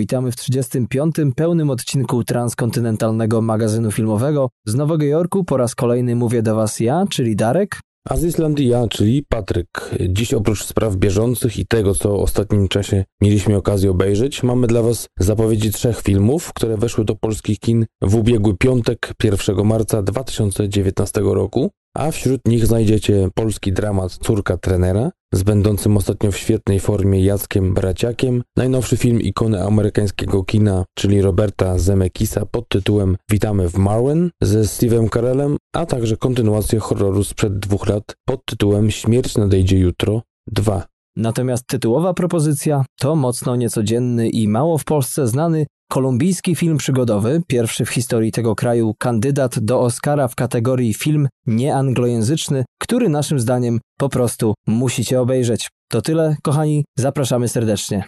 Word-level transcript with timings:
Witamy 0.00 0.32
w 0.32 0.36
35. 0.36 1.16
pełnym 1.36 1.70
odcinku 1.70 2.24
transkontynentalnego 2.24 3.40
magazynu 3.40 3.92
filmowego. 3.92 4.48
Z 4.66 4.74
Nowego 4.74 5.04
Jorku 5.04 5.44
po 5.44 5.56
raz 5.56 5.74
kolejny 5.74 6.16
mówię 6.16 6.42
do 6.42 6.54
Was 6.54 6.80
ja, 6.80 7.04
czyli 7.10 7.36
Darek. 7.36 7.80
A 8.08 8.16
z 8.16 8.24
Islandii 8.24 8.68
ja, 8.68 8.88
czyli 8.88 9.24
Patryk. 9.28 9.90
Dziś 10.08 10.34
oprócz 10.34 10.64
spraw 10.64 10.96
bieżących 10.96 11.58
i 11.58 11.66
tego, 11.66 11.94
co 11.94 12.08
w 12.08 12.20
ostatnim 12.20 12.68
czasie 12.68 13.04
mieliśmy 13.22 13.56
okazję 13.56 13.90
obejrzeć, 13.90 14.42
mamy 14.42 14.66
dla 14.66 14.82
Was 14.82 15.06
zapowiedzi 15.18 15.70
trzech 15.70 16.00
filmów, 16.00 16.52
które 16.52 16.76
weszły 16.76 17.04
do 17.04 17.16
polskich 17.16 17.58
kin 17.58 17.86
w 18.02 18.14
ubiegły 18.14 18.56
piątek 18.56 19.12
1 19.24 19.66
marca 19.66 20.02
2019 20.02 21.20
roku 21.20 21.70
a 21.94 22.10
wśród 22.10 22.40
nich 22.46 22.66
znajdziecie 22.66 23.28
polski 23.34 23.72
dramat 23.72 24.12
Córka 24.12 24.56
trenera 24.56 25.10
z 25.34 25.42
będącym 25.42 25.96
ostatnio 25.96 26.32
w 26.32 26.36
świetnej 26.36 26.80
formie 26.80 27.24
Jackiem 27.24 27.74
Braciakiem, 27.74 28.42
najnowszy 28.56 28.96
film 28.96 29.20
ikony 29.20 29.62
amerykańskiego 29.62 30.44
kina, 30.44 30.84
czyli 30.98 31.22
Roberta 31.22 31.78
Zemekisa 31.78 32.46
pod 32.46 32.68
tytułem 32.68 33.16
Witamy 33.30 33.68
w 33.68 33.78
Marwen 33.78 34.30
ze 34.42 34.60
Steve'em 34.60 35.08
Carellem, 35.08 35.56
a 35.74 35.86
także 35.86 36.16
kontynuację 36.16 36.78
horroru 36.78 37.24
sprzed 37.24 37.58
dwóch 37.58 37.88
lat 37.88 38.14
pod 38.24 38.44
tytułem 38.44 38.90
Śmierć 38.90 39.36
nadejdzie 39.36 39.78
jutro 39.78 40.22
2. 40.46 40.86
Natomiast 41.16 41.66
tytułowa 41.66 42.14
propozycja 42.14 42.84
to 42.98 43.16
mocno 43.16 43.56
niecodzienny 43.56 44.28
i 44.28 44.48
mało 44.48 44.78
w 44.78 44.84
Polsce 44.84 45.26
znany 45.26 45.66
Kolumbijski 45.90 46.56
film 46.56 46.76
przygodowy, 46.76 47.42
pierwszy 47.46 47.84
w 47.84 47.90
historii 47.90 48.32
tego 48.32 48.54
kraju 48.54 48.94
kandydat 48.98 49.58
do 49.58 49.80
Oscara 49.80 50.28
w 50.28 50.34
kategorii 50.34 50.94
film 50.94 51.28
nieanglojęzyczny, 51.46 52.64
który 52.78 53.08
naszym 53.08 53.40
zdaniem 53.40 53.80
po 53.98 54.08
prostu 54.08 54.54
musicie 54.66 55.20
obejrzeć. 55.20 55.68
To 55.90 56.02
tyle, 56.02 56.36
kochani, 56.42 56.84
zapraszamy 56.98 57.48
serdecznie. 57.48 58.04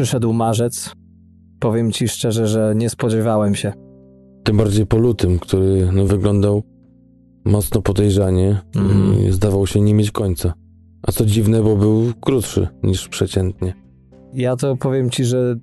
Przyszedł 0.00 0.32
marzec. 0.32 0.92
Powiem 1.58 1.92
ci 1.92 2.08
szczerze, 2.08 2.46
że 2.46 2.72
nie 2.76 2.90
spodziewałem 2.90 3.54
się. 3.54 3.72
Tym 4.44 4.56
bardziej 4.56 4.86
po 4.86 4.96
lutym, 4.96 5.38
który 5.38 5.88
no, 5.92 6.06
wyglądał 6.06 6.62
mocno 7.44 7.82
podejrzanie 7.82 8.60
mm. 8.76 9.28
i 9.28 9.32
zdawał 9.32 9.66
się 9.66 9.80
nie 9.80 9.94
mieć 9.94 10.10
końca. 10.10 10.52
A 11.02 11.12
co 11.12 11.24
dziwne, 11.26 11.62
bo 11.62 11.76
był 11.76 12.12
krótszy 12.20 12.68
niż 12.82 13.08
przeciętnie. 13.08 13.74
Ja 14.34 14.56
to 14.56 14.76
powiem 14.76 15.10
ci, 15.10 15.24
że 15.24 15.56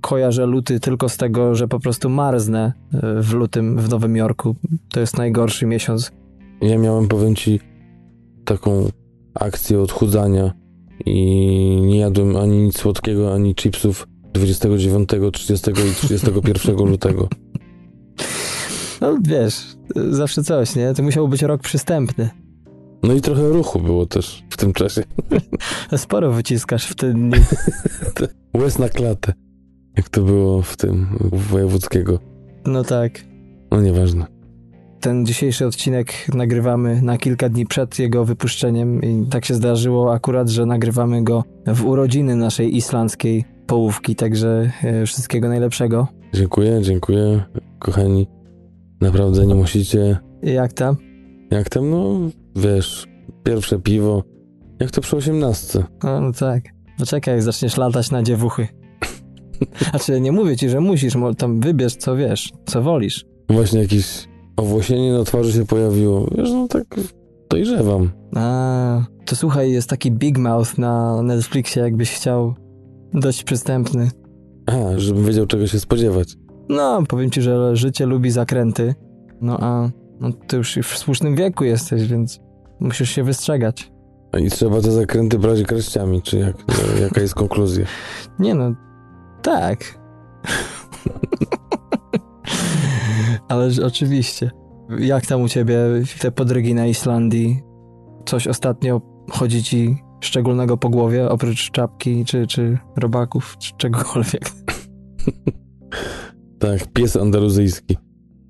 kojarzę 0.00 0.46
luty 0.46 0.80
tylko 0.80 1.08
z 1.08 1.16
tego, 1.16 1.54
że 1.54 1.68
po 1.68 1.80
prostu 1.80 2.08
marznę 2.08 2.72
e, 2.94 3.22
w 3.22 3.32
lutym 3.32 3.78
w 3.78 3.88
Nowym 3.88 4.16
Jorku. 4.16 4.54
To 4.88 5.00
jest 5.00 5.16
najgorszy 5.16 5.66
miesiąc. 5.66 6.12
Ja 6.60 6.78
miałem, 6.78 7.08
powiem 7.08 7.34
ci, 7.34 7.60
taką 8.44 8.88
akcję 9.34 9.80
odchudzania 9.80 10.65
i 11.06 11.22
nie 11.82 11.98
jadłem 11.98 12.36
ani 12.36 12.58
nic 12.58 12.78
słodkiego, 12.78 13.34
ani 13.34 13.54
chipsów 13.54 14.08
29, 14.32 15.08
30 15.32 15.70
i 15.70 15.94
31 15.94 16.76
lutego. 16.90 17.28
No 19.00 19.18
wiesz, 19.22 19.76
zawsze 20.10 20.42
coś, 20.42 20.76
nie? 20.76 20.94
To 20.94 21.02
musiał 21.02 21.28
być 21.28 21.42
rok 21.42 21.62
przystępny. 21.62 22.30
No 23.02 23.14
i 23.14 23.20
trochę 23.20 23.48
ruchu 23.48 23.80
było 23.80 24.06
też 24.06 24.44
w 24.50 24.56
tym 24.56 24.72
czasie. 24.72 25.02
Sporo 25.96 26.32
wyciskasz 26.32 26.86
w 26.86 26.94
tym 26.94 27.30
dni. 27.30 27.40
Łez 28.60 28.78
na 28.78 28.88
klatę. 28.88 29.32
Jak 29.96 30.08
to 30.08 30.22
było 30.22 30.62
w 30.62 30.76
tym, 30.76 31.18
wojewódzkiego. 31.50 32.18
No 32.66 32.84
tak. 32.84 33.20
No 33.70 33.80
nieważne. 33.82 34.35
Ten 35.06 35.26
dzisiejszy 35.26 35.66
odcinek 35.66 36.34
nagrywamy 36.34 37.02
na 37.02 37.18
kilka 37.18 37.48
dni 37.48 37.66
przed 37.66 37.98
jego 37.98 38.24
wypuszczeniem 38.24 39.02
i 39.02 39.26
tak 39.30 39.44
się 39.44 39.54
zdarzyło 39.54 40.12
akurat, 40.12 40.48
że 40.48 40.66
nagrywamy 40.66 41.24
go 41.24 41.44
w 41.66 41.84
urodziny 41.84 42.36
naszej 42.36 42.76
islandzkiej 42.76 43.44
połówki, 43.66 44.16
także 44.16 44.72
e, 44.82 45.06
wszystkiego 45.06 45.48
najlepszego. 45.48 46.08
Dziękuję, 46.34 46.78
dziękuję, 46.82 47.42
kochani. 47.78 48.26
Naprawdę 49.00 49.46
nie 49.46 49.54
musicie. 49.54 50.18
Jak 50.42 50.72
tam? 50.72 50.96
Jak 51.50 51.68
tam? 51.68 51.90
No, 51.90 52.18
wiesz, 52.56 53.06
pierwsze 53.44 53.78
piwo. 53.78 54.22
Jak 54.80 54.90
to 54.90 55.00
przy 55.00 55.16
osiemnastce? 55.16 55.84
No, 56.04 56.20
no 56.20 56.32
tak. 56.32 56.62
Poczekaj, 56.98 57.34
jak 57.34 57.42
zaczniesz 57.42 57.76
latać 57.76 58.10
na 58.10 58.22
dziewuchy. 58.22 58.68
Znaczy, 59.90 60.20
nie 60.20 60.32
mówię 60.32 60.56
ci, 60.56 60.68
że 60.68 60.80
musisz, 60.80 61.14
tam 61.38 61.60
wybierz 61.60 61.96
co 61.96 62.16
wiesz, 62.16 62.52
co 62.66 62.82
wolisz. 62.82 63.24
Właśnie 63.48 63.80
jakiś 63.80 64.26
owłosienie 64.56 65.12
na 65.12 65.24
twarzy 65.24 65.52
się 65.52 65.66
pojawiło. 65.66 66.26
Wiesz, 66.36 66.50
no 66.50 66.68
tak 66.68 66.84
dojrzewam. 67.50 68.10
A, 68.36 69.04
to 69.24 69.36
słuchaj, 69.36 69.72
jest 69.72 69.90
taki 69.90 70.10
Big 70.10 70.38
Mouth 70.38 70.78
na 70.78 71.22
Netflixie, 71.22 71.82
jakbyś 71.82 72.12
chciał. 72.12 72.54
Dość 73.14 73.44
przystępny. 73.44 74.10
A, 74.66 74.72
żebym 74.96 75.24
wiedział 75.24 75.46
czego 75.46 75.66
się 75.66 75.80
spodziewać. 75.80 76.36
No, 76.68 77.02
powiem 77.08 77.30
ci, 77.30 77.42
że 77.42 77.76
życie 77.76 78.06
lubi 78.06 78.30
zakręty. 78.30 78.94
No 79.40 79.58
a 79.60 79.90
no, 80.20 80.32
ty 80.46 80.56
już 80.56 80.78
w 80.82 80.98
słusznym 80.98 81.36
wieku 81.36 81.64
jesteś, 81.64 82.06
więc 82.06 82.40
musisz 82.80 83.10
się 83.10 83.24
wystrzegać. 83.24 83.92
I 84.38 84.50
trzeba 84.50 84.80
te 84.80 84.90
zakręty 84.92 85.38
brać 85.38 85.62
garściami, 85.62 86.22
czy 86.22 86.38
jak, 86.38 86.56
jaka 87.00 87.20
jest 87.20 87.34
konkluzja? 87.34 87.86
Nie 88.38 88.54
no, 88.54 88.74
tak. 89.42 90.05
Ale 93.48 93.70
oczywiście. 93.86 94.50
Jak 94.98 95.26
tam 95.26 95.42
u 95.42 95.48
ciebie 95.48 95.78
te 96.20 96.32
podrygi 96.32 96.74
na 96.74 96.86
Islandii? 96.86 97.62
Coś 98.26 98.46
ostatnio 98.46 99.00
chodzi 99.30 99.62
ci 99.62 99.96
szczególnego 100.20 100.76
po 100.76 100.88
głowie, 100.88 101.28
oprócz 101.28 101.70
czapki, 101.70 102.24
czy, 102.24 102.46
czy 102.46 102.78
robaków, 102.96 103.56
czy 103.58 103.72
czegokolwiek? 103.76 104.50
tak, 106.58 106.92
pies 106.92 107.16
andaluzyjski. 107.16 107.96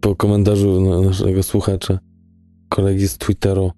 Po 0.01 0.17
komentarzu 0.17 0.81
naszego 0.81 1.43
słuchacza, 1.43 1.99
kolegi 2.69 3.09
z 3.09 3.19
Twittera, 3.19 3.71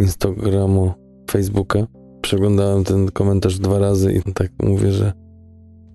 Instagramu, 0.00 0.92
Facebooka, 1.30 1.86
przeglądałem 2.20 2.84
ten 2.84 3.10
komentarz 3.10 3.58
dwa 3.58 3.78
razy 3.78 4.12
i 4.12 4.32
tak 4.32 4.50
mówię, 4.62 4.92
że 4.92 5.12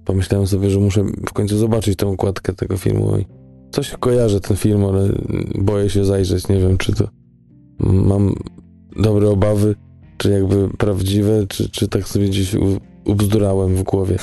pomyślałem 0.06 0.47
sobie, 0.47 0.69
że 0.69 0.80
muszę 0.80 1.03
w 1.03 1.34
końcu 1.34 1.57
zobaczyć 1.57 1.96
tę 1.96 2.07
okładkę 2.07 2.53
tego 2.53 2.78
filmu 2.78 3.18
i 3.18 3.38
Coś 3.72 3.96
kojarzę 4.00 4.40
ten 4.40 4.57
film, 4.57 4.85
ale 4.85 5.09
boję 5.56 5.90
się 5.90 6.06
zajrzeć. 6.06 6.47
Nie 6.47 6.59
wiem, 6.59 6.78
czy 6.78 6.94
to 6.94 7.07
mam 7.80 8.34
dobre 8.96 9.30
obawy, 9.30 9.75
czy 10.18 10.30
jakby 10.30 10.69
prawdziwe, 10.78 11.47
czy, 11.47 11.69
czy 11.69 11.88
tak 11.88 12.07
sobie 12.07 12.28
gdzieś 12.28 12.56
ubzdurałem 13.06 13.75
w 13.75 13.84
głowie. 13.84 14.18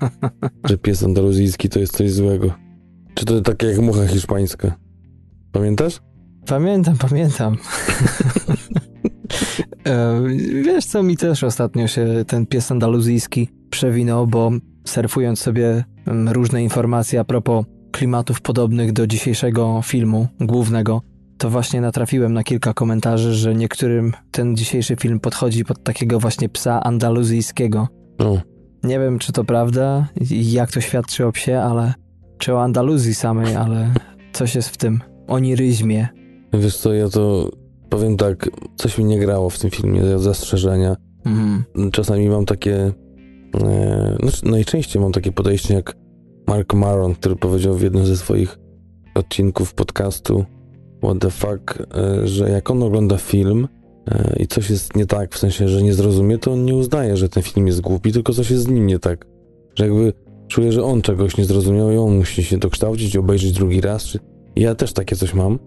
że 0.68 0.78
pies 0.78 1.02
andaluzyjski 1.02 1.68
to 1.68 1.80
jest 1.80 1.96
coś 1.96 2.12
złego. 2.12 2.54
Czy 3.14 3.24
to 3.24 3.40
tak 3.40 3.62
jak 3.62 3.78
mucha 3.78 4.06
hiszpańska? 4.06 4.76
Pamiętasz? 5.52 6.00
Pamiętam, 6.46 6.96
pamiętam. 6.98 7.56
E, 9.86 10.22
wiesz 10.64 10.84
co, 10.84 11.02
mi 11.02 11.16
też 11.16 11.44
ostatnio 11.44 11.86
się 11.86 12.24
ten 12.26 12.46
pies 12.46 12.72
andaluzyjski 12.72 13.48
przewinął, 13.70 14.26
bo 14.26 14.50
surfując 14.84 15.40
sobie 15.40 15.84
mm, 16.06 16.28
różne 16.28 16.62
informacje 16.62 17.20
a 17.20 17.24
propos 17.24 17.64
klimatów 17.92 18.40
podobnych 18.40 18.92
do 18.92 19.06
dzisiejszego 19.06 19.80
filmu 19.84 20.26
głównego, 20.40 21.02
to 21.38 21.50
właśnie 21.50 21.80
natrafiłem 21.80 22.32
na 22.32 22.42
kilka 22.42 22.74
komentarzy, 22.74 23.34
że 23.34 23.54
niektórym 23.54 24.12
ten 24.30 24.56
dzisiejszy 24.56 24.96
film 24.96 25.20
podchodzi 25.20 25.64
pod 25.64 25.82
takiego 25.82 26.20
właśnie 26.20 26.48
psa 26.48 26.82
andaluzyjskiego. 26.82 27.88
No. 28.18 28.40
Nie 28.82 28.98
wiem, 28.98 29.18
czy 29.18 29.32
to 29.32 29.44
prawda 29.44 30.08
i 30.30 30.52
jak 30.52 30.72
to 30.72 30.80
świadczy 30.80 31.26
o 31.26 31.32
psie, 31.32 31.60
ale 31.60 31.94
czy 32.38 32.54
o 32.54 32.62
Andaluzji 32.62 33.14
samej, 33.14 33.56
ale 33.56 33.94
coś 34.32 34.54
jest 34.54 34.68
w 34.68 34.76
tym 34.76 35.00
oniryzmie. 35.26 36.08
Wiesz 36.52 36.76
co, 36.76 36.94
ja 36.94 37.08
to 37.08 37.50
powiem 37.88 38.16
tak, 38.16 38.50
coś 38.76 38.98
mi 38.98 39.04
nie 39.04 39.18
grało 39.18 39.50
w 39.50 39.58
tym 39.58 39.70
filmie, 39.70 40.18
zastrzeżenia. 40.18 40.96
Mhm. 41.24 41.64
Czasami 41.90 42.28
mam 42.28 42.44
takie, 42.44 42.92
e, 43.54 44.16
znaczy 44.20 44.46
najczęściej 44.46 45.02
mam 45.02 45.12
takie 45.12 45.32
podejście 45.32 45.74
jak 45.74 45.96
Mark 46.48 46.74
Maron, 46.74 47.14
który 47.14 47.36
powiedział 47.36 47.74
w 47.74 47.82
jednym 47.82 48.06
ze 48.06 48.16
swoich 48.16 48.58
odcinków 49.14 49.74
podcastu 49.74 50.44
What 51.02 51.18
the 51.18 51.30
fuck, 51.30 51.82
e, 51.94 52.28
że 52.28 52.50
jak 52.50 52.70
on 52.70 52.82
ogląda 52.82 53.16
film 53.16 53.68
e, 54.10 54.36
i 54.38 54.46
coś 54.46 54.70
jest 54.70 54.96
nie 54.96 55.06
tak, 55.06 55.34
w 55.34 55.38
sensie, 55.38 55.68
że 55.68 55.82
nie 55.82 55.94
zrozumie, 55.94 56.38
to 56.38 56.52
on 56.52 56.64
nie 56.64 56.74
uznaje, 56.74 57.16
że 57.16 57.28
ten 57.28 57.42
film 57.42 57.66
jest 57.66 57.80
głupi, 57.80 58.12
tylko 58.12 58.32
coś 58.32 58.50
jest 58.50 58.62
z 58.62 58.68
nim 58.68 58.86
nie 58.86 58.98
tak. 58.98 59.26
Że 59.74 59.84
jakby 59.84 60.12
czuje, 60.48 60.72
że 60.72 60.84
on 60.84 61.02
czegoś 61.02 61.36
nie 61.36 61.44
zrozumiał 61.44 61.90
i 61.90 61.96
on 61.96 62.16
musi 62.16 62.44
się 62.44 62.58
dokształcić, 62.58 63.16
obejrzeć 63.16 63.52
drugi 63.52 63.80
raz. 63.80 64.18
Ja 64.56 64.74
też 64.74 64.92
takie 64.92 65.16
coś 65.16 65.34
mam, 65.34 65.58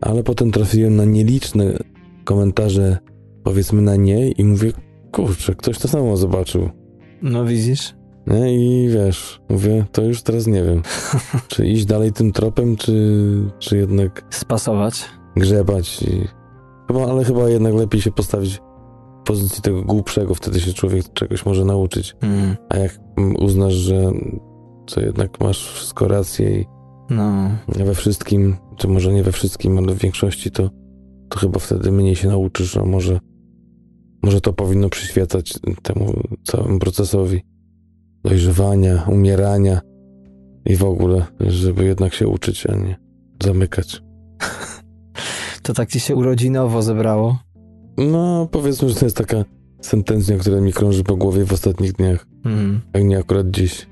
ale 0.00 0.22
potem 0.22 0.50
trafiłem 0.50 0.96
na 0.96 1.04
nieliczne 1.04 1.78
komentarze 2.24 2.98
powiedzmy 3.44 3.82
na 3.82 3.96
nie 3.96 4.30
i 4.30 4.44
mówię, 4.44 4.72
kurczę, 5.12 5.54
ktoś 5.54 5.78
to 5.78 5.88
samo 5.88 6.16
zobaczył. 6.16 6.68
No 7.22 7.44
widzisz? 7.44 8.01
Nie? 8.26 8.54
I 8.54 8.88
wiesz, 8.88 9.40
mówię, 9.48 9.84
to 9.92 10.02
już 10.02 10.22
teraz 10.22 10.46
nie 10.46 10.62
wiem. 10.62 10.82
czy 11.48 11.66
iść 11.66 11.84
dalej 11.84 12.12
tym 12.12 12.32
tropem, 12.32 12.76
czy, 12.76 13.50
czy 13.58 13.76
jednak 13.76 14.24
Spasować. 14.30 15.04
grzebać. 15.36 16.02
I... 16.02 16.28
Chyba, 16.88 17.10
ale 17.10 17.24
chyba 17.24 17.48
jednak 17.48 17.74
lepiej 17.74 18.00
się 18.00 18.10
postawić 18.10 18.60
w 19.20 19.24
pozycji 19.24 19.62
tego 19.62 19.82
głupszego, 19.82 20.34
wtedy 20.34 20.60
się 20.60 20.72
człowiek 20.72 21.12
czegoś 21.12 21.46
może 21.46 21.64
nauczyć. 21.64 22.16
Mm. 22.20 22.56
A 22.68 22.76
jak 22.76 22.98
uznasz, 23.38 23.74
że 23.74 24.12
co 24.86 25.00
jednak 25.00 25.40
masz 25.40 25.72
wszystko 25.72 26.08
rację 26.08 26.60
i 26.60 26.66
No, 27.10 27.50
we 27.84 27.94
wszystkim, 27.94 28.56
czy 28.76 28.88
może 28.88 29.12
nie 29.12 29.22
we 29.22 29.32
wszystkim, 29.32 29.78
ale 29.78 29.94
w 29.94 29.98
większości, 29.98 30.50
to, 30.50 30.70
to 31.28 31.38
chyba 31.38 31.58
wtedy 31.58 31.92
mniej 31.92 32.16
się 32.16 32.28
nauczysz, 32.28 32.76
a 32.76 32.84
może, 32.84 33.20
może 34.22 34.40
to 34.40 34.52
powinno 34.52 34.88
przyświecać 34.88 35.54
temu 35.82 36.12
całemu 36.44 36.78
procesowi 36.78 37.51
dojrzewania, 38.24 39.04
umierania 39.08 39.80
i 40.66 40.76
w 40.76 40.84
ogóle, 40.84 41.26
żeby 41.40 41.84
jednak 41.84 42.14
się 42.14 42.28
uczyć, 42.28 42.66
a 42.66 42.74
nie 42.76 42.96
zamykać. 43.42 44.02
to 45.62 45.74
tak 45.74 45.90
ci 45.90 46.00
się 46.00 46.16
urodzinowo 46.16 46.82
zebrało. 46.82 47.38
No, 47.98 48.48
powiedzmy, 48.50 48.88
że 48.88 48.94
to 48.94 49.06
jest 49.06 49.16
taka 49.16 49.44
sentencja, 49.80 50.36
która 50.38 50.60
mi 50.60 50.72
krąży 50.72 51.04
po 51.04 51.16
głowie 51.16 51.44
w 51.44 51.52
ostatnich 51.52 51.92
dniach, 51.92 52.26
Mm. 52.44 52.80
jak 52.94 53.04
nie 53.04 53.18
akurat 53.18 53.50
dziś. 53.50 53.86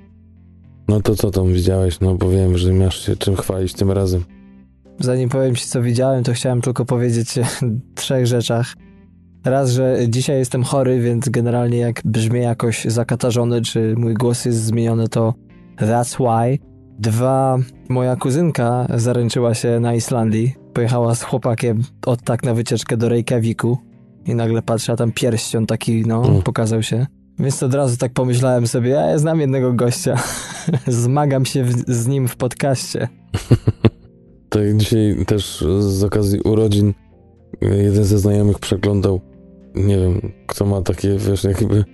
No 0.88 1.00
to 1.00 1.14
co 1.16 1.30
tam 1.30 1.52
widziałeś? 1.52 2.00
No 2.00 2.14
bo 2.14 2.30
wiem, 2.30 2.58
że 2.58 2.72
masz 2.72 3.06
się 3.06 3.16
czym 3.16 3.36
chwalić 3.36 3.72
tym 3.74 3.90
razem. 3.90 4.24
Zanim 5.00 5.28
powiem 5.28 5.54
ci, 5.56 5.66
co 5.66 5.82
widziałem, 5.82 6.24
to 6.24 6.32
chciałem 6.32 6.60
tylko 6.60 6.84
powiedzieć 6.84 7.38
o 7.38 7.42
trzech 7.94 8.26
rzeczach. 8.26 8.74
Raz, 9.44 9.70
że 9.70 9.98
dzisiaj 10.08 10.38
jestem 10.38 10.64
chory, 10.64 11.00
więc 11.00 11.28
generalnie 11.28 11.78
jak 11.78 12.00
brzmię 12.04 12.40
jakoś 12.40 12.84
zakatarzony, 12.84 13.62
czy 13.62 13.94
mój 13.96 14.14
głos 14.14 14.44
jest 14.44 14.64
zmieniony, 14.64 15.08
to 15.08 15.34
that's 15.78 16.16
why. 16.16 16.58
Dwa, 16.98 17.58
moja 17.88 18.16
kuzynka 18.16 18.86
zaręczyła 18.94 19.54
się 19.54 19.80
na 19.80 19.94
Islandii. 19.94 20.54
Pojechała 20.72 21.14
z 21.14 21.22
chłopakiem 21.22 21.82
od 22.06 22.22
tak 22.22 22.42
na 22.42 22.54
wycieczkę 22.54 22.96
do 22.96 23.08
Reykjaviku 23.08 23.78
i 24.26 24.34
nagle 24.34 24.62
patrzę, 24.62 24.92
a 24.92 24.96
tam 24.96 25.12
pierścią 25.12 25.66
taki, 25.66 26.02
no, 26.06 26.26
Mm. 26.26 26.42
pokazał 26.42 26.82
się. 26.82 27.06
Więc 27.38 27.62
od 27.62 27.74
razu 27.74 27.96
tak 27.96 28.12
pomyślałem 28.12 28.66
sobie, 28.66 28.90
ja 28.90 29.18
znam 29.18 29.40
jednego 29.40 29.72
gościa, 29.72 30.16
zmagam 30.86 31.44
się 31.44 31.64
w, 31.64 31.72
z 31.94 32.06
nim 32.06 32.28
w 32.28 32.36
podcaście. 32.36 33.08
Tak 34.48 34.76
dzisiaj 34.76 35.16
też 35.26 35.64
z 35.80 36.04
okazji 36.04 36.40
urodzin 36.40 36.94
jeden 37.60 38.04
ze 38.04 38.18
znajomych 38.18 38.58
przeglądał, 38.58 39.20
nie 39.74 39.98
wiem, 39.98 40.32
kto 40.46 40.66
ma 40.66 40.82
takie, 40.82 41.16
wiesz, 41.18 41.44
jakby 41.44 41.84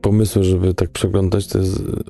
pomysły, 0.00 0.44
żeby 0.44 0.74
tak 0.74 0.90
przeglądać 0.90 1.46
te 1.46 1.58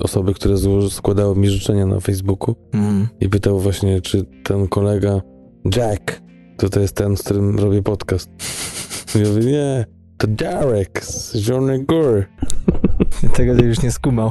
osoby, 0.00 0.34
które 0.34 0.54
zło- 0.54 0.90
składały 0.90 1.36
mi 1.36 1.48
życzenia 1.50 1.86
na 1.86 2.00
Facebooku 2.00 2.54
Mm. 2.72 3.08
i 3.20 3.28
pytał 3.28 3.60
właśnie, 3.60 4.00
czy 4.00 4.24
ten 4.44 4.68
kolega 4.68 5.20
Jack, 5.76 6.22
to 6.56 6.68
to 6.68 6.80
jest 6.80 6.96
ten, 6.96 7.16
z 7.16 7.22
którym 7.22 7.58
robię 7.58 7.82
podcast. 7.82 8.30
Ja 9.14 9.28
mówię, 9.28 9.44
nie, 9.52 9.84
to 10.18 10.26
Derek 10.26 11.04
z 11.04 11.48
Journey 11.48 11.84
Gore. 11.84 12.24
Tego 13.36 13.52
już 13.64 13.82
nie 13.82 13.90
skumał. 13.90 14.30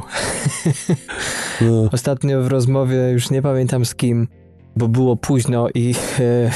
No, 1.60 1.88
Ostatnio 1.92 2.42
w 2.42 2.46
rozmowie, 2.46 3.10
już 3.12 3.30
nie 3.30 3.42
pamiętam 3.42 3.84
z 3.84 3.94
kim, 3.94 4.28
bo 4.76 4.88
było 4.88 5.16
późno 5.16 5.68
i 5.74 5.94
e, 6.20 6.50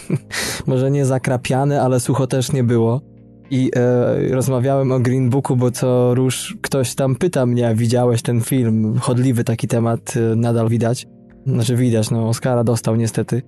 może 0.66 0.90
nie 0.90 1.04
zakrapiane, 1.04 1.82
ale 1.82 2.00
sucho 2.00 2.26
też 2.26 2.52
nie 2.52 2.64
było. 2.64 3.00
I 3.52 3.70
e, 3.76 4.34
rozmawiałem 4.34 4.92
o 4.92 5.00
Green 5.00 5.30
Booku, 5.30 5.56
bo 5.56 5.70
co 5.70 6.14
róż 6.14 6.56
ktoś 6.62 6.94
tam 6.94 7.16
pyta 7.16 7.46
mnie, 7.46 7.68
a 7.68 7.74
widziałeś 7.74 8.22
ten 8.22 8.40
film? 8.40 8.98
Chodliwy 9.00 9.44
taki 9.44 9.68
temat 9.68 10.14
e, 10.16 10.36
nadal 10.36 10.68
widać. 10.68 11.06
Znaczy 11.46 11.76
widać, 11.76 12.10
no 12.10 12.28
Oscara 12.28 12.64
dostał 12.64 12.96
niestety. 12.96 13.42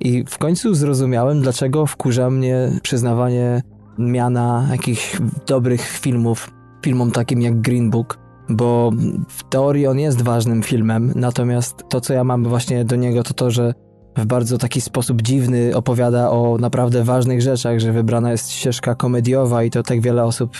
I 0.00 0.24
w 0.28 0.38
końcu 0.38 0.74
zrozumiałem, 0.74 1.40
dlaczego 1.40 1.86
wkurza 1.86 2.30
mnie 2.30 2.70
przyznawanie 2.82 3.62
miana 3.98 4.68
jakichś 4.70 5.16
dobrych 5.46 5.80
filmów, 5.80 6.50
filmom 6.84 7.10
takim 7.10 7.42
jak 7.42 7.60
Green 7.60 7.90
Book, 7.90 8.18
bo 8.48 8.90
w 9.28 9.48
teorii 9.48 9.86
on 9.86 9.98
jest 9.98 10.22
ważnym 10.22 10.62
filmem, 10.62 11.12
natomiast 11.16 11.74
to, 11.88 12.00
co 12.00 12.14
ja 12.14 12.24
mam 12.24 12.44
właśnie 12.44 12.84
do 12.84 12.96
niego, 12.96 13.22
to 13.22 13.34
to, 13.34 13.50
że 13.50 13.74
w 14.16 14.26
bardzo 14.26 14.58
taki 14.58 14.80
sposób 14.80 15.22
dziwny 15.22 15.76
opowiada 15.76 16.30
o 16.30 16.56
naprawdę 16.60 17.04
ważnych 17.04 17.42
rzeczach, 17.42 17.78
że 17.78 17.92
wybrana 17.92 18.30
jest 18.32 18.50
ścieżka 18.50 18.94
komediowa 18.94 19.64
i 19.64 19.70
to 19.70 19.82
tak 19.82 20.00
wiele 20.00 20.24
osób 20.24 20.56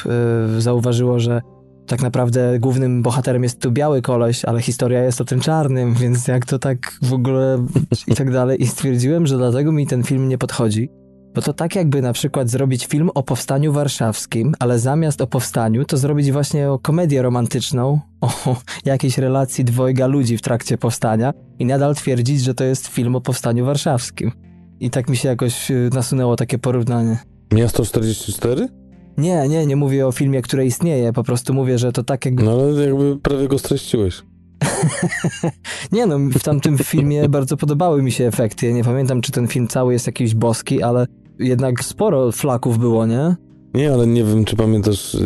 y, 0.56 0.60
zauważyło, 0.60 1.20
że 1.20 1.40
tak 1.86 2.02
naprawdę 2.02 2.58
głównym 2.58 3.02
bohaterem 3.02 3.42
jest 3.42 3.60
tu 3.60 3.70
biały 3.70 4.02
koleś, 4.02 4.44
ale 4.44 4.60
historia 4.60 5.04
jest 5.04 5.20
o 5.20 5.24
tym 5.24 5.40
czarnym, 5.40 5.94
więc 6.02 6.28
jak 6.28 6.46
to 6.46 6.58
tak 6.58 6.98
w 7.02 7.12
ogóle 7.12 7.66
i 8.06 8.14
tak 8.14 8.32
dalej. 8.32 8.62
I 8.62 8.66
stwierdziłem, 8.66 9.26
że 9.26 9.36
dlatego 9.36 9.72
mi 9.72 9.86
ten 9.86 10.02
film 10.02 10.28
nie 10.28 10.38
podchodzi. 10.38 11.01
Bo 11.34 11.42
to 11.42 11.52
tak 11.52 11.76
jakby 11.76 12.02
na 12.02 12.12
przykład 12.12 12.50
zrobić 12.50 12.86
film 12.86 13.10
o 13.14 13.22
powstaniu 13.22 13.72
warszawskim, 13.72 14.54
ale 14.58 14.78
zamiast 14.78 15.20
o 15.20 15.26
powstaniu, 15.26 15.84
to 15.84 15.96
zrobić 15.96 16.32
właśnie 16.32 16.68
komedię 16.82 17.22
romantyczną, 17.22 18.00
o 18.20 18.56
jakiejś 18.84 19.18
relacji 19.18 19.64
dwojga 19.64 20.06
ludzi 20.06 20.36
w 20.36 20.42
trakcie 20.42 20.78
powstania 20.78 21.32
i 21.58 21.66
nadal 21.66 21.94
twierdzić, 21.94 22.40
że 22.40 22.54
to 22.54 22.64
jest 22.64 22.86
film 22.86 23.16
o 23.16 23.20
powstaniu 23.20 23.64
warszawskim. 23.64 24.32
I 24.80 24.90
tak 24.90 25.08
mi 25.08 25.16
się 25.16 25.28
jakoś 25.28 25.70
y, 25.70 25.90
nasunęło 25.92 26.36
takie 26.36 26.58
porównanie. 26.58 27.18
Miasto 27.52 27.84
44? 27.84 28.68
Nie, 29.16 29.48
nie, 29.48 29.66
nie 29.66 29.76
mówię 29.76 30.06
o 30.06 30.12
filmie, 30.12 30.42
który 30.42 30.66
istnieje, 30.66 31.12
po 31.12 31.24
prostu 31.24 31.54
mówię, 31.54 31.78
że 31.78 31.92
to 31.92 32.02
tak 32.02 32.24
jakby... 32.24 32.42
No 32.42 32.52
ale 32.52 32.86
jakby 32.86 33.18
prawie 33.18 33.48
go 33.48 33.58
streściłeś. 33.58 34.22
Nie 35.92 36.06
no, 36.06 36.18
w 36.18 36.42
tamtym 36.42 36.78
filmie 36.78 37.28
bardzo 37.28 37.56
podobały 37.56 38.02
mi 38.02 38.12
się 38.12 38.26
efekty. 38.26 38.66
Ja 38.66 38.72
nie 38.72 38.84
pamiętam, 38.84 39.20
czy 39.20 39.32
ten 39.32 39.48
film 39.48 39.68
cały 39.68 39.92
jest 39.92 40.06
jakiś 40.06 40.34
boski, 40.34 40.82
ale 40.82 41.06
jednak 41.42 41.84
sporo 41.84 42.32
flaków 42.32 42.78
było, 42.78 43.06
nie? 43.06 43.36
Nie, 43.74 43.92
ale 43.92 44.06
nie 44.06 44.24
wiem, 44.24 44.44
czy 44.44 44.56
pamiętasz. 44.56 45.16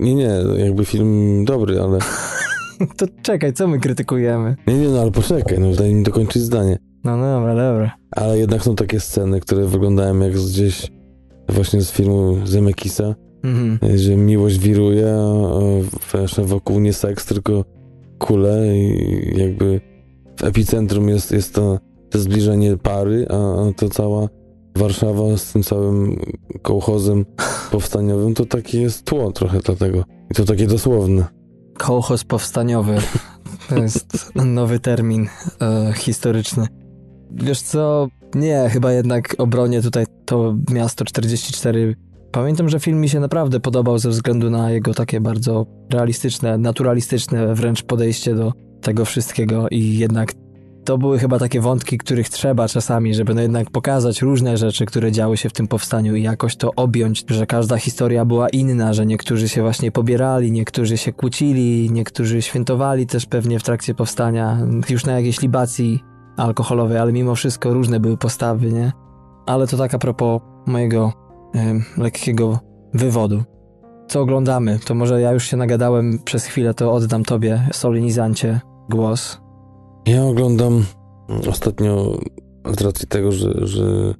Nie, 0.00 0.14
nie, 0.14 0.30
jakby 0.56 0.84
film 0.84 1.44
dobry, 1.44 1.80
ale. 1.80 1.98
To 2.96 3.06
czekaj, 3.22 3.52
co 3.52 3.68
my 3.68 3.78
krytykujemy? 3.80 4.56
Nie, 4.66 4.74
nie, 4.74 4.88
no 4.88 5.00
ale 5.00 5.10
poczekaj, 5.10 5.58
no 5.60 5.72
daj 5.72 5.94
mi 5.94 6.02
dokończyć 6.02 6.42
zdanie. 6.42 6.78
No, 7.04 7.16
no 7.16 7.22
dobra, 7.38 7.54
dobra. 7.54 7.92
Ale 8.10 8.38
jednak 8.38 8.62
są 8.62 8.74
takie 8.76 9.00
sceny, 9.00 9.40
które 9.40 9.66
wyglądają 9.66 10.18
jak 10.20 10.32
gdzieś 10.32 10.90
właśnie 11.48 11.82
z 11.82 11.90
filmu 11.90 12.36
Zemekisa, 12.44 13.14
Mhm. 13.44 13.98
że 13.98 14.16
miłość 14.16 14.58
wiruje, 14.58 15.14
a 16.38 16.42
wokół 16.42 16.80
nie 16.80 16.92
seks, 16.92 17.26
tylko 17.26 17.64
kule 18.18 18.76
i 18.78 19.38
jakby 19.38 19.80
w 20.40 20.44
epicentrum 20.44 21.08
jest, 21.08 21.32
jest 21.32 21.54
to, 21.54 21.78
to 22.10 22.18
zbliżenie 22.18 22.76
pary, 22.76 23.26
a, 23.30 23.34
a 23.68 23.72
to 23.72 23.88
cała 23.88 24.28
Warszawa 24.76 25.36
z 25.36 25.52
tym 25.52 25.62
całym 25.62 26.20
kołchozem 26.62 27.24
powstaniowym, 27.70 28.34
to 28.34 28.46
takie 28.46 28.80
jest 28.80 29.04
tło 29.04 29.32
trochę 29.32 29.58
dlatego. 29.58 30.04
I 30.30 30.34
to 30.34 30.44
takie 30.44 30.66
dosłowne. 30.66 31.24
Kołchoz 31.78 32.24
powstaniowy. 32.24 32.96
To 33.68 33.76
jest 33.76 34.32
nowy 34.34 34.78
termin 34.78 35.28
e, 35.60 35.92
historyczny. 35.96 36.66
Wiesz 37.30 37.60
co? 37.60 38.08
Nie, 38.34 38.68
chyba 38.72 38.92
jednak 38.92 39.34
obronię 39.38 39.82
tutaj 39.82 40.06
to 40.24 40.56
miasto 40.70 41.04
44. 41.04 41.96
Pamiętam, 42.32 42.68
że 42.68 42.80
film 42.80 43.00
mi 43.00 43.08
się 43.08 43.20
naprawdę 43.20 43.60
podobał 43.60 43.98
ze 43.98 44.08
względu 44.08 44.50
na 44.50 44.70
jego 44.70 44.94
takie 44.94 45.20
bardzo 45.20 45.66
realistyczne, 45.92 46.58
naturalistyczne 46.58 47.54
wręcz 47.54 47.82
podejście 47.82 48.34
do 48.34 48.52
tego 48.80 49.04
wszystkiego 49.04 49.68
i 49.70 49.98
jednak 49.98 50.32
to 50.86 50.98
były 50.98 51.18
chyba 51.18 51.38
takie 51.38 51.60
wątki, 51.60 51.98
których 51.98 52.28
trzeba 52.28 52.68
czasami, 52.68 53.14
żeby 53.14 53.34
no 53.34 53.40
jednak 53.40 53.70
pokazać 53.70 54.22
różne 54.22 54.56
rzeczy, 54.56 54.86
które 54.86 55.12
działy 55.12 55.36
się 55.36 55.48
w 55.48 55.52
tym 55.52 55.68
powstaniu 55.68 56.16
i 56.16 56.22
jakoś 56.22 56.56
to 56.56 56.70
objąć, 56.76 57.24
że 57.28 57.46
każda 57.46 57.76
historia 57.76 58.24
była 58.24 58.48
inna, 58.48 58.92
że 58.92 59.06
niektórzy 59.06 59.48
się 59.48 59.62
właśnie 59.62 59.92
pobierali, 59.92 60.52
niektórzy 60.52 60.96
się 60.96 61.12
kłócili, 61.12 61.90
niektórzy 61.90 62.42
świętowali 62.42 63.06
też 63.06 63.26
pewnie 63.26 63.58
w 63.58 63.62
trakcie 63.62 63.94
powstania, 63.94 64.58
już 64.88 65.04
na 65.06 65.12
jakiejś 65.12 65.40
libacji 65.42 66.00
alkoholowej, 66.36 66.98
ale 66.98 67.12
mimo 67.12 67.34
wszystko 67.34 67.74
różne 67.74 68.00
były 68.00 68.16
postawy, 68.16 68.72
nie? 68.72 68.92
Ale 69.46 69.66
to 69.66 69.76
tak 69.76 69.94
a 69.94 69.98
propos 69.98 70.40
mojego 70.66 71.12
lekkiego 71.98 72.58
wywodu. 72.94 73.42
Co 74.08 74.20
oglądamy? 74.20 74.78
To 74.86 74.94
może 74.94 75.20
ja 75.20 75.32
już 75.32 75.44
się 75.44 75.56
nagadałem 75.56 76.18
przez 76.24 76.44
chwilę, 76.44 76.74
to 76.74 76.92
oddam 76.92 77.24
tobie, 77.24 77.68
solenizancie, 77.72 78.60
głos. 78.90 79.45
Ja 80.06 80.24
oglądam 80.24 80.84
ostatnio 81.48 82.18
z 82.78 82.80
racji 82.80 83.08
tego, 83.08 83.32
że, 83.32 83.66
że 83.66 84.14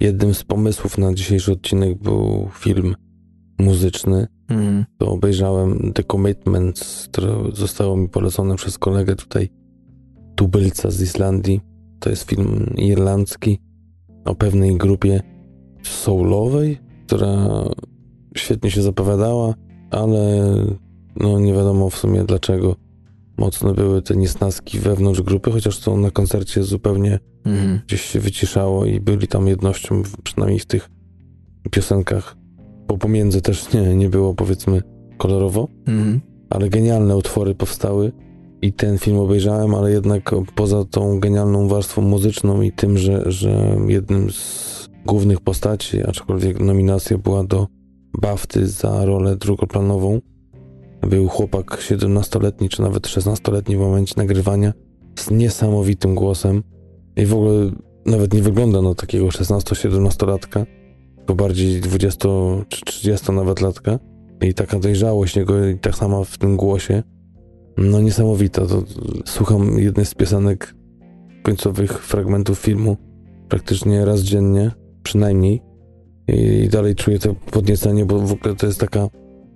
jednym 0.00 0.34
z 0.34 0.44
pomysłów 0.44 0.98
na 0.98 1.14
dzisiejszy 1.14 1.52
odcinek 1.52 1.98
był 1.98 2.48
film 2.52 2.94
muzyczny, 3.58 4.26
Mm. 4.48 4.84
to 4.98 5.10
obejrzałem 5.10 5.92
The 5.92 6.02
Commitments, 6.04 7.08
które 7.12 7.36
zostało 7.52 7.96
mi 7.96 8.08
polecone 8.08 8.56
przez 8.56 8.78
kolegę 8.78 9.16
tutaj, 9.16 9.48
tubylca 10.36 10.90
z 10.90 11.00
Islandii. 11.00 11.60
To 12.00 12.10
jest 12.10 12.30
film 12.30 12.74
irlandzki 12.76 13.58
o 14.24 14.34
pewnej 14.34 14.76
grupie 14.76 15.20
soulowej, 15.82 16.78
która 17.06 17.48
świetnie 18.36 18.70
się 18.70 18.82
zapowiadała, 18.82 19.54
ale 19.90 20.40
no 21.16 21.40
nie 21.40 21.52
wiadomo 21.52 21.90
w 21.90 21.96
sumie 21.96 22.24
dlaczego 22.24 22.76
mocno 23.36 23.74
były 23.74 24.02
te 24.02 24.16
niesnaski 24.16 24.78
wewnątrz 24.78 25.22
grupy, 25.22 25.50
chociaż 25.50 25.78
to 25.78 25.96
na 25.96 26.10
koncercie 26.10 26.62
zupełnie 26.62 27.18
mhm. 27.44 27.80
gdzieś 27.86 28.00
się 28.00 28.20
wyciszało 28.20 28.84
i 28.84 29.00
byli 29.00 29.28
tam 29.28 29.46
jednością, 29.46 30.02
przynajmniej 30.24 30.60
w 30.60 30.66
tych 30.66 30.90
piosenkach. 31.70 32.36
Bo 32.88 32.98
pomiędzy 32.98 33.42
też 33.42 33.72
nie, 33.72 33.96
nie 33.96 34.08
było 34.08 34.34
powiedzmy 34.34 34.82
kolorowo, 35.18 35.68
mhm. 35.86 36.20
ale 36.50 36.68
genialne 36.68 37.16
utwory 37.16 37.54
powstały 37.54 38.12
i 38.62 38.72
ten 38.72 38.98
film 38.98 39.18
obejrzałem, 39.18 39.74
ale 39.74 39.90
jednak 39.90 40.34
poza 40.54 40.84
tą 40.84 41.20
genialną 41.20 41.68
warstwą 41.68 42.02
muzyczną 42.02 42.62
i 42.62 42.72
tym, 42.72 42.98
że, 42.98 43.32
że 43.32 43.76
jednym 43.88 44.30
z 44.30 44.88
głównych 45.06 45.40
postaci, 45.40 46.02
aczkolwiek 46.02 46.60
nominacja 46.60 47.18
była 47.18 47.44
do 47.44 47.66
Bafty 48.20 48.66
za 48.66 49.04
rolę 49.04 49.36
drugoplanową, 49.36 50.20
był 51.06 51.28
chłopak 51.28 51.66
17-letni, 51.66 52.68
czy 52.68 52.82
nawet 52.82 53.06
16-letni 53.06 53.76
w 53.76 53.80
momencie 53.80 54.14
nagrywania 54.16 54.72
z 55.18 55.30
niesamowitym 55.30 56.14
głosem 56.14 56.62
i 57.16 57.26
w 57.26 57.34
ogóle 57.34 57.70
nawet 58.06 58.34
nie 58.34 58.42
wygląda 58.42 58.82
na 58.82 58.94
takiego 58.94 59.26
16-17-latka, 59.26 60.66
tylko 61.16 61.34
bardziej 61.34 61.80
20 61.80 62.28
czy 62.68 62.84
30 62.84 63.32
nawet 63.32 63.60
latka 63.60 63.98
i 64.40 64.54
taka 64.54 64.78
dojrzałość 64.78 65.36
jego 65.36 65.66
i 65.66 65.78
tak 65.78 65.94
sama 65.94 66.24
w 66.24 66.38
tym 66.38 66.56
głosie. 66.56 67.02
No 67.76 68.00
niesamowita. 68.00 68.66
To, 68.66 68.82
słucham 69.24 69.78
jednej 69.78 70.06
z 70.06 70.14
piosenek 70.14 70.74
końcowych 71.42 72.06
fragmentów 72.06 72.58
filmu 72.58 72.96
praktycznie 73.48 74.04
raz 74.04 74.20
dziennie, 74.20 74.70
przynajmniej. 75.02 75.62
I 76.28 76.68
dalej 76.68 76.94
czuję 76.94 77.18
to 77.18 77.34
podniecenie, 77.34 78.06
bo 78.06 78.18
w 78.18 78.32
ogóle 78.32 78.54
to 78.54 78.66
jest 78.66 78.80
taka 78.80 79.08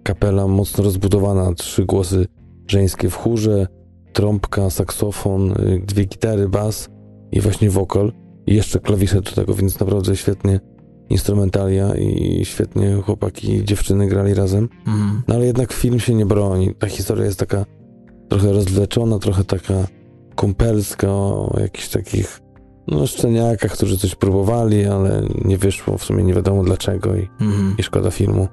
kapela 0.08 0.46
mocno 0.46 0.84
rozbudowana, 0.84 1.54
trzy 1.54 1.84
głosy 1.84 2.26
żeńskie 2.68 3.10
w 3.10 3.16
chórze, 3.16 3.66
trąbka, 4.12 4.70
saksofon, 4.70 5.52
y, 5.52 5.82
dwie 5.86 6.04
gitary, 6.04 6.48
bas 6.48 6.88
i 7.32 7.40
właśnie 7.40 7.70
wokal 7.70 8.12
i 8.46 8.54
jeszcze 8.54 8.80
klawisze 8.80 9.22
do 9.22 9.30
tego, 9.30 9.54
więc 9.54 9.80
naprawdę 9.80 10.16
świetnie 10.16 10.60
instrumentalia 11.10 11.94
i 11.94 12.44
świetnie 12.44 13.02
chłopaki 13.04 13.54
i 13.54 13.64
dziewczyny 13.64 14.06
grali 14.06 14.34
razem. 14.34 14.68
Mhm. 14.86 15.22
No 15.28 15.34
ale 15.34 15.46
jednak 15.46 15.72
film 15.72 16.00
się 16.00 16.14
nie 16.14 16.26
broni. 16.26 16.74
Ta 16.74 16.86
historia 16.86 17.24
jest 17.24 17.38
taka 17.38 17.64
trochę 18.28 18.52
rozwleczona, 18.52 19.18
trochę 19.18 19.44
taka 19.44 19.86
kumpelska 20.36 21.08
o 21.10 21.56
jakichś 21.60 21.88
takich 21.88 22.40
no, 22.86 23.06
szczeniakach, 23.06 23.72
którzy 23.72 23.98
coś 23.98 24.14
próbowali, 24.14 24.84
ale 24.84 25.22
nie 25.44 25.58
wyszło, 25.58 25.98
w 25.98 26.04
sumie 26.04 26.24
nie 26.24 26.34
wiadomo 26.34 26.64
dlaczego 26.64 27.16
i, 27.16 27.28
mhm. 27.40 27.74
i 27.78 27.82
szkoda 27.82 28.10
filmu. 28.10 28.48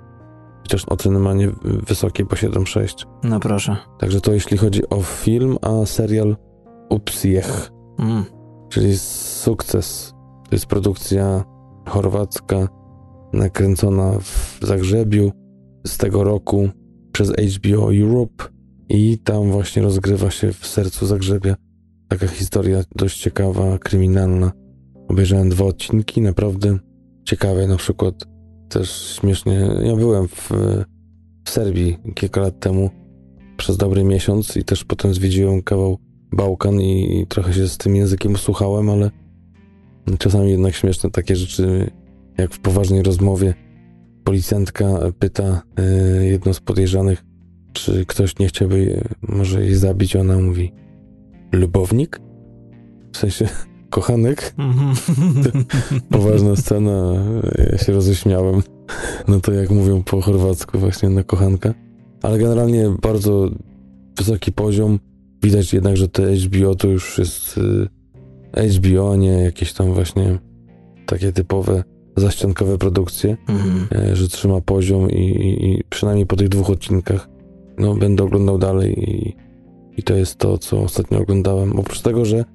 Chociaż 0.66 0.86
oceny 0.88 1.20
ma 1.20 1.34
nie 1.34 1.52
wysokie, 1.64 2.26
po 2.26 2.36
7,6. 2.36 3.06
No 3.24 3.40
proszę. 3.40 3.78
Także 4.00 4.22
to 4.22 4.34
jeśli 4.34 4.58
chodzi 4.58 4.90
o 4.90 5.02
film, 5.02 5.58
a 5.62 5.86
serial 5.86 6.36
Upsiech, 6.90 7.72
mm. 8.00 8.24
czyli 8.70 8.98
sukces. 8.98 10.14
To 10.50 10.56
jest 10.56 10.66
produkcja 10.66 11.44
chorwacka, 11.88 12.68
nakręcona 13.34 14.20
w 14.20 14.58
Zagrzebiu 14.62 15.32
z 15.88 15.98
tego 15.98 16.24
roku 16.24 16.70
przez 17.12 17.32
HBO 17.32 17.94
Europe 17.94 18.44
i 18.90 19.18
tam 19.20 19.52
właśnie 19.52 19.82
rozgrywa 19.82 20.32
się 20.32 20.54
w 20.54 20.68
sercu 20.68 21.06
Zagrzebia 21.06 21.56
taka 22.08 22.28
historia 22.28 22.84
dość 22.96 23.22
ciekawa, 23.22 23.78
kryminalna. 23.78 24.52
Obejrzałem 25.08 25.50
dwa 25.50 25.66
odcinki, 25.66 26.22
naprawdę 26.22 26.78
ciekawe, 27.26 27.68
na 27.68 27.78
przykład 27.78 28.16
też 28.80 29.18
śmiesznie. 29.20 29.70
Ja 29.84 29.96
byłem 29.96 30.28
w, 30.28 30.52
w 31.46 31.50
Serbii 31.50 31.98
kilka 32.16 32.42
lat 32.42 32.60
temu 32.60 32.90
przez 33.58 33.78
dobry 33.78 34.04
miesiąc 34.04 34.58
i 34.58 34.64
też 34.64 34.84
potem 34.84 35.14
zwiedziłem 35.14 35.64
kawał 35.64 35.98
Bałkan 36.32 36.82
i, 36.82 37.26
trochę 37.30 37.54
się 37.54 37.68
z 37.68 37.78
tym 37.78 37.96
językiem 37.96 38.34
usłuchałem, 38.34 38.90
ale 38.90 39.12
czasami 40.20 40.52
jednak 40.52 40.76
śmieszne 40.76 41.12
takie 41.12 41.36
rzeczy, 41.36 41.92
jak 42.38 42.54
w 42.54 42.60
poważnej 42.60 43.04
rozmowie 43.04 43.54
policjantka 44.24 44.86
pyta 45.20 45.62
y, 46.20 46.26
jedną 46.26 46.54
z 46.54 46.60
podejrzanych, 46.60 47.24
czy 47.74 48.06
ktoś 48.06 48.40
nie 48.40 48.48
chciałby 48.48 49.02
może 49.22 49.64
jej 49.64 49.76
zabić, 49.76 50.16
ona 50.16 50.40
mówi 50.40 50.72
lubownik? 51.52 52.20
W 53.14 53.18
sensie 53.18 53.48
kochanek? 53.96 54.54
Mhm. 54.58 54.96
Poważna 56.12 56.56
scena, 56.56 57.14
ja 57.72 57.78
się 57.78 57.94
roześmiałem. 57.94 58.62
No 59.28 59.40
to 59.40 59.52
jak 59.52 59.70
mówią 59.70 60.04
po 60.04 60.22
chorwacku 60.22 60.80
właśnie 60.80 61.10
na 61.10 61.24
kochanka. 61.24 61.74
Ale 62.22 62.38
generalnie 62.38 62.90
bardzo 63.02 63.50
wysoki 64.18 64.52
poziom. 64.52 65.00
Widać 65.44 65.74
jednak, 65.74 65.98
że 65.98 66.08
te 66.08 66.36
HBO 66.36 66.76
to 66.76 66.88
już 66.88 67.18
jest 67.18 67.58
y, 68.58 68.70
HBO, 68.70 69.14
a 69.14 69.16
nie 69.16 69.32
jakieś 69.32 69.74
tam 69.74 69.94
właśnie 69.94 70.40
takie 71.06 71.32
typowe 71.32 71.84
zaściankowe 72.18 72.78
produkcje, 72.78 73.38
mhm. 73.50 73.88
E, 73.92 74.16
że 74.16 74.28
trzyma 74.28 74.62
poziom 74.62 75.12
i, 75.12 75.22
i, 75.22 75.72
i, 75.72 75.84
przynajmniej 75.90 76.26
po 76.26 76.36
tych 76.36 76.50
dwóch 76.50 76.70
odcinkach 76.70 77.30
no, 77.78 77.96
będę 77.96 78.24
oglądał 78.24 78.58
dalej 78.58 79.10
i, 79.10 79.36
i 79.98 80.04
to 80.04 80.16
jest 80.16 80.36
to, 80.38 80.58
co 80.58 80.82
ostatnio 80.82 81.20
oglądałem. 81.20 81.80
Oprócz 81.80 82.02
tego, 82.02 82.26
że 82.26 82.46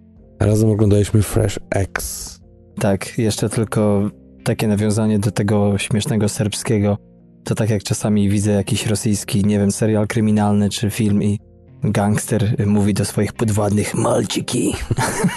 razem 0.41 0.71
oglądaliśmy 0.71 1.23
Fresh 1.23 1.59
X. 1.71 2.41
Tak, 2.79 3.19
jeszcze 3.19 3.49
tylko 3.49 4.11
takie 4.45 4.69
nawiązanie 4.69 5.19
do 5.19 5.31
tego 5.31 5.79
śmiesznego 5.79 6.29
serbskiego. 6.29 6.99
To 7.45 7.55
tak 7.55 7.71
jak 7.71 7.83
czasami 7.83 8.29
widzę 8.29 8.53
jakiś 8.53 8.87
rosyjski, 8.87 9.45
nie 9.45 9.59
wiem, 9.59 9.73
serial 9.73 10.07
kryminalny 10.07 10.71
czy 10.71 10.91
film 10.91 11.23
i 11.23 11.39
gangster 11.85 12.67
mówi 12.67 12.95
do 12.95 13.05
swoich 13.05 13.33
podwładnych 13.33 13.95
malciki. 13.95 14.75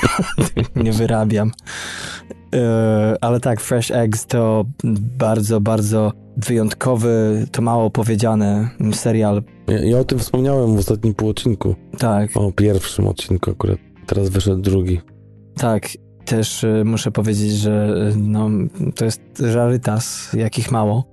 nie 0.75 0.91
wyrabiam. 0.91 1.51
E, 2.55 3.15
ale 3.21 3.39
tak, 3.39 3.61
Fresh 3.61 3.91
Eggs 3.91 4.25
to 4.25 4.65
bardzo, 5.17 5.61
bardzo 5.61 6.11
wyjątkowy, 6.37 7.45
to 7.51 7.61
mało 7.61 7.89
powiedziane 7.89 8.69
serial. 8.93 9.43
Ja, 9.67 9.79
ja 9.79 9.99
o 9.99 10.03
tym 10.03 10.19
wspomniałem 10.19 10.75
w 10.75 10.79
ostatnim 10.79 11.13
półodcinku. 11.13 11.75
Tak. 11.97 12.29
O 12.35 12.51
pierwszym 12.51 13.07
odcinku 13.07 13.51
akurat. 13.51 13.92
Teraz 14.05 14.29
wyszedł 14.29 14.61
drugi. 14.61 15.01
Tak. 15.57 15.89
Też 16.25 16.63
y, 16.63 16.83
muszę 16.85 17.11
powiedzieć, 17.11 17.51
że 17.51 17.95
y, 18.15 18.17
no, 18.17 18.49
to 18.95 19.05
jest 19.05 19.21
rarytas, 19.53 20.33
jakich 20.33 20.71
mało. 20.71 21.05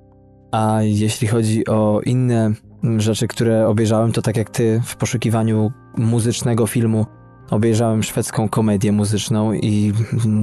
A 0.53 0.79
jeśli 0.83 1.29
chodzi 1.29 1.67
o 1.67 2.01
inne 2.05 2.53
rzeczy, 2.97 3.29
które 3.29 3.69
obejrzałem, 3.69 4.13
to 4.13 4.23
tak 4.23 4.37
jak 4.37 4.51
ty 4.51 4.81
w 4.85 4.97
poszukiwaniu 4.97 5.73
muzycznego 5.97 6.67
filmu 6.67 7.07
obejrzałem 7.51 8.03
szwedzką 8.03 8.49
komedię 8.49 8.93
muzyczną 8.93 9.53
i 9.53 9.93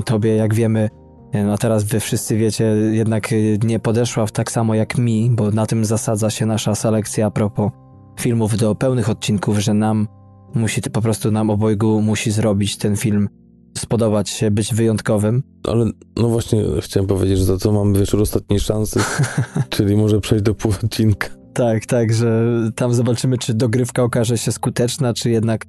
tobie, 0.06 0.36
jak 0.36 0.54
wiemy, 0.54 0.90
no 1.34 1.58
teraz 1.58 1.84
wy 1.84 2.00
wszyscy 2.00 2.38
wiecie, 2.38 2.64
jednak 2.92 3.30
nie 3.64 3.80
podeszła 3.80 4.26
w 4.26 4.32
tak 4.32 4.52
samo 4.52 4.76
jak 4.76 4.98
mi, 4.98 5.30
bo 5.30 5.52
na 5.52 5.66
tym 5.66 5.86
zasadza 5.86 6.30
się 6.30 6.46
nasza 6.46 6.76
selekcja 6.76 7.26
a 7.26 7.32
propos 7.32 7.72
filmów 8.20 8.58
do 8.58 8.76
pełnych 8.76 9.10
odcinków, 9.10 9.58
że 9.58 9.74
nam 9.74 10.08
musi, 10.56 10.82
po 10.82 11.02
prostu 11.02 11.32
nam 11.32 11.50
obojgu 11.50 12.02
musi 12.02 12.32
zrobić 12.32 12.78
ten 12.78 12.96
film 12.96 13.30
spodobać 13.78 14.30
się, 14.30 14.52
być 14.52 14.74
wyjątkowym. 14.74 15.44
Ale 15.64 15.86
no 16.18 16.28
właśnie 16.28 16.64
chciałem 16.82 17.08
powiedzieć, 17.08 17.38
że 17.38 17.46
za 17.46 17.58
to 17.58 17.72
mamy 17.72 18.00
wieczór 18.00 18.22
ostatniej 18.22 18.60
szansy, 18.60 19.00
czyli 19.70 19.96
może 19.96 20.20
przejść 20.20 20.44
do 20.44 20.56
pół 20.56 20.72
odcinka. 20.84 21.28
Tak, 21.54 21.86
tak, 21.86 22.14
że 22.14 22.52
tam 22.76 22.94
zobaczymy, 22.94 23.38
czy 23.38 23.54
dogrywka 23.54 24.04
okaże 24.04 24.38
się 24.38 24.52
skuteczna, 24.52 25.14
czy 25.14 25.30
jednak 25.30 25.66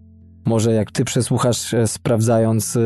może 0.47 0.73
jak 0.73 0.91
ty 0.91 1.05
przesłuchasz, 1.05 1.75
e, 1.75 1.87
sprawdzając 1.87 2.77
e, 2.77 2.81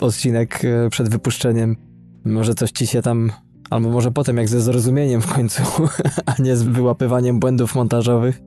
odcinek 0.00 0.64
e, 0.64 0.90
przed 0.90 1.08
wypuszczeniem, 1.08 1.76
może 2.24 2.54
coś 2.54 2.70
ci 2.70 2.86
się 2.86 3.02
tam, 3.02 3.32
albo 3.70 3.90
może 3.90 4.10
potem 4.10 4.36
jak 4.36 4.48
ze 4.48 4.60
zrozumieniem 4.60 5.20
w 5.20 5.34
końcu, 5.34 5.62
a 6.26 6.42
nie 6.42 6.56
z 6.56 6.62
wyłapywaniem 6.62 7.40
błędów 7.40 7.74
montażowych, 7.74 8.40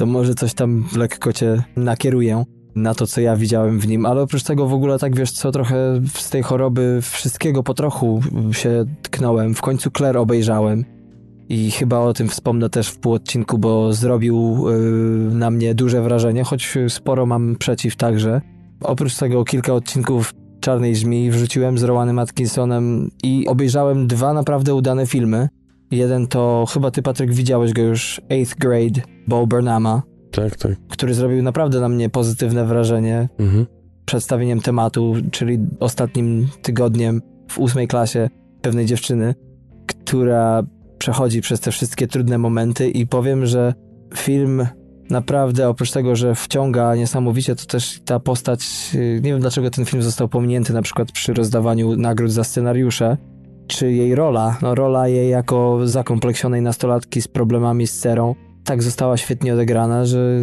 to 0.00 0.06
może 0.06 0.34
coś 0.34 0.54
tam 0.54 0.84
lekko 0.96 1.32
cię 1.32 1.62
nakieruję 1.76 2.44
na 2.74 2.94
to, 2.94 3.06
co 3.06 3.20
ja 3.20 3.36
widziałem 3.36 3.80
w 3.80 3.88
nim, 3.88 4.06
ale 4.06 4.22
oprócz 4.22 4.42
tego 4.42 4.66
w 4.66 4.72
ogóle 4.72 4.98
tak 4.98 5.16
wiesz 5.16 5.32
co, 5.32 5.52
trochę 5.52 6.00
z 6.14 6.30
tej 6.30 6.42
choroby 6.42 6.98
wszystkiego 7.02 7.62
po 7.62 7.74
trochu 7.74 8.20
się 8.52 8.84
tknąłem. 9.02 9.54
W 9.54 9.60
końcu 9.60 9.90
Claire 9.90 10.16
obejrzałem 10.16 10.84
i 11.48 11.70
chyba 11.70 11.98
o 11.98 12.12
tym 12.12 12.28
wspomnę 12.28 12.70
też 12.70 12.88
w 12.88 12.98
pół 12.98 13.12
odcinku, 13.12 13.58
bo 13.58 13.92
zrobił 13.92 14.64
yy, 14.68 15.34
na 15.34 15.50
mnie 15.50 15.74
duże 15.74 16.02
wrażenie, 16.02 16.44
choć 16.44 16.78
sporo 16.88 17.26
mam 17.26 17.56
przeciw 17.56 17.96
także. 17.96 18.40
Oprócz 18.80 19.16
tego 19.16 19.44
kilka 19.44 19.74
odcinków 19.74 20.34
Czarnej 20.60 20.96
Żmii 20.96 21.30
wrzuciłem 21.30 21.78
z 21.78 21.82
Rowanem 21.82 22.18
Atkinsonem 22.18 23.10
i 23.22 23.46
obejrzałem 23.48 24.06
dwa 24.06 24.32
naprawdę 24.32 24.74
udane 24.74 25.06
filmy. 25.06 25.48
Jeden 25.90 26.26
to, 26.26 26.64
chyba 26.72 26.90
ty 26.90 27.02
Patryk 27.02 27.32
widziałeś 27.32 27.72
go 27.72 27.82
już, 27.82 28.20
Eighth 28.28 28.54
Grade, 28.58 29.00
Bo 29.28 29.46
Burnhama. 29.46 30.02
Tak, 30.30 30.56
tak. 30.56 30.72
Który 30.88 31.14
zrobił 31.14 31.42
naprawdę 31.42 31.80
na 31.80 31.88
mnie 31.88 32.10
pozytywne 32.10 32.64
wrażenie. 32.64 33.28
Mhm. 33.38 33.66
Przedstawieniem 34.04 34.60
tematu, 34.60 35.14
czyli 35.30 35.58
ostatnim 35.80 36.48
tygodniem 36.62 37.22
w 37.50 37.58
ósmej 37.58 37.88
klasie 37.88 38.28
pewnej 38.62 38.86
dziewczyny, 38.86 39.34
która 39.86 40.62
przechodzi 40.98 41.40
przez 41.40 41.60
te 41.60 41.70
wszystkie 41.70 42.06
trudne 42.06 42.38
momenty 42.38 42.90
i 42.90 43.06
powiem, 43.06 43.46
że 43.46 43.74
film 44.16 44.66
naprawdę 45.10 45.68
oprócz 45.68 45.90
tego, 45.90 46.16
że 46.16 46.34
wciąga 46.34 46.94
niesamowicie, 46.94 47.56
to 47.56 47.66
też 47.66 48.00
ta 48.04 48.20
postać, 48.20 48.90
y, 48.94 49.20
nie 49.22 49.30
wiem 49.30 49.40
dlaczego 49.40 49.70
ten 49.70 49.84
film 49.84 50.02
został 50.02 50.28
pominięty 50.28 50.72
na 50.72 50.82
przykład 50.82 51.12
przy 51.12 51.34
rozdawaniu 51.34 51.96
nagród 51.96 52.32
za 52.32 52.44
scenariusze, 52.44 53.16
czy 53.70 53.92
jej 53.92 54.14
rola, 54.14 54.58
no 54.62 54.74
rola 54.74 55.08
jej 55.08 55.30
jako 55.30 55.78
zakompleksionej 55.84 56.62
nastolatki 56.62 57.22
z 57.22 57.28
problemami 57.28 57.86
z 57.86 57.98
cerą, 57.98 58.34
tak 58.64 58.82
została 58.82 59.16
świetnie 59.16 59.54
odegrana, 59.54 60.04
że 60.04 60.42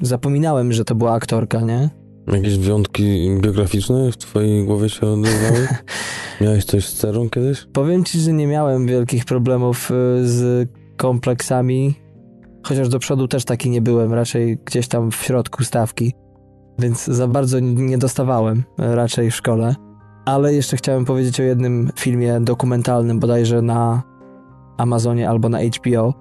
zapominałem, 0.00 0.72
że 0.72 0.84
to 0.84 0.94
była 0.94 1.12
aktorka, 1.12 1.60
nie? 1.60 1.90
Jakieś 2.32 2.58
wyjątki 2.58 3.30
biograficzne 3.40 4.12
w 4.12 4.16
twojej 4.16 4.64
głowie 4.64 4.88
się 4.88 5.06
odbywały? 5.06 5.68
Miałeś 6.40 6.64
coś 6.64 6.86
z 6.86 6.94
cerą 6.94 7.30
kiedyś? 7.30 7.66
Powiem 7.72 8.04
ci, 8.04 8.20
że 8.20 8.32
nie 8.32 8.46
miałem 8.46 8.86
wielkich 8.86 9.24
problemów 9.24 9.90
y, 9.90 9.94
z 10.28 10.68
kompleksami, 10.96 11.94
chociaż 12.66 12.88
do 12.88 12.98
przodu 12.98 13.28
też 13.28 13.44
taki 13.44 13.70
nie 13.70 13.82
byłem, 13.82 14.12
raczej 14.12 14.58
gdzieś 14.64 14.88
tam 14.88 15.10
w 15.10 15.16
środku 15.16 15.64
stawki, 15.64 16.12
więc 16.78 17.04
za 17.04 17.28
bardzo 17.28 17.60
nie 17.60 17.98
dostawałem 17.98 18.64
raczej 18.78 19.30
w 19.30 19.36
szkole. 19.36 19.87
Ale 20.28 20.54
jeszcze 20.54 20.76
chciałem 20.76 21.04
powiedzieć 21.04 21.40
o 21.40 21.42
jednym 21.42 21.90
filmie 21.96 22.40
dokumentalnym, 22.40 23.20
bodajże 23.20 23.62
na 23.62 24.02
Amazonie 24.78 25.28
albo 25.28 25.48
na 25.48 25.58
HBO. 25.62 26.14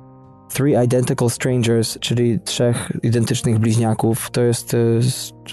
Three 0.53 0.85
Identical 0.85 1.29
Strangers, 1.29 1.99
czyli 1.99 2.39
trzech 2.39 2.91
identycznych 3.03 3.59
bliźniaków. 3.59 4.29
To 4.31 4.41
jest 4.41 4.73
y, 4.73 4.99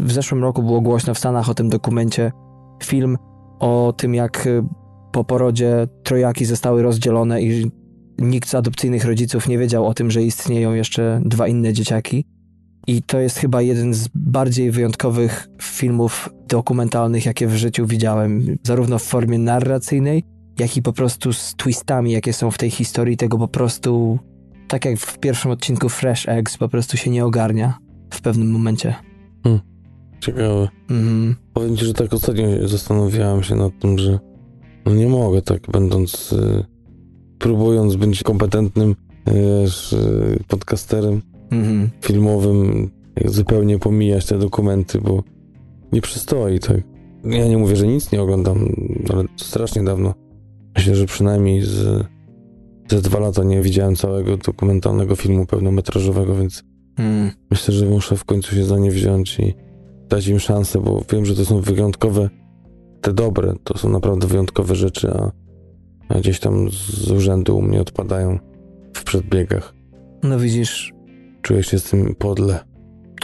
w 0.01 0.13
zeszłym 0.13 0.43
roku 0.43 0.63
było 0.63 0.81
głośno 0.81 1.15
w 1.15 1.19
Stanach 1.19 1.49
o 1.49 1.55
tym 1.55 1.69
dokumencie. 1.69 2.33
Film 2.85 3.19
o 3.61 3.95
tym, 3.97 4.15
jak 4.15 4.47
y, 4.47 4.65
po 5.13 5.25
porodzie 5.25 5.87
trojaki 6.03 6.45
zostały 6.45 6.83
rozdzielone 6.83 7.43
i 7.43 7.71
nikt 8.19 8.49
z 8.49 8.55
adopcyjnych 8.55 9.05
rodziców 9.05 9.49
nie 9.49 9.59
wiedział 9.59 9.87
o 9.87 9.95
tym, 9.95 10.11
że 10.11 10.23
istnieją 10.23 10.73
jeszcze 10.73 11.21
dwa 11.25 11.49
inne 11.49 11.73
dzieciaki. 11.73 12.25
I 12.87 13.03
to 13.03 13.21
jest 13.21 13.39
chyba 13.39 13.63
jeden 13.63 13.95
z 13.95 14.09
bardziej 14.15 14.71
wyjątkowych 14.71 15.49
filmów 15.63 16.29
dokumentalnych, 16.55 17.27
jakie 17.27 17.47
w 17.47 17.57
życiu 17.57 17.87
widziałem, 17.87 18.57
zarówno 18.63 18.99
w 18.99 19.03
formie 19.03 19.39
narracyjnej, 19.39 20.25
jak 20.59 20.77
i 20.77 20.83
po 20.83 20.93
prostu 20.93 21.33
z 21.33 21.55
twistami, 21.57 22.13
jakie 22.13 22.33
są 22.33 22.51
w 22.51 22.59
tej 22.59 22.71
historii, 22.71 23.17
tego 23.17 23.39
po 23.39 23.49
prostu, 23.49 24.19
tak 24.69 24.85
jak 24.85 24.99
w 24.99 25.19
pierwszym 25.19 25.51
odcinku 25.51 25.89
Fresh 25.89 26.29
Eggs, 26.29 26.57
po 26.57 26.69
prostu 26.69 26.97
się 26.97 27.11
nie 27.11 27.25
ogarnia 27.25 27.79
w 28.11 28.21
pewnym 28.21 28.51
momencie. 28.51 28.95
Hmm. 29.43 29.61
Ciekawe. 30.21 30.69
Mhm. 30.91 31.37
Powiem 31.53 31.77
ci, 31.77 31.85
że 31.85 31.95
tak 31.95 32.13
ostatnio 32.13 32.69
zastanawiałem 32.69 33.43
się 33.43 33.55
nad 33.55 33.79
tym, 33.79 33.99
że 33.99 34.19
no 34.87 34.95
nie 34.95 35.07
mogę 35.07 35.43
tak, 35.43 35.61
będąc, 35.71 36.33
y, 36.33 36.65
próbując 37.39 37.97
być 37.97 38.23
kompetentnym 38.23 38.91
y, 38.91 38.95
wiesz, 39.63 39.93
y, 39.93 40.45
podcasterem 40.49 41.23
mhm. 41.51 41.91
filmowym, 42.01 42.91
zupełnie 43.25 43.79
pomijać 43.79 44.27
te 44.27 44.39
dokumenty, 44.39 45.01
bo 45.01 45.34
nie 45.95 46.01
przystoi, 46.01 46.59
tak. 46.59 46.81
Ja 47.25 47.49
nie 47.49 47.59
mówię, 47.59 47.77
że 47.77 47.87
nic 47.87 48.13
nie 48.13 48.23
oglądam, 48.23 48.69
ale 49.13 49.25
strasznie 49.37 49.85
dawno. 49.85 50.15
Myślę, 50.77 50.95
że 50.95 51.07
przynajmniej 51.07 51.63
z, 51.63 52.07
ze 52.91 53.01
dwa 53.03 53.19
lata 53.19 53.45
nie 53.45 53.63
widziałem 53.63 53.97
całego 53.97 54.37
dokumentalnego 54.37 55.17
filmu 55.17 55.47
pełnometrażowego, 55.47 56.35
więc 56.35 56.65
hmm. 56.97 57.31
myślę, 57.51 57.75
że 57.75 57.87
muszę 57.87 58.17
w 58.17 58.25
końcu 58.25 58.55
się 58.55 58.65
za 58.65 58.79
nie 58.79 58.91
wziąć 58.91 59.39
i 59.39 59.55
dać 60.09 60.27
im 60.27 60.41
szansę, 60.41 60.81
bo 60.81 61.03
wiem, 61.13 61.27
że 61.27 61.35
to 61.35 61.45
są 61.45 61.61
wyjątkowe, 61.61 62.31
te 63.01 63.13
dobre, 63.13 63.55
to 63.65 63.79
są 63.79 63.89
naprawdę 63.89 64.27
wyjątkowe 64.27 64.75
rzeczy, 64.75 65.11
a, 65.11 65.33
a 66.09 66.19
gdzieś 66.19 66.41
tam 66.41 66.71
z 66.71 67.11
urzędu 67.11 67.57
u 67.57 67.63
mnie 67.63 67.81
odpadają 67.81 68.39
w 68.95 69.05
przedbiegach. 69.05 69.75
No 70.23 70.39
widzisz. 70.39 70.93
Czuję 71.43 71.63
się 71.63 71.79
z 71.79 71.91
tym 71.91 72.15
podle. 72.15 72.74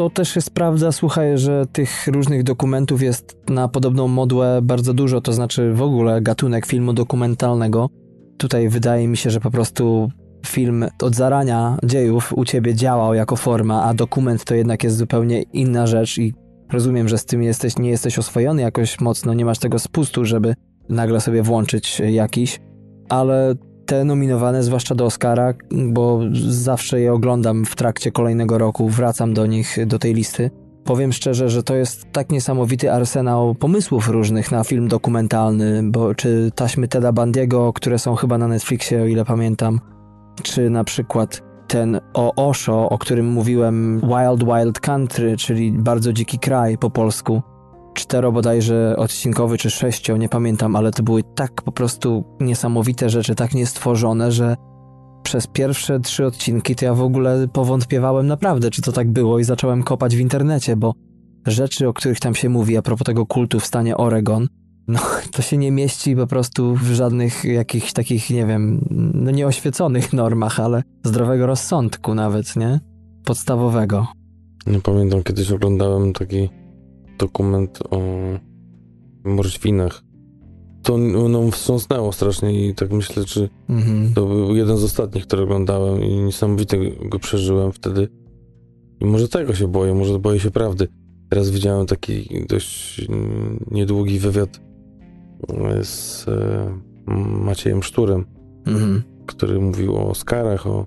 To 0.01 0.11
też 0.11 0.37
jest 0.37 0.51
prawda, 0.51 0.93
słuchaj, 0.93 1.39
że 1.39 1.67
tych 1.73 2.07
różnych 2.07 2.43
dokumentów 2.43 3.03
jest 3.03 3.37
na 3.49 3.69
podobną 3.69 4.09
modłę 4.09 4.61
bardzo 4.63 4.95
dużo, 4.95 5.21
to 5.21 5.33
znaczy 5.33 5.73
w 5.73 5.83
ogóle 5.83 6.21
gatunek 6.21 6.67
filmu 6.67 6.93
dokumentalnego. 6.93 7.89
Tutaj 8.39 8.69
wydaje 8.69 9.09
mi 9.09 9.17
się, 9.17 9.31
że 9.31 9.41
po 9.41 9.51
prostu 9.51 10.11
film 10.47 10.85
od 11.03 11.15
zarania 11.15 11.77
dziejów 11.85 12.33
u 12.37 12.45
ciebie 12.45 12.75
działał 12.75 13.15
jako 13.15 13.37
forma, 13.37 13.83
a 13.83 13.95
dokument 13.95 14.45
to 14.45 14.55
jednak 14.55 14.85
jest 14.85 14.97
zupełnie 14.97 15.43
inna 15.43 15.87
rzecz 15.87 16.19
i 16.19 16.35
Rozumiem, 16.73 17.09
że 17.09 17.19
z 17.19 17.25
tym 17.25 17.43
jesteś, 17.43 17.79
nie 17.79 17.91
jesteś 17.91 18.19
oswojony 18.19 18.63
jakoś 18.63 19.01
mocno, 19.01 19.35
nie 19.35 19.45
masz 19.45 19.59
tego 19.59 19.79
spustu, 19.79 20.25
żeby 20.25 20.55
nagle 20.89 21.21
sobie 21.21 21.43
włączyć 21.43 22.01
jakiś, 22.01 22.61
ale 23.09 23.55
te 23.91 24.05
nominowane, 24.05 24.63
zwłaszcza 24.63 24.95
do 24.95 25.05
Oscara, 25.05 25.55
bo 25.71 26.21
zawsze 26.49 27.01
je 27.01 27.13
oglądam 27.13 27.65
w 27.65 27.77
trakcie 27.77 28.13
kolejnego 28.13 28.59
roku, 28.59 28.89
wracam 28.89 29.35
do 29.35 29.47
nich, 29.47 29.87
do 29.87 29.99
tej 29.99 30.15
listy. 30.15 30.51
Powiem 30.85 31.13
szczerze, 31.13 31.49
że 31.49 31.63
to 31.63 31.75
jest 31.75 32.13
tak 32.13 32.31
niesamowity 32.31 32.93
arsenał 32.93 33.55
pomysłów 33.55 34.09
różnych 34.09 34.53
na 34.53 34.65
film 34.65 34.89
dokumentalny, 34.89 35.83
bo 35.85 36.15
czy 36.15 36.51
taśmy 36.55 36.89
Teda 36.89 37.13
Bandiego, 37.13 37.73
które 37.73 37.99
są 37.99 38.15
chyba 38.15 38.39
na 38.39 38.49
Netflixie, 38.49 39.03
o 39.03 39.07
ile 39.07 39.25
pamiętam, 39.25 39.81
czy 40.43 40.71
na 40.71 40.85
przykład 40.85 41.43
ten 41.69 42.01
o 42.15 42.49
Osho, 42.49 42.89
o 42.89 42.99
którym 42.99 43.27
mówiłem, 43.29 44.01
Wild 44.01 44.45
Wild 44.45 44.81
Country, 44.81 45.37
czyli 45.37 45.73
bardzo 45.73 46.13
dziki 46.13 46.39
kraj 46.39 46.79
po 46.79 46.91
polsku. 46.91 47.43
Cztero 47.95 48.33
bodajże 48.33 48.95
odcinkowy 48.97 49.59
czy 49.59 49.71
sześcio, 49.71 50.17
nie 50.17 50.29
pamiętam, 50.29 50.77
ale 50.77 50.91
to 50.91 51.03
były 51.03 51.23
tak 51.35 51.63
po 51.63 51.73
prostu 51.73 52.25
niesamowite 52.41 53.11
rzeczy, 53.11 53.35
tak 53.35 53.55
niestworzone, 53.55 54.33
że 54.33 54.57
przez 55.23 55.47
pierwsze 55.47 56.01
trzy 56.01 56.27
odcinki 56.27 56.77
to 56.77 56.85
ja 56.85 56.95
w 56.95 57.03
ogóle 57.03 57.49
powątpiewałem 57.53 58.27
naprawdę, 58.27 58.71
czy 58.71 58.83
to 58.83 58.93
tak 58.93 59.13
było 59.13 59.39
i 59.39 59.45
zacząłem 59.45 59.83
kopać 59.83 60.17
w 60.17 60.21
internecie, 60.21 60.77
bo 60.77 60.95
rzeczy, 61.47 61.89
o 61.89 61.93
których 61.93 62.21
tam 62.21 62.35
się 62.35 62.49
mówi 62.49 62.77
a 62.77 62.83
propos 62.83 63.07
tego 63.07 63.27
kultu 63.27 63.61
w 63.61 63.67
stanie 63.67 63.97
Oregon, 63.97 64.49
no 64.89 65.01
to 65.33 65.43
się 65.43 65.57
nie 65.57 65.73
mieści 65.73 66.17
po 66.17 66.27
prostu 66.27 66.75
w 66.75 66.87
żadnych 66.87 67.45
jakichś 67.45 67.93
takich, 67.93 68.31
nie 68.31 68.47
wiem, 68.47 68.85
no 69.15 69.31
nieoświeconych 69.31 70.13
normach, 70.13 70.61
ale 70.61 70.83
zdrowego 71.05 71.47
rozsądku 71.47 72.15
nawet, 72.15 72.57
nie? 72.57 72.81
Podstawowego. 73.25 74.07
Nie 74.67 74.81
pamiętam, 74.81 75.23
kiedyś 75.23 75.53
oglądałem 75.53 76.13
taki 76.13 76.49
dokument 77.21 77.79
o 77.91 78.01
morświnach. 79.25 80.03
To 80.83 80.99
no, 80.99 81.51
wstrząsnęło 81.51 82.13
strasznie 82.13 82.69
i 82.69 82.75
tak 82.75 82.93
myślę, 82.93 83.25
czy 83.25 83.49
mhm. 83.69 84.15
to 84.15 84.27
był 84.27 84.57
jeden 84.57 84.77
z 84.77 84.85
ostatnich, 84.85 85.27
który 85.27 85.43
oglądałem 85.43 86.05
i 86.05 86.19
niesamowite 86.19 86.77
go 87.09 87.19
przeżyłem 87.19 87.73
wtedy. 87.73 88.09
I 89.01 89.05
może 89.05 89.29
tego 89.29 89.55
się 89.55 89.69
boję, 89.69 89.95
może 89.95 90.19
boję 90.19 90.41
się 90.41 90.51
prawdy. 90.51 90.89
Teraz 91.29 91.51
widziałem 91.51 91.87
taki 91.87 92.45
dość 92.49 93.07
niedługi 93.71 94.19
wywiad 94.19 94.61
z 95.83 96.29
e, 96.29 96.79
Maciejem 97.45 97.83
Szturem, 97.83 98.25
mhm. 98.67 99.03
który 99.27 99.61
mówił 99.61 99.97
o 99.97 100.09
Oscarach, 100.09 100.67
o 100.67 100.87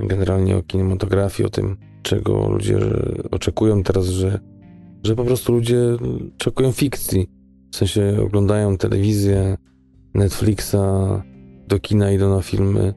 generalnie 0.00 0.56
o 0.56 0.62
kinematografii, 0.62 1.46
o 1.46 1.50
tym, 1.50 1.76
czego 2.02 2.48
ludzie 2.48 2.78
oczekują 3.30 3.82
teraz, 3.82 4.06
że, 4.06 4.40
że 5.04 5.16
po 5.16 5.24
prostu 5.24 5.52
ludzie 5.52 5.78
oczekują 6.36 6.72
fikcji. 6.72 7.26
W 7.72 7.76
sensie 7.76 8.16
oglądają 8.22 8.76
telewizję, 8.76 9.56
Netflixa, 10.14 10.76
do 11.68 11.78
kina 11.78 12.12
idą 12.12 12.30
na 12.36 12.42
filmy 12.42 12.94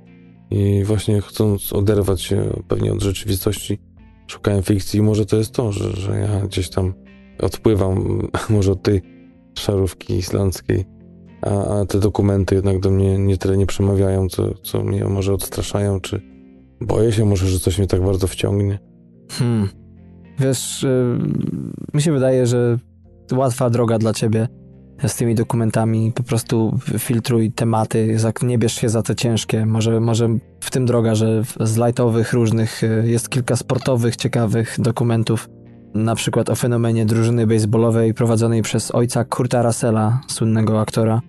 i 0.51 0.83
właśnie 0.83 1.21
chcąc 1.21 1.73
oderwać 1.73 2.21
się 2.21 2.61
pewnie 2.67 2.93
od 2.93 3.01
rzeczywistości, 3.01 3.79
szukają 4.27 4.61
fikcji. 4.61 4.99
I 4.99 5.03
może 5.03 5.25
to 5.25 5.37
jest 5.37 5.51
to, 5.51 5.71
że, 5.71 5.95
że 5.95 6.19
ja 6.19 6.47
gdzieś 6.47 6.69
tam 6.69 6.93
odpływam 7.39 8.21
może 8.49 8.71
od 8.71 8.81
tej 8.81 9.01
szarówki 9.57 10.13
islandzkiej, 10.13 10.85
a, 11.41 11.79
a 11.79 11.85
te 11.85 11.99
dokumenty 11.99 12.55
jednak 12.55 12.79
do 12.79 12.91
mnie 12.91 13.17
nie 13.17 13.37
tyle 13.37 13.57
nie 13.57 13.65
przemawiają, 13.65 14.29
co, 14.29 14.53
co 14.53 14.83
mnie 14.83 15.05
może 15.05 15.33
odstraszają, 15.33 15.99
czy 15.99 16.21
boję 16.81 17.11
się 17.11 17.25
może, 17.25 17.47
że 17.47 17.59
coś 17.59 17.77
mnie 17.77 17.87
tak 17.87 18.03
bardzo 18.03 18.27
wciągnie. 18.27 18.79
Hmm. 19.31 19.82
Wiesz, 20.39 20.83
yy, 20.83 21.19
mi 21.93 22.01
się 22.01 22.11
wydaje, 22.11 22.47
że 22.47 22.77
łatwa 23.31 23.69
droga 23.69 23.97
dla 23.97 24.13
ciebie 24.13 24.47
z 25.07 25.15
tymi 25.15 25.35
dokumentami, 25.35 26.11
po 26.15 26.23
prostu 26.23 26.79
filtruj 26.99 27.51
tematy, 27.51 28.17
nie 28.43 28.57
bierz 28.57 28.73
się 28.73 28.89
za 28.89 29.03
te 29.03 29.15
ciężkie. 29.15 29.65
Może, 29.65 29.99
może 29.99 30.29
w 30.59 30.71
tym 30.71 30.85
droga, 30.85 31.15
że 31.15 31.43
z 31.59 31.77
lightowych 31.77 32.33
różnych 32.33 32.83
y, 32.83 33.03
jest 33.07 33.29
kilka 33.29 33.55
sportowych, 33.55 34.15
ciekawych 34.15 34.75
dokumentów, 34.79 35.49
na 35.93 36.15
przykład 36.15 36.49
o 36.49 36.55
fenomenie 36.55 37.05
drużyny 37.05 37.47
baseballowej 37.47 38.13
prowadzonej 38.13 38.61
przez 38.61 38.91
ojca 38.91 39.25
Kurta 39.25 39.61
Russella, 39.61 40.21
słynnego 40.27 40.81
aktora, 40.81 41.21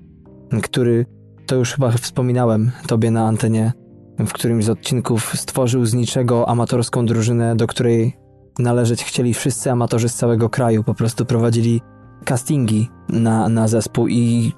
który, 0.63 1.07
to 1.47 1.57
już 1.57 1.73
chyba 1.73 1.91
wspominałem 1.91 2.71
tobie 2.87 3.11
na 3.11 3.27
antenie, 3.27 3.73
w 4.19 4.33
którymś 4.33 4.65
z 4.65 4.71
odcinków 4.71 5.33
stworzył 5.37 5.87
z 5.87 5.95
niczego 5.95 6.49
amatorską 6.49 7.07
drużynę, 7.07 7.57
do 7.57 7.67
której 7.67 8.17
należeć 8.59 9.05
chcieli 9.05 9.35
wszyscy 9.35 9.71
amatorzy 9.71 10.09
z 10.09 10.15
całego 10.15 10.49
kraju. 10.49 10.85
Po 10.85 10.95
prostu 10.95 11.25
prowadzili 11.25 11.81
castingi 12.25 12.89
na, 13.09 13.49
na 13.49 13.69
zespół 13.69 14.09
i 14.09 14.53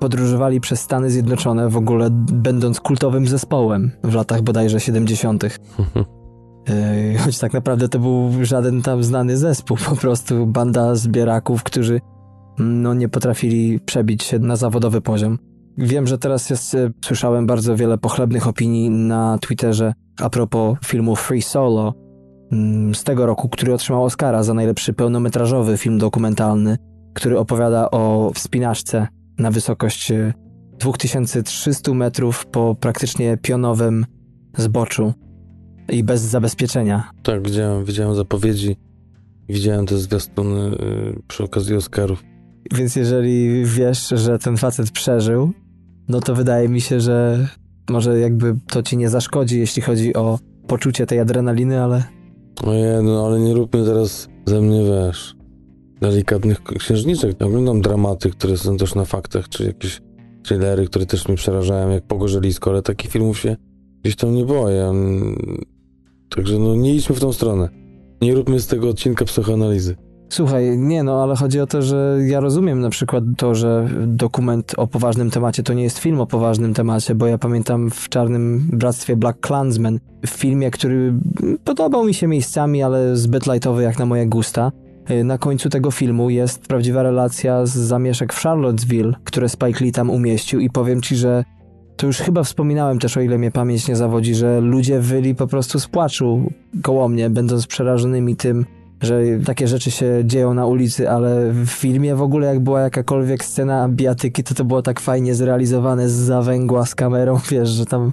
podróżowali 0.00 0.60
przez 0.60 0.80
Stany 0.80 1.10
Zjednoczone 1.10 1.68
w 1.68 1.76
ogóle 1.76 2.08
będąc 2.32 2.80
kultowym 2.80 3.26
zespołem 3.26 3.90
w 4.04 4.14
latach 4.14 4.42
bodajże 4.42 4.80
70. 4.80 5.44
Yy, 6.68 7.18
choć 7.18 7.38
tak 7.38 7.52
naprawdę 7.52 7.88
to 7.88 7.98
był 7.98 8.30
żaden 8.42 8.82
tam 8.82 9.04
znany 9.04 9.36
zespół, 9.36 9.76
po 9.88 9.96
prostu 9.96 10.46
banda 10.46 10.94
zbieraków, 10.94 11.62
którzy 11.62 12.00
no, 12.58 12.94
nie 12.94 13.08
potrafili 13.08 13.80
przebić 13.80 14.22
się 14.22 14.38
na 14.38 14.56
zawodowy 14.56 15.00
poziom. 15.00 15.38
Wiem, 15.78 16.06
że 16.06 16.18
teraz 16.18 16.50
jest, 16.50 16.74
e, 16.74 16.90
słyszałem 17.04 17.46
bardzo 17.46 17.76
wiele 17.76 17.98
pochlebnych 17.98 18.46
opinii 18.46 18.90
na 18.90 19.38
Twitterze 19.38 19.92
a 20.20 20.30
propos 20.30 20.78
filmu 20.84 21.16
Free 21.16 21.42
Solo 21.42 21.94
z 22.94 23.04
tego 23.04 23.26
roku, 23.26 23.48
który 23.48 23.74
otrzymał 23.74 24.04
Oscara 24.04 24.42
za 24.42 24.54
najlepszy 24.54 24.92
pełnometrażowy 24.92 25.78
film 25.78 25.98
dokumentalny, 25.98 26.76
który 27.14 27.38
opowiada 27.38 27.90
o 27.90 28.30
wspinaczce 28.34 29.08
na 29.38 29.50
wysokość 29.50 30.12
2300 30.78 31.90
e, 31.90 31.94
metrów 31.94 32.46
po 32.46 32.74
praktycznie 32.74 33.36
pionowym 33.42 34.06
zboczu 34.56 35.12
i 35.88 36.04
bez 36.04 36.22
zabezpieczenia. 36.22 37.10
Tak, 37.22 37.46
widziałem, 37.46 37.84
widziałem 37.84 38.14
zapowiedzi, 38.14 38.76
widziałem 39.48 39.86
te 39.86 39.98
zwiastuny 39.98 40.70
yy, 40.70 41.22
przy 41.28 41.44
okazji 41.44 41.74
Oscarów. 41.74 42.24
Więc 42.74 42.96
jeżeli 42.96 43.64
wiesz, 43.64 44.08
że 44.08 44.38
ten 44.38 44.56
facet 44.56 44.90
przeżył, 44.90 45.52
no 46.08 46.20
to 46.20 46.34
wydaje 46.34 46.68
mi 46.68 46.80
się, 46.80 47.00
że 47.00 47.48
może 47.90 48.18
jakby 48.18 48.56
to 48.66 48.82
ci 48.82 48.96
nie 48.96 49.08
zaszkodzi, 49.08 49.58
jeśli 49.58 49.82
chodzi 49.82 50.14
o 50.14 50.38
poczucie 50.66 51.06
tej 51.06 51.20
adrenaliny, 51.20 51.82
ale... 51.82 52.19
Ojej, 52.64 53.02
no 53.02 53.26
ale 53.26 53.40
nie 53.40 53.54
róbmy 53.54 53.84
teraz 53.84 54.28
ze 54.46 54.60
mnie, 54.60 54.82
wiesz, 54.84 55.36
delikatnych 56.00 56.62
księżniczek. 56.62 57.42
Oglądam 57.42 57.80
dramaty, 57.80 58.30
które 58.30 58.56
są 58.56 58.76
też 58.76 58.94
na 58.94 59.04
faktach, 59.04 59.48
czy 59.48 59.64
jakieś 59.64 60.00
thrillery, 60.42 60.86
które 60.86 61.06
też 61.06 61.28
mnie 61.28 61.36
przerażają, 61.36 61.90
jak 61.90 62.06
Pogorzelisko, 62.06 62.70
ale 62.70 62.82
takich 62.82 63.10
filmów 63.10 63.38
się 63.38 63.56
gdzieś 64.02 64.16
tam 64.16 64.34
nie 64.34 64.44
boję. 64.44 64.92
Także 66.36 66.58
no 66.58 66.74
nie 66.76 66.94
idźmy 66.94 67.16
w 67.16 67.20
tą 67.20 67.32
stronę. 67.32 67.68
Nie 68.22 68.34
róbmy 68.34 68.60
z 68.60 68.66
tego 68.66 68.88
odcinka 68.88 69.24
psychoanalizy. 69.24 69.96
Słuchaj, 70.32 70.78
nie 70.78 71.02
no, 71.02 71.22
ale 71.22 71.36
chodzi 71.36 71.60
o 71.60 71.66
to, 71.66 71.82
że 71.82 72.18
ja 72.26 72.40
rozumiem 72.40 72.80
na 72.80 72.90
przykład 72.90 73.24
to, 73.36 73.54
że 73.54 73.88
dokument 74.06 74.74
o 74.76 74.86
poważnym 74.86 75.30
temacie 75.30 75.62
to 75.62 75.74
nie 75.74 75.82
jest 75.82 75.98
film 75.98 76.20
o 76.20 76.26
poważnym 76.26 76.74
temacie, 76.74 77.14
bo 77.14 77.26
ja 77.26 77.38
pamiętam 77.38 77.90
w 77.90 78.08
Czarnym 78.08 78.68
Bractwie 78.72 79.16
Black 79.16 79.40
Klansman, 79.40 79.98
w 80.26 80.30
filmie, 80.30 80.70
który 80.70 81.14
podobał 81.64 82.04
mi 82.04 82.14
się 82.14 82.26
miejscami, 82.26 82.82
ale 82.82 83.16
zbyt 83.16 83.46
lightowy 83.46 83.82
jak 83.82 83.98
na 83.98 84.06
moje 84.06 84.26
gusta. 84.26 84.72
Na 85.24 85.38
końcu 85.38 85.68
tego 85.68 85.90
filmu 85.90 86.30
jest 86.30 86.66
prawdziwa 86.66 87.02
relacja 87.02 87.66
z 87.66 87.76
zamieszek 87.76 88.32
w 88.32 88.42
Charlottesville, 88.42 89.12
które 89.24 89.48
Spike 89.48 89.84
Lee 89.84 89.92
tam 89.92 90.10
umieścił 90.10 90.60
i 90.60 90.70
powiem 90.70 91.02
ci, 91.02 91.16
że 91.16 91.44
to 91.96 92.06
już 92.06 92.18
chyba 92.18 92.42
wspominałem 92.42 92.98
też, 92.98 93.16
o 93.16 93.20
ile 93.20 93.38
mnie 93.38 93.50
pamięć 93.50 93.88
nie 93.88 93.96
zawodzi, 93.96 94.34
że 94.34 94.60
ludzie 94.60 95.00
wyli 95.00 95.34
po 95.34 95.46
prostu 95.46 95.80
z 95.80 95.86
płaczu 95.86 96.52
koło 96.82 97.08
mnie, 97.08 97.30
będąc 97.30 97.66
przerażonymi 97.66 98.36
tym, 98.36 98.66
że 99.00 99.22
takie 99.46 99.68
rzeczy 99.68 99.90
się 99.90 100.22
dzieją 100.24 100.54
na 100.54 100.66
ulicy, 100.66 101.10
ale 101.10 101.52
w 101.52 101.66
filmie 101.68 102.14
w 102.14 102.22
ogóle 102.22 102.46
jak 102.46 102.60
była 102.60 102.80
jakakolwiek 102.80 103.44
scena 103.44 103.88
bijatyki, 103.88 104.44
to 104.44 104.54
to 104.54 104.64
było 104.64 104.82
tak 104.82 105.00
fajnie 105.00 105.34
zrealizowane 105.34 106.08
z 106.08 106.12
zawęgła, 106.12 106.86
z 106.86 106.94
kamerą, 106.94 107.38
wiesz, 107.50 107.68
że 107.68 107.86
tam 107.86 108.12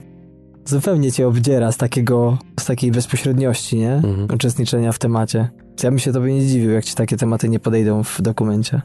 zupełnie 0.65 1.12
cię 1.12 1.28
obdziera 1.28 1.71
z 1.71 1.78
takiego, 1.78 2.38
z 2.60 2.65
takiej 2.65 2.91
bezpośredniości, 2.91 3.78
nie? 3.78 3.93
Mhm. 3.93 4.28
Uczestniczenia 4.34 4.91
w 4.91 5.00
temacie. 5.00 5.50
Ja 5.84 5.89
bym 5.89 6.00
się 6.00 6.13
tobie 6.13 6.34
nie 6.34 6.41
zdziwił, 6.41 6.71
jak 6.71 6.86
ci 6.86 6.95
takie 6.95 7.17
tematy 7.17 7.50
nie 7.50 7.60
podejdą 7.60 8.04
w 8.04 8.21
dokumencie. 8.21 8.82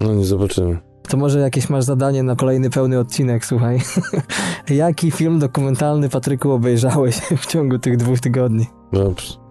No 0.00 0.14
nie 0.14 0.24
zobaczymy. 0.24 0.78
To 1.08 1.16
może 1.16 1.40
jakieś 1.40 1.68
masz 1.70 1.84
zadanie 1.84 2.22
na 2.22 2.36
kolejny 2.36 2.70
pełny 2.70 2.98
odcinek, 2.98 3.46
słuchaj. 3.46 3.78
Jaki 4.70 5.10
film 5.10 5.38
dokumentalny, 5.38 6.08
Patryku, 6.08 6.50
obejrzałeś 6.50 7.16
w 7.42 7.46
ciągu 7.46 7.78
tych 7.78 7.96
dwóch 7.96 8.20
tygodni? 8.20 8.66
Dobrze. 8.92 9.41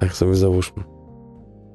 Tak 0.00 0.16
sobie 0.16 0.34
załóżmy. 0.34 0.82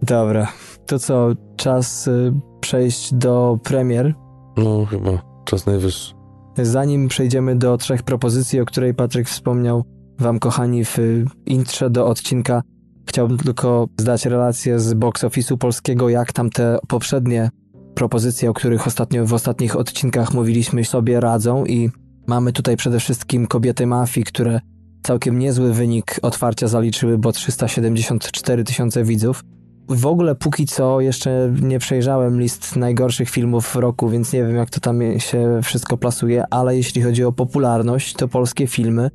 Dobra. 0.02 0.48
To 0.86 1.00
co, 1.00 1.30
czas 1.56 2.08
y, 2.08 2.34
przejść 2.60 3.14
do 3.14 3.60
premier? 3.64 4.14
No, 4.58 4.86
chyba. 4.86 5.12
Czas 5.46 5.66
najwyższy. 5.66 6.14
Zanim 6.58 7.08
przejdziemy 7.08 7.56
do 7.56 7.78
trzech 7.78 8.04
propozycji, 8.04 8.60
o 8.60 8.66
której 8.66 8.94
Patryk 8.94 9.28
wspomniał 9.28 9.84
wam, 10.20 10.40
kochani, 10.40 10.86
w 10.86 10.98
intrze 11.46 11.90
do 11.90 12.08
odcinka, 12.08 12.62
chciałbym 13.06 13.38
tylko 13.38 13.88
zdać 14.00 14.26
relację 14.26 14.80
z 14.80 14.94
box 14.94 15.24
office'u 15.24 15.58
polskiego, 15.58 16.10
jak 16.10 16.34
tam 16.34 16.50
te 16.50 16.78
poprzednie 16.88 17.50
propozycje, 17.96 18.50
o 18.50 18.54
których 18.54 18.88
ostatnio 18.88 19.26
w 19.26 19.34
ostatnich 19.34 19.76
odcinkach 19.76 20.34
mówiliśmy, 20.34 20.86
sobie 20.86 21.20
radzą 21.20 21.66
i 21.66 21.90
mamy 22.28 22.54
tutaj 22.54 22.78
przede 22.78 23.00
wszystkim 23.00 23.48
Kobiety 23.48 23.88
Mafii, 23.88 24.26
które 24.26 24.60
całkiem 25.04 25.40
niezły 25.40 25.74
wynik 25.74 26.20
otwarcia 26.22 26.68
zaliczyły, 26.68 27.18
bo 27.18 27.32
374 27.32 28.64
tysiące 28.64 29.04
widzów. 29.04 29.44
W 29.90 30.06
ogóle 30.06 30.36
póki 30.36 30.66
co 30.66 31.02
jeszcze 31.02 31.54
nie 31.62 31.80
przejrzałem 31.80 32.42
list 32.42 32.76
najgorszych 32.76 33.30
filmów 33.30 33.76
roku, 33.76 34.10
więc 34.10 34.34
nie 34.34 34.44
wiem 34.44 34.56
jak 34.56 34.70
to 34.70 34.80
tam 34.80 35.00
się 35.18 35.60
wszystko 35.64 35.98
plasuje, 35.98 36.44
ale 36.50 36.78
jeśli 36.78 37.02
chodzi 37.02 37.24
o 37.24 37.32
popularność, 37.32 38.14
to 38.14 38.28
polskie 38.28 38.68
filmy 38.68 39.10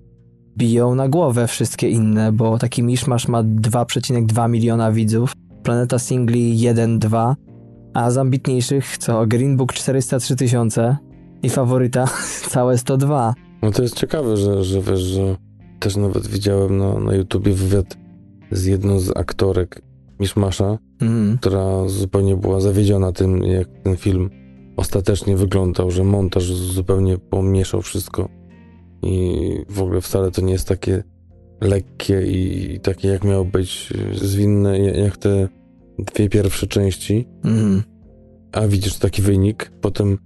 biją 0.57 0.95
na 0.95 1.09
głowę 1.09 1.47
wszystkie 1.47 1.89
inne, 1.89 2.33
bo 2.33 2.59
taki 2.59 2.83
Miszmasz 2.83 3.29
ma 3.29 3.43
2,2 3.43 4.51
miliona 4.51 4.93
widzów, 4.93 5.33
Planeta 5.63 5.99
Singli 5.99 6.57
1,2, 6.57 7.35
a 7.95 8.11
z 8.11 8.19
ambitniejszych 8.19 8.99
co 8.99 9.27
Green 9.27 9.57
Book 9.57 9.73
403 9.73 10.37
tysiące 10.37 10.97
i 11.43 11.51
faworyta 11.51 12.05
całe 12.51 12.79
102. 12.79 13.35
No 13.63 13.71
to 13.71 13.83
jest 13.83 13.95
ciekawe, 13.95 14.37
że, 14.37 14.65
że 14.65 14.81
wiesz, 14.81 15.01
że 15.01 15.37
też 15.85 15.97
nawet 15.97 16.27
widziałem 16.27 16.79
na, 16.79 16.99
na 16.99 17.15
YouTubie 17.15 17.53
wywiad 17.53 17.97
z 18.51 18.65
jedną 18.65 19.01
z 19.01 19.17
aktorek 19.17 19.83
Miszmasza, 20.21 20.79
mm. 21.01 21.39
która 21.39 21.89
zupełnie 21.89 22.37
była 22.37 22.61
zawiedziona 22.61 23.13
tym, 23.13 23.43
jak 23.43 23.69
ten 23.83 23.97
film 23.97 24.31
ostatecznie 24.77 25.37
wyglądał, 25.37 25.91
że 25.91 26.05
montaż 26.05 26.45
zupełnie 26.53 27.19
pomieszał 27.19 27.83
wszystko 27.83 28.29
i 29.03 29.41
w 29.69 29.83
ogóle 29.83 30.01
wcale 30.01 30.31
to 30.31 30.43
nie 30.43 30.53
jest 30.53 30.69
takie 30.69 31.03
lekkie 31.61 32.27
i, 32.27 32.73
i 32.75 32.81
takie 32.81 33.09
jak 33.09 33.25
miało 33.25 33.45
być 33.45 33.93
zwinne 34.13 34.79
jak 34.79 35.17
te 35.17 35.49
dwie 35.99 36.29
pierwsze 36.29 36.67
części. 36.67 37.29
Mm. 37.45 37.83
A 38.53 38.69
widzisz 38.69 38.97
taki 38.97 39.23
wynik. 39.23 39.73
Potem 39.81 40.19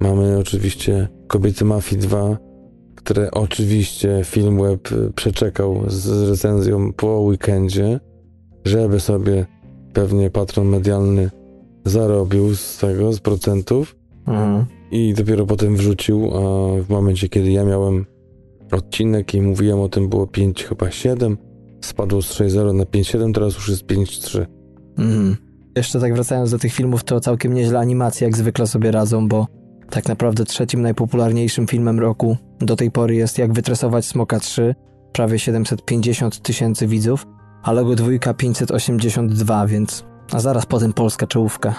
mamy 0.00 0.38
oczywiście 0.38 1.08
Kobiety 1.26 1.64
Mafii 1.64 2.00
2, 2.00 2.38
które 3.04 3.30
oczywiście 3.30 4.20
Filmweb 4.24 4.88
przeczekał 5.14 5.84
z 5.86 6.30
recenzją 6.30 6.92
po 6.92 7.20
weekendzie, 7.20 8.00
żeby 8.64 9.00
sobie 9.00 9.46
pewnie 9.92 10.30
patron 10.30 10.66
medialny 10.68 11.30
zarobił 11.84 12.54
z 12.54 12.78
tego, 12.78 13.12
z 13.12 13.20
procentów. 13.20 13.96
Mhm. 14.26 14.64
I 14.90 15.14
dopiero 15.14 15.46
potem 15.46 15.76
wrzucił, 15.76 16.30
a 16.36 16.40
w 16.82 16.88
momencie, 16.88 17.28
kiedy 17.28 17.50
ja 17.50 17.64
miałem 17.64 18.06
odcinek 18.72 19.34
i 19.34 19.42
mówiłem 19.42 19.80
o 19.80 19.88
tym, 19.88 20.08
było 20.08 20.26
5 20.26 20.64
chyba 20.64 20.90
7, 20.90 21.36
spadło 21.80 22.22
z 22.22 22.32
6.0 22.34 22.74
na 22.74 22.84
5.7, 22.84 23.32
teraz 23.32 23.54
już 23.54 23.68
jest 23.68 23.86
5.3. 23.86 24.46
Mhm. 24.98 25.36
Jeszcze 25.76 26.00
tak 26.00 26.14
wracając 26.14 26.50
do 26.50 26.58
tych 26.58 26.72
filmów, 26.72 27.04
to 27.04 27.20
całkiem 27.20 27.54
nieźle 27.54 27.78
animacje 27.78 28.24
jak 28.24 28.36
zwykle 28.36 28.66
sobie 28.66 28.90
radzą, 28.90 29.28
bo 29.28 29.46
tak 29.90 30.08
naprawdę 30.08 30.44
trzecim 30.44 30.82
najpopularniejszym 30.82 31.66
filmem 31.66 32.00
roku 32.00 32.36
do 32.60 32.76
tej 32.76 32.90
pory 32.90 33.14
jest 33.14 33.38
Jak 33.38 33.52
wytresować 33.52 34.04
Smoka 34.04 34.40
3, 34.40 34.74
prawie 35.12 35.38
750 35.38 36.42
tysięcy 36.42 36.86
widzów, 36.86 37.26
a 37.62 37.72
Logo 37.72 37.94
dwójka 37.94 38.34
582, 38.34 39.66
więc 39.66 40.04
a 40.32 40.40
zaraz 40.40 40.66
potem 40.66 40.92
polska 40.92 41.26
czołówka. 41.26 41.74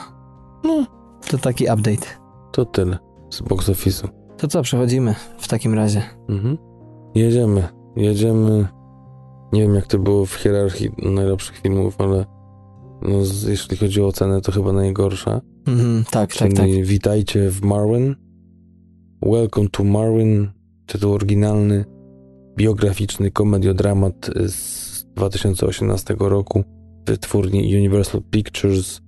No, 0.64 0.86
to 1.30 1.38
taki 1.38 1.64
update. 1.64 2.08
To 2.52 2.66
tyle 2.66 2.98
z 3.30 3.42
box 3.42 3.70
office'u. 3.70 4.08
To 4.38 4.48
co, 4.48 4.62
przechodzimy 4.62 5.16
w 5.38 5.48
takim 5.48 5.74
razie? 5.74 6.04
Mhm. 6.30 6.58
Jedziemy, 7.16 7.68
jedziemy. 7.96 8.68
Nie 9.54 9.62
wiem 9.62 9.76
jak 9.76 9.88
to 9.88 10.00
było 10.00 10.26
w 10.26 10.34
hierarchii 10.34 10.92
najlepszych 10.98 11.58
filmów, 11.58 11.96
ale 12.02 12.26
no, 13.02 13.18
jeśli 13.48 13.78
chodzi 13.78 14.02
o 14.02 14.08
ocenę, 14.08 14.42
to 14.42 14.52
chyba 14.52 14.74
najgorsza. 14.74 15.42
Mhm, 15.68 16.04
tak, 16.12 16.36
tak, 16.36 16.54
tak. 16.54 16.70
Witajcie 16.84 17.50
w 17.50 17.62
Marwin. 17.62 18.16
Welcome 19.22 19.70
to 19.70 19.84
Marwin. 19.84 20.50
Tytuł 20.86 21.14
oryginalny, 21.14 21.86
biograficzny 22.58 23.32
komediodramat 23.32 24.30
z 24.48 25.06
2018 25.06 26.16
roku 26.20 26.64
wytwórni 27.08 27.76
Universal 27.76 28.22
Pictures, 28.32 29.02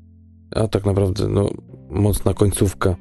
a 0.56 0.68
tak 0.68 0.86
naprawdę 0.86 1.28
no, 1.28 1.50
mocna 1.90 2.34
końcówka 2.34 2.96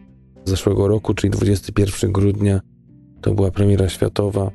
zeszłego 0.45 0.89
roku, 0.89 1.15
czyli 1.15 1.31
21 1.31 2.13
grudnia. 2.13 2.61
To 3.21 3.35
była 3.35 3.51
premiera 3.51 3.89
światowa 3.89 4.51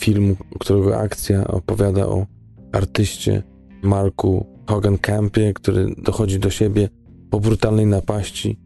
filmu, 0.00 0.36
którego 0.60 0.96
akcja 0.98 1.46
opowiada 1.46 2.06
o 2.06 2.26
artyście 2.72 3.42
Marku 3.82 4.46
Hogan 4.66 4.98
Campie, 4.98 5.52
który 5.52 5.94
dochodzi 5.98 6.38
do 6.38 6.50
siebie 6.50 6.88
po 7.34 7.40
brutalnej 7.40 7.86
napaści 7.86 8.58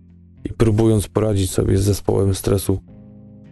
i 0.45 0.53
próbując 0.53 1.09
poradzić 1.09 1.51
sobie 1.51 1.79
z 1.79 1.83
zespołem 1.83 2.35
stresu 2.35 2.79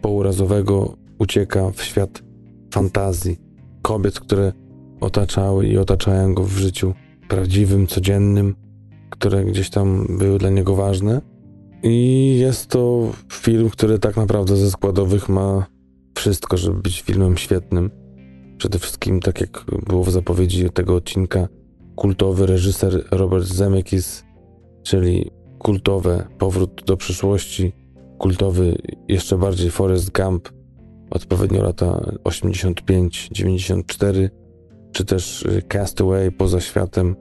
pourazowego, 0.01 0.97
ucieka 1.19 1.71
w 1.71 1.83
świat 1.83 2.23
fantazji 2.73 3.37
kobiet, 3.81 4.19
które 4.19 4.53
otaczały 5.01 5.67
i 5.67 5.77
otaczają 5.77 6.33
go 6.33 6.43
w 6.43 6.57
życiu 6.57 6.93
prawdziwym, 7.27 7.87
codziennym, 7.87 8.55
które 9.09 9.45
gdzieś 9.45 9.69
tam 9.69 10.17
były 10.19 10.39
dla 10.39 10.49
niego 10.49 10.75
ważne. 10.75 11.21
I 11.83 12.37
jest 12.39 12.67
to 12.67 13.11
film, 13.33 13.69
który 13.69 13.99
tak 13.99 14.17
naprawdę 14.17 14.55
ze 14.55 14.71
składowych 14.71 15.29
ma 15.29 15.65
wszystko, 16.15 16.57
żeby 16.57 16.81
być 16.81 17.01
filmem 17.01 17.37
świetnym. 17.37 17.91
Przede 18.57 18.79
wszystkim, 18.79 19.19
tak 19.19 19.41
jak 19.41 19.65
było 19.87 20.03
w 20.03 20.11
zapowiedzi 20.11 20.69
tego 20.69 20.95
odcinka, 20.95 21.47
kultowy 21.95 22.45
reżyser 22.45 23.03
Robert 23.11 23.45
Zemeckis, 23.45 24.26
czyli 24.87 25.31
kultowe 25.59 26.27
Powrót 26.37 26.83
do 26.85 26.97
przyszłości, 26.97 27.73
kultowy 28.17 28.77
jeszcze 29.07 29.37
bardziej 29.37 29.71
Forrest 29.71 30.11
Gump, 30.11 30.49
odpowiednio 31.11 31.63
lata 31.63 32.11
85-94, 32.23 34.29
czy 34.91 35.05
też 35.05 35.47
Castaway 35.67 36.31
poza 36.31 36.61
światem 36.61 37.15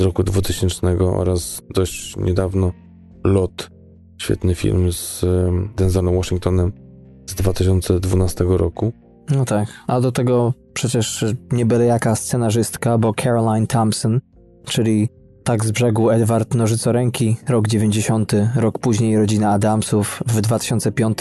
z 0.00 0.02
roku 0.02 0.22
2000 0.22 0.98
oraz 0.98 1.62
dość 1.74 2.16
niedawno 2.16 2.72
Lot, 3.24 3.70
świetny 4.18 4.54
film 4.54 4.92
z 4.92 5.24
Denzelem 5.76 6.16
Washingtonem 6.16 6.72
z 7.26 7.34
2012 7.34 8.44
roku. 8.48 8.92
No 9.30 9.44
tak, 9.44 9.68
a 9.86 10.00
do 10.00 10.12
tego 10.12 10.54
przecież 10.72 11.24
nie 11.52 11.66
byle 11.66 11.84
jaka 11.84 12.16
scenarzystka, 12.16 12.98
bo 12.98 13.14
Caroline 13.14 13.66
Thompson, 13.66 14.20
czyli 14.64 15.08
tak 15.44 15.64
z 15.64 15.70
brzegu 15.70 16.10
Edward 16.10 16.54
Nożycoręki, 16.54 17.36
rok 17.48 17.68
90, 17.68 18.32
rok 18.56 18.78
później 18.78 19.16
rodzina 19.16 19.52
Adamsów, 19.52 20.22
w 20.26 20.40
2005 20.40 21.18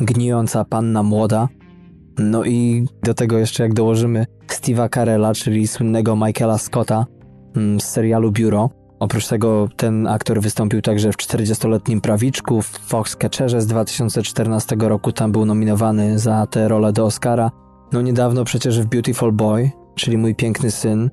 Gnijąca 0.00 0.64
Panna 0.64 1.02
Młoda. 1.02 1.48
No 2.18 2.44
i 2.44 2.86
do 3.02 3.14
tego 3.14 3.38
jeszcze 3.38 3.62
jak 3.62 3.74
dołożymy 3.74 4.26
Steve'a 4.48 4.88
Carella, 4.94 5.34
czyli 5.34 5.68
słynnego 5.68 6.16
Michaela 6.16 6.58
Scotta 6.58 7.06
mm, 7.56 7.80
z 7.80 7.84
serialu 7.84 8.32
Biuro. 8.32 8.70
Oprócz 9.00 9.26
tego 9.26 9.68
ten 9.76 10.06
aktor 10.06 10.40
wystąpił 10.40 10.82
także 10.82 11.12
w 11.12 11.16
40-letnim 11.16 12.00
prawiczku 12.00 12.62
w 12.62 12.66
Foxcatcherze 12.66 13.60
z 13.60 13.66
2014 13.66 14.76
roku. 14.78 15.12
Tam 15.12 15.32
był 15.32 15.44
nominowany 15.44 16.18
za 16.18 16.46
tę 16.46 16.68
rolę 16.68 16.92
do 16.92 17.04
Oscara. 17.04 17.50
No 17.92 18.02
niedawno 18.02 18.44
przecież 18.44 18.80
w 18.80 18.86
Beautiful 18.86 19.32
Boy, 19.32 19.70
czyli 19.94 20.18
Mój 20.18 20.34
Piękny 20.34 20.70
Syn, 20.70 21.10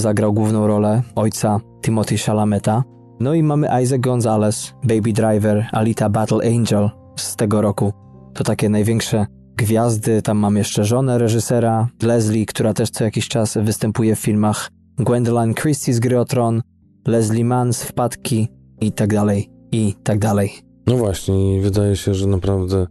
zagrał 0.00 0.32
główną 0.32 0.66
rolę 0.66 1.02
ojca 1.14 1.60
Timothy 1.82 2.18
Shalameta. 2.18 2.82
No 3.20 3.34
i 3.34 3.42
mamy 3.42 3.68
Isaac 3.82 4.00
Gonzalez, 4.00 4.74
Baby 4.84 5.12
Driver, 5.12 5.66
Alita 5.72 6.08
Battle 6.08 6.56
Angel 6.56 6.90
z 7.16 7.36
tego 7.36 7.60
roku. 7.60 7.92
To 8.34 8.44
takie 8.44 8.68
największe 8.68 9.26
gwiazdy. 9.56 10.22
Tam 10.22 10.38
mam 10.38 10.56
jeszcze 10.56 10.84
żonę 10.84 11.18
reżysera, 11.18 11.88
Leslie, 12.02 12.46
która 12.46 12.74
też 12.74 12.90
co 12.90 13.04
jakiś 13.04 13.28
czas 13.28 13.58
występuje 13.62 14.16
w 14.16 14.20
filmach. 14.20 14.70
Gwendolyn 14.98 15.54
Christie 15.54 15.94
z 15.94 16.00
Gry 16.00 16.18
o 16.20 16.24
Tron, 16.24 16.62
Leslie 17.06 17.44
Mann 17.44 17.72
z 17.72 17.82
Wpadki 17.82 18.48
i 18.80 18.92
tak 18.92 19.14
dalej, 19.14 19.50
i 19.72 19.94
tak 20.02 20.18
dalej. 20.18 20.52
No 20.86 20.96
właśnie, 20.96 21.60
wydaje 21.60 21.96
się, 21.96 22.14
że 22.14 22.26
naprawdę 22.26 22.86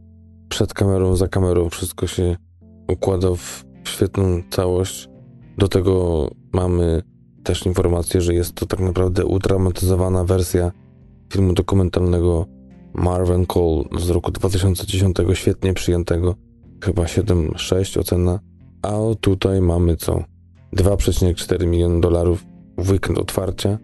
przed 0.50 0.74
kamerą, 0.74 1.16
za 1.16 1.28
kamerą 1.28 1.70
wszystko 1.70 2.08
się 2.08 2.36
układa 2.88 3.28
w 3.36 3.64
świetną 3.84 4.42
całość. 4.50 5.10
Do 5.58 5.68
tego 5.68 6.28
mamy 6.54 7.04
też 7.44 7.66
informację, 7.66 8.22
że 8.22 8.34
jest 8.34 8.54
to 8.54 8.66
tak 8.66 8.80
naprawdę 8.80 9.26
utraumatyzowana 9.26 10.24
wersja 10.24 10.72
filmu 11.34 11.54
dokumentalnego 11.54 12.46
Marvin 12.94 13.46
Cole 13.46 13.84
z 14.00 14.10
roku 14.10 14.32
2010, 14.32 15.18
świetnie 15.34 15.74
przyjętego, 15.74 16.36
chyba 16.84 17.04
7,6 17.04 18.00
ocena, 18.00 18.40
a 18.82 18.92
tutaj 19.22 19.62
mamy 19.62 19.96
co? 19.96 20.24
2,4 20.76 21.68
miliony 21.68 22.02
dolarów 22.02 22.46
w 22.78 22.92
weekend 22.92 23.18
otwarcia, 23.18 23.78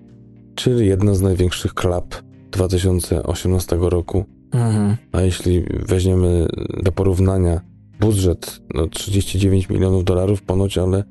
czyli 0.56 0.88
jedna 0.88 1.14
z 1.14 1.22
największych 1.22 1.74
klap 1.74 2.16
2018 2.52 3.78
roku. 3.82 4.26
Mhm. 4.52 4.96
A 5.12 5.22
jeśli 5.22 5.66
weźmiemy 5.88 6.48
do 6.84 6.92
porównania 6.92 7.62
budżet 8.00 8.62
no 8.74 8.88
39 8.88 9.70
milionów 9.70 10.04
dolarów 10.04 10.42
ponoć, 10.42 10.78
ale 10.78 11.04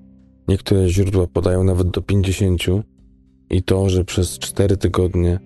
niektóre 0.49 0.89
źródła 0.89 1.27
podają 1.27 1.65
nawet 1.65 1.91
do 1.91 2.03
50 2.03 2.63
i 3.51 3.63
to, 3.63 3.89
że 3.91 4.05
przez 4.05 4.39
4 4.39 4.77
tygodnie 4.77 5.39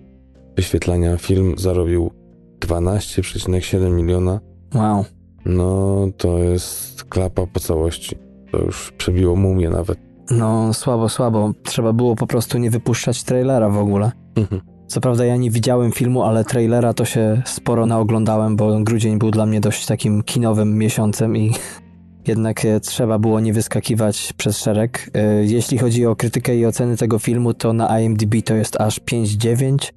wyświetlania 0.55 1.17
film 1.17 1.53
zarobił 1.57 2.11
12,7 2.59 3.91
miliona. 3.91 4.39
Wow. 4.75 5.05
No 5.45 5.97
to 6.17 6.37
jest 6.37 7.03
klapa 7.03 7.47
po 7.47 7.59
całości. 7.59 8.15
To 8.51 8.57
już 8.57 8.91
przebiło 8.97 9.35
mumię 9.35 9.69
nawet. 9.69 9.99
No 10.31 10.73
słabo, 10.73 11.09
słabo. 11.09 11.51
Trzeba 11.63 11.93
było 11.93 12.15
po 12.15 12.27
prostu 12.27 12.57
nie 12.57 12.69
wypuszczać 12.71 13.23
trailera 13.23 13.69
w 13.69 13.77
ogóle. 13.77 14.11
Mhm. 14.35 14.61
Co 14.87 15.01
prawda 15.01 15.25
ja 15.25 15.35
nie 15.35 15.51
widziałem 15.51 15.91
filmu, 15.91 16.23
ale 16.23 16.43
trailera 16.43 16.93
to 16.93 17.05
się 17.05 17.41
sporo 17.45 17.85
naoglądałem, 17.85 18.55
bo 18.55 18.79
grudzień 18.79 19.19
był 19.19 19.31
dla 19.31 19.45
mnie 19.45 19.59
dość 19.59 19.85
takim 19.85 20.23
kinowym 20.23 20.77
miesiącem 20.77 21.37
i 21.37 21.51
jednak 22.27 22.65
e, 22.65 22.79
trzeba 22.79 23.19
było 23.19 23.39
nie 23.39 23.53
wyskakiwać 23.53 24.33
przez 24.37 24.57
szereg. 24.57 25.09
E, 25.13 25.43
jeśli 25.45 25.77
chodzi 25.77 26.05
o 26.05 26.15
krytykę 26.15 26.55
i 26.55 26.65
oceny 26.65 26.97
tego 26.97 27.19
filmu, 27.19 27.53
to 27.53 27.73
na 27.73 27.99
IMDb 27.99 28.35
to 28.45 28.55
jest 28.55 28.81
aż 28.81 28.99
5,9. 28.99 29.91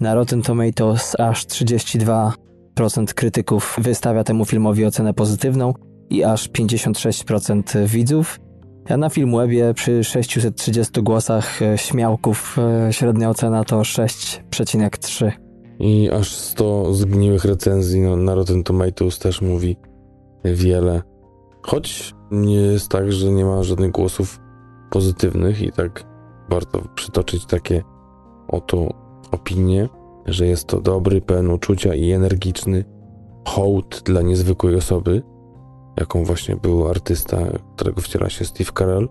Na 0.00 0.14
Rotten 0.14 0.42
Tomatoes 0.42 1.20
aż 1.20 1.46
32% 1.46 2.32
krytyków 3.14 3.76
wystawia 3.78 4.24
temu 4.24 4.44
filmowi 4.44 4.84
ocenę 4.84 5.14
pozytywną 5.14 5.74
i 6.10 6.24
aż 6.24 6.48
56% 6.48 7.86
widzów. 7.86 8.40
Ja 8.88 8.96
na 8.96 9.08
Filmwebie 9.08 9.74
przy 9.74 10.04
630 10.04 11.02
głosach 11.02 11.62
e, 11.62 11.78
śmiałków 11.78 12.56
średnia 12.90 13.30
ocena 13.30 13.64
to 13.64 13.80
6,3. 13.80 15.32
I 15.80 16.10
aż 16.10 16.34
100 16.34 16.94
zgniłych 16.94 17.44
recenzji 17.44 18.00
no, 18.00 18.16
na 18.16 18.34
Rotten 18.34 18.62
Tomatoes 18.62 19.18
też 19.18 19.40
mówi 19.40 19.76
wiele. 20.44 21.11
Choć 21.62 22.14
nie 22.30 22.56
jest 22.56 22.88
tak, 22.88 23.12
że 23.12 23.32
nie 23.32 23.44
ma 23.44 23.62
żadnych 23.62 23.90
głosów 23.90 24.40
pozytywnych 24.90 25.62
i 25.62 25.72
tak 25.72 26.04
warto 26.50 26.82
przytoczyć 26.94 27.46
takie 27.46 27.82
oto 28.48 28.88
opinie, 29.30 29.88
że 30.26 30.46
jest 30.46 30.66
to 30.66 30.80
dobry, 30.80 31.20
pełen 31.20 31.50
uczucia 31.50 31.94
i 31.94 32.10
energiczny 32.10 32.84
hołd 33.48 34.02
dla 34.04 34.22
niezwykłej 34.22 34.76
osoby, 34.76 35.22
jaką 36.00 36.24
właśnie 36.24 36.56
był 36.56 36.88
artysta, 36.88 37.38
którego 37.76 38.00
wciela 38.00 38.30
się 38.30 38.44
Steve 38.44 38.70
Carell, 38.78 39.08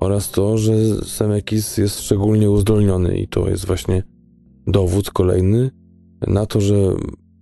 oraz 0.00 0.30
to, 0.30 0.58
że 0.58 0.72
Semekis 1.04 1.78
jest 1.78 2.00
szczególnie 2.00 2.50
uzdolniony 2.50 3.18
i 3.18 3.28
to 3.28 3.48
jest 3.48 3.66
właśnie 3.66 4.02
dowód 4.66 5.10
kolejny 5.10 5.70
na 6.26 6.46
to, 6.46 6.60
że 6.60 6.74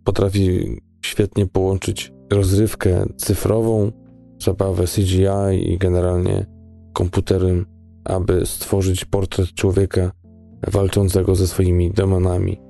potrafi 0.04 0.76
świetnie 1.02 1.46
połączyć 1.46 2.12
rozrywkę 2.32 3.06
cyfrową, 3.16 3.92
zabawę 4.38 4.84
CGI 4.84 5.72
i 5.72 5.78
generalnie 5.78 6.46
komputerem, 6.92 7.66
aby 8.04 8.46
stworzyć 8.46 9.04
portret 9.04 9.54
człowieka 9.54 10.10
walczącego 10.66 11.34
ze 11.34 11.46
swoimi 11.46 11.90
demonami. 11.90 12.60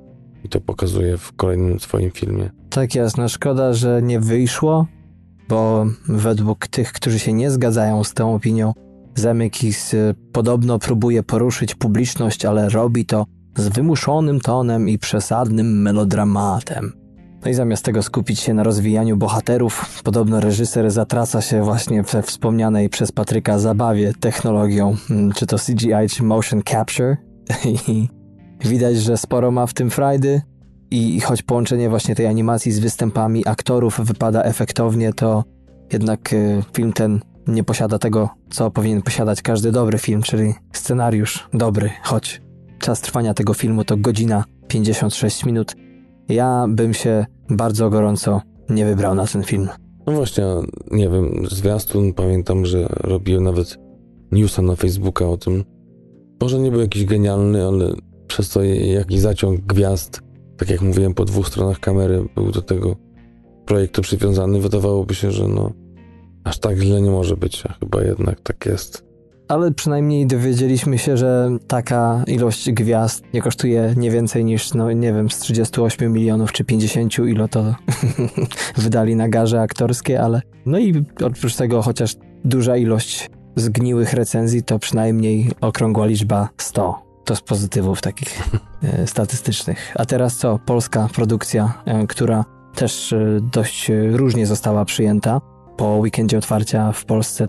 I 0.44 0.48
to 0.48 0.60
pokazuje 0.60 1.18
w 1.18 1.32
kolejnym 1.32 1.80
swoim 1.80 2.10
filmie. 2.10 2.50
Tak 2.70 2.94
jest, 2.94 3.16
no 3.16 3.28
szkoda, 3.28 3.72
że 3.72 4.02
nie 4.02 4.20
wyszło, 4.20 4.86
bo 5.48 5.86
według 6.08 6.66
tych, 6.66 6.92
którzy 6.92 7.18
się 7.18 7.32
nie 7.32 7.50
zgadzają 7.50 8.04
z 8.04 8.14
tą 8.14 8.34
opinią, 8.34 8.72
Zemykis 9.14 9.94
podobno 10.32 10.78
próbuje 10.78 11.22
poruszyć 11.22 11.74
publiczność, 11.74 12.44
ale 12.44 12.68
robi 12.68 13.06
to 13.06 13.24
z 13.56 13.68
wymuszonym 13.68 14.40
tonem 14.40 14.88
i 14.88 14.98
przesadnym 14.98 15.82
melodramatem. 15.82 16.92
No 17.48 17.52
i 17.52 17.54
zamiast 17.54 17.84
tego 17.84 18.02
skupić 18.02 18.40
się 18.40 18.54
na 18.54 18.62
rozwijaniu 18.62 19.16
bohaterów, 19.16 20.02
podobno 20.04 20.40
reżyser 20.40 20.90
zatraca 20.90 21.40
się 21.40 21.62
właśnie 21.62 22.02
we 22.02 22.22
wspomnianej 22.22 22.88
przez 22.88 23.12
Patryka 23.12 23.58
zabawie 23.58 24.12
technologią, 24.20 24.96
mm, 25.10 25.32
czy 25.32 25.46
to 25.46 25.56
CGI, 25.58 26.08
czy 26.10 26.22
motion 26.22 26.62
capture. 26.62 27.16
I 27.88 28.08
widać, 28.60 28.96
że 28.96 29.16
sporo 29.16 29.50
ma 29.50 29.66
w 29.66 29.74
tym 29.74 29.90
frajdy, 29.90 30.42
i 30.90 31.20
choć 31.20 31.42
połączenie 31.42 31.88
właśnie 31.88 32.14
tej 32.14 32.26
animacji 32.26 32.72
z 32.72 32.78
występami 32.78 33.48
aktorów 33.48 34.00
wypada 34.00 34.42
efektownie, 34.42 35.12
to 35.12 35.44
jednak 35.92 36.32
y, 36.32 36.62
film 36.72 36.92
ten 36.92 37.20
nie 37.46 37.64
posiada 37.64 37.98
tego, 37.98 38.28
co 38.50 38.70
powinien 38.70 39.02
posiadać 39.02 39.42
każdy 39.42 39.72
dobry 39.72 39.98
film, 39.98 40.22
czyli 40.22 40.54
scenariusz 40.72 41.48
dobry, 41.52 41.90
choć 42.02 42.42
czas 42.78 43.00
trwania 43.00 43.34
tego 43.34 43.54
filmu 43.54 43.84
to 43.84 43.96
godzina 43.96 44.44
56 44.66 45.44
minut. 45.44 45.76
Ja 46.28 46.66
bym 46.68 46.94
się 46.94 47.26
bardzo 47.50 47.90
gorąco 47.90 48.40
nie 48.68 48.84
wybrał 48.84 49.14
na 49.14 49.26
ten 49.26 49.42
film. 49.42 49.68
No 50.06 50.12
właśnie, 50.12 50.44
nie 50.90 51.08
wiem, 51.08 51.46
zwiastun 51.50 52.12
pamiętam, 52.12 52.66
że 52.66 52.86
robiłem 52.90 53.44
nawet 53.44 53.78
newsa 54.32 54.62
na 54.62 54.76
Facebooka 54.76 55.28
o 55.28 55.36
tym. 55.36 55.64
Może 56.40 56.58
nie 56.58 56.70
był 56.70 56.80
jakiś 56.80 57.04
genialny, 57.04 57.66
ale 57.66 57.94
przez 58.26 58.50
to 58.50 58.62
jaki 58.64 59.20
zaciąg 59.20 59.60
gwiazd 59.60 60.28
tak 60.58 60.70
jak 60.70 60.82
mówiłem, 60.82 61.14
po 61.14 61.24
dwóch 61.24 61.48
stronach 61.48 61.80
kamery 61.80 62.24
był 62.34 62.50
do 62.50 62.62
tego 62.62 62.96
projektu 63.66 64.02
przywiązany, 64.02 64.60
wydawałoby 64.60 65.14
się, 65.14 65.30
że 65.30 65.48
no 65.48 65.72
aż 66.44 66.58
tak 66.58 66.78
źle 66.78 67.02
nie 67.02 67.10
może 67.10 67.36
być, 67.36 67.66
a 67.66 67.72
chyba 67.72 68.02
jednak 68.02 68.40
tak 68.40 68.66
jest. 68.66 69.07
Ale 69.48 69.70
przynajmniej 69.70 70.26
dowiedzieliśmy 70.26 70.98
się, 70.98 71.16
że 71.16 71.50
taka 71.66 72.24
ilość 72.26 72.72
gwiazd 72.72 73.24
nie 73.34 73.42
kosztuje 73.42 73.94
nie 73.96 74.10
więcej 74.10 74.44
niż, 74.44 74.74
no 74.74 74.92
nie 74.92 75.12
wiem, 75.12 75.30
z 75.30 75.38
38 75.38 76.12
milionów 76.12 76.52
czy 76.52 76.64
50, 76.64 77.18
ilo 77.18 77.48
to 77.48 77.74
wydali 78.76 79.16
na 79.16 79.28
garze 79.28 79.60
aktorskie, 79.60 80.22
ale 80.22 80.42
no 80.66 80.78
i 80.78 81.04
oprócz 81.24 81.56
tego 81.56 81.82
chociaż 81.82 82.16
duża 82.44 82.76
ilość 82.76 83.30
zgniłych 83.56 84.12
recenzji, 84.12 84.62
to 84.62 84.78
przynajmniej 84.78 85.50
okrągła 85.60 86.06
liczba 86.06 86.48
100. 86.56 87.08
To 87.24 87.36
z 87.36 87.40
pozytywów 87.40 88.00
takich 88.00 88.38
e, 88.82 89.06
statystycznych. 89.06 89.92
A 89.94 90.06
teraz 90.06 90.36
co? 90.36 90.58
Polska 90.66 91.08
produkcja, 91.14 91.82
e, 91.84 92.06
która 92.06 92.44
też 92.74 93.12
e, 93.12 93.40
dość 93.52 93.90
różnie 94.12 94.46
została 94.46 94.84
przyjęta 94.84 95.40
po 95.76 95.96
weekendzie 95.96 96.38
otwarcia 96.38 96.92
w 96.92 97.04
Polsce, 97.04 97.48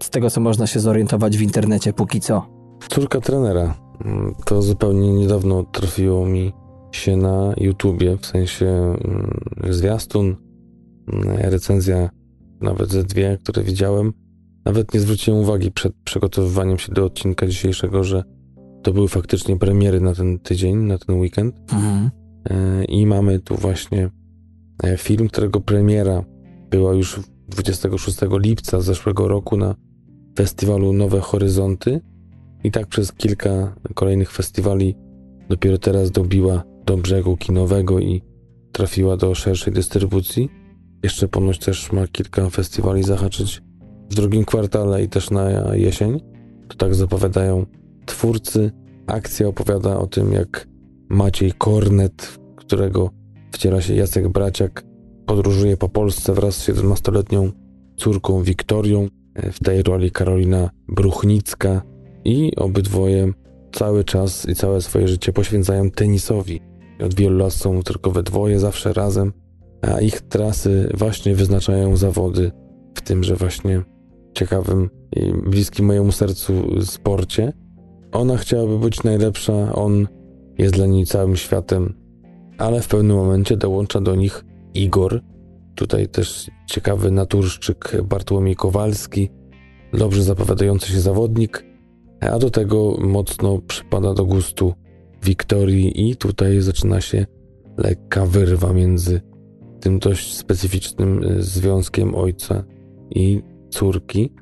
z 0.00 0.10
tego 0.10 0.30
co 0.30 0.40
można 0.40 0.66
się 0.66 0.80
zorientować 0.80 1.38
w 1.38 1.42
internecie 1.42 1.92
póki 1.92 2.20
co. 2.20 2.46
Córka 2.90 3.20
trenera. 3.20 3.74
Mm, 4.04 4.34
to 4.44 4.62
zupełnie 4.62 5.12
niedawno 5.12 5.64
trafiło 5.64 6.26
mi 6.26 6.52
się 6.92 7.16
na 7.16 7.54
YouTubie, 7.56 8.16
w 8.16 8.26
sensie 8.26 8.66
mm, 8.66 9.40
zwiastun, 9.70 10.36
mm, 11.12 11.36
recenzja, 11.36 12.10
nawet 12.60 12.90
ze 12.90 13.04
dwie, 13.04 13.38
które 13.42 13.62
widziałem. 13.62 14.12
Nawet 14.64 14.94
nie 14.94 15.00
zwróciłem 15.00 15.40
uwagi 15.40 15.72
przed 15.72 15.92
przygotowywaniem 16.04 16.78
się 16.78 16.92
do 16.92 17.04
odcinka 17.04 17.46
dzisiejszego, 17.46 18.04
że 18.04 18.24
to 18.82 18.92
były 18.92 19.08
faktycznie 19.08 19.56
premiery 19.56 20.00
na 20.00 20.14
ten 20.14 20.38
tydzień, 20.38 20.76
na 20.76 20.98
ten 20.98 21.20
weekend. 21.20 21.56
Mhm. 21.72 22.10
E, 22.50 22.84
I 22.84 23.06
mamy 23.06 23.40
tu 23.40 23.56
właśnie 23.56 24.10
e, 24.82 24.96
film, 24.96 25.28
którego 25.28 25.60
premiera 25.60 26.24
była 26.70 26.94
już 26.94 27.20
26 27.48 28.18
lipca 28.32 28.80
zeszłego 28.80 29.28
roku 29.28 29.56
na 29.56 29.74
festiwalu 30.38 30.92
Nowe 30.92 31.20
Horyzonty. 31.20 32.00
I 32.64 32.70
tak 32.70 32.86
przez 32.86 33.12
kilka 33.12 33.74
kolejnych 33.94 34.32
festiwali 34.32 34.96
dopiero 35.48 35.78
teraz 35.78 36.10
dobiła 36.10 36.62
do 36.86 36.96
brzegu 36.96 37.36
kinowego 37.36 37.98
i 38.00 38.22
trafiła 38.72 39.16
do 39.16 39.34
szerszej 39.34 39.72
dystrybucji. 39.72 40.48
Jeszcze 41.02 41.28
ponoć 41.28 41.58
też 41.58 41.92
ma 41.92 42.06
kilka 42.06 42.50
festiwali 42.50 43.02
zahaczyć 43.02 43.62
w 44.10 44.14
drugim 44.14 44.44
kwartale 44.44 45.04
i 45.04 45.08
też 45.08 45.30
na 45.30 45.74
jesień. 45.76 46.20
To 46.68 46.76
tak 46.76 46.94
zapowiadają 46.94 47.66
twórcy. 48.06 48.70
Akcja 49.06 49.48
opowiada 49.48 49.98
o 49.98 50.06
tym, 50.06 50.32
jak 50.32 50.68
Maciej 51.08 51.52
Kornet, 51.52 52.38
którego 52.56 53.10
wciela 53.52 53.80
się 53.80 53.94
Jacek 53.94 54.28
Braciak, 54.28 54.84
podróżuje 55.26 55.76
po 55.76 55.88
Polsce 55.88 56.34
wraz 56.34 56.56
z 56.56 56.68
17-letnią 56.68 57.50
córką 57.96 58.42
Wiktorią, 58.42 59.08
w 59.52 59.64
tej 59.64 59.82
roli 59.82 60.10
Karolina 60.10 60.70
Bruchnicka 60.88 61.82
i 62.24 62.56
obydwoje 62.56 63.32
cały 63.72 64.04
czas 64.04 64.48
i 64.48 64.54
całe 64.54 64.80
swoje 64.80 65.08
życie 65.08 65.32
poświęcają 65.32 65.90
tenisowi. 65.90 66.60
Od 67.04 67.14
wielu 67.14 67.38
lat 67.38 67.52
są 67.52 67.82
tylko 67.82 68.10
we 68.10 68.22
dwoje, 68.22 68.58
zawsze 68.58 68.92
razem, 68.92 69.32
a 69.82 70.00
ich 70.00 70.20
trasy 70.20 70.90
właśnie 70.94 71.34
wyznaczają 71.34 71.96
zawody 71.96 72.52
w 72.94 73.00
tymże 73.00 73.36
właśnie 73.36 73.82
ciekawym 74.34 74.90
i 75.16 75.32
bliskim 75.50 75.86
mojemu 75.86 76.12
sercu 76.12 76.52
sporcie. 76.84 77.52
Ona 78.12 78.36
chciałaby 78.36 78.78
być 78.78 79.02
najlepsza, 79.02 79.72
on 79.74 80.08
jest 80.58 80.74
dla 80.74 80.86
niej 80.86 81.06
całym 81.06 81.36
światem, 81.36 81.94
ale 82.58 82.80
w 82.80 82.88
pewnym 82.88 83.16
momencie 83.16 83.56
dołącza 83.56 84.00
do 84.00 84.14
nich 84.14 84.44
Igor. 84.74 85.20
Tutaj 85.78 86.08
też 86.08 86.50
ciekawy 86.66 87.10
naturszczyk 87.10 88.02
Bartłomiej 88.04 88.56
Kowalski, 88.56 89.30
dobrze 89.92 90.22
zapowiadający 90.22 90.92
się 90.92 91.00
zawodnik, 91.00 91.64
a 92.20 92.38
do 92.38 92.50
tego 92.50 92.96
mocno 93.00 93.58
przypada 93.58 94.14
do 94.14 94.24
gustu 94.24 94.74
Wiktorii 95.24 96.10
i 96.10 96.16
tutaj 96.16 96.60
zaczyna 96.60 97.00
się 97.00 97.26
lekka 97.76 98.26
wyrwa 98.26 98.72
między 98.72 99.20
tym 99.80 99.98
dość 99.98 100.36
specyficznym 100.36 101.24
e, 101.24 101.42
związkiem 101.42 102.14
ojca 102.14 102.64
i 103.10 103.42
córki. 103.70 104.32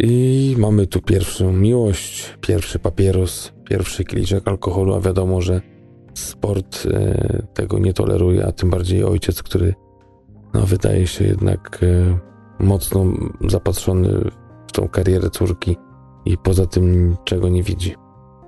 I 0.00 0.54
mamy 0.58 0.86
tu 0.86 1.02
pierwszą 1.02 1.52
miłość, 1.52 2.38
pierwszy 2.40 2.78
papieros, 2.78 3.52
pierwszy 3.70 4.04
kieliszek 4.04 4.48
alkoholu, 4.48 4.94
a 4.94 5.00
wiadomo, 5.00 5.40
że 5.40 5.60
sport 6.14 6.86
e, 6.86 7.46
tego 7.54 7.78
nie 7.78 7.92
toleruje, 7.92 8.46
a 8.46 8.52
tym 8.52 8.70
bardziej 8.70 9.04
ojciec, 9.04 9.42
który 9.42 9.74
no, 10.54 10.66
wydaje 10.66 11.06
się 11.06 11.24
jednak 11.24 11.80
e, 11.82 12.18
mocno 12.64 13.04
zapatrzony 13.48 14.30
w 14.68 14.72
tą 14.72 14.88
karierę 14.88 15.30
córki 15.30 15.76
i 16.24 16.38
poza 16.38 16.66
tym 16.66 17.10
niczego 17.10 17.48
nie 17.48 17.62
widzi. 17.62 17.94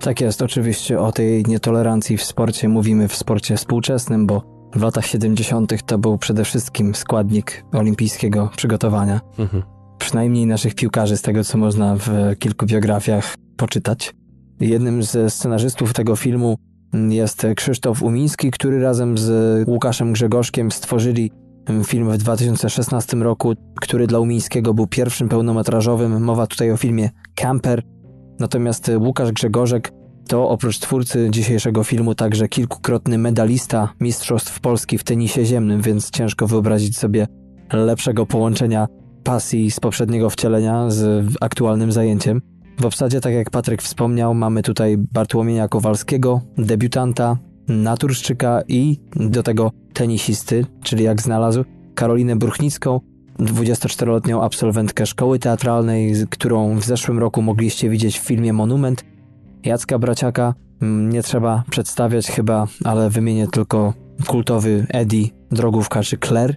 Tak 0.00 0.20
jest, 0.20 0.42
oczywiście 0.42 1.00
o 1.00 1.12
tej 1.12 1.44
nietolerancji 1.44 2.16
w 2.16 2.24
sporcie 2.24 2.68
mówimy 2.68 3.08
w 3.08 3.16
sporcie 3.16 3.56
współczesnym, 3.56 4.26
bo 4.26 4.42
w 4.74 4.82
latach 4.82 5.06
70. 5.06 5.82
to 5.86 5.98
był 5.98 6.18
przede 6.18 6.44
wszystkim 6.44 6.94
składnik 6.94 7.64
olimpijskiego 7.72 8.50
przygotowania. 8.56 9.20
Mhm. 9.38 9.62
Przynajmniej 9.98 10.46
naszych 10.46 10.74
piłkarzy, 10.74 11.16
z 11.16 11.22
tego 11.22 11.44
co 11.44 11.58
można 11.58 11.96
w 11.96 12.08
kilku 12.38 12.66
biografiach 12.66 13.34
poczytać. 13.56 14.14
Jednym 14.60 15.02
ze 15.02 15.30
scenarzystów 15.30 15.92
tego 15.92 16.16
filmu 16.16 16.56
jest 16.92 17.46
Krzysztof 17.56 18.02
Umiński, 18.02 18.50
który 18.50 18.82
razem 18.82 19.18
z 19.18 19.68
Łukaszem 19.68 20.12
Grzegorzkiem 20.12 20.70
stworzyli 20.70 21.30
film 21.84 22.10
w 22.10 22.18
2016 22.18 23.16
roku, 23.16 23.54
który 23.80 24.06
dla 24.06 24.18
Umińskiego 24.18 24.74
był 24.74 24.86
pierwszym 24.86 25.28
pełnometrażowym. 25.28 26.24
Mowa 26.24 26.46
tutaj 26.46 26.70
o 26.70 26.76
filmie 26.76 27.10
Camper. 27.34 27.82
Natomiast 28.40 28.90
Łukasz 28.98 29.32
Grzegorzek 29.32 29.92
to 30.28 30.48
oprócz 30.48 30.78
twórcy 30.78 31.28
dzisiejszego 31.30 31.84
filmu 31.84 32.14
także 32.14 32.48
kilkukrotny 32.48 33.18
medalista 33.18 33.92
Mistrzostw 34.00 34.60
Polski 34.60 34.98
w 34.98 35.04
tenisie 35.04 35.44
ziemnym, 35.44 35.82
więc 35.82 36.10
ciężko 36.10 36.46
wyobrazić 36.46 36.98
sobie 36.98 37.26
lepszego 37.72 38.26
połączenia 38.26 38.86
pasji 39.24 39.70
z 39.70 39.80
poprzedniego 39.80 40.30
wcielenia 40.30 40.90
z 40.90 41.26
aktualnym 41.40 41.92
zajęciem. 41.92 42.42
W 42.80 42.86
obsadzie, 42.86 43.20
tak 43.20 43.32
jak 43.32 43.50
Patryk 43.50 43.82
wspomniał, 43.82 44.34
mamy 44.34 44.62
tutaj 44.62 44.96
Bartłomieja 44.98 45.68
Kowalskiego, 45.68 46.40
debiutanta, 46.58 47.36
naturszczyka 47.68 48.62
i 48.68 49.00
do 49.16 49.42
tego 49.42 49.72
tenisisty, 49.92 50.66
czyli 50.82 51.04
jak 51.04 51.22
znalazł, 51.22 51.64
Karolinę 51.94 52.36
Bruchnicką, 52.36 53.00
24-letnią 53.38 54.44
absolwentkę 54.44 55.06
szkoły 55.06 55.38
teatralnej, 55.38 56.14
którą 56.30 56.78
w 56.78 56.84
zeszłym 56.84 57.18
roku 57.18 57.42
mogliście 57.42 57.90
widzieć 57.90 58.18
w 58.18 58.24
filmie 58.24 58.52
Monument. 58.52 59.04
Jacka 59.64 59.98
Braciaka 59.98 60.54
mm, 60.82 61.10
nie 61.10 61.22
trzeba 61.22 61.64
przedstawiać 61.70 62.26
chyba, 62.26 62.66
ale 62.84 63.10
wymienię 63.10 63.46
tylko 63.46 63.94
kultowy 64.26 64.86
Eddie, 64.88 65.28
Drogówka 65.50 66.02
czy 66.02 66.18
Claire. 66.18 66.56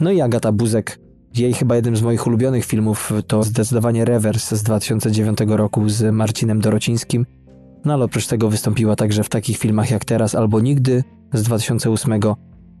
No 0.00 0.12
i 0.12 0.20
Agata 0.20 0.52
Buzek, 0.52 0.98
jej 1.34 1.54
chyba 1.54 1.76
jednym 1.76 1.96
z 1.96 2.02
moich 2.02 2.26
ulubionych 2.26 2.64
filmów 2.64 3.12
to 3.26 3.42
zdecydowanie 3.42 4.04
Rewers 4.04 4.50
z 4.50 4.62
2009 4.62 5.38
roku 5.46 5.88
z 5.88 6.14
Marcinem 6.14 6.60
Dorocińskim. 6.60 7.26
No 7.84 7.94
ale 7.94 8.04
oprócz 8.04 8.26
tego 8.26 8.50
wystąpiła 8.50 8.96
także 8.96 9.24
w 9.24 9.28
takich 9.28 9.56
filmach 9.56 9.90
jak 9.90 10.04
Teraz 10.04 10.34
albo 10.34 10.60
Nigdy 10.60 11.04
z 11.32 11.42
2008, 11.42 12.20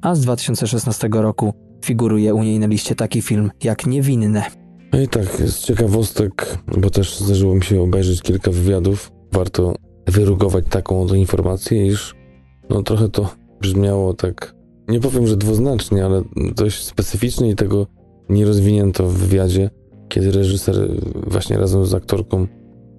a 0.02 0.14
z 0.14 0.20
2016 0.20 1.08
roku 1.12 1.54
figuruje 1.84 2.34
u 2.34 2.42
niej 2.42 2.58
na 2.58 2.66
liście 2.66 2.94
taki 2.94 3.22
film 3.22 3.50
jak 3.64 3.86
Niewinne. 3.86 4.44
No 4.92 5.00
i 5.00 5.08
tak, 5.08 5.26
z 5.26 5.64
ciekawostek, 5.64 6.58
bo 6.78 6.90
też 6.90 7.18
zdarzyło 7.18 7.54
mi 7.54 7.62
się 7.62 7.82
obejrzeć 7.82 8.22
kilka 8.22 8.50
wywiadów, 8.50 9.12
warto 9.32 9.74
wyrugować 10.06 10.64
taką 10.70 11.02
oto 11.02 11.14
informację, 11.14 11.86
iż 11.86 12.14
no 12.70 12.82
trochę 12.82 13.08
to 13.08 13.30
brzmiało 13.60 14.14
tak, 14.14 14.54
nie 14.88 15.00
powiem, 15.00 15.26
że 15.26 15.36
dwuznacznie, 15.36 16.04
ale 16.04 16.22
dość 16.54 16.84
specyficznie 16.84 17.50
i 17.50 17.54
tego 17.54 17.86
nie 18.28 18.46
rozwinięto 18.46 19.08
w 19.08 19.12
wywiadzie, 19.12 19.70
kiedy 20.08 20.30
reżyser 20.32 20.76
właśnie 21.26 21.58
razem 21.58 21.86
z 21.86 21.94
aktorką 21.94 22.46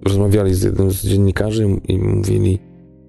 rozmawiali 0.04 0.54
z 0.54 0.62
jednym 0.62 0.90
z 0.90 1.02
dziennikarzy 1.02 1.66
i 1.88 1.98
mówili 1.98 2.58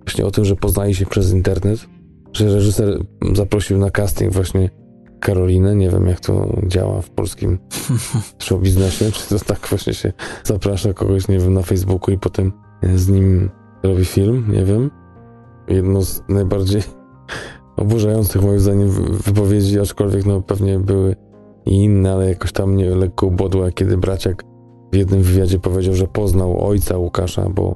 właśnie 0.06 0.26
o 0.26 0.32
tym, 0.32 0.46
że 0.46 0.56
poznali 0.56 0.96
się 0.96 1.06
przez 1.06 1.34
internet, 1.34 1.88
że 2.34 2.54
reżyser 2.54 3.00
zaprosił 3.34 3.78
na 3.78 3.92
casting 3.92 4.34
właśnie 4.34 4.70
Karolinę. 5.20 5.76
Nie 5.76 5.90
wiem, 5.90 6.08
jak 6.08 6.20
to 6.20 6.58
działa 6.68 7.02
w 7.02 7.10
polskim 7.10 7.60
show 8.44 8.62
biznesie. 8.62 9.12
Czy 9.12 9.30
to 9.30 9.46
tak 9.46 9.68
właśnie 9.70 9.94
się 9.94 10.14
zaprasza 10.44 10.94
kogoś, 10.94 11.28
nie 11.28 11.40
wiem, 11.40 11.54
na 11.54 11.62
Facebooku 11.62 12.16
i 12.16 12.18
potem 12.18 12.52
z 12.96 13.10
nim 13.10 13.50
robi 13.84 14.06
film, 14.06 14.46
nie 14.52 14.66
wiem. 14.66 14.92
Jedno 15.68 16.02
z 16.02 16.24
najbardziej 16.30 16.82
oburzających 17.78 18.42
moim 18.42 18.60
zdaniem 18.60 18.90
wypowiedzi, 19.12 19.80
aczkolwiek 19.80 20.26
no 20.26 20.42
pewnie 20.42 20.80
były 20.80 21.16
i 21.66 21.76
inne, 21.76 22.14
ale 22.14 22.30
jakoś 22.30 22.52
tam 22.52 22.72
mnie 22.72 22.96
lekko 22.96 23.28
ubodła, 23.28 23.72
kiedy 23.72 23.98
braciak 23.98 24.44
w 24.92 24.96
jednym 24.96 25.22
wywiadzie 25.22 25.60
powiedział, 25.60 25.94
że 25.94 26.08
poznał 26.08 26.68
ojca 26.68 26.98
Łukasza, 26.98 27.50
bo 27.50 27.76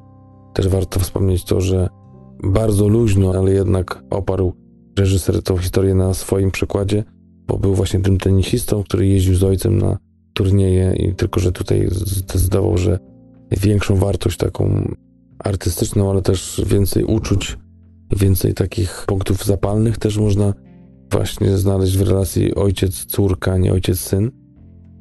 też 0.54 0.68
warto 0.68 1.00
wspomnieć 1.00 1.44
to, 1.44 1.62
że 1.62 1.90
bardzo 2.44 2.88
luźno, 2.88 3.34
ale 3.34 3.52
jednak 3.52 4.04
oparł 4.10 4.54
reżyser 4.98 5.44
tą 5.44 5.58
historię 5.58 5.96
na 5.96 6.14
swoim 6.14 6.52
przykładzie, 6.52 7.04
bo 7.48 7.58
był 7.58 7.76
właśnie 7.76 8.00
tym 8.00 8.18
tenisistą, 8.18 8.84
który 8.84 9.08
jeździł 9.08 9.36
z 9.36 9.44
ojcem 9.44 9.78
na 9.78 9.98
turnieje 10.34 10.96
i 10.96 11.16
tylko, 11.16 11.40
że 11.40 11.52
tutaj 11.52 11.88
zdecydował, 11.92 12.78
że 12.78 13.00
większą 13.52 13.96
wartość 13.96 14.38
taką 14.38 14.94
artystyczną, 15.40 16.10
ale 16.10 16.22
też 16.22 16.62
więcej 16.68 17.04
uczuć, 17.04 17.58
więcej 18.20 18.54
takich 18.54 19.04
punktów 19.08 19.46
zapalnych 19.46 19.98
też 19.98 20.18
można 20.18 20.54
właśnie 21.12 21.58
znaleźć 21.58 21.98
w 21.98 22.10
relacji 22.10 22.56
ojciec-córka, 22.56 23.60
nie 23.60 23.74
ojciec-syn. 23.74 24.32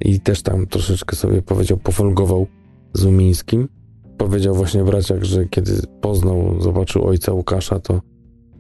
I 0.00 0.20
też 0.20 0.42
tam 0.42 0.66
troszeczkę 0.66 1.16
sobie 1.16 1.42
powiedział, 1.42 1.78
pofolgował 1.78 2.46
z 2.92 3.04
Umińskim. 3.04 3.68
Powiedział 4.18 4.54
właśnie 4.54 4.84
braciak, 4.84 5.24
że 5.24 5.44
kiedy 5.46 5.72
poznał, 6.00 6.62
zobaczył 6.62 7.04
ojca 7.04 7.32
Łukasza, 7.32 7.80
to 7.80 8.00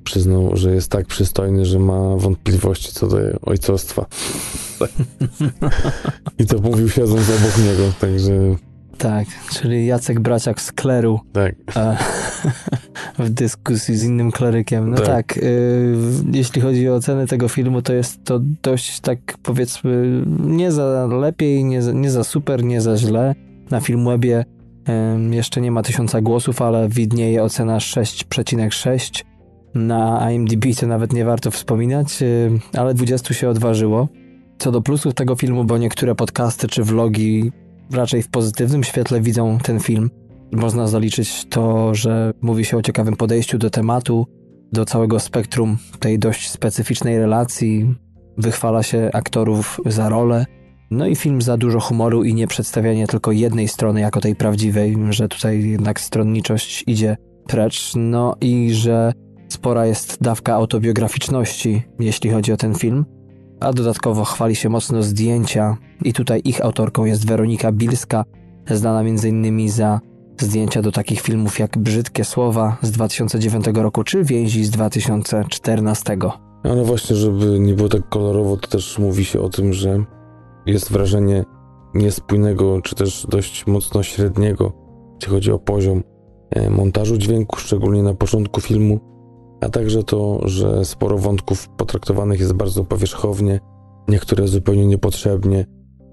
przyznał, 0.04 0.56
że 0.56 0.74
jest 0.74 0.90
tak 0.90 1.06
przystojny, 1.06 1.64
że 1.64 1.78
ma 1.78 2.16
wątpliwości 2.16 2.92
co 2.92 3.08
do 3.08 3.16
ojcostwa. 3.42 4.06
I 6.38 6.46
to 6.46 6.58
mówił 6.58 6.88
siedząc 6.88 7.30
obok 7.30 7.58
niego, 7.58 7.92
także... 8.00 8.32
Tak, 8.98 9.26
czyli 9.52 9.86
Jacek 9.86 10.20
Braciak 10.20 10.60
z 10.60 10.72
kleru. 10.72 11.20
Tak. 11.32 11.54
A, 11.74 11.96
w 13.18 13.30
dyskusji 13.30 13.96
z 13.96 14.04
innym 14.04 14.32
klerykiem. 14.32 14.90
No 14.90 14.96
tak, 14.96 15.06
tak 15.06 15.36
y, 15.36 15.94
jeśli 16.32 16.60
chodzi 16.60 16.88
o 16.88 16.94
ocenę 16.94 17.26
tego 17.26 17.48
filmu, 17.48 17.82
to 17.82 17.94
jest 17.94 18.24
to 18.24 18.40
dość 18.62 19.00
tak 19.00 19.18
powiedzmy 19.42 20.22
nie 20.40 20.72
za 20.72 21.06
lepiej, 21.06 21.64
nie 21.64 21.82
za, 21.82 21.92
nie 21.92 22.10
za 22.10 22.24
super, 22.24 22.64
nie 22.64 22.80
za 22.80 22.96
źle. 22.96 23.34
Na 23.70 23.80
Filmwebie 23.80 24.44
y, 25.30 25.34
jeszcze 25.34 25.60
nie 25.60 25.70
ma 25.70 25.82
tysiąca 25.82 26.20
głosów, 26.20 26.62
ale 26.62 26.88
widnieje 26.88 27.42
ocena 27.42 27.78
6,6 27.78 29.24
na 29.74 30.30
IMDb 30.32 30.64
to 30.80 30.86
nawet 30.86 31.12
nie 31.12 31.24
warto 31.24 31.50
wspominać, 31.50 32.22
y, 32.22 32.50
ale 32.78 32.94
20 32.94 33.34
się 33.34 33.48
odważyło. 33.48 34.08
Co 34.58 34.72
do 34.72 34.82
plusów 34.82 35.14
tego 35.14 35.36
filmu, 35.36 35.64
bo 35.64 35.78
niektóre 35.78 36.14
podcasty 36.14 36.68
czy 36.68 36.84
vlogi 36.84 37.52
raczej 37.92 38.22
w 38.22 38.28
pozytywnym 38.28 38.84
świetle 38.84 39.20
widzą 39.20 39.58
ten 39.58 39.80
film. 39.80 40.10
Można 40.54 40.88
zaliczyć 40.88 41.44
to, 41.44 41.94
że 41.94 42.32
mówi 42.42 42.64
się 42.64 42.76
o 42.76 42.82
ciekawym 42.82 43.16
podejściu 43.16 43.58
do 43.58 43.70
tematu, 43.70 44.26
do 44.72 44.84
całego 44.84 45.20
spektrum 45.20 45.76
tej 46.00 46.18
dość 46.18 46.50
specyficznej 46.50 47.18
relacji. 47.18 47.94
Wychwala 48.38 48.82
się 48.82 49.10
aktorów 49.12 49.80
za 49.86 50.08
rolę. 50.08 50.46
No 50.90 51.06
i 51.06 51.16
film 51.16 51.42
za 51.42 51.56
dużo 51.56 51.80
humoru 51.80 52.24
i 52.24 52.34
nie 52.34 52.46
przedstawianie 52.46 53.06
tylko 53.06 53.32
jednej 53.32 53.68
strony 53.68 54.00
jako 54.00 54.20
tej 54.20 54.36
prawdziwej, 54.36 54.96
że 55.10 55.28
tutaj 55.28 55.68
jednak 55.68 56.00
stronniczość 56.00 56.84
idzie 56.86 57.16
precz. 57.46 57.92
No 57.96 58.36
i 58.40 58.74
że 58.74 59.12
Spora 59.48 59.86
jest 59.86 60.22
dawka 60.22 60.54
autobiograficzności, 60.54 61.82
jeśli 61.98 62.30
chodzi 62.30 62.52
o 62.52 62.56
ten 62.56 62.74
film, 62.74 63.04
a 63.60 63.72
dodatkowo 63.72 64.24
chwali 64.24 64.56
się 64.56 64.68
mocno 64.68 65.02
zdjęcia 65.02 65.76
i 66.04 66.12
tutaj 66.12 66.40
ich 66.44 66.64
autorką 66.64 67.04
jest 67.04 67.26
Weronika 67.26 67.72
Bilska, 67.72 68.24
znana 68.70 69.00
m.in. 69.00 69.70
za 69.70 70.00
zdjęcia 70.38 70.82
do 70.82 70.92
takich 70.92 71.20
filmów 71.20 71.58
jak 71.58 71.78
Brzydkie 71.78 72.24
Słowa 72.24 72.76
z 72.82 72.90
2009 72.90 73.66
roku 73.74 74.04
czy 74.04 74.24
Więzi 74.24 74.64
z 74.64 74.70
2014. 74.70 76.16
Ale 76.62 76.84
właśnie, 76.84 77.16
żeby 77.16 77.60
nie 77.60 77.74
było 77.74 77.88
tak 77.88 78.08
kolorowo, 78.08 78.56
to 78.56 78.68
też 78.68 78.98
mówi 78.98 79.24
się 79.24 79.40
o 79.40 79.48
tym, 79.48 79.72
że 79.72 80.04
jest 80.66 80.92
wrażenie 80.92 81.44
niespójnego, 81.94 82.80
czy 82.80 82.94
też 82.94 83.26
dość 83.30 83.66
mocno 83.66 84.02
średniego, 84.02 84.72
jeśli 85.14 85.34
chodzi 85.34 85.52
o 85.52 85.58
poziom 85.58 86.02
e, 86.50 86.70
montażu 86.70 87.16
dźwięku, 87.18 87.56
szczególnie 87.56 88.02
na 88.02 88.14
początku 88.14 88.60
filmu 88.60 89.14
a 89.64 89.68
także 89.68 90.02
to, 90.02 90.40
że 90.48 90.84
sporo 90.84 91.18
wątków 91.18 91.68
potraktowanych 91.68 92.40
jest 92.40 92.52
bardzo 92.52 92.84
powierzchownie, 92.84 93.60
niektóre 94.08 94.48
zupełnie 94.48 94.86
niepotrzebnie 94.86 95.66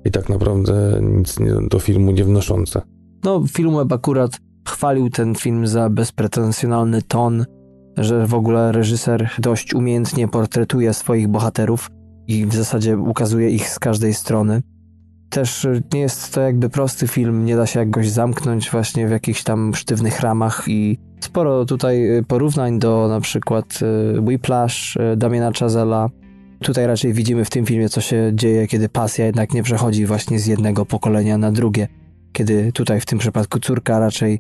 i 0.06 0.12
tak 0.12 0.30
naprawdę 0.30 1.00
nic 1.02 1.38
do 1.70 1.80
filmu 1.80 2.12
nie 2.12 2.24
wnoszące. 2.24 2.82
No, 3.24 3.44
Filmweb 3.48 3.92
akurat 3.92 4.40
chwalił 4.68 5.10
ten 5.10 5.36
film 5.36 5.68
za 5.68 5.90
bezpretensjonalny 5.90 7.02
ton, 7.02 7.46
że 7.98 8.28
w 8.28 8.34
ogóle 8.34 8.72
reżyser 8.72 9.30
dość 9.40 9.74
umiejętnie 9.74 10.28
portretuje 10.28 10.94
swoich 10.94 11.28
bohaterów 11.28 11.90
i 12.28 12.46
w 12.46 12.56
zasadzie 12.56 12.98
ukazuje 12.98 13.50
ich 13.50 13.70
z 13.70 13.80
każdej 13.80 14.14
strony. 14.14 14.62
Też 15.30 15.68
nie 15.94 16.00
jest 16.00 16.34
to 16.34 16.42
jakby 16.42 16.70
prosty 16.70 17.08
film, 17.08 17.46
nie 17.46 17.56
da 17.56 17.66
się 17.66 17.80
jakoś 17.80 18.10
zamknąć 18.10 18.72
właśnie 18.72 19.08
w 19.08 19.12
jakichś 19.12 19.44
tam 19.44 19.76
sztywnych 19.76 20.20
ramach 20.20 20.64
i 20.68 20.98
Sporo 21.22 21.66
tutaj 21.66 22.18
y, 22.18 22.24
porównań 22.24 22.80
do 22.80 23.08
na 23.10 23.22
przykład 23.22 23.80
y, 24.18 24.22
Whiplash 24.22 24.98
Damiana 25.18 25.52
Chazela. 25.60 26.10
Tutaj 26.60 26.88
raczej 26.88 27.14
widzimy 27.14 27.46
w 27.46 27.50
tym 27.50 27.66
filmie, 27.66 27.90
co 27.90 28.02
się 28.02 28.32
dzieje, 28.34 28.68
kiedy 28.68 28.90
pasja 28.90 29.26
jednak 29.26 29.54
nie 29.54 29.64
przechodzi 29.64 30.06
właśnie 30.06 30.40
z 30.40 30.46
jednego 30.46 30.86
pokolenia 30.86 31.38
na 31.38 31.52
drugie. 31.52 31.88
Kiedy 32.32 32.72
tutaj 32.72 33.02
w 33.02 33.06
tym 33.06 33.20
przypadku 33.20 33.60
córka 33.60 34.00
raczej 34.00 34.40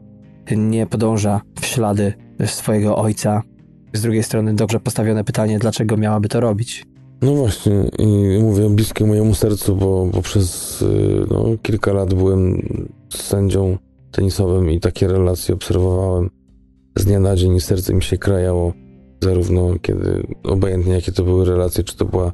nie 0.57 0.87
podąża 0.87 1.41
w 1.61 1.65
ślady 1.65 2.13
swojego 2.45 2.95
ojca. 2.95 3.41
Z 3.93 4.01
drugiej 4.01 4.23
strony 4.23 4.53
dobrze 4.53 4.79
postawione 4.79 5.23
pytanie, 5.23 5.59
dlaczego 5.59 5.97
miałaby 5.97 6.29
to 6.29 6.39
robić? 6.39 6.85
No 7.21 7.35
właśnie, 7.35 7.73
i 7.99 8.39
mówię 8.41 8.69
bliskie 8.69 9.05
mojemu 9.05 9.33
sercu, 9.33 9.75
bo, 9.75 10.05
bo 10.05 10.21
przez 10.21 10.83
no, 11.29 11.45
kilka 11.61 11.93
lat 11.93 12.13
byłem 12.13 12.67
sędzią 13.09 13.77
tenisowym 14.11 14.71
i 14.71 14.79
takie 14.79 15.07
relacje 15.07 15.55
obserwowałem 15.55 16.29
z 16.97 17.05
dnia 17.05 17.19
na 17.19 17.35
dzień 17.35 17.59
serce 17.59 17.93
mi 17.93 18.03
się 18.03 18.17
krajało, 18.17 18.73
zarówno 19.23 19.73
kiedy, 19.81 20.27
obojętnie 20.43 20.93
jakie 20.93 21.11
to 21.11 21.23
były 21.23 21.45
relacje, 21.45 21.83
czy 21.83 21.97
to 21.97 22.05
była 22.05 22.31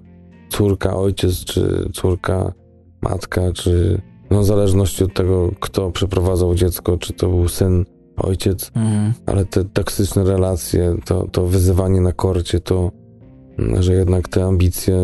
córka, 0.49 0.97
ojciec, 0.97 1.45
czy 1.45 1.89
córka, 1.93 2.53
matka, 3.01 3.41
czy 3.53 4.01
no 4.31 4.41
w 4.41 4.45
zależności 4.45 5.03
od 5.03 5.13
tego, 5.13 5.51
kto 5.59 5.91
przeprowadzał 5.91 6.55
dziecko, 6.55 6.97
czy 6.97 7.13
to 7.13 7.29
był 7.29 7.47
syn, 7.47 7.85
ojciec, 8.17 8.71
mhm. 8.75 9.13
ale 9.25 9.45
te 9.45 9.65
toksyczne 9.65 10.23
relacje, 10.23 10.95
to, 11.05 11.27
to 11.31 11.45
wyzywanie 11.45 12.01
na 12.01 12.11
korcie, 12.11 12.59
to, 12.59 12.91
że 13.79 13.93
jednak 13.93 14.27
te 14.27 14.43
ambicje 14.43 14.97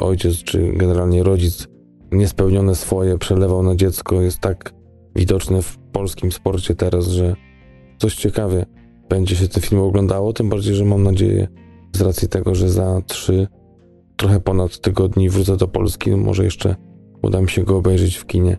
ojciec, 0.00 0.36
czy 0.36 0.72
generalnie 0.72 1.22
rodzic 1.22 1.68
niespełnione 2.12 2.74
swoje 2.74 3.18
przelewał 3.18 3.62
na 3.62 3.76
dziecko 3.76 4.20
jest 4.20 4.40
tak 4.40 4.72
widoczne 5.16 5.62
w 5.62 5.78
polskim 5.92 6.32
sporcie 6.32 6.74
teraz, 6.74 7.08
że 7.08 7.34
coś 7.98 8.14
ciekawie 8.14 8.66
będzie 9.08 9.36
się 9.36 9.48
ten 9.48 9.62
film 9.62 9.80
oglądało, 9.80 10.32
tym 10.32 10.48
bardziej, 10.48 10.74
że 10.74 10.84
mam 10.84 11.02
nadzieję, 11.02 11.48
z 11.96 12.00
racji 12.00 12.28
tego, 12.28 12.54
że 12.54 12.70
za 12.70 13.02
trzy, 13.06 13.46
trochę 14.16 14.40
ponad 14.40 14.80
tygodni 14.80 15.30
wrócę 15.30 15.56
do 15.56 15.68
Polski, 15.68 16.10
może 16.10 16.44
jeszcze 16.44 16.76
uda 17.22 17.40
mi 17.40 17.50
się 17.50 17.62
go 17.62 17.76
obejrzeć 17.76 18.16
w 18.16 18.26
kinie. 18.26 18.56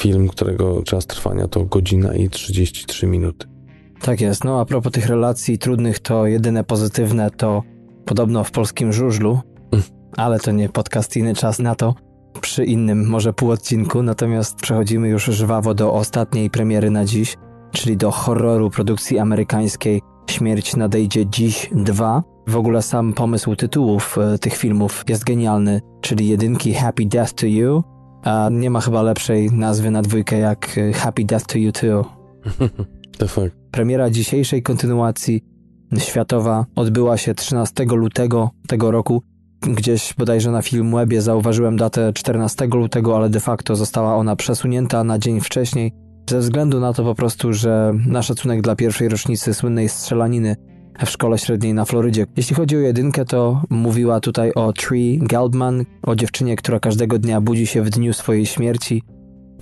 Film, 0.00 0.28
którego 0.28 0.82
czas 0.82 1.06
trwania 1.06 1.48
to 1.48 1.64
godzina 1.64 2.14
i 2.14 2.28
33 2.28 3.06
minuty. 3.06 3.46
Tak 4.00 4.20
jest. 4.20 4.44
No 4.44 4.60
a 4.60 4.64
propos 4.64 4.92
tych 4.92 5.06
relacji 5.06 5.58
trudnych, 5.58 5.98
to 5.98 6.26
jedyne 6.26 6.64
pozytywne 6.64 7.30
to 7.30 7.62
podobno 8.04 8.44
w 8.44 8.50
polskim 8.50 8.92
żużlu, 8.92 9.40
mm. 9.72 9.84
ale 10.16 10.40
to 10.40 10.52
nie 10.52 10.68
podcast, 10.68 11.16
inny 11.16 11.34
czas 11.34 11.58
na 11.58 11.74
to. 11.74 11.94
Przy 12.40 12.64
innym, 12.64 13.08
może 13.08 13.32
pół 13.32 13.50
odcinku, 13.50 14.02
natomiast 14.02 14.56
przechodzimy 14.56 15.08
już 15.08 15.24
żwawo 15.24 15.74
do 15.74 15.92
ostatniej 15.92 16.50
premiery 16.50 16.90
na 16.90 17.04
dziś– 17.04 17.36
czyli 17.72 17.96
do 17.96 18.10
horroru 18.10 18.70
produkcji 18.70 19.18
amerykańskiej 19.18 20.02
Śmierć 20.30 20.76
nadejdzie 20.76 21.26
dziś 21.26 21.70
2. 21.72 22.22
W 22.46 22.56
ogóle 22.56 22.82
sam 22.82 23.12
pomysł 23.12 23.56
tytułów 23.56 24.18
e, 24.18 24.38
tych 24.38 24.56
filmów 24.56 25.04
jest 25.08 25.24
genialny, 25.24 25.80
czyli 26.00 26.28
jedynki 26.28 26.74
Happy 26.74 27.06
Death 27.06 27.32
to 27.32 27.46
You, 27.46 27.82
a 28.22 28.48
nie 28.52 28.70
ma 28.70 28.80
chyba 28.80 29.02
lepszej 29.02 29.52
nazwy 29.52 29.90
na 29.90 30.02
dwójkę 30.02 30.38
jak 30.38 30.78
e, 30.78 30.92
Happy 30.92 31.24
Death 31.24 31.46
to 31.46 31.58
You 31.58 31.72
Too. 31.72 32.04
The 33.18 33.28
fuck. 33.28 33.50
Premiera 33.70 34.10
dzisiejszej 34.10 34.62
kontynuacji 34.62 35.44
światowa 35.98 36.66
odbyła 36.76 37.16
się 37.16 37.34
13 37.34 37.84
lutego 37.84 38.50
tego 38.66 38.90
roku. 38.90 39.22
Gdzieś 39.60 40.14
bodajże 40.18 40.50
na 40.50 40.62
Filmwebie 40.62 41.22
zauważyłem 41.22 41.76
datę 41.76 42.12
14 42.12 42.66
lutego, 42.66 43.16
ale 43.16 43.30
de 43.30 43.40
facto 43.40 43.76
została 43.76 44.16
ona 44.16 44.36
przesunięta 44.36 45.04
na 45.04 45.18
dzień 45.18 45.40
wcześniej, 45.40 45.92
ze 46.30 46.38
względu 46.38 46.80
na 46.80 46.92
to 46.92 47.04
po 47.04 47.14
prostu, 47.14 47.52
że 47.52 47.92
na 48.06 48.22
szacunek 48.22 48.62
dla 48.62 48.76
pierwszej 48.76 49.08
rocznicy 49.08 49.54
słynnej 49.54 49.88
strzelaniny 49.88 50.56
w 51.06 51.10
szkole 51.10 51.38
średniej 51.38 51.74
na 51.74 51.84
Florydzie. 51.84 52.26
Jeśli 52.36 52.56
chodzi 52.56 52.76
o 52.76 52.80
jedynkę, 52.80 53.24
to 53.24 53.62
mówiła 53.70 54.20
tutaj 54.20 54.52
o 54.52 54.72
Tree 54.72 55.18
Geldman, 55.22 55.84
o 56.02 56.16
dziewczynie, 56.16 56.56
która 56.56 56.80
każdego 56.80 57.18
dnia 57.18 57.40
budzi 57.40 57.66
się 57.66 57.82
w 57.82 57.90
dniu 57.90 58.12
swojej 58.12 58.46
śmierci. 58.46 59.02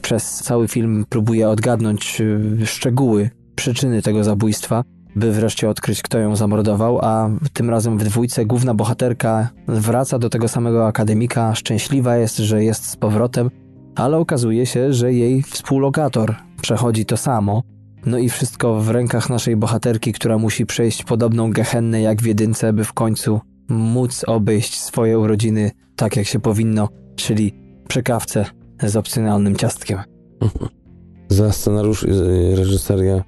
Przez 0.03 0.39
cały 0.39 0.69
film 0.69 1.05
próbuje 1.09 1.49
odgadnąć 1.49 2.21
y, 2.21 2.67
szczegóły, 2.67 3.31
przyczyny 3.55 4.03
tego 4.03 4.25
zabójstwa, 4.25 4.85
by 5.17 5.33
wreszcie 5.33 5.69
odkryć, 5.69 6.03
kto 6.03 6.19
ją 6.19 6.37
zamordował, 6.37 6.99
a 7.03 7.31
tym 7.53 7.71
razem 7.71 7.99
w 7.99 8.05
dwójce 8.05 8.47
główna 8.47 8.75
bohaterka 8.75 9.49
wraca 9.69 10.19
do 10.19 10.31
tego 10.31 10.49
samego 10.49 10.87
akademika, 10.87 11.55
szczęśliwa 11.55 12.17
jest, 12.17 12.37
że 12.37 12.65
jest 12.65 12.85
z 12.85 12.97
powrotem, 12.97 13.51
ale 13.95 14.17
okazuje 14.17 14.67
się, 14.67 14.93
że 14.93 15.13
jej 15.13 15.43
współlokator 15.43 16.37
przechodzi 16.63 17.05
to 17.05 17.17
samo. 17.17 17.63
No 18.07 18.19
i 18.19 18.29
wszystko 18.29 18.81
w 18.81 18.91
rękach 18.91 19.31
naszej 19.31 19.57
bohaterki, 19.57 20.13
która 20.13 20.39
musi 20.39 20.67
przejść 20.67 21.05
podobną 21.05 21.53
gehennę 21.53 22.01
jak 22.01 22.23
w 22.23 22.27
jedynce, 22.27 22.73
by 22.73 22.85
w 22.85 22.93
końcu 22.93 23.41
móc 23.69 24.25
obejść 24.27 24.81
swoje 24.81 25.19
urodziny 25.19 25.71
tak, 25.97 26.17
jak 26.17 26.27
się 26.27 26.41
powinno, 26.41 26.89
czyli 27.17 27.55
przy 27.89 28.03
kawce 28.03 28.45
z 28.83 28.97
opcjonalnym 28.97 29.57
ciastkiem. 29.57 29.99
Za 31.29 31.53
scenariusz 31.53 32.07
i 32.09 32.57
reżyserię 32.57 33.23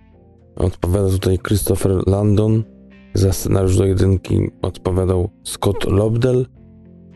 odpowiada 0.56 1.08
tutaj 1.08 1.38
Christopher 1.38 2.06
Landon. 2.06 2.64
Za 3.14 3.32
scenariusz 3.32 3.76
do 3.76 3.86
jedynki 3.86 4.50
odpowiadał 4.62 5.30
Scott 5.44 5.84
Lobdell. 5.84 6.46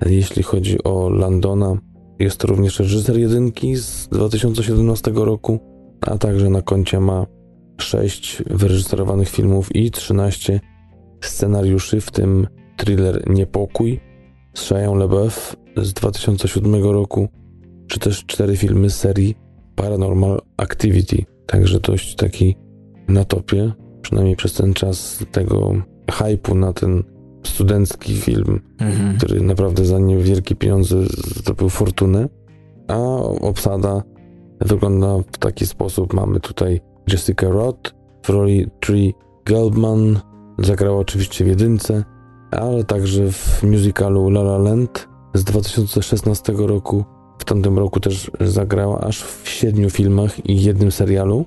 Jeśli 0.06 0.42
chodzi 0.42 0.84
o 0.84 1.10
Landona, 1.10 1.76
jest 2.18 2.40
to 2.40 2.48
również 2.48 2.78
reżyser 2.78 3.18
jedynki 3.18 3.76
z 3.76 4.08
2017 4.08 5.10
roku, 5.14 5.58
a 6.00 6.18
także 6.18 6.50
na 6.50 6.62
koncie 6.62 7.00
ma 7.00 7.26
6 7.78 8.42
wyreżyserowanych 8.46 9.28
filmów 9.28 9.76
i 9.76 9.90
13 9.90 10.60
scenariuszy, 11.20 12.00
w 12.00 12.10
tym 12.10 12.46
thriller 12.76 13.30
Niepokój 13.30 14.00
z 14.54 14.60
Shia 14.60 14.94
LaBeouf 14.94 15.56
z 15.76 15.92
2007 15.92 16.84
roku, 16.84 17.28
czy 17.86 17.98
też 17.98 18.24
cztery 18.26 18.56
filmy 18.56 18.90
z 18.90 18.96
serii 18.96 19.34
Paranormal 19.74 20.40
Activity. 20.56 21.24
Także 21.46 21.80
dość 21.80 22.14
taki 22.14 22.56
na 23.08 23.24
topie, 23.24 23.72
przynajmniej 24.02 24.36
przez 24.36 24.54
ten 24.54 24.74
czas 24.74 25.24
tego 25.32 25.74
hypu 26.12 26.54
na 26.54 26.72
ten 26.72 27.02
studencki 27.44 28.14
film, 28.14 28.60
mhm. 28.78 29.18
który 29.18 29.40
naprawdę 29.40 29.84
za 29.84 29.98
niewielkie 29.98 30.54
pieniądze 30.54 30.96
zdobył 31.36 31.68
fortunę. 31.68 32.28
A 32.88 32.98
obsada 33.40 34.02
wygląda 34.60 35.18
w 35.18 35.38
taki 35.38 35.66
sposób. 35.66 36.12
Mamy 36.12 36.40
tutaj 36.40 36.80
Jessica 37.12 37.48
Roth 37.48 37.94
w 38.24 38.28
roli 38.28 38.66
Tree 38.80 39.14
Gelbman, 39.44 40.20
zagrała 40.58 40.98
oczywiście 40.98 41.44
w 41.44 41.48
jedynce, 41.48 42.04
ale 42.50 42.84
także 42.84 43.32
w 43.32 43.62
musicalu 43.62 44.28
La 44.28 44.40
La 44.40 44.58
Land 44.58 45.08
z 45.34 45.44
2016 45.44 46.52
roku. 46.56 47.04
W 47.38 47.44
tamtym 47.44 47.78
roku 47.78 48.00
też 48.00 48.30
zagrała 48.40 49.00
aż 49.00 49.22
w 49.22 49.48
siedmiu 49.48 49.90
filmach 49.90 50.46
i 50.48 50.62
jednym 50.62 50.92
serialu. 50.92 51.44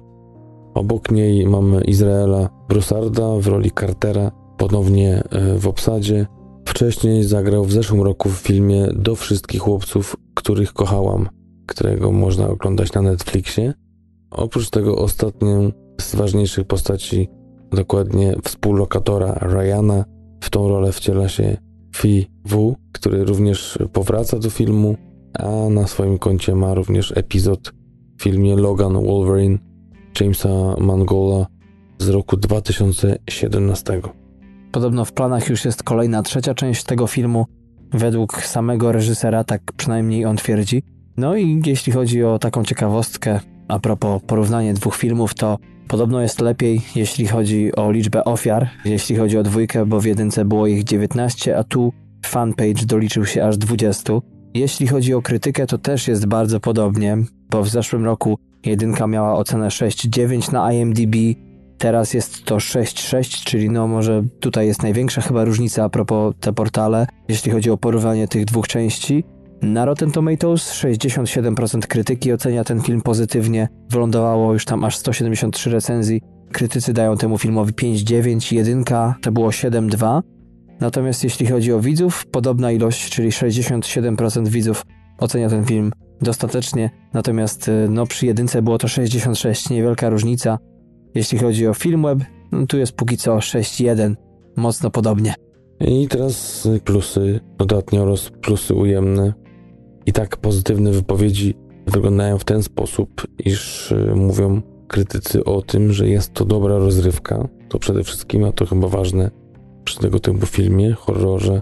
Obok 0.73 1.11
niej 1.11 1.47
mamy 1.47 1.81
Izraela 1.81 2.49
Broussarda 2.69 3.35
w 3.39 3.47
roli 3.47 3.71
Cartera, 3.79 4.31
ponownie 4.57 5.23
e, 5.29 5.59
w 5.59 5.67
obsadzie. 5.67 6.27
Wcześniej 6.65 7.23
zagrał 7.23 7.65
w 7.65 7.71
zeszłym 7.71 8.01
roku 8.01 8.29
w 8.29 8.37
filmie 8.37 8.87
Do 8.95 9.15
wszystkich 9.15 9.61
chłopców, 9.61 10.15
których 10.33 10.73
kochałam, 10.73 11.29
którego 11.67 12.11
można 12.11 12.47
oglądać 12.47 12.93
na 12.93 13.01
Netflixie. 13.01 13.73
Oprócz 14.31 14.69
tego 14.69 14.95
ostatnią 14.95 15.71
z 16.01 16.15
ważniejszych 16.15 16.67
postaci, 16.67 17.29
dokładnie 17.71 18.35
współlokatora 18.43 19.33
Ryana, 19.33 20.05
w 20.41 20.49
tą 20.49 20.69
rolę 20.69 20.91
wciela 20.91 21.29
się 21.29 21.57
Fi 21.95 22.27
W, 22.45 22.75
który 22.91 23.25
również 23.25 23.79
powraca 23.93 24.39
do 24.39 24.49
filmu, 24.49 24.95
a 25.39 25.69
na 25.69 25.87
swoim 25.87 26.17
koncie 26.17 26.55
ma 26.55 26.73
również 26.73 27.13
epizod 27.17 27.73
w 28.17 28.23
filmie 28.23 28.55
Logan 28.55 28.93
Wolverine 29.05 29.57
Jamesa 30.19 30.75
Mangola 30.79 31.45
z 31.99 32.09
roku 32.09 32.37
2017. 32.37 34.01
Podobno 34.71 35.05
w 35.05 35.13
planach 35.13 35.49
już 35.49 35.65
jest 35.65 35.83
kolejna 35.83 36.23
trzecia 36.23 36.53
część 36.53 36.83
tego 36.83 37.07
filmu, 37.07 37.45
według 37.93 38.41
samego 38.43 38.91
reżysera, 38.91 39.43
tak 39.43 39.61
przynajmniej 39.77 40.25
on 40.25 40.37
twierdzi. 40.37 40.83
No 41.17 41.35
i 41.35 41.61
jeśli 41.65 41.93
chodzi 41.93 42.23
o 42.23 42.39
taką 42.39 42.63
ciekawostkę, 42.63 43.39
a 43.69 43.79
propos 43.79 44.21
porównania 44.27 44.73
dwóch 44.73 44.95
filmów, 44.95 45.33
to 45.33 45.57
podobno 45.87 46.21
jest 46.21 46.41
lepiej, 46.41 46.81
jeśli 46.95 47.27
chodzi 47.27 47.75
o 47.75 47.91
liczbę 47.91 48.23
ofiar, 48.23 48.69
jeśli 48.85 49.15
chodzi 49.15 49.37
o 49.37 49.43
dwójkę, 49.43 49.85
bo 49.85 49.99
w 50.01 50.05
jedynce 50.05 50.45
było 50.45 50.67
ich 50.67 50.83
19, 50.83 51.57
a 51.57 51.63
tu 51.63 51.93
fanpage 52.25 52.85
doliczył 52.85 53.25
się 53.25 53.45
aż 53.45 53.57
20. 53.57 54.13
Jeśli 54.53 54.87
chodzi 54.87 55.13
o 55.13 55.21
krytykę, 55.21 55.67
to 55.67 55.77
też 55.77 56.07
jest 56.07 56.25
bardzo 56.25 56.59
podobnie, 56.59 57.17
bo 57.49 57.63
w 57.63 57.69
zeszłym 57.69 58.05
roku 58.05 58.37
jedynka 58.65 59.07
miała 59.07 59.33
ocenę 59.33 59.67
6,9 59.67 60.53
na 60.53 60.73
IMDb, 60.73 61.15
teraz 61.77 62.13
jest 62.13 62.45
to 62.45 62.57
6,6, 62.57 63.43
czyli 63.43 63.69
no 63.69 63.87
może 63.87 64.23
tutaj 64.39 64.67
jest 64.67 64.83
największa 64.83 65.21
chyba 65.21 65.43
różnica 65.43 65.83
a 65.83 65.89
propos 65.89 66.35
te 66.39 66.53
portale, 66.53 67.07
jeśli 67.27 67.51
chodzi 67.51 67.71
o 67.71 67.77
porównanie 67.77 68.27
tych 68.27 68.45
dwóch 68.45 68.67
części. 68.67 69.23
Na 69.61 69.85
Rotten 69.85 70.11
Tomatoes 70.11 70.73
67% 70.73 71.79
krytyki 71.79 72.33
ocenia 72.33 72.63
ten 72.63 72.81
film 72.81 73.01
pozytywnie, 73.01 73.67
wylądowało 73.89 74.53
już 74.53 74.65
tam 74.65 74.83
aż 74.83 74.97
173 74.97 75.69
recenzji. 75.69 76.21
Krytycy 76.51 76.93
dają 76.93 77.17
temu 77.17 77.37
filmowi 77.37 77.73
5,9, 77.73 78.55
jedynka 78.55 79.15
to 79.21 79.31
było 79.31 79.49
7,2. 79.49 80.21
Natomiast 80.79 81.23
jeśli 81.23 81.47
chodzi 81.47 81.73
o 81.73 81.79
widzów, 81.79 82.25
podobna 82.31 82.71
ilość, 82.71 83.09
czyli 83.09 83.29
67% 83.29 84.47
widzów 84.47 84.85
ocenia 85.17 85.49
ten 85.49 85.65
film 85.65 85.91
dostatecznie, 86.21 86.89
natomiast 87.13 87.67
y, 87.67 87.87
no, 87.89 88.05
przy 88.05 88.25
jedynce 88.25 88.61
było 88.61 88.77
to 88.77 88.87
66, 88.87 89.69
niewielka 89.69 90.09
różnica. 90.09 90.57
Jeśli 91.15 91.37
chodzi 91.37 91.67
o 91.67 91.73
Filmweb, 91.73 92.19
no, 92.51 92.67
tu 92.67 92.77
jest 92.77 92.91
póki 92.91 93.17
co 93.17 93.37
6.1, 93.37 94.15
mocno 94.57 94.89
podobnie. 94.89 95.33
I 95.79 96.07
teraz 96.07 96.67
plusy 96.83 97.39
dodatnie 97.57 98.01
oraz 98.01 98.29
plusy 98.41 98.73
ujemne. 98.73 99.33
I 100.09 100.13
tak 100.13 100.37
pozytywne 100.37 100.91
wypowiedzi 100.91 101.55
wyglądają 101.87 102.37
w 102.37 102.43
ten 102.43 102.63
sposób, 102.63 103.27
iż 103.45 103.91
y, 103.91 104.13
mówią 104.15 104.61
krytycy 104.87 105.43
o 105.43 105.61
tym, 105.61 105.93
że 105.93 106.07
jest 106.07 106.33
to 106.33 106.45
dobra 106.45 106.77
rozrywka. 106.77 107.47
To 107.69 107.79
przede 107.79 108.03
wszystkim, 108.03 108.43
a 108.43 108.51
to 108.51 108.65
chyba 108.65 108.87
ważne 108.87 109.31
przy 109.83 109.99
tego 109.99 110.19
typu 110.19 110.45
filmie, 110.45 110.93
horrorze, 110.93 111.61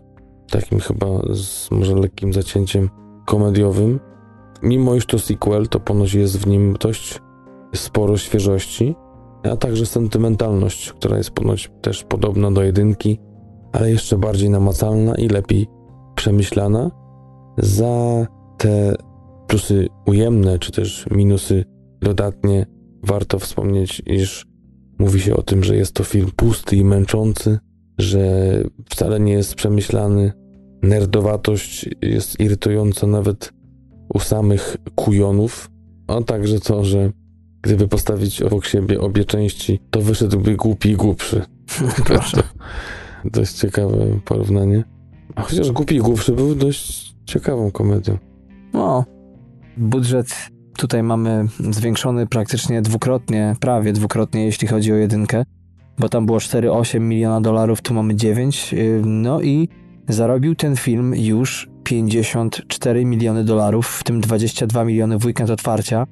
takim 0.51 0.79
chyba 0.79 1.07
z 1.33 1.71
może 1.71 1.95
lekkim 1.95 2.33
zacięciem 2.33 2.89
komediowym. 3.25 3.99
Mimo 4.63 4.95
iż 4.95 5.05
to 5.05 5.19
sequel, 5.19 5.67
to 5.67 5.79
ponoć 5.79 6.13
jest 6.13 6.39
w 6.39 6.47
nim 6.47 6.73
dość 6.79 7.19
sporo 7.75 8.17
świeżości, 8.17 8.95
a 9.51 9.57
także 9.57 9.85
sentymentalność, 9.85 10.93
która 10.93 11.17
jest 11.17 11.31
ponoć 11.31 11.71
też 11.81 12.03
podobna 12.03 12.51
do 12.51 12.63
jedynki, 12.63 13.19
ale 13.73 13.91
jeszcze 13.91 14.17
bardziej 14.17 14.49
namacalna 14.49 15.15
i 15.15 15.27
lepiej 15.27 15.67
przemyślana. 16.15 16.91
Za 17.57 18.27
te 18.57 18.95
plusy 19.47 19.87
ujemne, 20.05 20.59
czy 20.59 20.71
też 20.71 21.05
minusy 21.11 21.65
dodatnie, 22.01 22.65
warto 23.03 23.39
wspomnieć, 23.39 24.01
iż 24.05 24.45
mówi 24.99 25.19
się 25.19 25.35
o 25.35 25.41
tym, 25.41 25.63
że 25.63 25.75
jest 25.75 25.93
to 25.93 26.03
film 26.03 26.31
pusty 26.35 26.75
i 26.75 26.85
męczący, 26.85 27.59
że 27.97 28.51
wcale 28.89 29.19
nie 29.19 29.33
jest 29.33 29.55
przemyślany. 29.55 30.31
Nerdowatość 30.81 31.89
jest 32.01 32.39
irytująca 32.39 33.07
nawet 33.07 33.53
u 34.13 34.19
samych 34.19 34.77
kujonów, 34.95 35.69
a 36.07 36.21
także 36.21 36.59
to, 36.59 36.85
że 36.85 37.11
gdyby 37.61 37.87
postawić 37.87 38.41
obok 38.41 38.65
siebie 38.65 39.01
obie 39.01 39.25
części, 39.25 39.79
to 39.89 40.01
wyszedłby 40.01 40.55
głupi 40.55 40.89
i 40.89 40.95
głupszy. 40.95 41.41
Proszę. 42.05 42.43
dość 43.25 43.53
ciekawe 43.53 43.97
porównanie. 44.25 44.83
A 45.35 45.41
chociaż 45.41 45.71
głupi 45.71 45.95
i 45.95 45.99
głupszy 45.99 46.31
był 46.31 46.55
dość 46.55 47.15
ciekawą 47.25 47.71
komedią. 47.71 48.17
No, 48.73 49.05
budżet 49.77 50.49
tutaj 50.77 51.03
mamy 51.03 51.45
zwiększony 51.59 52.27
praktycznie 52.27 52.81
dwukrotnie, 52.81 53.55
prawie 53.59 53.93
dwukrotnie, 53.93 54.45
jeśli 54.45 54.67
chodzi 54.67 54.93
o 54.93 54.95
jedynkę, 54.95 55.43
bo 55.99 56.09
tam 56.09 56.25
było 56.25 56.37
4,8 56.37 56.99
miliona 56.99 57.41
dolarów, 57.41 57.81
tu 57.81 57.93
mamy 57.93 58.15
9. 58.15 58.75
No 59.03 59.41
i 59.41 59.69
zarobił 60.07 60.55
ten 60.55 60.75
film 60.75 61.15
już 61.15 61.69
54 61.83 63.05
miliony 63.05 63.43
dolarów, 63.43 63.87
w 63.87 64.03
tym 64.03 64.21
22 64.21 64.85
miliony 64.85 65.17
w 65.17 65.25
weekend 65.25 65.49
otwarcia. 65.49 66.07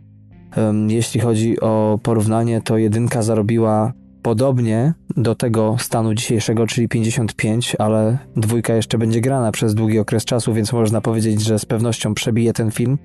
Jeśli 0.87 1.19
chodzi 1.19 1.59
o 1.59 1.99
porównanie, 2.03 2.61
to 2.61 2.77
jedynka 2.77 3.21
zarobiła 3.21 3.93
podobnie 4.25 4.93
do 5.17 5.35
tego 5.35 5.75
stanu 5.79 6.13
dzisiejszego, 6.13 6.67
czyli 6.67 6.87
55, 6.87 7.75
ale 7.79 8.17
dwójka 8.35 8.75
jeszcze 8.75 8.97
będzie 8.97 9.21
grana 9.21 9.51
przez 9.51 9.75
długi 9.75 9.99
okres 9.99 10.25
czasu, 10.25 10.53
więc 10.53 10.73
można 10.73 11.01
powiedzieć, 11.01 11.41
że 11.41 11.59
z 11.59 11.65
pewnością 11.65 12.13
przebije 12.13 12.53
ten 12.53 12.71
film. 12.71 12.97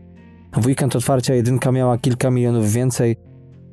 W 0.56 0.66
weekend 0.66 0.96
otwarcia 0.96 1.34
jedynka 1.34 1.72
miała 1.72 1.98
kilka 1.98 2.30
milionów 2.30 2.72
więcej. 2.72 3.16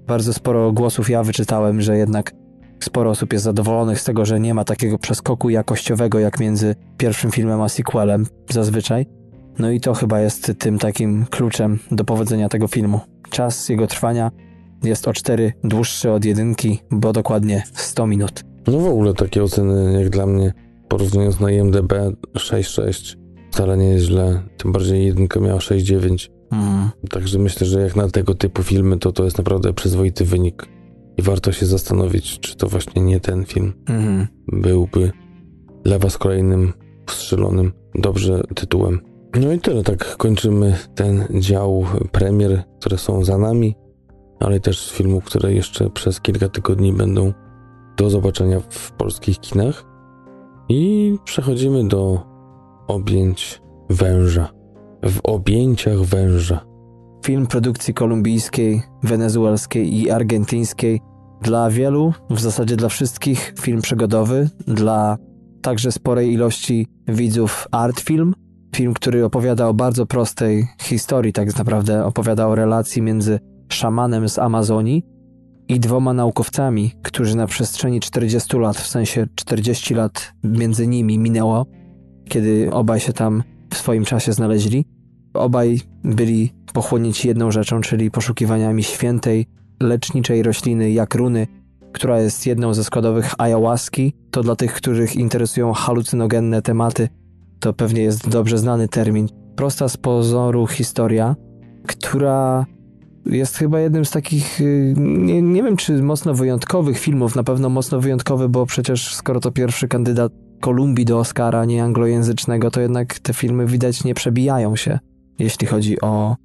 Bardzo 0.08 0.34
sporo 0.34 0.72
głosów 0.72 1.10
ja 1.10 1.24
wyczytałem, 1.24 1.82
że 1.82 1.98
jednak 1.98 2.32
sporo 2.80 3.10
osób 3.10 3.34
jest 3.34 3.46
zadowolonych 3.46 4.00
z 4.00 4.04
tego, 4.04 4.26
że 4.26 4.40
nie 4.40 4.54
ma 4.54 4.64
takiego 4.64 4.98
przeskoku 4.98 5.50
jakościowego 5.50 6.20
jak 6.20 6.40
między 6.40 6.76
pierwszym 6.98 7.32
filmem 7.32 7.62
a 7.62 7.70
sequelem 7.70 8.26
zazwyczaj. 8.50 9.06
No 9.60 9.72
i 9.72 9.80
to 9.80 9.94
chyba 9.94 10.20
jest 10.20 10.54
tym 10.60 10.80
takim 10.80 11.26
kluczem 11.26 11.80
do 11.92 12.04
powodzenia 12.04 12.50
tego 12.50 12.68
filmu. 12.68 13.00
Czas 13.30 13.70
jego 13.70 13.88
trwania 13.88 14.32
jest 14.84 15.08
o 15.08 15.14
4 15.14 15.54
dłuższy 15.64 16.12
od 16.12 16.26
jedynki, 16.26 16.80
bo 16.92 17.14
dokładnie 17.14 17.64
100 17.74 18.08
minut. 18.08 18.44
No 18.68 18.80
w 18.80 18.88
ogóle 18.88 19.14
takie 19.14 19.44
oceny 19.44 20.02
jak 20.02 20.10
dla 20.10 20.26
mnie, 20.26 20.54
porównując 20.88 21.40
na 21.40 21.52
IMDB 21.52 21.94
6.6, 22.34 23.18
wcale 23.52 23.78
nie 23.78 23.88
jest 23.88 24.06
źle. 24.06 24.42
Tym 24.58 24.72
bardziej 24.72 25.06
jedynka 25.06 25.40
miała 25.40 25.60
6.9. 25.60 26.30
Mm. 26.52 26.90
Także 27.10 27.40
myślę, 27.40 27.68
że 27.68 27.82
jak 27.82 27.96
na 27.96 28.10
tego 28.10 28.36
typu 28.36 28.64
filmy, 28.64 28.98
to 28.98 29.12
to 29.12 29.24
jest 29.24 29.38
naprawdę 29.38 29.74
przyzwoity 29.74 30.26
wynik. 30.26 30.68
I 31.18 31.22
warto 31.22 31.52
się 31.52 31.66
zastanowić, 31.66 32.40
czy 32.40 32.56
to 32.56 32.68
właśnie 32.68 33.02
nie 33.02 33.20
ten 33.20 33.46
film 33.46 33.74
mm. 33.90 34.28
byłby 34.48 35.12
dla 35.84 36.00
was 36.00 36.18
kolejnym 36.18 36.74
strzelonym 37.10 37.72
dobrze 37.96 38.42
tytułem. 38.56 39.00
No 39.42 39.54
i 39.54 39.60
tyle, 39.60 39.84
tak 39.84 40.18
kończymy 40.18 40.78
ten 40.96 41.28
dział 41.40 41.86
premier, 42.12 42.64
które 42.80 42.98
są 42.98 43.24
za 43.24 43.38
nami, 43.38 43.76
ale 44.40 44.60
też 44.60 44.92
filmów, 44.92 45.24
które 45.24 45.54
jeszcze 45.54 45.90
przez 45.90 46.22
kilka 46.22 46.50
tygodni 46.50 46.94
będą 46.94 47.34
do 47.98 48.10
zobaczenia 48.10 48.60
w 48.70 48.92
polskich 48.92 49.40
kinach. 49.40 49.86
I 50.70 51.16
przechodzimy 51.24 51.88
do 51.88 52.22
objęć 52.88 53.62
węża. 53.90 54.50
W 55.06 55.20
objęciach 55.24 56.02
węża. 56.02 56.66
Film 57.26 57.48
produkcji 57.48 57.94
kolumbijskiej, 57.94 58.82
wenezuelskiej 59.04 60.02
i 60.02 60.12
argentyńskiej. 60.12 61.02
Dla 61.42 61.70
wielu, 61.70 62.14
w 62.30 62.40
zasadzie 62.40 62.76
dla 62.76 62.90
wszystkich, 62.90 63.54
film 63.60 63.82
przygodowy, 63.82 64.50
dla 64.68 65.18
także 65.62 65.92
sporej 65.92 66.34
ilości 66.34 66.88
widzów 67.08 67.68
art 67.72 68.00
film. 68.00 68.34
Film, 68.76 68.94
który 68.94 69.26
opowiada 69.26 69.68
o 69.68 69.74
bardzo 69.74 70.06
prostej 70.06 70.68
historii, 70.82 71.34
tak 71.34 71.58
naprawdę 71.58 72.06
opowiada 72.06 72.48
o 72.48 72.56
relacji 72.56 73.02
między 73.02 73.40
szamanem 73.70 74.30
z 74.30 74.40
Amazonii 74.40 75.04
i 75.68 75.80
dwoma 75.80 76.14
naukowcami, 76.14 76.92
którzy 77.04 77.38
na 77.38 77.48
przestrzeni 77.48 78.00
40 78.00 78.58
lat, 78.58 78.78
w 78.78 78.88
sensie 78.88 79.28
40 79.36 79.94
lat 79.94 80.34
między 80.44 80.88
nimi 80.88 81.18
minęło, 81.18 81.66
kiedy 82.30 82.70
obaj 82.72 83.00
się 83.00 83.14
tam 83.14 83.44
w 83.74 83.78
swoim 83.78 84.06
czasie 84.06 84.34
znaleźli. 84.34 84.86
Obaj 85.34 85.80
byli 86.04 86.54
pochłonięci 86.74 87.28
jedną 87.28 87.52
rzeczą, 87.52 87.82
czyli 87.82 88.12
poszukiwaniami 88.12 88.84
świętej, 88.84 89.46
leczniczej 89.82 90.44
rośliny 90.44 90.92
jak 90.92 91.16
runy, 91.16 91.48
która 91.92 92.20
jest 92.20 92.46
jedną 92.46 92.74
ze 92.74 92.84
składowych 92.84 93.34
ayahuaski. 93.38 94.14
To 94.32 94.44
dla 94.44 94.56
tych, 94.56 94.74
których 94.74 95.16
interesują 95.16 95.74
halucynogenne 95.74 96.62
tematy, 96.62 97.10
to 97.60 97.74
pewnie 97.74 98.02
jest 98.02 98.30
dobrze 98.30 98.58
znany 98.58 98.88
termin. 98.88 99.28
Prosta 99.56 99.90
z 99.90 99.98
pozoru 99.98 100.68
historia, 100.68 101.36
która 101.88 102.66
jest 103.30 103.58
chyba 103.58 103.80
jednym 103.80 104.06
z 104.06 104.12
takich, 104.12 104.62
y, 104.62 104.94
nie, 104.98 105.42
nie 105.42 105.64
wiem 105.64 105.78
czy 105.78 106.04
mocno 106.04 106.34
wyjątkowych 106.34 107.00
filmów, 107.00 107.36
na 107.36 107.44
pewno 107.44 107.70
mocno 107.70 108.00
wyjątkowy, 108.00 108.50
bo 108.50 108.66
przecież 108.66 109.16
skoro 109.16 109.40
to 109.40 109.52
pierwszy 109.52 109.88
kandydat 109.88 110.32
Kolumbii 110.60 111.06
do 111.06 111.20
Oscara, 111.20 111.66
nie 111.66 111.84
anglojęzycznego, 111.84 112.72
to 112.72 112.82
jednak 112.82 113.20
te 113.20 113.34
filmy 113.34 113.66
widać 113.66 114.04
nie 114.04 114.14
przebijają 114.14 114.76
się, 114.76 115.00
jeśli 115.40 115.68
chodzi 115.68 116.02
o 116.02 116.36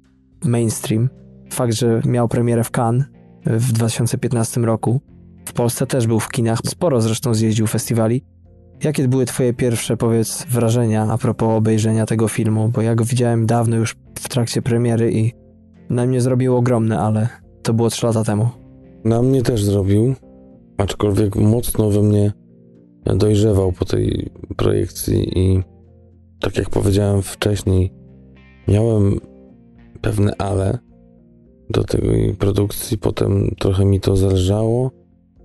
mainstream. 0.45 1.09
Fakt, 1.51 1.73
że 1.73 2.01
miał 2.05 2.27
premierę 2.27 2.63
w 2.63 2.71
Cannes 2.71 3.05
w 3.45 3.71
2015 3.71 4.61
roku, 4.61 5.01
w 5.45 5.53
Polsce 5.53 5.87
też 5.87 6.07
był 6.07 6.19
w 6.19 6.29
kinach, 6.29 6.59
sporo 6.65 7.01
zresztą 7.01 7.33
zjeździł 7.33 7.67
festiwali. 7.67 8.23
Jakie 8.83 9.07
były 9.07 9.25
twoje 9.25 9.53
pierwsze, 9.53 9.97
powiedz, 9.97 10.45
wrażenia 10.49 11.07
a 11.11 11.17
propos 11.17 11.49
obejrzenia 11.57 12.05
tego 12.05 12.27
filmu? 12.27 12.69
Bo 12.69 12.81
ja 12.81 12.95
go 12.95 13.05
widziałem 13.05 13.45
dawno 13.45 13.75
już 13.75 13.95
w 14.19 14.29
trakcie 14.29 14.61
premiery 14.61 15.11
i 15.11 15.42
na 15.89 16.05
mnie 16.05 16.21
zrobił 16.21 16.55
ogromne, 16.55 16.99
ale 16.99 17.27
to 17.63 17.73
było 17.73 17.89
3 17.89 18.05
lata 18.05 18.23
temu. 18.23 18.47
Na 19.05 19.21
mnie 19.21 19.41
też 19.41 19.63
zrobił, 19.63 20.13
aczkolwiek 20.77 21.35
mocno 21.35 21.89
we 21.89 22.01
mnie 22.01 22.31
dojrzewał 23.05 23.71
po 23.71 23.85
tej 23.85 24.31
projekcji 24.57 25.39
i 25.39 25.63
tak 26.39 26.57
jak 26.57 26.69
powiedziałem 26.69 27.21
wcześniej, 27.21 27.93
miałem 28.67 29.19
pewne 30.01 30.33
ale 30.37 30.77
do 31.69 31.83
tej 31.83 32.35
produkcji, 32.39 32.97
potem 32.97 33.55
trochę 33.59 33.85
mi 33.85 33.99
to 33.99 34.15
zależało. 34.15 34.91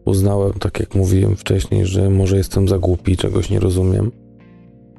Uznałem, 0.04 0.52
tak 0.52 0.80
jak 0.80 0.94
mówiłem 0.94 1.36
wcześniej, 1.36 1.86
że 1.86 2.10
może 2.10 2.36
jestem 2.36 2.68
za 2.68 2.78
głupi, 2.78 3.16
czegoś 3.16 3.50
nie 3.50 3.60
rozumiem. 3.60 4.10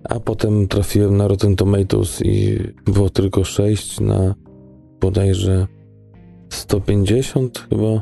A 0.04 0.20
potem 0.20 0.68
trafiłem 0.68 1.18
na 1.18 1.28
Rotten 1.28 1.56
Tomatoes 1.56 2.22
i 2.26 2.60
było 2.86 3.10
tylko 3.10 3.44
6 3.44 4.00
na 4.00 4.36
bodajże 5.02 5.68
150 6.50 7.68
chyba 7.70 8.02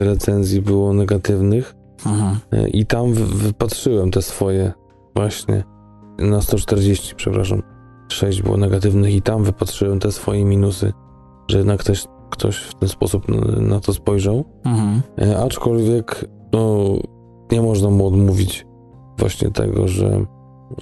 recenzji 0.00 0.62
było 0.62 0.92
negatywnych. 0.92 1.74
Aha. 2.04 2.36
I 2.72 2.86
tam 2.86 3.12
wypatrzyłem 3.14 4.10
te 4.10 4.22
swoje 4.22 4.72
właśnie 5.14 5.64
na 6.18 6.42
140, 6.42 7.14
przepraszam. 7.14 7.62
6 8.08 8.42
było 8.42 8.56
negatywnych 8.56 9.14
i 9.14 9.22
tam 9.22 9.44
wypatrzyłem 9.44 9.98
te 9.98 10.12
swoje 10.12 10.44
minusy, 10.44 10.92
że 11.50 11.58
jednak 11.58 11.80
ktoś, 11.80 12.06
ktoś 12.30 12.56
w 12.56 12.74
ten 12.74 12.88
sposób 12.88 13.28
na, 13.28 13.60
na 13.60 13.80
to 13.80 13.94
spojrzał. 13.94 14.44
Mhm. 14.64 15.02
E, 15.18 15.38
aczkolwiek 15.38 16.24
no, 16.52 16.84
nie 17.52 17.62
można 17.62 17.90
mu 17.90 18.06
odmówić 18.06 18.66
właśnie 19.18 19.50
tego, 19.50 19.88
że, 19.88 20.24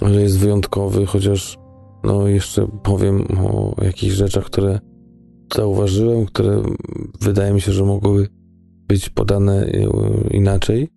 że 0.01 0.21
jest 0.21 0.39
wyjątkowy, 0.39 1.05
chociaż 1.05 1.57
no 2.03 2.27
jeszcze 2.27 2.67
powiem 2.83 3.27
o 3.39 3.83
jakichś 3.83 4.13
rzeczach, 4.13 4.43
które 4.43 4.79
zauważyłem, 5.55 6.25
które 6.25 6.63
wydaje 7.21 7.53
mi 7.53 7.61
się, 7.61 7.71
że 7.71 7.85
mogły 7.85 8.27
być 8.87 9.09
podane 9.09 9.65
e, 9.65 9.87
inaczej, 10.31 10.87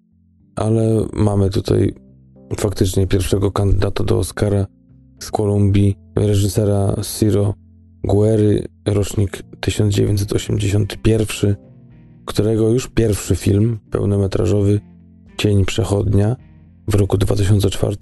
ale 0.57 1.07
mamy 1.13 1.51
tutaj 1.51 1.95
faktycznie 2.59 3.07
pierwszego 3.07 3.53
kandydata 3.53 4.05
do 4.05 4.19
Oscara 4.19 4.67
z 5.19 5.31
Kolumbii, 5.31 5.97
reżysera 6.17 6.97
Ciro 7.19 7.55
Guerry, 8.05 8.67
rocznik 8.87 9.43
1981, 9.61 11.57
którego 12.27 12.69
już 12.69 12.89
pierwszy 12.89 13.37
film 13.37 13.79
pełnometrażowy 13.91 14.81
Cień 15.37 15.65
Przechodnia 15.65 16.37
w 16.89 16.95
roku 16.95 17.19
2004, 17.19 17.97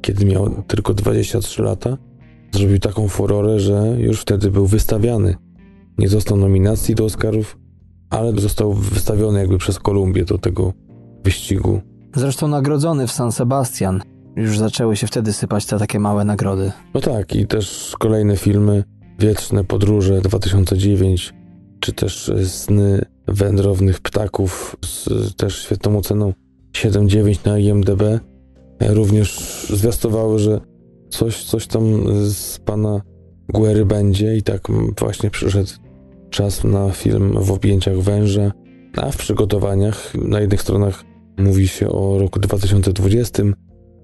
kiedy 0.00 0.24
miał 0.24 0.62
tylko 0.62 0.94
23 0.94 1.62
lata, 1.62 1.96
zrobił 2.52 2.78
taką 2.78 3.08
furorę, 3.08 3.60
że 3.60 3.96
już 3.98 4.20
wtedy 4.20 4.50
był 4.50 4.66
wystawiany. 4.66 5.34
Nie 5.98 6.08
został 6.08 6.36
nominacji 6.36 6.94
do 6.94 7.04
Oscarów, 7.04 7.58
ale 8.10 8.32
został 8.32 8.72
wystawiony 8.72 9.38
jakby 9.38 9.58
przez 9.58 9.78
Kolumbię 9.78 10.24
do 10.24 10.38
tego 10.38 10.72
wyścigu. 11.24 11.80
Zresztą 12.16 12.48
nagrodzony 12.48 13.06
w 13.06 13.12
San 13.12 13.32
Sebastian. 13.32 14.02
Już 14.36 14.58
zaczęły 14.58 14.96
się 14.96 15.06
wtedy 15.06 15.32
sypać 15.32 15.66
te 15.66 15.78
takie 15.78 16.00
małe 16.00 16.24
nagrody. 16.24 16.72
No 16.94 17.00
tak, 17.00 17.34
i 17.34 17.46
też 17.46 17.94
kolejne 17.98 18.36
filmy, 18.36 18.84
Wietrzne 19.18 19.64
Podróże 19.64 20.20
2009, 20.20 21.34
czy 21.80 21.92
też 21.92 22.32
Sny 22.46 23.04
Wędrownych 23.28 24.00
Ptaków 24.00 24.76
z 24.84 25.08
też 25.36 25.62
świetną 25.62 25.98
oceną 25.98 26.32
7,9 26.72 27.46
na 27.46 27.58
IMDB. 27.58 28.02
Również 28.80 29.38
zwiastowały, 29.70 30.38
że 30.38 30.60
coś, 31.10 31.44
coś 31.44 31.66
tam 31.66 31.84
z 32.30 32.58
pana 32.58 33.00
Guery 33.52 33.84
będzie 33.84 34.36
i 34.36 34.42
tak 34.42 34.68
właśnie 34.98 35.30
przyszedł 35.30 35.70
czas 36.30 36.64
na 36.64 36.90
film 36.90 37.36
w 37.40 37.50
objęciach 37.50 37.98
węża, 37.98 38.52
a 38.96 39.10
w 39.10 39.16
przygotowaniach 39.16 40.14
na 40.14 40.40
jednych 40.40 40.62
stronach 40.62 41.04
mówi 41.38 41.68
się 41.68 41.88
o 41.88 42.18
roku 42.18 42.40
2020, 42.40 43.42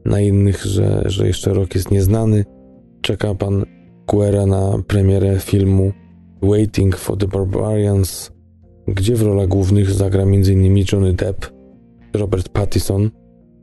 na 0.05 0.21
innych, 0.21 0.65
że, 0.65 1.03
że 1.07 1.27
jeszcze 1.27 1.55
rok 1.55 1.75
jest 1.75 1.91
nieznany. 1.91 2.45
Czeka 3.01 3.35
pan 3.35 3.65
Guerra 4.07 4.47
na 4.47 4.79
premierę 4.87 5.41
filmu 5.41 5.93
Waiting 6.43 6.97
for 6.97 7.17
the 7.19 7.29
Barbarians, 7.29 8.33
gdzie 8.89 9.17
w 9.17 9.23
rolach 9.23 9.49
głównych 9.49 9.91
zagra 9.91 10.23
m.in. 10.23 10.85
Johnny 10.93 11.13
Depp, 11.13 11.47
Robert 12.15 12.49
Pattinson 12.49 13.11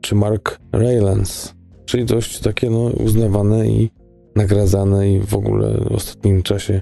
czy 0.01 0.15
Mark 0.15 0.59
Rylance, 0.73 1.53
czyli 1.85 2.05
dość 2.05 2.39
takie 2.39 2.69
no, 2.69 2.79
uznawane 2.79 3.67
i 3.67 3.89
nagradzane 4.35 5.11
i 5.11 5.19
w 5.19 5.33
ogóle 5.35 5.77
w 5.89 5.91
ostatnim 5.91 6.43
czasie 6.43 6.81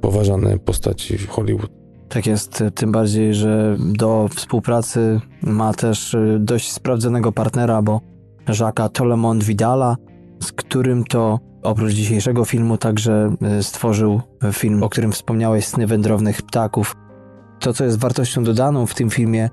poważane 0.00 0.58
postaci 0.58 1.18
w 1.18 1.28
Hollywood. 1.28 1.70
Tak 2.08 2.26
jest, 2.26 2.64
tym 2.74 2.92
bardziej, 2.92 3.34
że 3.34 3.76
do 3.78 4.28
współpracy 4.28 5.20
ma 5.42 5.74
też 5.74 6.14
y, 6.14 6.36
dość 6.40 6.72
sprawdzonego 6.72 7.32
partnera, 7.32 7.82
bo 7.82 8.00
Jacques'a 8.46 8.88
Tolemont 8.88 9.44
Vidala, 9.44 9.96
z 10.42 10.52
którym 10.52 11.04
to 11.04 11.38
oprócz 11.62 11.92
dzisiejszego 11.92 12.44
filmu 12.44 12.78
także 12.78 13.34
y, 13.58 13.62
stworzył 13.62 14.20
film, 14.52 14.82
o 14.82 14.88
którym 14.88 15.12
wspomniałeś, 15.12 15.66
Sny 15.66 15.86
Wędrownych 15.86 16.42
Ptaków. 16.42 16.96
To, 17.60 17.72
co 17.72 17.84
jest 17.84 17.98
wartością 17.98 18.44
dodaną 18.44 18.86
w 18.86 18.94
tym 18.94 19.10
filmie, 19.10 19.48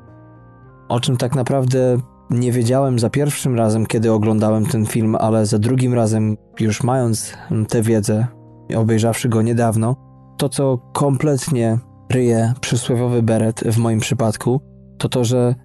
o 0.90 1.00
czym 1.00 1.18
tak 1.18 1.36
naprawdę 1.36 1.98
nie 2.30 2.52
wiedziałem 2.52 3.00
za 3.00 3.10
pierwszym 3.10 3.56
razem, 3.56 3.86
kiedy 3.86 4.12
oglądałem 4.12 4.66
ten 4.66 4.86
film, 4.86 5.16
ale 5.16 5.46
za 5.46 5.60
drugim 5.60 5.94
razem, 5.94 6.38
już 6.60 6.84
mając 6.84 7.34
tę 7.70 7.82
wiedzę, 7.82 8.28
obejrzawszy 8.76 9.30
go 9.30 9.42
niedawno, 9.42 9.96
to 10.38 10.50
co 10.50 10.78
kompletnie 10.94 11.78
ryje 12.12 12.54
przysłowiowy 12.62 13.24
beret 13.24 13.62
w 13.62 13.78
moim 13.78 14.00
przypadku, 14.00 14.62
to 14.98 15.10
to, 15.10 15.24
że 15.24 15.56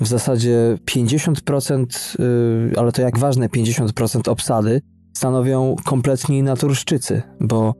w 0.00 0.06
zasadzie 0.06 0.78
50%, 0.90 2.18
yy, 2.18 2.72
ale 2.76 2.92
to 2.92 3.02
jak 3.02 3.18
ważne 3.18 3.48
50% 3.48 4.30
obsady 4.30 4.80
stanowią 5.16 5.76
kompletni 5.84 6.42
naturszczycy, 6.42 7.22
bo 7.40 7.74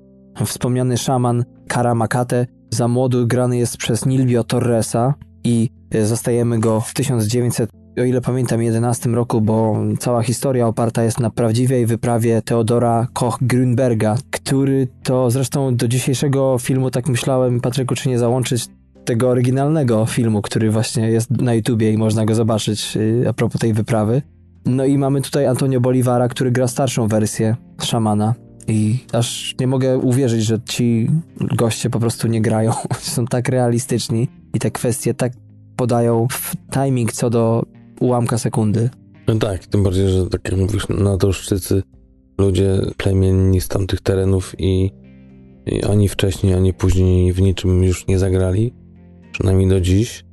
wspomniany 0.45 0.99
szaman 0.99 1.45
Karamakate 1.68 2.47
za 2.70 2.89
młodu 2.89 3.26
grany 3.26 3.57
jest 3.57 3.76
przez 3.76 4.07
Nilvio 4.07 4.45
Torresa 4.45 5.14
i 5.45 5.70
Zostajemy 6.03 6.59
go 6.59 6.80
w 6.80 6.95
1900, 6.95 7.70
o 8.01 8.05
ile 8.05 8.21
pamiętam, 8.21 8.63
11 8.63 9.11
roku, 9.11 9.41
bo 9.41 9.77
cała 9.99 10.23
historia 10.23 10.67
oparta 10.67 11.03
jest 11.03 11.21
na 11.21 11.31
prawdziwej 11.31 11.87
wyprawie 11.87 12.43
Teodora 12.43 13.07
Koch-Grünberga, 13.15 14.17
który 14.31 14.89
to 15.03 15.31
zresztą 15.31 15.77
do 15.77 15.89
dzisiejszego 15.89 16.57
filmu, 16.59 16.91
tak 16.91 17.09
myślałem, 17.09 17.61
Patryku, 17.61 17.95
czy 17.95 18.09
nie 18.09 18.19
załączyć 18.19 18.67
tego 19.05 19.29
oryginalnego 19.29 20.07
filmu, 20.07 20.43
który 20.43 20.71
właśnie 20.71 21.11
jest 21.11 21.31
na 21.31 21.55
YouTubie 21.55 21.93
i 21.93 21.99
można 21.99 22.25
go 22.25 22.35
zobaczyć 22.35 22.97
y, 22.97 23.25
a 23.29 23.33
propos 23.33 23.61
tej 23.61 23.73
wyprawy. 23.73 24.23
No 24.67 24.85
i 24.85 24.99
mamy 24.99 25.23
tutaj 25.23 25.47
Antonio 25.47 25.81
Bolivara, 25.81 26.29
który 26.29 26.51
gra 26.51 26.69
starszą 26.69 27.09
wersję 27.09 27.57
szamana. 27.83 28.35
I 28.69 28.99
aż 29.13 29.55
nie 29.61 29.67
mogę 29.67 29.99
uwierzyć, 29.99 30.45
że 30.45 30.61
ci 30.61 31.11
goście 31.41 31.91
po 31.91 32.01
prostu 32.01 32.29
nie 32.29 32.41
grają. 32.41 32.73
Są 33.01 33.27
tak 33.27 33.49
realistyczni 33.49 34.29
i 34.55 34.59
te 34.59 34.71
kwestie 34.71 35.15
tak 35.15 35.33
podają 35.77 36.27
w 36.31 36.57
timing 36.71 37.13
co 37.13 37.31
do 37.31 37.63
ułamka 38.05 38.39
sekundy. 38.39 38.91
No 39.29 39.35
tak, 39.35 39.67
tym 39.67 39.83
bardziej, 39.83 40.09
że 40.09 40.27
tak 40.27 40.51
jak 40.51 40.61
mówisz, 40.61 40.89
nadolszczycy, 40.89 41.83
ludzie 42.39 42.81
plemienni 42.97 43.61
z 43.61 43.69
tamtych 43.69 44.01
terenów 44.01 44.55
i, 44.59 44.91
i 45.67 45.85
ani 45.85 46.09
wcześniej, 46.09 46.55
ani 46.55 46.75
później 46.75 47.33
w 47.33 47.43
niczym 47.43 47.85
już 47.85 48.07
nie 48.07 48.19
zagrali, 48.19 48.75
przynajmniej 49.33 49.69
do 49.69 49.81
dziś. 49.81 50.25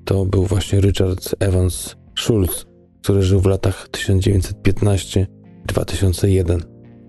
to 0.05 0.25
był 0.25 0.45
właśnie 0.45 0.79
Richard 0.79 1.35
Evans 1.39 1.95
Schulz, 2.17 2.65
który 3.01 3.23
żył 3.23 3.39
w 3.39 3.45
latach 3.45 3.87
1915-2001. 3.89 6.59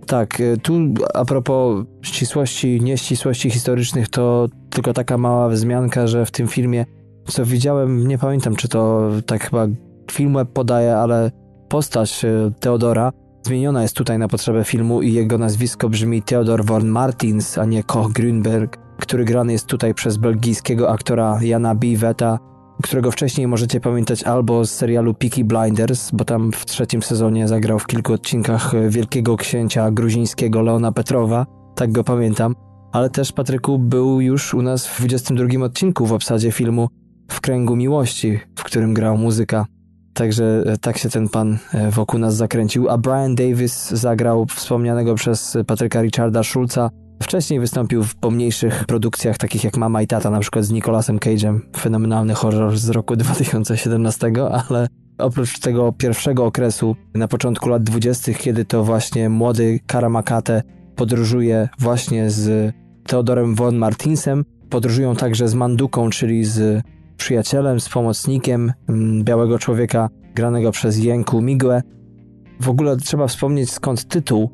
Tak, 0.07 0.41
y, 0.41 0.57
tu 0.63 0.73
a 1.15 1.25
propos 1.25 1.85
ścisłości, 2.03 2.81
nieścisłości 2.81 3.51
historycznych, 3.51 4.09
to 4.09 4.49
tylko 4.71 4.93
taka 4.93 5.19
mała 5.19 5.49
wzmianka, 5.49 6.07
że 6.07 6.27
w 6.27 6.31
tym 6.31 6.49
filmie, 6.49 6.87
co 7.27 7.45
widziałem, 7.45 8.09
nie 8.09 8.19
pamiętam, 8.19 8.57
czy 8.57 8.69
to 8.69 9.11
tak 9.27 9.45
chyba 9.45 9.67
film 10.13 10.37
podaje, 10.55 10.97
ale 10.97 11.31
postać 11.69 12.25
y, 12.25 12.53
Teodora 12.61 13.13
zmieniona 13.43 13.83
jest 13.83 13.97
tutaj 13.97 14.19
na 14.19 14.29
potrzebę 14.29 14.65
filmu 14.65 15.03
i 15.03 15.13
jego 15.13 15.39
nazwisko 15.39 15.89
brzmi 15.89 16.23
Theodor 16.23 16.65
von 16.65 16.89
Martins, 16.89 17.59
a 17.59 17.65
nie 17.65 17.83
Koch 17.85 18.13
Grünberg, 18.13 18.77
który 18.99 19.25
grany 19.25 19.53
jest 19.53 19.67
tutaj 19.67 19.95
przez 19.95 20.17
belgijskiego 20.17 20.91
aktora 20.91 21.39
Jana 21.43 21.75
B. 21.75 21.87
Weta, 21.97 22.39
którego 22.83 23.11
wcześniej 23.11 23.47
możecie 23.47 23.81
pamiętać 23.81 24.23
albo 24.23 24.65
z 24.65 24.71
serialu 24.71 25.15
Peaky 25.15 25.45
Blinders, 25.45 26.11
bo 26.11 26.25
tam 26.25 26.53
w 26.53 26.67
trzecim 26.67 27.03
sezonie 27.03 27.49
zagrał 27.49 27.79
w 27.79 27.87
kilku 27.87 28.13
odcinkach 28.13 28.73
Wielkiego 28.89 29.37
Księcia 29.37 29.91
gruzińskiego 29.91 30.63
Leona 30.63 30.93
Petrowa, 30.93 31.47
tak 31.75 31.93
go 31.93 32.05
pamiętam, 32.05 32.55
ale 32.93 33.11
też 33.11 33.33
Patryku 33.33 33.79
był 33.79 34.21
już 34.21 34.55
u 34.55 34.63
nas 34.63 34.87
w 34.87 34.99
22 34.99 35.65
odcinku 35.65 36.07
w 36.07 36.13
obsadzie 36.13 36.53
filmu 36.53 36.89
W 37.31 37.41
kręgu 37.41 37.77
miłości, 37.77 38.41
w 38.59 38.65
którym 38.65 38.95
grał 38.95 39.19
muzyka. 39.19 39.67
Także 40.21 40.63
e, 40.67 40.79
tak 40.79 40.99
się 40.99 41.09
ten 41.09 41.29
pan 41.29 41.59
e, 41.75 41.91
wokół 41.91 42.21
nas 42.21 42.37
zakręcił. 42.37 42.89
A 42.89 42.99
Brian 42.99 43.35
Davis 43.35 43.91
zagrał 43.91 44.47
wspomnianego 44.47 45.15
przez 45.15 45.57
Patryka 45.67 46.03
Richarda 46.03 46.43
Schulza. 46.43 46.91
Wcześniej 47.23 47.61
wystąpił 47.61 48.05
w 48.05 48.15
pomniejszych 48.15 48.85
produkcjach, 48.85 49.39
takich 49.39 49.65
jak 49.65 49.77
Mama 49.77 50.03
i 50.03 50.07
Tata, 50.07 50.31
na 50.31 50.41
przykład 50.41 50.65
z 50.65 50.71
Nicolasem 50.71 51.19
Cage'em. 51.19 51.61
Fenomenalny 51.77 52.35
horror 52.35 52.79
z 52.79 52.89
roku 52.89 53.17
2017, 53.25 54.33
ale 54.69 54.89
oprócz 55.19 55.59
tego 55.59 55.93
pierwszego 55.93 56.47
okresu, 56.47 56.97
na 57.15 57.29
początku 57.29 57.69
lat 57.69 57.83
20., 57.83 58.33
kiedy 58.35 58.65
to 58.65 58.85
właśnie 58.85 59.29
młody 59.29 59.81
Karamakate 59.87 60.63
podróżuje 60.97 61.69
właśnie 61.79 62.31
z 62.31 62.75
Teodorem 63.07 63.55
von 63.55 63.77
Martinsem, 63.77 64.45
podróżują 64.71 65.17
także 65.17 65.49
z 65.49 65.55
Manduką, 65.55 66.11
czyli 66.11 66.45
z 66.45 66.83
przyjacielem, 67.21 67.81
z 67.81 67.89
pomocnikiem 67.89 68.73
mm, 68.89 69.25
białego 69.25 69.59
człowieka 69.59 70.09
granego 70.35 70.73
przez 70.73 70.99
Jęku 70.99 71.43
Migłę. 71.43 71.83
W 72.61 72.69
ogóle 72.69 72.97
trzeba 72.97 73.27
wspomnieć 73.27 73.73
skąd 73.73 74.09
tytuł, 74.09 74.51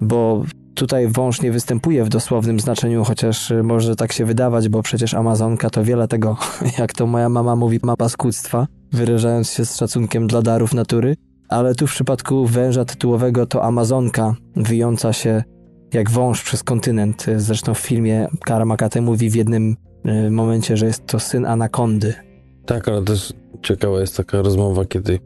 bo 0.00 0.42
tutaj 0.74 1.08
wąż 1.08 1.42
nie 1.42 1.52
występuje 1.52 2.04
w 2.04 2.08
dosłownym 2.08 2.60
znaczeniu, 2.60 3.04
chociaż 3.04 3.52
może 3.62 3.96
tak 3.96 4.12
się 4.12 4.24
wydawać, 4.24 4.68
bo 4.68 4.82
przecież 4.82 5.14
Amazonka 5.14 5.70
to 5.70 5.84
wiele 5.84 6.08
tego, 6.08 6.36
jak 6.78 6.92
to 6.92 7.06
moja 7.06 7.28
mama 7.28 7.56
mówi, 7.56 7.80
ma 7.82 7.96
paskudztwa, 7.96 8.66
wyrażając 8.92 9.50
się 9.50 9.64
z 9.64 9.76
szacunkiem 9.76 10.26
dla 10.26 10.42
darów 10.42 10.74
natury. 10.74 11.16
Ale 11.48 11.74
tu 11.74 11.86
w 11.86 11.90
przypadku 11.90 12.46
węża 12.46 12.84
tytułowego 12.84 13.46
to 13.46 13.64
Amazonka, 13.64 14.34
wyjąca 14.56 15.12
się 15.12 15.42
jak 15.94 16.10
wąż 16.10 16.42
przez 16.42 16.62
kontynent. 16.62 17.26
Zresztą 17.36 17.74
w 17.74 17.78
filmie 17.78 18.28
Karamakate 18.44 19.00
mówi 19.00 19.30
w 19.30 19.34
jednym 19.34 19.76
Y, 20.06 20.30
momencie, 20.30 20.76
że 20.76 20.86
jest 20.86 21.06
to 21.06 21.18
syn 21.18 21.46
anakondy. 21.46 22.14
Tak, 22.66 22.88
ale 22.88 23.02
też 23.02 23.32
ciekawa 23.62 24.00
jest 24.00 24.16
taka 24.16 24.42
rozmowa, 24.42 24.84
kiedy 24.84 25.18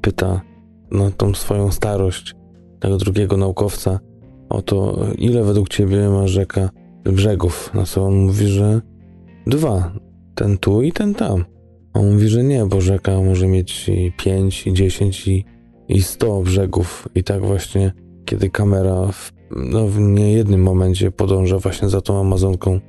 pyta 0.00 0.40
na 0.90 1.10
tą 1.10 1.34
swoją 1.34 1.72
starość 1.72 2.34
tego 2.80 2.96
drugiego 2.96 3.36
naukowca 3.36 4.00
o 4.48 4.62
to, 4.62 4.96
ile 5.18 5.44
według 5.44 5.68
ciebie 5.68 6.08
ma 6.08 6.26
rzeka 6.26 6.70
brzegów. 7.04 7.74
Na 7.74 7.84
co 7.84 8.04
on 8.04 8.14
mówi, 8.14 8.46
że 8.46 8.80
dwa. 9.46 9.92
Ten 10.34 10.58
tu 10.58 10.82
i 10.82 10.92
ten 10.92 11.14
tam. 11.14 11.44
On 11.94 12.12
mówi, 12.12 12.28
że 12.28 12.44
nie, 12.44 12.66
bo 12.66 12.80
rzeka 12.80 13.22
może 13.22 13.46
mieć 13.46 13.88
i 13.88 14.12
pięć, 14.16 14.66
i 14.66 14.72
dziesięć, 14.72 15.28
i, 15.28 15.44
i 15.88 16.02
sto 16.02 16.40
brzegów. 16.40 17.08
I 17.14 17.24
tak 17.24 17.46
właśnie, 17.46 17.92
kiedy 18.24 18.50
kamera 18.50 19.06
w, 19.12 19.32
no, 19.56 19.88
w 19.88 20.00
niejednym 20.00 20.62
momencie 20.62 21.10
podąża 21.10 21.58
właśnie 21.58 21.88
za 21.88 22.00
tą 22.00 22.20
Amazonką, 22.20 22.80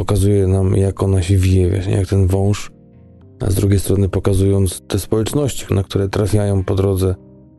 pokazuje 0.00 0.46
nam, 0.46 0.76
jak 0.76 1.02
ona 1.02 1.22
się 1.22 1.36
wije, 1.36 1.70
właśnie 1.70 1.96
jak 1.96 2.08
ten 2.08 2.26
wąż, 2.26 2.70
a 3.40 3.50
z 3.50 3.54
drugiej 3.54 3.80
strony 3.80 4.08
pokazując 4.08 4.80
te 4.80 4.98
społeczności, 4.98 5.74
na 5.74 5.82
które 5.82 6.08
trafiają 6.08 6.64
po 6.64 6.74
drodze 6.74 7.14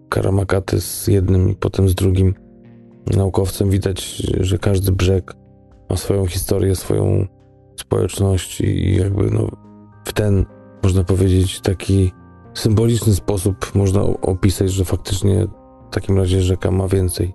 karamakaty 0.09 0.81
z 0.81 1.07
jednym 1.07 1.49
i 1.49 1.55
potem 1.55 1.89
z 1.89 1.95
drugim 1.95 2.33
naukowcem. 3.15 3.69
Widać, 3.69 4.05
że 4.39 4.57
każdy 4.57 4.91
brzeg 4.91 5.33
ma 5.89 5.97
swoją 5.97 6.25
historię, 6.25 6.75
swoją 6.75 7.27
społeczność 7.75 8.61
i 8.61 8.95
jakby 8.95 9.31
no, 9.31 9.47
w 10.05 10.13
ten, 10.13 10.45
można 10.83 11.03
powiedzieć, 11.03 11.61
taki 11.61 12.11
symboliczny 12.53 13.13
sposób 13.13 13.75
można 13.75 14.01
opisać, 14.01 14.71
że 14.71 14.85
faktycznie 14.85 15.47
w 15.89 15.93
takim 15.93 16.17
razie 16.17 16.41
rzeka 16.41 16.71
ma 16.71 16.87
więcej 16.87 17.33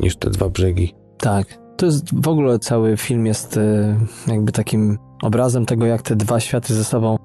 niż 0.00 0.16
te 0.16 0.30
dwa 0.30 0.48
brzegi. 0.48 0.94
Tak, 1.18 1.65
to 1.76 1.86
jest 1.86 2.22
w 2.22 2.28
ogóle 2.28 2.58
cały 2.58 2.96
film 2.96 3.26
jest 3.26 3.56
e, 3.56 3.96
jakby 4.26 4.52
takim 4.52 4.98
obrazem 5.22 5.66
tego, 5.66 5.86
jak 5.86 6.02
te 6.02 6.16
dwa 6.16 6.40
światy 6.40 6.74
ze 6.74 6.84
sobą 6.84 7.16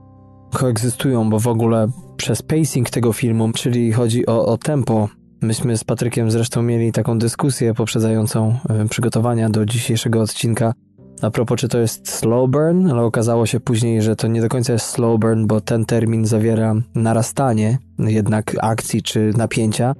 koegzystują, 0.53 1.29
bo 1.29 1.39
w 1.39 1.47
ogóle 1.47 1.87
przez 2.17 2.41
pacing 2.41 2.89
tego 2.89 3.13
filmu, 3.13 3.51
czyli 3.51 3.91
chodzi 3.91 4.25
o, 4.25 4.45
o 4.45 4.57
tempo. 4.57 5.09
Myśmy 5.41 5.77
z 5.77 5.83
Patrykiem 5.83 6.31
zresztą 6.31 6.61
mieli 6.61 6.91
taką 6.91 7.19
dyskusję 7.19 7.73
poprzedzającą 7.73 8.55
e, 8.69 8.87
przygotowania 8.87 9.49
do 9.49 9.65
dzisiejszego 9.65 10.21
odcinka. 10.21 10.73
A 11.21 11.31
propos, 11.31 11.59
czy 11.59 11.67
to 11.67 11.79
jest 11.79 12.09
slow 12.09 12.49
burn, 12.49 12.87
ale 12.87 13.01
okazało 13.01 13.45
się 13.45 13.59
później, 13.59 14.01
że 14.01 14.15
to 14.15 14.27
nie 14.27 14.41
do 14.41 14.49
końca 14.49 14.73
jest 14.73 14.85
slow 14.85 15.19
burn, 15.19 15.47
bo 15.47 15.61
ten 15.61 15.85
termin 15.85 16.25
zawiera 16.25 16.75
narastanie 16.95 17.77
jednak 17.99 18.55
akcji 18.61 19.01
czy 19.01 19.31
napięcia, 19.37 19.93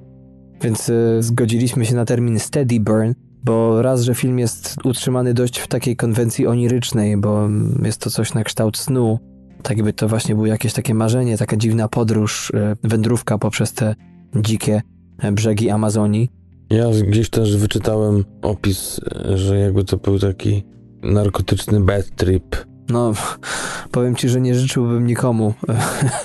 więc 0.62 0.90
e, 0.90 1.22
zgodziliśmy 1.22 1.86
się 1.86 1.94
na 1.94 2.04
termin 2.04 2.38
steady 2.38 2.80
burn, 2.80 3.12
bo 3.44 3.82
raz, 3.82 4.02
że 4.02 4.14
film 4.14 4.38
jest 4.38 4.76
utrzymany 4.84 5.34
dość 5.34 5.58
w 5.58 5.66
takiej 5.66 5.96
konwencji 5.96 6.46
onirycznej, 6.46 7.16
bo 7.16 7.48
jest 7.82 8.00
to 8.00 8.10
coś 8.10 8.34
na 8.34 8.44
kształt 8.44 8.78
snu, 8.78 9.18
tak 9.62 9.76
jakby 9.76 9.92
to 9.92 10.08
właśnie 10.08 10.34
było 10.34 10.46
jakieś 10.46 10.72
takie 10.72 10.94
marzenie, 10.94 11.38
taka 11.38 11.56
dziwna 11.56 11.88
podróż, 11.88 12.52
e, 12.54 12.76
wędrówka 12.84 13.38
poprzez 13.38 13.72
te 13.72 13.94
dzikie 14.36 14.82
e, 15.18 15.32
brzegi 15.32 15.70
Amazonii. 15.70 16.30
Ja 16.70 16.86
gdzieś 17.08 17.30
też 17.30 17.56
wyczytałem 17.56 18.24
opis, 18.42 19.00
e, 19.14 19.38
że 19.38 19.58
jakby 19.58 19.84
to 19.84 19.96
był 19.96 20.18
taki 20.18 20.64
narkotyczny 21.02 21.80
bad 21.80 22.10
trip. 22.16 22.56
No, 22.88 23.12
powiem 23.92 24.16
ci, 24.16 24.28
że 24.28 24.40
nie 24.40 24.54
życzyłbym 24.54 25.06
nikomu, 25.06 25.54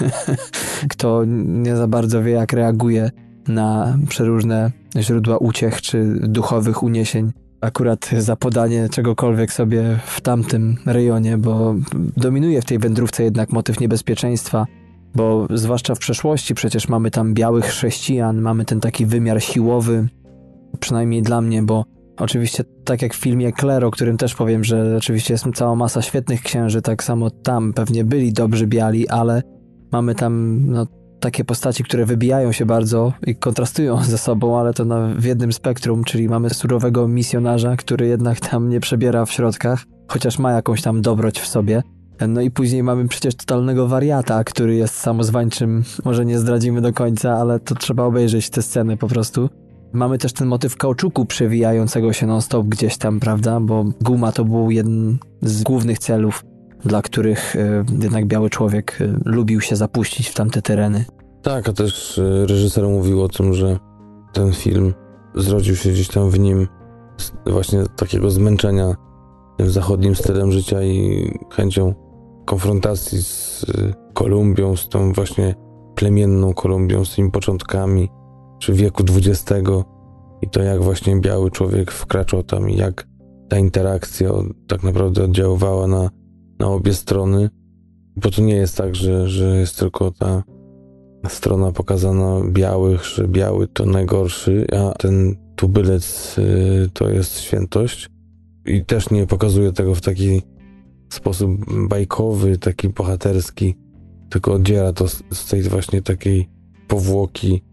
kto 0.91 1.24
nie 1.45 1.76
za 1.76 1.88
bardzo 1.88 2.24
wie, 2.24 2.32
jak 2.32 2.53
reaguje 2.53 3.11
na 3.47 3.97
przeróżne 4.09 4.72
źródła 5.00 5.38
uciech 5.38 5.82
czy 5.82 6.04
duchowych 6.22 6.84
uniesień. 6.84 7.32
Akurat 7.62 8.10
za 8.18 8.36
podanie 8.36 8.89
czegokolwiek 8.89 9.54
sobie 9.54 10.00
w 10.06 10.22
tamtym 10.22 10.76
rejonie, 10.86 11.38
bo 11.38 11.76
dominuje 12.18 12.62
w 12.62 12.66
tej 12.66 12.80
wędrówce 12.80 13.24
jednak 13.24 13.52
motyw 13.52 13.80
niebezpieczeństwa, 13.80 14.66
bo 15.16 15.48
zwłaszcza 15.54 15.95
w 15.95 16.00
przeszłości 16.00 16.56
przecież 16.56 16.88
mamy 16.88 17.12
tam 17.12 17.34
białych 17.34 17.66
chrześcijan, 17.66 18.41
mamy 18.41 18.66
ten 18.66 18.80
taki 18.80 19.06
wymiar 19.06 19.43
siłowy, 19.43 20.08
przynajmniej 20.80 21.22
dla 21.22 21.41
mnie, 21.41 21.64
bo 21.64 21.86
oczywiście 22.18 22.64
tak 22.84 23.02
jak 23.02 23.14
w 23.14 23.18
filmie 23.18 23.52
Claire, 23.60 23.86
o 23.86 23.91
którym 23.91 24.18
też 24.18 24.36
powiem, 24.36 24.64
że 24.64 24.95
oczywiście 24.98 25.34
jest 25.34 25.45
cała 25.56 25.76
masa 25.76 26.02
świetnych 26.02 26.41
księży, 26.41 26.82
tak 26.82 27.04
samo 27.04 27.30
tam 27.30 27.74
pewnie 27.74 28.04
byli 28.04 28.34
dobrzy 28.34 28.68
biali, 28.68 29.10
ale 29.10 29.43
mamy 29.91 30.16
tam 30.16 30.62
no, 30.66 30.88
takie 31.20 31.43
postaci, 31.43 31.84
które 31.84 32.05
wybijają 32.05 32.51
się 32.51 32.65
bardzo 32.65 33.13
i 33.28 33.36
kontrastują 33.36 34.03
ze 34.03 34.18
sobą, 34.18 34.59
ale 34.59 34.74
to 34.74 34.86
na, 34.86 35.07
w 35.15 35.24
jednym 35.24 35.53
spektrum, 35.53 36.03
czyli 36.03 36.30
mamy 36.30 36.49
surowego 36.49 37.07
misjonarza, 37.07 37.76
który 37.76 38.07
jednak 38.07 38.39
tam 38.39 38.70
nie 38.70 38.80
przebiera 38.80 39.26
w 39.26 39.32
środkach, 39.32 39.84
chociaż 40.07 40.39
ma 40.39 40.51
jakąś 40.51 40.82
tam 40.82 41.01
dobroć 41.01 41.39
w 41.39 41.47
sobie. 41.47 41.84
No 42.28 42.41
i 42.41 42.51
później 42.51 42.84
mamy 42.84 43.07
przecież 43.07 43.36
totalnego 43.36 43.88
wariata, 43.88 44.43
który 44.43 44.76
jest 44.76 44.95
samozwańczym, 44.95 45.84
może 46.05 46.26
nie 46.26 46.39
zdradzimy 46.39 46.82
do 46.82 46.93
końca, 46.93 47.38
ale 47.38 47.59
to 47.59 47.76
trzeba 47.76 48.03
obejrzeć 48.03 48.49
te 48.49 48.61
sceny 48.61 48.97
po 48.97 49.07
prostu. 49.07 49.49
Mamy 49.93 50.18
też 50.18 50.34
ten 50.34 50.47
motyw 50.47 50.78
kauczuku 50.78 51.26
przewijającego 51.26 52.13
się 52.13 52.28
non-stop 52.28 52.68
gdzieś 52.68 52.97
tam, 52.97 53.20
prawda? 53.20 53.59
Bo 53.59 53.86
guma 54.01 54.32
to 54.32 54.45
był 54.45 54.72
jeden 54.72 55.18
z 55.41 55.63
głównych 55.63 55.99
celów, 55.99 56.43
dla 56.88 57.02
których 57.02 57.56
e, 57.56 57.84
jednak 58.02 58.26
biały 58.26 58.50
człowiek 58.50 58.98
e, 59.02 59.20
lubił 59.26 59.62
się 59.62 59.76
zapuścić 59.76 60.28
w 60.30 60.34
tamte 60.34 60.62
tereny. 60.62 61.06
Tak, 61.42 61.70
a 61.70 61.74
też 61.74 62.20
e, 62.20 62.46
reżyser 62.46 62.84
mówił 62.84 63.24
o 63.24 63.28
tym, 63.28 63.54
że 63.54 63.80
ten 64.34 64.54
film 64.54 64.94
zrodził 65.36 65.76
się 65.76 65.90
gdzieś 65.90 66.08
tam 66.08 66.30
w 66.30 66.40
nim 66.40 66.68
właśnie 67.46 67.84
takiego 67.96 68.32
zmęczenia 68.32 68.96
tym 69.58 69.70
zachodnim 69.70 70.16
stylem 70.16 70.52
życia 70.52 70.84
i 70.84 71.28
chęcią 71.52 71.94
konfrontacji 72.46 73.22
z 73.22 73.66
Kolumbią, 74.14 74.76
z 74.76 74.90
tą 74.90 75.14
właśnie 75.14 75.56
plemienną 75.96 76.54
Kolumbią, 76.54 77.06
z 77.06 77.16
tymi 77.16 77.32
początkami, 77.32 78.10
czy 78.60 78.74
wieku 78.74 79.04
XX 79.04 79.62
i 80.42 80.50
to 80.50 80.62
jak 80.62 80.84
właśnie 80.84 81.20
biały 81.20 81.52
człowiek 81.52 81.92
wkraczał 81.92 82.44
tam 82.44 82.70
i 82.70 82.78
jak 82.78 83.08
ta 83.50 83.58
interakcja 83.58 84.30
tak 84.68 84.84
naprawdę 84.84 85.24
oddziaływała 85.24 85.88
na, 85.88 86.10
na 86.60 86.68
obie 86.68 86.93
strony, 86.93 87.49
bo 88.16 88.32
to 88.32 88.41
nie 88.41 88.55
jest 88.55 88.78
tak, 88.78 88.95
że, 88.95 89.30
że 89.30 89.58
jest 89.58 89.80
tylko 89.80 90.12
ta 90.12 90.43
strona 91.30 91.72
pokazana 91.72 92.41
białych, 92.51 93.05
że 93.05 93.28
biały 93.28 93.68
to 93.68 93.86
najgorszy, 93.86 94.68
a 94.78 94.93
ten 94.93 95.36
tubylec 95.55 96.36
y, 96.38 96.89
to 96.93 97.10
jest 97.10 97.39
świętość. 97.39 98.10
I 98.66 98.86
też 98.86 99.10
nie 99.10 99.28
pokazuje 99.28 99.72
tego 99.72 99.95
w 99.95 100.01
taki 100.01 100.41
sposób 101.10 101.51
bajkowy, 101.88 102.58
taki 102.58 102.89
bohaterski, 102.89 103.76
tylko 104.30 104.53
oddziela 104.53 104.93
to 104.93 105.08
z, 105.08 105.24
z 105.32 105.45
tej 105.45 105.62
właśnie 105.62 106.01
takiej 106.01 106.49
powłoki 106.88 107.64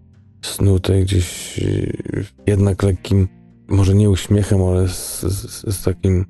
snutej 0.42 1.04
gdzieś 1.04 1.58
y, 1.58 2.24
jednak 2.46 2.82
lekkim, 2.82 3.28
może 3.68 3.94
nie 3.94 4.10
uśmiechem, 4.10 4.62
ale 4.62 4.88
z, 4.88 5.20
z, 5.20 5.74
z 5.76 5.82
takim 5.82 6.24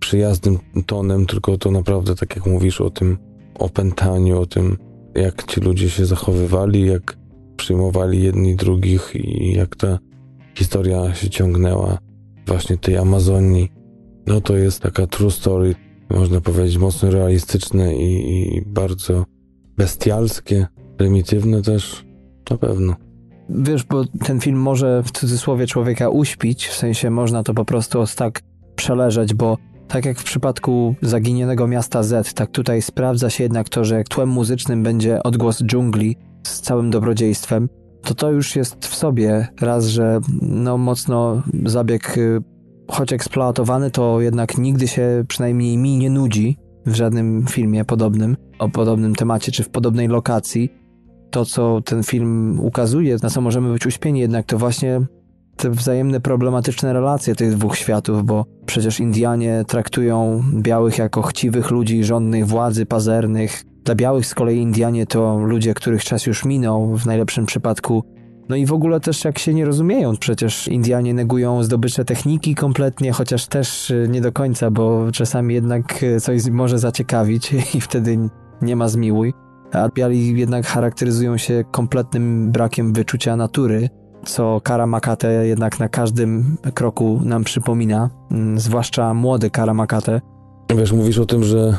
przyjaznym 0.00 0.58
tonem, 0.86 1.26
tylko 1.26 1.58
to 1.58 1.70
naprawdę, 1.70 2.14
tak 2.14 2.36
jak 2.36 2.46
mówisz, 2.46 2.80
o 2.80 2.90
tym 2.90 3.18
opętaniu, 3.54 4.40
o 4.40 4.46
tym, 4.46 4.76
jak 5.14 5.44
ci 5.44 5.60
ludzie 5.60 5.90
się 5.90 6.06
zachowywali, 6.06 6.86
jak 6.86 7.16
przyjmowali 7.56 8.22
jedni 8.22 8.56
drugich 8.56 9.12
i 9.14 9.52
jak 9.52 9.76
ta 9.76 9.98
historia 10.54 11.14
się 11.14 11.30
ciągnęła 11.30 11.98
właśnie 12.46 12.78
tej 12.78 12.96
Amazonii. 12.96 13.72
No 14.26 14.40
to 14.40 14.56
jest 14.56 14.82
taka 14.82 15.06
true 15.06 15.30
story, 15.30 15.74
można 16.10 16.40
powiedzieć, 16.40 16.78
mocno 16.78 17.10
realistyczne 17.10 17.96
i, 17.96 18.38
i 18.56 18.62
bardzo 18.66 19.24
bestialskie, 19.76 20.66
prymitywne 20.96 21.62
też, 21.62 22.04
na 22.50 22.56
pewno. 22.56 22.96
Wiesz, 23.48 23.84
bo 23.84 24.04
ten 24.24 24.40
film 24.40 24.58
może 24.58 25.02
w 25.02 25.10
cudzysłowie 25.10 25.66
człowieka 25.66 26.08
uśpić, 26.08 26.66
w 26.66 26.74
sensie 26.74 27.10
można 27.10 27.42
to 27.42 27.54
po 27.54 27.64
prostu 27.64 28.04
tak 28.16 28.42
przeleżeć, 28.76 29.34
bo 29.34 29.56
tak 29.90 30.04
jak 30.04 30.18
w 30.18 30.24
przypadku 30.24 30.94
zaginionego 31.02 31.66
miasta 31.66 32.02
Z, 32.02 32.34
tak 32.34 32.50
tutaj 32.50 32.82
sprawdza 32.82 33.30
się 33.30 33.44
jednak 33.44 33.68
to, 33.68 33.84
że 33.84 34.04
tłem 34.04 34.28
muzycznym 34.28 34.82
będzie 34.82 35.22
odgłos 35.22 35.62
dżungli 35.62 36.16
z 36.46 36.60
całym 36.60 36.90
dobrodziejstwem, 36.90 37.68
to 38.02 38.14
to 38.14 38.30
już 38.30 38.56
jest 38.56 38.86
w 38.86 38.94
sobie 38.94 39.48
raz, 39.60 39.86
że 39.86 40.20
no 40.42 40.78
mocno 40.78 41.42
zabieg, 41.64 42.18
y, 42.18 42.42
choć 42.88 43.12
eksploatowany, 43.12 43.90
to 43.90 44.20
jednak 44.20 44.58
nigdy 44.58 44.88
się 44.88 45.24
przynajmniej 45.28 45.78
mi 45.78 45.96
nie 45.96 46.10
nudzi 46.10 46.56
w 46.86 46.94
żadnym 46.94 47.46
filmie 47.50 47.84
podobnym, 47.84 48.36
o 48.58 48.68
podobnym 48.68 49.14
temacie 49.14 49.52
czy 49.52 49.62
w 49.62 49.68
podobnej 49.68 50.08
lokacji. 50.08 50.72
To, 51.30 51.44
co 51.44 51.80
ten 51.80 52.02
film 52.02 52.60
ukazuje, 52.60 53.16
na 53.22 53.30
co 53.30 53.40
możemy 53.40 53.72
być 53.72 53.86
uśpieni, 53.86 54.20
jednak 54.20 54.46
to 54.46 54.58
właśnie 54.58 55.00
te 55.60 55.70
wzajemne 55.70 56.20
problematyczne 56.20 56.92
relacje 56.92 57.34
tych 57.34 57.56
dwóch 57.56 57.76
światów, 57.76 58.24
bo 58.24 58.44
przecież 58.66 59.00
Indianie 59.00 59.64
traktują 59.66 60.42
białych 60.54 60.98
jako 60.98 61.22
chciwych 61.22 61.70
ludzi 61.70 62.04
żądnych 62.04 62.46
władzy, 62.46 62.86
pazernych. 62.86 63.64
Dla 63.84 63.94
białych 63.94 64.26
z 64.26 64.34
kolei 64.34 64.58
Indianie 64.58 65.06
to 65.06 65.38
ludzie, 65.38 65.74
których 65.74 66.04
czas 66.04 66.26
już 66.26 66.44
minął, 66.44 66.96
w 66.96 67.06
najlepszym 67.06 67.46
przypadku. 67.46 68.04
No 68.48 68.56
i 68.56 68.66
w 68.66 68.72
ogóle 68.72 69.00
też 69.00 69.24
jak 69.24 69.38
się 69.38 69.54
nie 69.54 69.64
rozumieją, 69.64 70.16
przecież 70.16 70.68
Indianie 70.68 71.14
negują 71.14 71.62
zdobycze 71.62 72.04
techniki 72.04 72.54
kompletnie, 72.54 73.12
chociaż 73.12 73.46
też 73.46 73.92
nie 74.08 74.20
do 74.20 74.32
końca, 74.32 74.70
bo 74.70 75.12
czasami 75.12 75.54
jednak 75.54 76.04
coś 76.20 76.46
może 76.50 76.78
zaciekawić 76.78 77.52
i 77.74 77.80
wtedy 77.80 78.18
nie 78.62 78.76
ma 78.76 78.88
zmiłuj 78.88 79.32
a 79.72 79.88
biali 79.88 80.38
jednak 80.38 80.66
charakteryzują 80.66 81.36
się 81.36 81.64
kompletnym 81.70 82.52
brakiem 82.52 82.92
wyczucia 82.92 83.36
natury, 83.36 83.88
co 84.24 84.60
Kara 84.64 84.86
Makate 84.86 85.46
jednak 85.46 85.78
na 85.78 85.88
każdym 85.88 86.56
kroku 86.74 87.20
nam 87.24 87.44
przypomina, 87.44 88.10
mm, 88.30 88.58
zwłaszcza 88.58 89.14
młody 89.14 89.50
Kara 89.50 89.74
Makate. 89.74 90.20
Wiesz, 90.76 90.92
mówisz 90.92 91.18
o 91.18 91.26
tym, 91.26 91.44
że, 91.44 91.76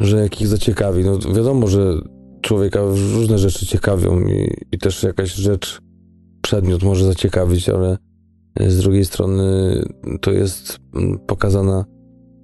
że 0.00 0.22
jakich 0.22 0.48
zaciekawi. 0.48 1.04
No 1.04 1.18
wiadomo, 1.34 1.66
że 1.66 1.94
człowieka 2.40 2.80
różne 3.14 3.38
rzeczy 3.38 3.66
ciekawią 3.66 4.20
i, 4.20 4.56
i 4.72 4.78
też 4.78 5.02
jakaś 5.02 5.34
rzecz, 5.34 5.80
przedmiot 6.42 6.82
może 6.82 7.04
zaciekawić, 7.04 7.68
ale 7.68 7.98
z 8.60 8.78
drugiej 8.78 9.04
strony 9.04 9.42
to 10.20 10.32
jest 10.32 10.78
mm, 10.94 11.18
pokazana 11.18 11.84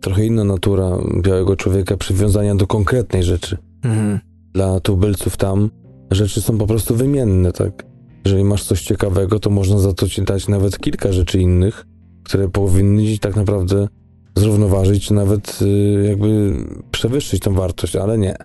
trochę 0.01 0.27
inna 0.27 0.45
natura 0.45 0.91
białego 1.23 1.57
człowieka, 1.57 1.97
przywiązania 1.97 2.55
do 2.55 2.67
konkretnej 2.67 3.23
rzeczy. 3.23 3.57
Mhm 3.83 4.29
dla 4.59 4.81
tubylców 4.81 5.37
tam 5.37 5.71
rzeczy 6.11 6.41
są 6.43 6.59
po 6.59 6.67
prostu 6.67 6.95
wymienne, 6.95 7.53
tak? 7.53 7.87
Jeżeli 8.25 8.45
masz 8.45 8.65
coś 8.65 8.83
ciekawego, 8.83 9.41
to 9.41 9.51
można 9.51 9.79
za 9.79 9.93
to 9.93 10.09
ci 10.09 10.23
dać 10.23 10.49
nawet 10.49 10.79
kilka 10.79 11.13
rzeczy 11.13 11.41
innych, 11.41 11.87
które 12.23 12.49
powinny 12.49 13.07
ci 13.07 13.19
tak 13.19 13.37
naprawdę 13.37 13.89
zrównoważyć, 14.37 15.07
czy 15.07 15.15
nawet 15.15 15.59
y, 15.63 16.05
jakby 16.09 16.57
przewyższyć 16.91 17.43
tą 17.43 17.55
wartość, 17.55 17.97
ale 17.97 18.19
nie. 18.19 18.37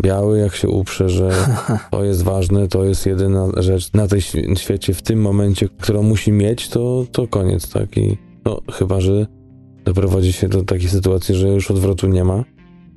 Biały, 0.00 0.38
jak 0.38 0.54
się 0.54 0.68
uprze, 0.68 1.08
że 1.08 1.30
to 1.90 2.04
jest 2.04 2.22
ważne, 2.22 2.68
to 2.68 2.84
jest 2.84 3.06
jedyna 3.06 3.48
rzecz 3.56 3.92
na 3.92 4.08
tej 4.08 4.20
świecie 4.56 4.94
w 4.94 5.02
tym 5.02 5.20
momencie, 5.20 5.68
którą 5.68 6.02
musi 6.02 6.32
mieć, 6.32 6.68
to, 6.68 7.06
to 7.12 7.28
koniec, 7.28 7.70
tak? 7.70 7.96
I 7.96 8.18
no, 8.44 8.60
chyba, 8.72 9.00
że 9.00 9.26
doprowadzi 9.84 10.32
się 10.32 10.48
do 10.48 10.64
takiej 10.64 10.88
sytuacji, 10.88 11.34
że 11.34 11.48
już 11.48 11.70
odwrotu 11.70 12.08
nie 12.08 12.24
ma. 12.24 12.44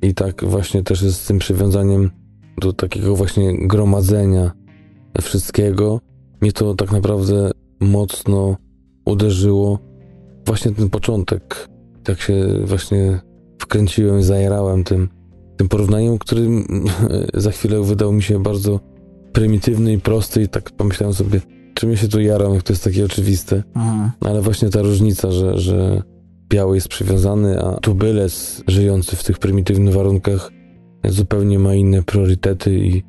I 0.02 0.14
tak 0.14 0.44
właśnie 0.44 0.82
też 0.82 1.02
jest 1.02 1.22
z 1.22 1.26
tym 1.26 1.38
przywiązaniem 1.38 2.10
do 2.58 2.72
takiego 2.72 3.16
właśnie 3.16 3.68
gromadzenia 3.68 4.50
wszystkiego, 5.22 6.00
mnie 6.40 6.52
to 6.52 6.74
tak 6.74 6.92
naprawdę 6.92 7.50
mocno 7.80 8.56
uderzyło 9.04 9.78
właśnie 10.46 10.72
ten 10.72 10.90
początek. 10.90 11.68
Tak 12.04 12.20
się 12.20 12.34
właśnie 12.64 13.20
wkręciłem 13.58 14.18
i 14.18 14.22
zajerałem 14.22 14.84
tym, 14.84 15.08
tym 15.56 15.68
porównaniem, 15.68 16.18
który 16.18 16.48
za 17.34 17.50
chwilę 17.50 17.82
wydał 17.82 18.12
mi 18.12 18.22
się 18.22 18.42
bardzo 18.42 18.80
prymitywny 19.32 19.92
i 19.92 19.98
prosty 19.98 20.42
i 20.42 20.48
tak 20.48 20.70
pomyślałem 20.70 21.14
sobie, 21.14 21.40
czym 21.74 21.90
ja 21.90 21.96
się 21.96 22.08
tu 22.08 22.20
jaram, 22.20 22.54
jak 22.54 22.62
to 22.62 22.72
jest 22.72 22.84
takie 22.84 23.04
oczywiste. 23.04 23.62
Mhm. 23.76 24.10
Ale 24.20 24.42
właśnie 24.42 24.68
ta 24.68 24.82
różnica, 24.82 25.32
że, 25.32 25.58
że 25.58 26.02
biały 26.48 26.76
jest 26.76 26.88
przywiązany, 26.88 27.60
a 27.62 27.76
tubylec 27.80 28.62
żyjący 28.66 29.16
w 29.16 29.24
tych 29.24 29.38
prymitywnych 29.38 29.94
warunkach 29.94 30.50
zupełnie 31.04 31.58
ma 31.58 31.74
inne 31.74 32.02
priorytety 32.02 32.78
i, 32.78 33.02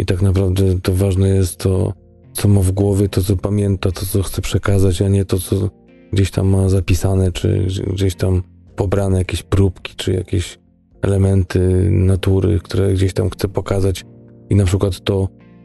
i 0.00 0.04
tak 0.04 0.22
naprawdę 0.22 0.80
to 0.80 0.94
ważne 0.94 1.28
jest 1.28 1.56
to, 1.56 1.92
co 2.32 2.48
ma 2.48 2.60
w 2.60 2.72
głowie, 2.72 3.08
to 3.08 3.22
co 3.22 3.36
pamięta, 3.36 3.92
to 3.92 4.06
co 4.06 4.22
chce 4.22 4.42
przekazać, 4.42 5.02
a 5.02 5.08
nie 5.08 5.24
to, 5.24 5.38
co 5.38 5.70
gdzieś 6.12 6.30
tam 6.30 6.48
ma 6.48 6.68
zapisane, 6.68 7.32
czy 7.32 7.66
gdzieś 7.92 8.14
tam 8.14 8.42
pobrane 8.76 9.18
jakieś 9.18 9.42
próbki, 9.42 9.94
czy 9.96 10.12
jakieś 10.12 10.58
elementy 11.02 11.90
natury, 11.90 12.58
które 12.58 12.92
gdzieś 12.92 13.12
tam 13.12 13.30
chce 13.30 13.48
pokazać. 13.48 14.04
I 14.50 14.54
na 14.54 14.64
przykład 14.64 15.00
to, 15.00 15.16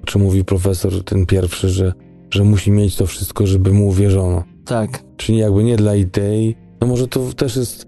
o 0.03 0.05
czym 0.05 0.21
mówi 0.21 0.45
profesor, 0.45 1.03
ten 1.03 1.25
pierwszy, 1.25 1.69
że, 1.69 1.93
że 2.31 2.43
musi 2.43 2.71
mieć 2.71 2.95
to 2.95 3.07
wszystko, 3.07 3.47
żeby 3.47 3.73
mu 3.73 3.87
uwierzono. 3.87 4.43
Tak. 4.65 5.03
Czyli 5.17 5.37
jakby 5.37 5.63
nie 5.63 5.75
dla 5.75 5.95
idei. 5.95 6.55
No 6.81 6.87
może 6.87 7.07
to 7.07 7.33
też 7.33 7.55
jest 7.55 7.87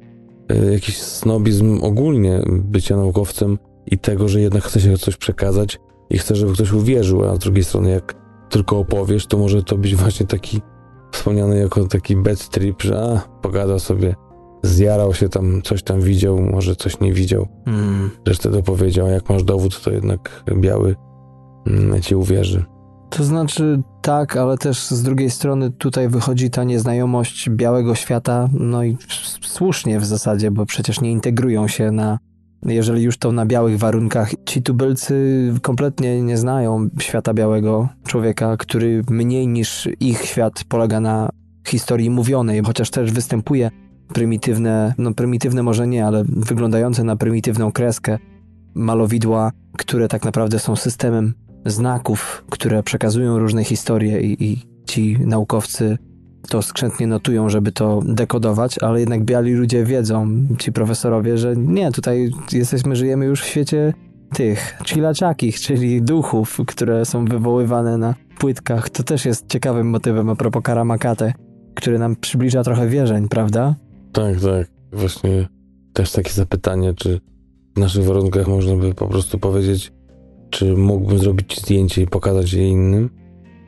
e, 0.49 0.73
jakiś 0.73 0.97
snobizm 0.97 1.79
ogólnie 1.81 2.41
bycia 2.47 2.97
naukowcem, 2.97 3.57
i 3.91 3.97
tego, 3.97 4.29
że 4.29 4.41
jednak 4.41 4.63
chce 4.63 4.81
się 4.81 4.97
coś 4.97 5.17
przekazać, 5.17 5.79
i 6.09 6.17
chcesz, 6.17 6.37
żeby 6.37 6.53
ktoś 6.53 6.71
uwierzył, 6.71 7.23
a 7.23 7.35
z 7.35 7.39
drugiej 7.39 7.63
strony 7.63 7.89
jak 7.89 8.15
tylko 8.49 8.79
opowiesz, 8.79 9.27
to 9.27 9.37
może 9.37 9.63
to 9.63 9.77
być 9.77 9.95
właśnie 9.95 10.25
taki 10.25 10.61
wspomniany 11.11 11.59
jako 11.59 11.87
taki 11.87 12.15
bad 12.15 12.49
trip, 12.49 12.81
że 12.81 13.01
a, 13.01 13.41
pogada 13.41 13.79
sobie, 13.79 14.15
zjarał 14.63 15.13
się 15.13 15.29
tam, 15.29 15.61
coś 15.61 15.83
tam 15.83 16.01
widział, 16.01 16.41
może 16.41 16.75
coś 16.75 16.99
nie 16.99 17.13
widział, 17.13 17.47
mm. 17.65 18.09
resztę 18.25 18.49
dopowiedział, 18.51 19.07
a 19.07 19.09
jak 19.09 19.29
masz 19.29 19.43
dowód, 19.43 19.81
to 19.81 19.91
jednak 19.91 20.43
biały 20.57 20.95
mm, 21.67 22.01
ci 22.01 22.15
uwierzy. 22.15 22.65
To 23.09 23.23
znaczy 23.23 23.81
tak, 24.01 24.37
ale 24.37 24.57
też 24.57 24.87
z 24.87 25.03
drugiej 25.03 25.29
strony 25.29 25.71
tutaj 25.71 26.09
wychodzi 26.09 26.49
ta 26.49 26.63
nieznajomość 26.63 27.49
białego 27.49 27.95
świata, 27.95 28.49
no 28.53 28.83
i 28.83 28.97
słusznie 29.41 29.99
w 29.99 30.05
zasadzie, 30.05 30.51
bo 30.51 30.65
przecież 30.65 31.01
nie 31.01 31.11
integrują 31.11 31.67
się 31.67 31.91
na, 31.91 32.19
jeżeli 32.65 33.03
już 33.03 33.17
to 33.17 33.31
na 33.31 33.45
białych 33.45 33.77
warunkach. 33.77 34.31
Ci 34.45 34.61
tubylcy 34.61 35.53
kompletnie 35.61 36.21
nie 36.21 36.37
znają 36.37 36.89
świata 36.99 37.33
białego 37.33 37.89
człowieka, 38.07 38.57
który 38.57 39.03
mniej 39.09 39.47
niż 39.47 39.89
ich 39.99 40.25
świat 40.25 40.63
polega 40.69 40.99
na 40.99 41.29
historii 41.67 42.09
mówionej, 42.09 42.61
chociaż 42.65 42.89
też 42.89 43.11
występuje 43.11 43.71
prymitywne, 44.13 44.93
no 44.97 45.13
prymitywne 45.13 45.63
może 45.63 45.87
nie, 45.87 46.05
ale 46.05 46.23
wyglądające 46.27 47.03
na 47.03 47.15
prymitywną 47.15 47.71
kreskę 47.71 48.17
malowidła, 48.75 49.51
które 49.77 50.07
tak 50.07 50.25
naprawdę 50.25 50.59
są 50.59 50.75
systemem 50.75 51.33
znaków, 51.65 52.45
które 52.49 52.83
przekazują 52.83 53.39
różne 53.39 53.63
historie 53.63 54.21
i, 54.21 54.43
i 54.43 54.61
ci 54.85 55.17
naukowcy 55.19 55.97
to 56.49 56.61
skrzętnie 56.61 57.07
notują, 57.07 57.49
żeby 57.49 57.71
to 57.71 58.01
dekodować, 58.05 58.79
ale 58.79 58.99
jednak 58.99 59.23
biali 59.23 59.53
ludzie 59.53 59.83
wiedzą, 59.83 60.27
ci 60.59 60.71
profesorowie, 60.71 61.37
że 61.37 61.55
nie, 61.57 61.91
tutaj 61.91 62.31
jesteśmy, 62.51 62.95
żyjemy 62.95 63.25
już 63.25 63.41
w 63.41 63.45
świecie 63.45 63.93
tych 64.33 64.77
chilaczakich, 64.85 65.59
czyli 65.59 66.01
duchów, 66.01 66.59
które 66.67 67.05
są 67.05 67.25
wywoływane 67.25 67.97
na 67.97 68.15
płytkach. 68.39 68.89
To 68.89 69.03
też 69.03 69.25
jest 69.25 69.49
ciekawym 69.49 69.89
motywem 69.89 70.29
a 70.29 70.35
propos 70.35 70.63
Karamakate, 70.63 71.33
który 71.75 71.99
nam 71.99 72.15
przybliża 72.15 72.63
trochę 72.63 72.87
wierzeń, 72.87 73.27
prawda? 73.27 73.75
Tak, 74.11 74.35
tak. 74.41 74.67
Właśnie 74.91 75.47
też 75.93 76.11
takie 76.11 76.31
zapytanie, 76.31 76.93
czy 76.93 77.19
w 77.75 77.79
naszych 77.79 78.05
warunkach 78.05 78.47
można 78.47 78.75
by 78.75 78.93
po 78.93 79.07
prostu 79.07 79.39
powiedzieć, 79.39 79.91
czy 80.49 80.77
mógłbym 80.77 81.17
zrobić 81.17 81.61
zdjęcie 81.61 82.01
i 82.01 82.07
pokazać 82.07 82.53
je 82.53 82.67
innym, 82.67 83.09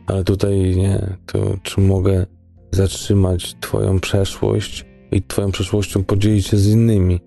ale 0.08 0.24
tutaj 0.24 0.76
nie. 0.76 1.18
To 1.26 1.40
czy 1.64 1.82
mogę 1.82 2.26
zatrzymać 2.72 3.56
Twoją 3.60 4.00
przeszłość 4.00 4.86
i 5.12 5.24
Twoją 5.24 5.52
przeszłością 5.52 6.04
podzielić 6.04 6.48
się 6.48 6.58
z 6.58 6.68
innymi? 6.68 7.20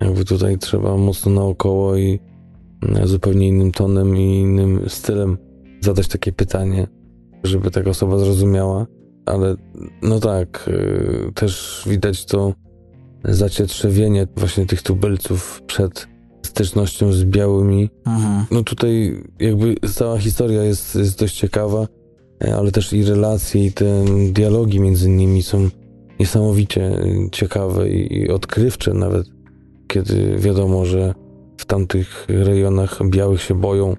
Jakby 0.00 0.24
tutaj 0.24 0.58
trzeba 0.58 0.96
mocno 0.96 1.32
naokoło 1.32 1.96
i 1.96 2.20
zupełnie 3.04 3.48
innym 3.48 3.72
tonem 3.72 4.16
i 4.16 4.40
innym 4.40 4.80
stylem 4.88 5.38
zadać 5.80 6.08
takie 6.08 6.32
pytanie, 6.32 6.86
żeby 7.44 7.70
taka 7.70 7.90
osoba 7.90 8.18
zrozumiała. 8.18 8.86
Ale 9.26 9.56
no 10.02 10.20
tak, 10.20 10.70
yy, 10.72 11.32
też 11.34 11.82
widać 11.86 12.24
to 12.24 12.54
zacietrzewienie 13.24 14.26
właśnie 14.36 14.66
tych 14.66 14.82
tubylców 14.82 15.62
przed 15.66 16.08
stycznością 16.42 17.12
z 17.12 17.24
białymi. 17.24 17.90
Mhm. 18.06 18.44
No 18.50 18.62
tutaj 18.62 19.22
jakby 19.40 19.74
cała 19.92 20.18
historia 20.18 20.62
jest, 20.62 20.94
jest 20.94 21.18
dość 21.18 21.36
ciekawa, 21.36 21.82
e, 21.82 21.86
ale 22.56 22.72
też 22.72 22.92
i 22.92 23.04
relacje, 23.04 23.66
i 23.66 23.72
te 23.72 24.04
dialogi 24.32 24.80
między 24.80 25.10
nimi 25.10 25.42
są 25.42 25.68
niesamowicie 26.20 26.82
e, 26.84 27.30
ciekawe 27.32 27.88
i, 27.90 28.30
odkrywcze 28.30 28.94
nawet, 28.94 29.26
kiedy 29.86 30.36
wiadomo, 30.38 30.84
że 30.84 31.14
w 31.56 31.64
tamtych 31.64 32.26
rejonach 32.28 32.98
białych 33.08 33.42
się 33.42 33.54
boją 33.54 33.96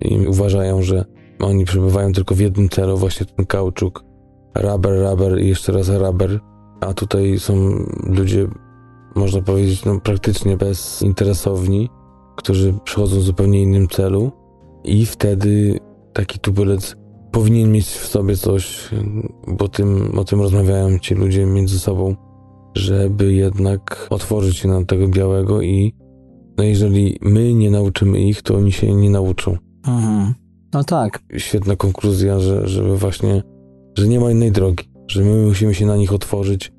i 0.00 0.26
uważają, 0.26 0.82
że 0.82 1.04
oni 1.40 1.64
przebywają 1.64 2.12
tylko 2.12 2.34
w 2.34 2.40
jednym 2.40 2.68
celu, 2.68 2.96
właśnie 2.96 3.26
ten 3.26 3.46
kauczuk, 3.46 4.04
rubber, 4.54 5.10
rubber 5.10 5.40
i 5.42 5.48
jeszcze 5.48 5.72
raz 5.72 5.88
rubber, 5.88 6.40
a 6.80 6.94
tutaj 6.94 7.38
są 7.38 7.54
ludzie 8.06 8.48
można 9.14 9.42
powiedzieć, 9.42 9.84
no, 9.84 10.00
praktycznie 10.00 10.56
bezinteresowni, 10.56 11.90
którzy 12.36 12.74
przychodzą 12.84 13.18
w 13.18 13.22
zupełnie 13.22 13.62
innym 13.62 13.88
celu. 13.88 14.32
I 14.84 15.06
wtedy 15.06 15.78
taki 16.12 16.38
tubylec 16.38 16.96
powinien 17.34 17.72
mieć 17.72 17.86
w 17.86 18.06
sobie 18.06 18.36
coś, 18.36 18.90
bo 19.46 19.68
tym, 19.68 20.18
o 20.18 20.24
tym 20.24 20.40
rozmawiają 20.40 20.98
ci 20.98 21.14
ludzie 21.14 21.46
między 21.46 21.78
sobą, 21.78 22.14
żeby 22.74 23.34
jednak 23.34 24.06
otworzyć 24.10 24.56
się 24.56 24.68
na 24.68 24.84
tego 24.84 25.08
białego 25.08 25.62
i 25.62 25.94
no 26.58 26.64
jeżeli 26.64 27.18
my 27.22 27.54
nie 27.54 27.70
nauczymy 27.70 28.20
ich, 28.20 28.42
to 28.42 28.56
oni 28.56 28.72
się 28.72 28.94
nie 28.94 29.10
nauczą. 29.10 29.56
Mhm. 29.86 30.34
No 30.74 30.84
tak. 30.84 31.22
Świetna 31.36 31.76
konkluzja, 31.76 32.40
że, 32.40 32.68
żeby 32.68 32.96
właśnie, 32.96 33.42
że 33.98 34.08
nie 34.08 34.20
ma 34.20 34.30
innej 34.30 34.52
drogi, 34.52 34.84
że 35.08 35.24
my 35.24 35.46
musimy 35.46 35.74
się 35.74 35.86
na 35.86 35.96
nich 35.96 36.12
otworzyć 36.12 36.72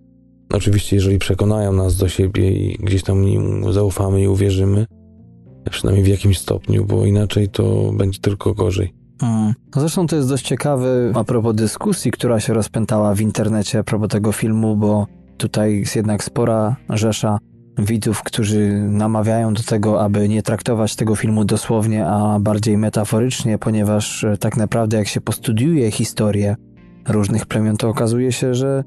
Oczywiście, 0.53 0.95
jeżeli 0.95 1.20
przekonają 1.20 1.74
nas 1.74 1.95
do 1.95 2.10
siebie 2.10 2.51
i 2.51 2.78
gdzieś 2.78 3.03
tam 3.03 3.28
im 3.28 3.74
zaufamy 3.74 4.22
i 4.22 4.28
uwierzymy, 4.28 4.86
przynajmniej 5.70 6.06
w 6.06 6.08
jakimś 6.08 6.38
stopniu, 6.38 6.86
bo 6.86 7.06
inaczej 7.06 7.49
to 7.49 7.91
będzie 7.97 8.20
tylko 8.20 8.53
gorzej. 8.53 8.93
Hmm. 9.22 9.53
Zresztą 9.76 10.07
to 10.07 10.16
jest 10.16 10.30
dość 10.30 10.45
ciekawy 10.45 11.11
a 11.16 11.24
propos 11.24 11.55
dyskusji, 11.55 12.11
która 12.11 12.39
się 12.39 12.53
rozpętała 12.53 13.16
w 13.16 13.22
internecie 13.22 13.80
a 13.80 13.84
propos 13.84 14.09
tego 14.09 14.32
filmu, 14.32 14.76
bo 14.76 15.07
tutaj 15.38 15.80
jest 15.80 15.95
jednak 15.95 16.24
spora 16.24 16.76
rzesza 16.89 17.38
widzów, 17.78 18.24
którzy 18.24 18.88
namawiają 18.89 19.53
do 19.53 19.63
tego, 19.63 20.01
aby 20.01 20.30
nie 20.30 20.43
traktować 20.43 20.95
tego 20.95 21.16
filmu 21.16 21.45
dosłownie, 21.45 22.07
a 22.07 22.39
bardziej 22.39 22.78
metaforycznie, 22.78 23.57
ponieważ 23.57 24.24
e, 24.24 24.38
tak 24.38 24.57
naprawdę 24.57 24.97
jak 24.97 25.07
się 25.07 25.22
postudiuje 25.22 25.91
historię 25.91 26.55
różnych 27.07 27.45
plemion, 27.45 27.78
to 27.78 27.89
okazuje 27.89 28.32
się, 28.32 28.53
że 28.53 28.84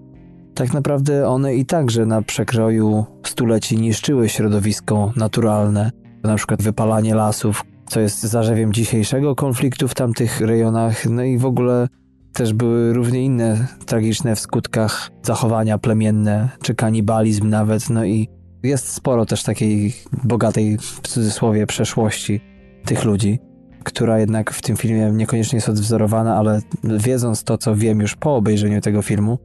tak 0.54 0.72
naprawdę 0.72 1.28
one 1.28 1.54
i 1.54 1.66
także 1.66 2.06
na 2.06 2.22
przekroju 2.22 3.04
stuleci 3.26 3.76
niszczyły 3.76 4.28
środowisko 4.28 5.12
naturalne, 5.16 5.90
na 6.22 6.34
przykład 6.34 6.62
wypalanie 6.62 7.14
lasów, 7.14 7.64
co 7.88 8.00
jest 8.00 8.22
zarzewiem 8.22 8.72
dzisiejszego 8.72 9.34
konfliktu 9.34 9.88
w 9.88 9.94
tamtych 9.94 10.40
rejonach, 10.40 11.06
no 11.06 11.22
i 11.22 11.38
w 11.38 11.44
ogóle 11.44 11.88
też 12.32 12.52
były 12.52 12.92
równie 12.92 13.24
inne 13.24 13.66
tragiczne 13.86 14.36
w 14.36 14.40
skutkach 14.40 15.10
zachowania 15.22 15.78
plemienne, 15.78 16.48
czy 16.62 16.74
kanibalizm 16.74 17.48
nawet, 17.48 17.90
no 17.90 18.04
i 18.04 18.28
jest 18.62 18.88
sporo 18.88 19.26
też 19.26 19.42
takiej 19.42 19.94
bogatej, 20.24 20.78
w 20.78 21.08
cudzysłowie, 21.08 21.66
przeszłości 21.66 22.40
tych 22.84 23.04
ludzi, 23.04 23.38
która 23.84 24.18
jednak 24.18 24.50
w 24.50 24.62
tym 24.62 24.76
filmie 24.76 25.10
niekoniecznie 25.12 25.56
jest 25.56 25.68
odwzorowana, 25.68 26.36
ale 26.36 26.60
wiedząc 26.84 27.44
to, 27.44 27.58
co 27.58 27.76
wiem 27.76 28.00
już 28.00 28.16
po 28.16 28.36
obejrzeniu 28.36 28.80
tego 28.80 29.02
filmu, 29.02 29.38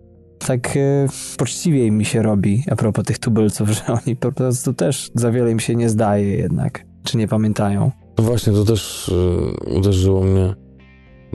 tak 0.48 0.78
e, 0.78 1.08
poczciwiej 1.38 1.91
mi 1.91 2.06
się 2.06 2.22
robi 2.22 2.64
a 2.72 2.76
propos 2.76 3.06
tych 3.06 3.20
tubylców, 3.20 3.70
że 3.78 3.84
oni 3.88 4.16
po 4.16 4.32
prostu 4.32 4.74
też 4.74 5.12
za 5.16 5.32
wiele 5.32 5.52
im 5.52 5.60
się 5.60 5.76
nie 5.76 5.89
zdaje 5.89 6.38
jednak, 6.38 6.86
czy 7.04 7.18
nie 7.18 7.28
pamiętają. 7.28 7.91
No 8.18 8.24
właśnie, 8.24 8.53
to 8.53 8.66
też 8.66 9.09
y, 9.09 9.76
uderzyło 9.78 10.24
mnie. 10.24 10.55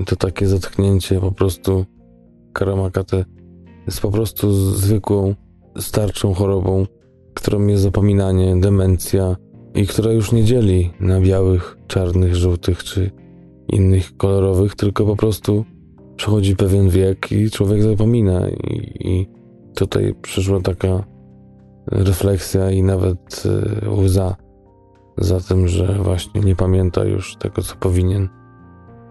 To 0.07 0.17
takie 0.17 0.47
zatknięcie 0.47 1.21
po 1.21 1.33
prostu 1.33 1.85
Karamakate 2.53 3.25
jest 3.87 4.01
po 4.01 4.11
prostu 4.11 4.53
zwykłą, 4.53 5.35
starczą 5.79 6.35
chorobą, 6.35 6.87
którą 7.35 7.67
jest 7.67 7.83
zapominanie, 7.83 8.57
demencja 8.61 9.37
i 9.75 9.87
która 9.87 10.13
już 10.13 10.33
nie 10.33 10.45
dzieli 10.45 10.91
na 11.01 11.21
białych, 11.21 11.79
czarnych, 11.87 12.37
żółtych 12.37 12.85
czy 12.85 13.11
innych 13.69 14.17
kolorowych, 14.17 14.75
tylko 14.75 15.07
po 15.07 15.17
prostu 15.17 15.65
przechodzi 16.17 16.57
pewien 16.57 16.89
wiek 16.89 17.33
i 17.33 17.51
człowiek 17.51 17.83
zapomina. 17.83 18.49
I, 18.49 18.93
i 19.01 19.27
tutaj 19.75 20.15
przyszła 20.23 20.61
taka 20.61 21.05
refleksja 21.87 22.71
i 22.71 22.83
nawet 22.83 23.43
y, 23.83 23.91
łza 23.91 24.37
za 25.19 25.41
tym, 25.41 25.69
że 25.69 25.87
właśnie 26.03 26.41
nie 26.41 26.57
pamięta 26.57 27.05
już 27.05 27.37
tego, 27.37 27.63
co 27.63 27.77
powinien. 27.77 28.29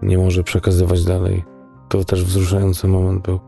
Nie 0.02 0.18
może 0.18 0.42
przekazywać 0.42 1.04
dalej. 1.04 1.44
To 1.88 2.04
też 2.04 2.24
wzruszający 2.24 2.88
moment 2.88 3.22
był. 3.22 3.40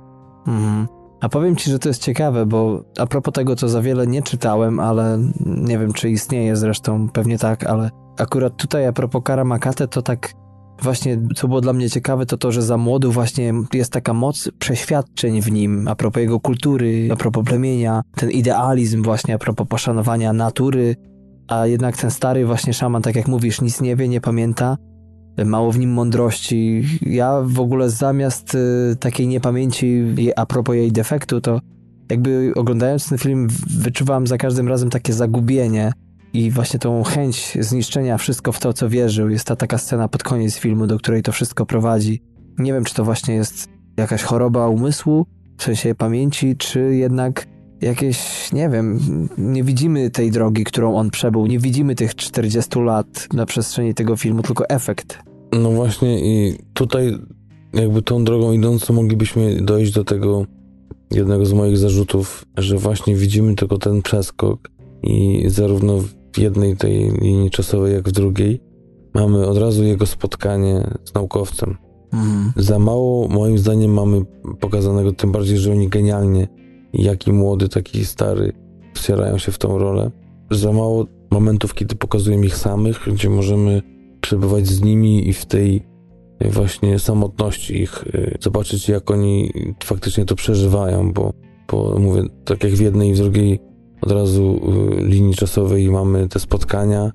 Mhm. 0.46 0.86
A 1.20 1.28
powiem 1.28 1.56
ci, 1.56 1.70
że 1.70 1.78
to 1.78 1.88
jest 1.88 2.02
ciekawe, 2.02 2.46
bo 2.46 2.84
a 2.98 3.06
propos 3.06 3.34
tego, 3.34 3.56
co 3.56 3.68
za 3.68 3.82
wiele 3.82 4.06
nie 4.06 4.22
czytałem, 4.22 4.80
ale 4.80 5.18
nie 5.46 5.78
wiem, 5.78 5.92
czy 5.92 6.10
istnieje 6.10 6.56
zresztą, 6.56 7.08
pewnie 7.08 7.38
tak, 7.38 7.64
ale 7.64 7.90
akurat 8.18 8.56
tutaj 8.56 8.86
a 8.86 8.92
propos 8.92 9.22
Karamakate, 9.24 9.88
to 9.88 10.02
tak 10.02 10.32
właśnie, 10.82 11.18
co 11.36 11.48
było 11.48 11.60
dla 11.60 11.72
mnie 11.72 11.90
ciekawe, 11.90 12.26
to 12.26 12.36
to, 12.36 12.52
że 12.52 12.62
za 12.62 12.76
młodu 12.76 13.12
właśnie 13.12 13.52
jest 13.72 13.92
taka 13.92 14.14
moc 14.14 14.50
przeświadczeń 14.58 15.42
w 15.42 15.52
nim, 15.52 15.88
a 15.88 15.94
propos 15.94 16.20
jego 16.20 16.40
kultury, 16.40 17.08
a 17.12 17.16
propos 17.16 17.44
plemienia, 17.44 18.02
ten 18.16 18.30
idealizm 18.30 19.02
właśnie 19.02 19.34
a 19.34 19.38
propos 19.38 19.68
poszanowania 19.68 20.32
natury, 20.32 20.96
a 21.50 21.66
jednak 21.66 21.96
ten 21.96 22.10
stary 22.10 22.46
właśnie 22.46 22.74
szaman, 22.74 23.02
tak 23.02 23.16
jak 23.16 23.28
mówisz, 23.28 23.60
nic 23.60 23.80
nie 23.80 23.96
wie, 23.96 24.08
nie 24.08 24.20
pamięta, 24.20 24.76
mało 25.44 25.72
w 25.72 25.78
nim 25.78 25.90
mądrości. 25.92 26.82
Ja 27.02 27.40
w 27.44 27.60
ogóle 27.60 27.90
zamiast 27.90 28.54
y, 28.54 28.96
takiej 29.00 29.28
niepamięci 29.28 30.04
a 30.36 30.46
propos 30.46 30.74
jej 30.74 30.92
defektu, 30.92 31.40
to 31.40 31.60
jakby 32.10 32.52
oglądając 32.56 33.08
ten 33.08 33.18
film 33.18 33.48
wyczuwałem 33.78 34.26
za 34.26 34.36
każdym 34.36 34.68
razem 34.68 34.90
takie 34.90 35.12
zagubienie, 35.12 35.92
i 36.32 36.50
właśnie 36.50 36.78
tą 36.78 37.02
chęć 37.02 37.58
zniszczenia 37.60 38.18
wszystko 38.18 38.52
w 38.52 38.60
to, 38.60 38.72
co 38.72 38.88
wierzył. 38.88 39.28
Jest 39.30 39.46
ta 39.46 39.56
taka 39.56 39.78
scena 39.78 40.08
pod 40.08 40.22
koniec 40.22 40.56
filmu, 40.56 40.86
do 40.86 40.98
której 40.98 41.22
to 41.22 41.32
wszystko 41.32 41.66
prowadzi. 41.66 42.22
Nie 42.58 42.72
wiem, 42.72 42.84
czy 42.84 42.94
to 42.94 43.04
właśnie 43.04 43.34
jest 43.34 43.68
jakaś 43.96 44.22
choroba 44.22 44.68
umysłu, 44.68 45.26
w 45.58 45.62
sensie 45.62 45.94
pamięci, 45.94 46.56
czy 46.56 46.94
jednak 46.94 47.46
jakieś, 47.82 48.52
nie 48.52 48.68
wiem, 48.68 48.98
nie 49.38 49.64
widzimy 49.64 50.10
tej 50.10 50.30
drogi, 50.30 50.64
którą 50.64 50.96
on 50.96 51.10
przebył, 51.10 51.46
nie 51.46 51.58
widzimy 51.58 51.94
tych 51.94 52.14
40 52.14 52.80
lat 52.80 53.28
na 53.32 53.46
przestrzeni 53.46 53.94
tego 53.94 54.16
filmu, 54.16 54.42
tylko 54.42 54.68
efekt. 54.68 55.18
No 55.52 55.70
właśnie 55.70 56.20
i 56.20 56.58
tutaj 56.74 57.18
jakby 57.72 58.02
tą 58.02 58.24
drogą 58.24 58.52
idąc, 58.52 58.90
moglibyśmy 58.90 59.62
dojść 59.62 59.92
do 59.92 60.04
tego 60.04 60.46
jednego 61.10 61.46
z 61.46 61.52
moich 61.52 61.78
zarzutów, 61.78 62.44
że 62.58 62.78
właśnie 62.78 63.16
widzimy 63.16 63.54
tylko 63.54 63.78
ten 63.78 64.02
przeskok 64.02 64.70
i 65.02 65.44
zarówno 65.46 65.98
w 66.32 66.38
jednej 66.38 66.76
tej 66.76 67.12
linii 67.20 67.50
czasowej, 67.50 67.94
jak 67.94 68.08
w 68.08 68.12
drugiej 68.12 68.60
mamy 69.14 69.46
od 69.46 69.58
razu 69.58 69.84
jego 69.84 70.06
spotkanie 70.06 70.90
z 71.04 71.14
naukowcem. 71.14 71.76
Mhm. 72.12 72.52
Za 72.56 72.78
mało, 72.78 73.28
moim 73.28 73.58
zdaniem, 73.58 73.92
mamy 73.92 74.22
pokazanego, 74.60 75.12
tym 75.12 75.32
bardziej, 75.32 75.58
że 75.58 75.72
oni 75.72 75.88
genialnie, 75.88 76.48
jaki 76.92 77.32
młody, 77.32 77.68
taki 77.68 78.04
stary, 78.04 78.52
wcierają 78.94 79.38
się 79.38 79.52
w 79.52 79.58
tą 79.58 79.78
rolę. 79.78 80.10
Za 80.50 80.72
mało 80.72 81.06
momentów, 81.30 81.74
kiedy 81.74 81.94
pokazują 81.94 82.42
ich 82.42 82.56
samych, 82.56 83.08
gdzie 83.12 83.30
możemy 83.30 83.82
przebywać 84.20 84.66
z 84.66 84.82
nimi 84.82 85.28
i 85.28 85.32
w 85.32 85.46
tej 85.46 85.82
właśnie 86.40 86.98
samotności 86.98 87.82
ich, 87.82 88.04
y, 88.14 88.38
zobaczyć 88.40 88.88
jak 88.88 89.10
oni 89.10 89.52
faktycznie 89.84 90.24
to 90.24 90.34
przeżywają, 90.34 91.12
bo, 91.12 91.32
bo 91.70 91.98
mówię, 91.98 92.22
tak 92.44 92.64
jak 92.64 92.72
w 92.72 92.80
jednej 92.80 93.10
i 93.10 93.14
w 93.14 93.16
drugiej 93.16 93.60
od 94.02 94.12
razu 94.12 94.60
y, 95.00 95.04
linii 95.04 95.34
czasowej 95.34 95.90
mamy 95.90 96.28
te 96.28 96.40
spotkania, 96.40 97.12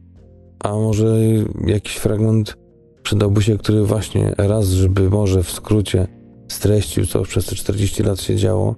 a 0.59 0.73
może 0.73 1.17
jakiś 1.65 1.95
fragment 1.95 2.57
przydałby 3.03 3.41
się, 3.41 3.57
który 3.57 3.83
właśnie 3.83 4.33
raz, 4.37 4.67
żeby 4.67 5.09
może 5.09 5.43
w 5.43 5.51
skrócie 5.51 6.07
streścił, 6.47 7.05
co 7.05 7.21
przez 7.21 7.45
te 7.45 7.55
40 7.55 8.03
lat 8.03 8.21
się 8.21 8.35
działo, 8.35 8.75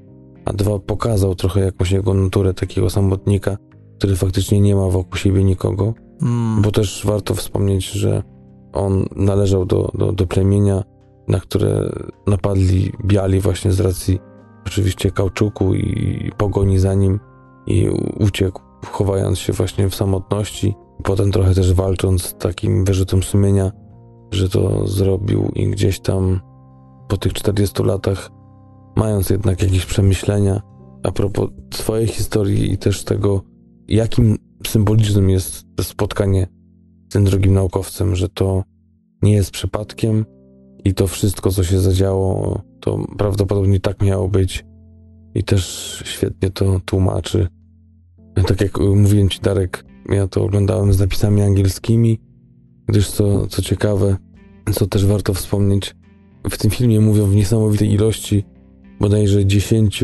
a 0.48 0.54
dwa, 0.54 0.80
pokazał 0.80 1.36
trochę 1.36 1.60
jakąś 1.60 1.92
jego 1.92 2.14
naturę 2.14 2.54
takiego 2.54 2.90
samotnika, 2.90 3.58
który 3.98 4.16
faktycznie 4.16 4.62
nie 4.62 4.76
ma 4.76 4.88
wokół 4.88 5.16
siebie 5.18 5.44
nikogo, 5.44 5.94
mm. 6.22 6.62
bo 6.62 6.72
też 6.72 7.06
warto 7.06 7.36
wspomnieć, 7.36 7.92
że 7.92 8.24
on 8.74 9.06
należał 9.16 9.66
do, 9.66 9.92
do, 9.94 10.12
do 10.12 10.28
plemienia, 10.28 10.84
na 11.28 11.40
które 11.40 11.90
napadli 12.28 12.92
biali 13.06 13.40
właśnie 13.40 13.72
z 13.72 13.80
racji 13.80 14.20
oczywiście 14.66 15.12
kauczuku 15.12 15.74
i 15.74 16.32
pogoni 16.38 16.80
za 16.80 16.94
nim 16.94 17.20
i 17.68 17.90
uciekł, 18.20 18.62
chowając 18.86 19.40
się 19.40 19.54
właśnie 19.54 19.90
w 19.90 19.96
samotności. 19.96 20.76
Potem 21.04 21.32
trochę 21.32 21.54
też 21.54 21.74
walcząc 21.74 22.24
z 22.24 22.38
takim 22.38 22.86
wyrzutem 22.86 23.24
sumienia, 23.24 23.72
że 24.32 24.50
to 24.50 24.88
zrobił 24.88 25.52
i 25.56 25.68
gdzieś 25.68 26.00
tam 26.00 26.40
po 27.08 27.18
tych 27.18 27.34
40 27.34 27.84
latach, 27.84 28.30
mając 28.98 29.30
jednak 29.30 29.62
jakieś 29.62 29.86
przemyślenia 29.86 30.62
a 31.04 31.12
propos 31.12 31.50
swojej 31.74 32.08
historii 32.08 32.74
i 32.74 32.78
też 32.78 33.04
tego, 33.04 33.44
jakim 33.88 34.38
symbolicznym 34.68 35.30
jest 35.30 35.66
spotkanie 35.82 36.48
z 37.10 37.14
tym 37.14 37.24
drugim 37.24 37.54
naukowcem, 37.54 38.16
że 38.16 38.30
to 38.30 38.64
nie 39.22 39.34
jest 39.34 39.52
przypadkiem 39.52 40.26
i 40.84 40.94
to 40.94 41.08
wszystko, 41.08 41.52
co 41.52 41.64
się 41.64 41.80
zadziało, 41.80 42.62
to 42.80 43.06
prawdopodobnie 43.18 43.80
tak 43.80 44.02
miało 44.02 44.30
być 44.30 44.66
i 45.36 45.44
też 45.44 45.64
świetnie 46.06 46.50
to 46.50 46.82
tłumaczy. 46.86 47.48
Tak 48.48 48.62
jak 48.62 48.80
mówiłem 48.80 49.30
ci, 49.30 49.40
Darek, 49.40 49.86
ja 50.10 50.28
to 50.28 50.44
oglądałem 50.44 50.94
z 50.94 51.00
napisami 51.00 51.42
angielskimi, 51.42 52.20
gdyż 52.88 53.10
co, 53.10 53.48
co 53.48 53.62
ciekawe, 53.62 54.18
co 54.74 54.88
też 54.88 55.06
warto 55.06 55.34
wspomnieć, 55.34 55.96
w 56.50 56.58
tym 56.58 56.72
filmie 56.72 57.00
mówią 57.00 57.26
w 57.26 57.36
niesamowitej 57.36 57.92
ilości, 57.92 58.44
bodajże 59.00 59.46
10 59.46 60.04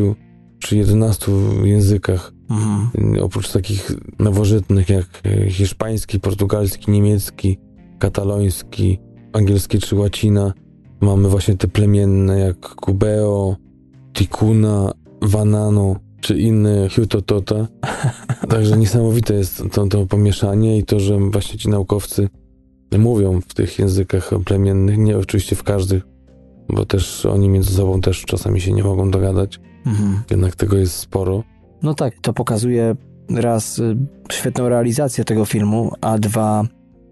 czy 0.60 0.78
11 0.78 1.32
językach. 1.64 2.34
Mhm. 2.50 2.90
Oprócz 3.22 3.52
takich 3.52 3.92
nowożytnych 4.20 4.90
jak 4.90 5.06
e, 5.26 5.50
hiszpański, 5.50 6.20
portugalski, 6.20 6.92
niemiecki, 6.92 7.58
kataloński, 8.00 9.00
angielski 9.34 9.80
czy 9.80 9.96
łacina, 9.96 10.54
mamy 11.02 11.30
właśnie 11.30 11.58
te 11.58 11.68
plemienne 11.68 12.40
jak 12.40 12.76
Cubeo, 12.86 13.56
Tikuna, 14.14 14.92
Vanano 15.22 15.96
czy 16.22 16.40
inne 16.40 16.90
Hutotota. 16.96 17.68
Także 18.50 18.78
niesamowite 18.78 19.34
jest 19.34 19.64
to, 19.72 19.88
to 19.88 20.06
pomieszanie 20.06 20.78
i 20.78 20.84
to, 20.84 21.00
że 21.00 21.18
właśnie 21.18 21.60
ci 21.60 21.70
naukowcy 21.70 22.30
mówią 22.98 23.42
w 23.42 23.54
tych 23.54 23.80
językach 23.80 24.32
plemiennych, 24.46 24.98
nie 24.98 25.18
oczywiście 25.18 25.56
w 25.56 25.64
każdych, 25.64 26.04
bo 26.70 26.86
też 26.86 27.26
oni 27.26 27.50
między 27.50 27.74
sobą 27.74 28.02
też 28.02 28.22
czasami 28.22 28.62
się 28.62 28.72
nie 28.72 28.84
mogą 28.84 29.12
dogadać. 29.12 29.60
Mhm. 29.86 30.24
Jednak 30.32 30.56
tego 30.56 30.78
jest 30.78 30.96
sporo. 30.96 31.44
No 31.84 31.94
tak, 31.94 32.14
to 32.22 32.34
pokazuje 32.34 32.96
raz 33.30 33.80
y, 33.80 33.98
świetną 34.32 34.70
realizację 34.70 35.26
tego 35.26 35.46
filmu, 35.46 35.92
a 36.02 36.18
dwa 36.18 36.64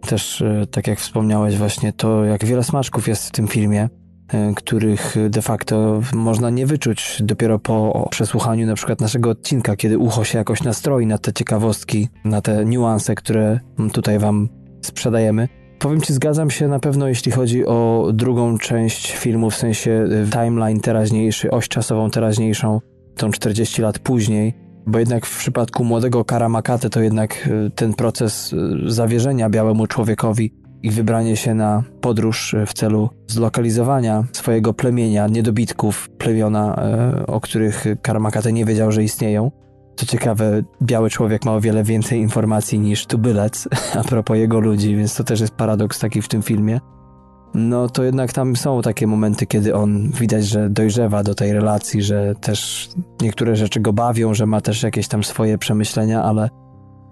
też, 0.07 0.41
y, 0.41 0.67
tak 0.71 0.87
jak 0.87 0.99
wspomniałeś 0.99 1.57
właśnie, 1.57 1.93
to 1.93 2.25
jak 2.25 2.45
wiele 2.45 2.63
smaczków 2.63 3.07
jest 3.07 3.27
w 3.27 3.31
tym 3.31 3.47
filmie, 3.47 3.89
y, 4.33 4.53
których 4.55 5.15
de 5.29 5.41
facto 5.41 6.01
można 6.13 6.49
nie 6.49 6.65
wyczuć 6.65 7.17
dopiero 7.23 7.59
po 7.59 8.07
przesłuchaniu 8.11 8.67
na 8.67 8.75
przykład 8.75 9.01
naszego 9.01 9.29
odcinka, 9.29 9.75
kiedy 9.75 9.97
ucho 9.97 10.23
się 10.23 10.37
jakoś 10.37 10.63
nastroi 10.63 11.05
na 11.05 11.17
te 11.17 11.33
ciekawostki, 11.33 12.07
na 12.25 12.41
te 12.41 12.65
niuanse, 12.65 13.15
które 13.15 13.59
tutaj 13.93 14.19
wam 14.19 14.49
sprzedajemy. 14.81 15.47
Powiem 15.81 16.01
ci, 16.01 16.13
zgadzam 16.13 16.49
się 16.49 16.67
na 16.67 16.79
pewno, 16.79 17.07
jeśli 17.07 17.31
chodzi 17.31 17.65
o 17.65 18.09
drugą 18.13 18.57
część 18.57 19.15
filmu, 19.15 19.49
w 19.49 19.55
sensie 19.55 19.91
y, 19.91 20.29
timeline 20.31 20.79
teraźniejszy, 20.79 21.51
oś 21.51 21.67
czasową 21.67 22.09
teraźniejszą, 22.09 22.81
tą 23.15 23.31
40 23.31 23.81
lat 23.81 23.99
później, 23.99 24.53
bo 24.87 24.99
jednak 24.99 25.25
w 25.25 25.37
przypadku 25.37 25.83
młodego 25.83 26.25
Karamakate 26.25 26.89
to 26.89 27.01
jednak 27.01 27.47
y, 27.47 27.71
ten 27.75 27.93
proces 27.93 28.53
y, 28.53 28.57
zawierzenia 28.85 29.49
białemu 29.49 29.87
człowiekowi 29.87 30.53
i 30.83 30.91
wybranie 30.91 31.37
się 31.37 31.53
na 31.53 31.83
podróż 32.01 32.55
w 32.67 32.73
celu 32.73 33.09
zlokalizowania 33.27 34.23
swojego 34.31 34.73
plemienia, 34.73 35.27
niedobitków 35.27 36.09
plemiona, 36.09 36.83
o 37.27 37.41
których 37.41 37.85
Karamakate 38.01 38.53
nie 38.53 38.65
wiedział, 38.65 38.91
że 38.91 39.03
istnieją, 39.03 39.51
co 39.95 40.05
ciekawe, 40.05 40.63
biały 40.81 41.09
człowiek 41.09 41.45
ma 41.45 41.53
o 41.53 41.61
wiele 41.61 41.83
więcej 41.83 42.19
informacji 42.19 42.79
niż 42.79 43.05
tubylec 43.05 43.67
a 43.99 44.03
propos 44.03 44.37
jego 44.37 44.59
ludzi, 44.59 44.95
więc 44.95 45.15
to 45.15 45.23
też 45.23 45.39
jest 45.39 45.53
paradoks 45.53 45.99
taki 45.99 46.21
w 46.21 46.27
tym 46.27 46.41
filmie. 46.41 46.79
No 47.53 47.89
to 47.89 48.03
jednak 48.03 48.33
tam 48.33 48.55
są 48.55 48.81
takie 48.81 49.07
momenty, 49.07 49.45
kiedy 49.45 49.75
on 49.75 50.11
widać, 50.11 50.45
że 50.45 50.69
dojrzewa 50.69 51.23
do 51.23 51.35
tej 51.35 51.53
relacji, 51.53 52.01
że 52.01 52.33
też 52.41 52.89
niektóre 53.21 53.55
rzeczy 53.55 53.79
go 53.79 53.93
bawią, 53.93 54.33
że 54.33 54.45
ma 54.45 54.61
też 54.61 54.83
jakieś 54.83 55.07
tam 55.07 55.23
swoje 55.23 55.57
przemyślenia, 55.57 56.23
ale 56.23 56.49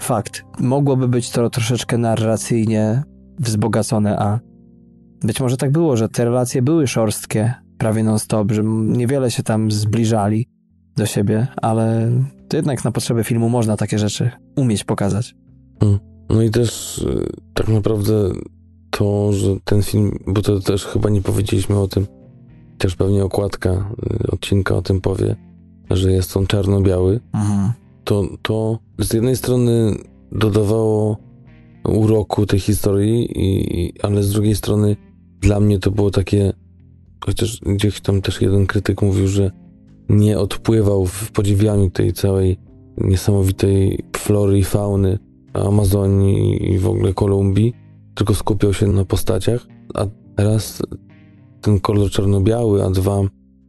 fakt, 0.02 0.46
mogłoby 0.60 1.08
być 1.08 1.30
to 1.30 1.50
troszeczkę 1.50 1.98
narracyjnie 1.98 3.04
wzbogacone, 3.40 4.20
a 4.20 4.40
być 5.24 5.42
może 5.42 5.58
tak 5.58 5.72
było, 5.72 5.98
że 5.98 6.10
te 6.10 6.26
relacje 6.26 6.62
były 6.62 6.88
szorstkie 6.88 7.54
prawie 7.78 8.04
non-stop, 8.04 8.52
że 8.52 8.64
niewiele 8.64 9.32
się 9.32 9.44
tam 9.44 9.72
zbliżali 9.72 10.48
do 10.96 11.06
siebie, 11.06 11.48
ale 11.62 12.12
to 12.50 12.58
jednak 12.58 12.86
na 12.86 12.92
potrzeby 12.92 13.24
filmu 13.24 13.50
można 13.50 13.78
takie 13.78 14.00
rzeczy 14.00 14.32
umieć 14.56 14.84
pokazać. 14.84 15.36
Hmm. 15.80 16.00
No 16.30 16.42
i 16.42 16.50
też 16.50 16.98
y, 16.98 17.30
tak 17.54 17.68
naprawdę 17.68 18.14
to, 18.90 19.34
że 19.34 19.56
ten 19.64 19.84
film, 19.84 20.20
bo 20.28 20.42
to 20.42 20.60
też 20.60 20.86
chyba 20.86 21.10
nie 21.10 21.22
powiedzieliśmy 21.22 21.80
o 21.80 21.88
tym, 21.88 22.08
też 22.78 22.96
pewnie 22.96 23.26
okładka 23.26 23.70
y, 24.24 24.32
odcinka 24.32 24.76
o 24.76 24.82
tym 24.82 25.02
powie, 25.02 25.36
że 25.90 26.12
jest 26.12 26.38
on 26.38 26.48
czarno-biały, 26.48 27.20
mhm. 27.34 27.72
to, 28.04 28.24
to 28.42 28.80
z 29.00 29.14
jednej 29.14 29.36
strony 29.36 29.96
dodawało 30.32 31.18
uroku 31.84 32.46
tej 32.46 32.60
historii, 32.60 33.32
i, 33.36 33.94
ale 34.02 34.24
z 34.24 34.32
drugiej 34.32 34.56
strony 34.56 34.96
dla 35.42 35.60
mnie 35.60 35.80
to 35.80 35.92
było 35.92 36.12
takie, 36.12 36.54
chociaż 37.26 37.60
gdzieś 37.60 38.02
tam 38.02 38.22
też 38.22 38.42
jeden 38.42 38.68
krytyk 38.68 39.02
mówił, 39.02 39.28
że 39.28 39.52
nie 40.10 40.40
odpływał 40.40 41.06
w 41.06 41.32
podziwianiu 41.32 41.90
tej 41.90 42.14
całej 42.14 42.58
niesamowitej 42.98 44.00
flory 44.18 44.60
i 44.60 44.64
fauny 44.64 45.20
Amazonii 45.54 46.74
i 46.74 46.78
w 46.78 46.88
ogóle 46.88 47.14
Kolumbii, 47.14 47.74
tylko 48.16 48.36
skupiał 48.36 48.74
się 48.74 48.88
na 48.88 49.06
postaciach, 49.06 49.68
a 49.94 50.06
teraz 50.36 50.82
ten 51.62 51.80
kolor 51.80 52.10
czarno-biały, 52.10 52.84
a 52.84 52.90
dwa 52.90 53.22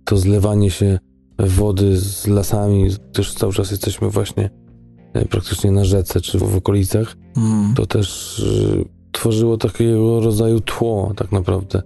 to 0.05 0.17
zlewanie 0.17 0.71
się 0.71 0.99
wody 1.39 1.97
z 1.97 2.27
lasami, 2.27 2.91
też 3.13 3.35
cały 3.35 3.53
czas 3.53 3.71
jesteśmy 3.71 4.11
właśnie 4.11 4.51
e, 5.13 5.25
praktycznie 5.25 5.73
na 5.73 5.85
rzece 5.85 6.21
czy 6.21 6.39
w 6.39 6.57
okolicach, 6.57 7.17
mm. 7.37 7.75
to 7.75 7.87
też 7.87 8.39
y, 8.39 8.85
tworzyło 9.13 9.57
takiego 9.57 10.21
rodzaju 10.21 10.61
tło 10.61 11.13
tak 11.17 11.33
naprawdę, 11.33 11.83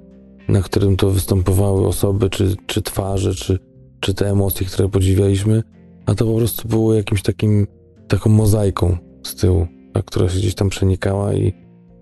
na 0.48 0.62
którym 0.62 0.96
to 0.96 1.10
występowały 1.10 1.86
osoby, 1.86 2.30
czy, 2.30 2.56
czy 2.66 2.82
twarze, 2.82 3.34
czy 3.34 3.58
czy 4.04 4.14
te 4.14 4.30
emocje, 4.30 4.66
które 4.66 4.88
podziwialiśmy, 4.88 5.62
a 6.06 6.14
to 6.14 6.26
po 6.26 6.36
prostu 6.36 6.68
było 6.68 6.94
jakimś 6.94 7.22
takim, 7.22 7.66
taką 8.08 8.30
mozaiką 8.30 8.96
z 9.22 9.34
tyłu. 9.34 9.66
która 10.06 10.28
się 10.28 10.38
gdzieś 10.38 10.54
tam 10.54 10.68
przenikała 10.68 11.34
i 11.34 11.52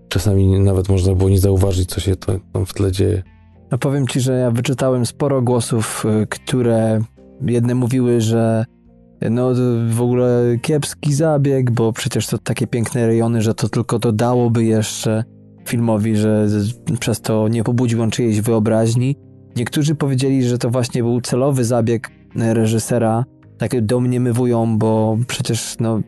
czasami 0.09 0.59
nawet 0.59 0.89
można 0.89 1.15
było 1.15 1.29
nie 1.29 1.39
zauważyć, 1.39 1.89
co 1.89 1.99
się 1.99 2.15
tam 2.15 2.65
w 2.65 2.73
tle 2.73 2.91
dzieje. 2.91 3.23
No 3.71 3.77
powiem 3.77 4.07
ci, 4.07 4.19
że 4.19 4.33
ja 4.33 4.51
wyczytałem 4.51 5.05
sporo 5.05 5.41
głosów, 5.41 6.05
y, 6.23 6.27
które 6.27 7.01
jedne 7.41 7.75
mówiły, 7.75 8.21
że 8.21 8.65
no 9.29 9.51
w 9.89 10.01
ogóle 10.01 10.57
kiepski 10.61 11.13
zabieg, 11.13 11.71
bo 11.71 11.93
przecież 11.93 12.27
to 12.27 12.37
takie 12.37 12.67
piękne 12.67 13.07
rejony, 13.07 13.41
że 13.41 13.53
to 13.53 13.69
tylko 13.69 13.99
dodałoby 13.99 14.63
jeszcze 14.63 15.23
filmowi, 15.65 16.15
że 16.15 16.47
przez 16.99 17.21
to 17.21 17.47
nie 17.47 17.63
pobudził 17.63 18.01
on 18.01 18.11
czyjejś 18.11 18.41
wyobraźni. 18.41 19.15
Niektórzy 19.55 19.95
powiedzieli, 19.95 20.43
że 20.43 20.57
to 20.57 20.69
właśnie 20.69 21.03
był 21.03 21.21
celowy 21.21 21.65
zabieg 21.65 22.11
reżysera, 22.35 23.25
tak 23.57 23.85
domniemywują, 23.85 24.77
bo 24.77 25.17
przecież 25.27 25.75
no, 25.79 26.01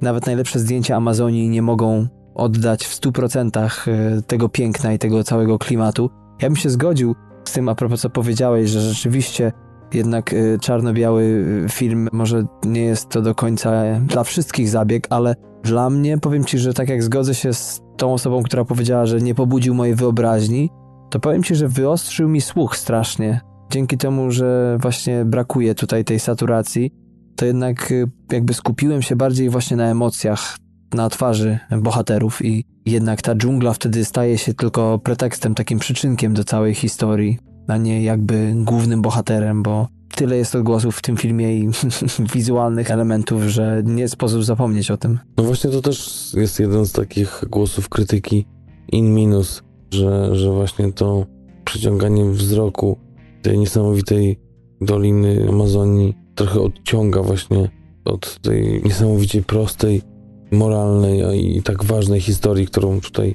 nawet 0.00 0.26
najlepsze 0.26 0.58
zdjęcia 0.58 0.96
Amazonii 0.96 1.48
nie 1.48 1.62
mogą 1.62 2.06
oddać 2.34 2.84
w 2.86 3.00
100% 3.00 3.88
y, 4.18 4.22
tego 4.22 4.48
piękna 4.48 4.92
i 4.92 4.98
tego 4.98 5.24
całego 5.24 5.58
klimatu. 5.58 6.10
Ja 6.42 6.48
bym 6.48 6.56
się 6.56 6.70
zgodził 6.70 7.14
z 7.44 7.52
tym, 7.52 7.68
a 7.68 7.74
propos 7.74 8.00
co 8.00 8.10
powiedziałeś, 8.10 8.70
że 8.70 8.80
rzeczywiście 8.80 9.52
jednak 9.94 10.32
y, 10.32 10.58
czarno-biały 10.60 11.44
film 11.70 12.08
może 12.12 12.44
nie 12.64 12.82
jest 12.82 13.08
to 13.08 13.22
do 13.22 13.34
końca 13.34 13.82
dla 14.00 14.24
wszystkich 14.24 14.68
zabieg, 14.68 15.06
ale 15.10 15.34
dla 15.62 15.90
mnie 15.90 16.18
powiem 16.18 16.44
ci, 16.44 16.58
że 16.58 16.74
tak 16.74 16.88
jak 16.88 17.02
zgodzę 17.02 17.34
się 17.34 17.54
z 17.54 17.80
tą 17.96 18.12
osobą, 18.12 18.42
która 18.42 18.64
powiedziała, 18.64 19.06
że 19.06 19.20
nie 19.20 19.34
pobudził 19.34 19.74
mojej 19.74 19.94
wyobraźni, 19.94 20.70
to 21.12 21.20
powiem 21.20 21.42
ci, 21.42 21.54
że 21.54 21.68
wyostrzył 21.68 22.28
mi 22.28 22.40
słuch 22.40 22.76
strasznie. 22.76 23.40
Dzięki 23.70 23.98
temu, 23.98 24.30
że 24.30 24.78
właśnie 24.80 25.24
brakuje 25.24 25.74
tutaj 25.74 26.04
tej 26.04 26.20
saturacji, 26.20 26.90
to 27.36 27.46
jednak 27.46 27.90
y, 27.92 28.10
jakby 28.32 28.54
skupiłem 28.54 29.02
się 29.02 29.16
bardziej 29.16 29.50
właśnie 29.50 29.76
na 29.76 29.84
emocjach, 29.84 30.56
na 30.94 31.08
twarzy 31.08 31.58
bohaterów 31.82 32.44
i 32.44 32.64
jednak 32.86 33.22
ta 33.22 33.34
dżungla 33.34 33.72
wtedy 33.72 34.04
staje 34.04 34.38
się 34.38 34.54
tylko 34.54 34.98
pretekstem, 34.98 35.54
takim 35.54 35.78
przyczynkiem 35.78 36.34
do 36.34 36.44
całej 36.44 36.74
historii, 36.74 37.38
a 37.68 37.76
nie 37.76 38.02
jakby 38.02 38.54
głównym 38.56 39.02
bohaterem, 39.02 39.62
bo 39.62 39.88
tyle 40.14 40.36
jest 40.36 40.54
odgłosów 40.54 40.96
w 40.96 41.02
tym 41.02 41.16
filmie 41.16 41.58
i 41.58 41.68
wizualnych 42.34 42.90
elementów, 42.90 43.42
że 43.42 43.82
nie 43.84 44.08
sposób 44.08 44.44
zapomnieć 44.44 44.90
o 44.90 44.96
tym. 44.96 45.18
No 45.36 45.44
właśnie 45.44 45.70
to 45.70 45.82
też 45.82 46.30
jest 46.34 46.60
jeden 46.60 46.86
z 46.86 46.92
takich 46.92 47.44
głosów 47.50 47.88
krytyki 47.88 48.46
in 48.92 49.14
minus, 49.14 49.62
że, 49.92 50.36
że 50.36 50.52
właśnie 50.52 50.92
to 50.92 51.26
przyciąganie 51.64 52.24
wzroku 52.24 52.96
tej 53.42 53.58
niesamowitej 53.58 54.38
doliny 54.80 55.46
Amazonii 55.48 56.14
trochę 56.34 56.60
odciąga 56.60 57.22
właśnie 57.22 57.70
od 58.04 58.38
tej 58.40 58.82
niesamowicie 58.84 59.42
prostej, 59.42 60.02
moralnej 60.50 61.56
i 61.56 61.62
tak 61.62 61.84
ważnej 61.84 62.20
historii, 62.20 62.66
którą 62.66 63.00
tutaj 63.00 63.34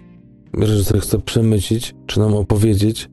reżyser 0.53 1.01
chce 1.01 1.19
przemycić, 1.19 1.95
czy 2.05 2.19
nam 2.19 2.33
opowiedzieć, 2.33 3.09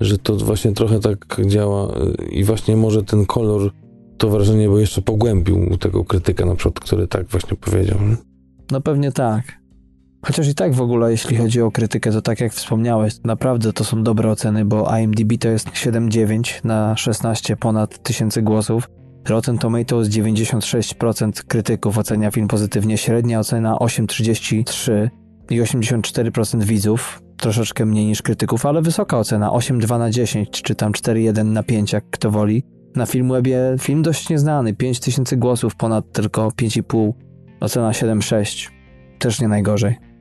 że 0.00 0.18
to 0.18 0.36
właśnie 0.36 0.72
trochę 0.72 1.00
tak 1.00 1.36
działa 1.46 1.94
i 2.30 2.44
właśnie 2.44 2.76
może 2.76 3.02
ten 3.02 3.26
kolor 3.26 3.70
to 4.18 4.30
wrażenie 4.30 4.68
bo 4.68 4.78
jeszcze 4.78 5.02
pogłębił 5.02 5.76
tego 5.76 6.04
krytyka 6.04 6.46
na 6.46 6.54
przykład, 6.54 6.80
który 6.80 7.08
tak 7.08 7.26
właśnie 7.26 7.56
powiedział. 7.56 7.98
No 8.70 8.80
pewnie 8.80 9.12
tak. 9.12 9.61
Chociaż 10.26 10.48
i 10.48 10.54
tak 10.54 10.74
w 10.74 10.80
ogóle, 10.80 11.10
jeśli 11.10 11.36
chodzi 11.36 11.62
o 11.62 11.70
krytykę, 11.70 12.12
to 12.12 12.22
tak 12.22 12.40
jak 12.40 12.52
wspomniałeś, 12.52 13.14
naprawdę 13.24 13.72
to 13.72 13.84
są 13.84 14.02
dobre 14.02 14.30
oceny, 14.30 14.64
bo 14.64 14.98
IMDb 14.98 15.38
to 15.40 15.48
jest 15.48 15.68
7,9 15.68 16.64
na 16.64 16.96
16 16.96 17.56
ponad 17.56 18.02
tysięcy 18.02 18.42
głosów. 18.42 18.88
Rotten 19.28 19.58
Tomatoes 19.58 20.08
96% 20.08 21.32
krytyków 21.32 21.98
ocenia 21.98 22.30
film 22.30 22.48
pozytywnie, 22.48 22.98
średnia 22.98 23.40
ocena 23.40 23.74
8,33 23.74 25.08
i 25.50 25.60
84% 25.60 26.62
widzów, 26.62 27.22
troszeczkę 27.36 27.86
mniej 27.86 28.06
niż 28.06 28.22
krytyków, 28.22 28.66
ale 28.66 28.82
wysoka 28.82 29.18
ocena 29.18 29.48
8,2 29.48 29.98
na 29.98 30.10
10, 30.10 30.62
czy 30.62 30.74
tam 30.74 30.92
4,1 30.92 31.44
na 31.44 31.62
5, 31.62 31.92
jak 31.92 32.04
kto 32.10 32.30
woli. 32.30 32.64
Na 32.96 33.06
Filmwebie 33.06 33.58
film 33.80 34.02
dość 34.02 34.28
nieznany, 34.28 34.74
5000 34.74 35.36
głosów, 35.36 35.76
ponad 35.76 36.12
tylko 36.12 36.48
5,5, 36.48 37.12
ocena 37.60 37.90
7,6, 37.90 38.70
też 39.18 39.40
nie 39.40 39.48
najgorzej. 39.48 40.11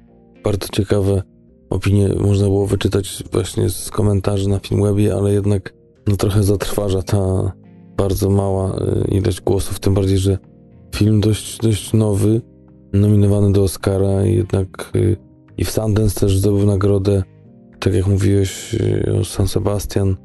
Bardzo 0.44 0.68
ciekawe 0.72 1.24
opinie 1.70 2.10
można 2.20 2.46
było 2.46 2.68
wyczytać 2.68 3.24
właśnie 3.32 3.70
z 3.70 3.90
komentarzy 3.90 4.50
na 4.50 4.60
Filmwebie, 4.60 5.16
ale 5.16 5.34
jednak 5.34 5.74
no, 6.08 6.16
trochę 6.16 6.44
zatrważa 6.44 7.02
ta 7.02 7.52
bardzo 7.98 8.30
mała 8.30 8.76
y, 8.76 9.08
ilość 9.12 9.42
głosów, 9.42 9.80
tym 9.80 9.94
bardziej, 9.94 10.18
że 10.18 10.38
film 10.96 11.22
dość, 11.22 11.58
dość 11.58 11.94
nowy, 11.94 12.42
nominowany 12.94 13.52
do 13.52 13.64
Oscara 13.64 14.26
i 14.26 14.36
jednak 14.36 14.92
y, 14.96 15.18
i 15.58 15.66
w 15.66 15.72
Sundance 15.72 16.20
też 16.20 16.38
zdobył 16.38 16.66
nagrodę, 16.66 17.24
tak 17.80 17.94
jak 17.94 18.08
mówiłeś 18.08 18.74
y, 18.74 19.16
o 19.22 19.26
San 19.26 19.48
Sebastian. 19.48 20.16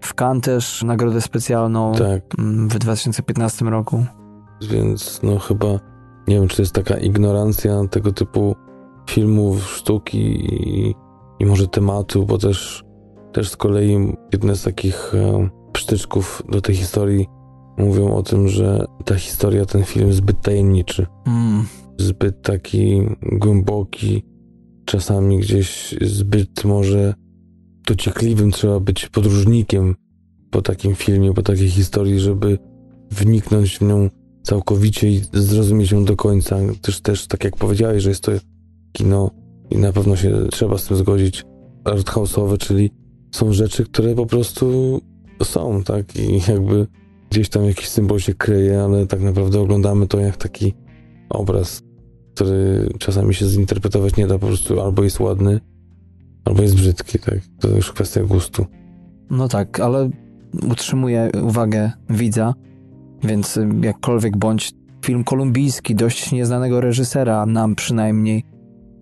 W 0.00 0.14
Cannes 0.14 0.44
też 0.44 0.82
nagrodę 0.82 1.20
specjalną 1.20 1.94
tak. 1.94 2.22
Mm, 2.38 2.68
w 2.68 2.78
2015 2.78 3.64
roku. 3.64 4.04
Więc 4.70 5.20
no 5.22 5.38
chyba, 5.38 5.66
nie 6.28 6.34
wiem, 6.34 6.48
czy 6.48 6.56
to 6.56 6.62
jest 6.62 6.74
taka 6.74 6.98
ignorancja 6.98 7.88
tego 7.90 8.12
typu 8.12 8.56
filmów, 9.08 9.70
sztuki 9.70 10.18
i, 10.18 10.94
i 11.38 11.46
może 11.46 11.68
tematu, 11.68 12.26
bo 12.26 12.38
też, 12.38 12.84
też 13.32 13.50
z 13.50 13.56
kolei 13.56 14.16
jedne 14.32 14.56
z 14.56 14.62
takich 14.62 15.14
e, 15.14 15.48
przytyczków 15.72 16.42
do 16.48 16.60
tej 16.60 16.74
historii 16.76 17.26
mówią 17.78 18.14
o 18.14 18.22
tym, 18.22 18.48
że 18.48 18.84
ta 19.04 19.14
historia, 19.14 19.64
ten 19.64 19.84
film 19.84 20.12
zbyt 20.12 20.40
tajemniczy. 20.40 21.06
Mm. 21.26 21.64
Zbyt 21.98 22.42
taki 22.42 23.02
głęboki, 23.22 24.22
czasami 24.84 25.38
gdzieś 25.38 25.94
zbyt 26.00 26.64
może 26.64 27.14
dociekliwym 27.86 28.50
trzeba 28.50 28.80
być 28.80 29.08
podróżnikiem 29.08 29.94
po 30.50 30.62
takim 30.62 30.94
filmie, 30.94 31.34
po 31.34 31.42
takiej 31.42 31.70
historii, 31.70 32.20
żeby 32.20 32.58
wniknąć 33.10 33.78
w 33.78 33.82
nią 33.82 34.10
całkowicie 34.42 35.10
i 35.10 35.22
zrozumieć 35.32 35.92
ją 35.92 36.04
do 36.04 36.16
końca. 36.16 36.56
Też, 36.82 37.00
też 37.00 37.26
tak 37.26 37.44
jak 37.44 37.56
powiedziałeś, 37.56 38.02
że 38.02 38.08
jest 38.08 38.22
to 38.22 38.32
kino 38.98 39.30
i 39.70 39.78
na 39.78 39.92
pewno 39.92 40.16
się 40.16 40.48
trzeba 40.50 40.78
z 40.78 40.86
tym 40.86 40.96
zgodzić, 40.96 41.44
arthouse'owe, 41.84 42.58
czyli 42.58 42.90
są 43.30 43.52
rzeczy, 43.52 43.84
które 43.84 44.14
po 44.14 44.26
prostu 44.26 44.98
są, 45.42 45.82
tak? 45.82 46.16
I 46.16 46.40
jakby 46.48 46.86
gdzieś 47.30 47.48
tam 47.48 47.64
jakiś 47.64 47.88
symbol 47.88 48.20
się 48.20 48.34
kryje, 48.34 48.82
ale 48.82 49.06
tak 49.06 49.20
naprawdę 49.20 49.60
oglądamy 49.60 50.06
to 50.06 50.20
jak 50.20 50.36
taki 50.36 50.74
obraz, 51.30 51.82
który 52.34 52.88
czasami 52.98 53.34
się 53.34 53.46
zinterpretować 53.46 54.16
nie 54.16 54.26
da, 54.26 54.38
po 54.38 54.46
prostu 54.46 54.80
albo 54.80 55.02
jest 55.04 55.20
ładny, 55.20 55.60
albo 56.44 56.62
jest 56.62 56.74
brzydki, 56.74 57.18
tak? 57.18 57.38
To 57.60 57.68
już 57.68 57.92
kwestia 57.92 58.22
gustu. 58.22 58.66
No 59.30 59.48
tak, 59.48 59.80
ale 59.80 60.10
utrzymuje 60.70 61.30
uwagę 61.42 61.92
widza, 62.10 62.54
więc 63.24 63.58
jakkolwiek 63.82 64.36
bądź 64.36 64.72
film 65.04 65.24
kolumbijski, 65.24 65.94
dość 65.94 66.32
nieznanego 66.32 66.80
reżysera, 66.80 67.46
nam 67.46 67.74
przynajmniej, 67.74 68.44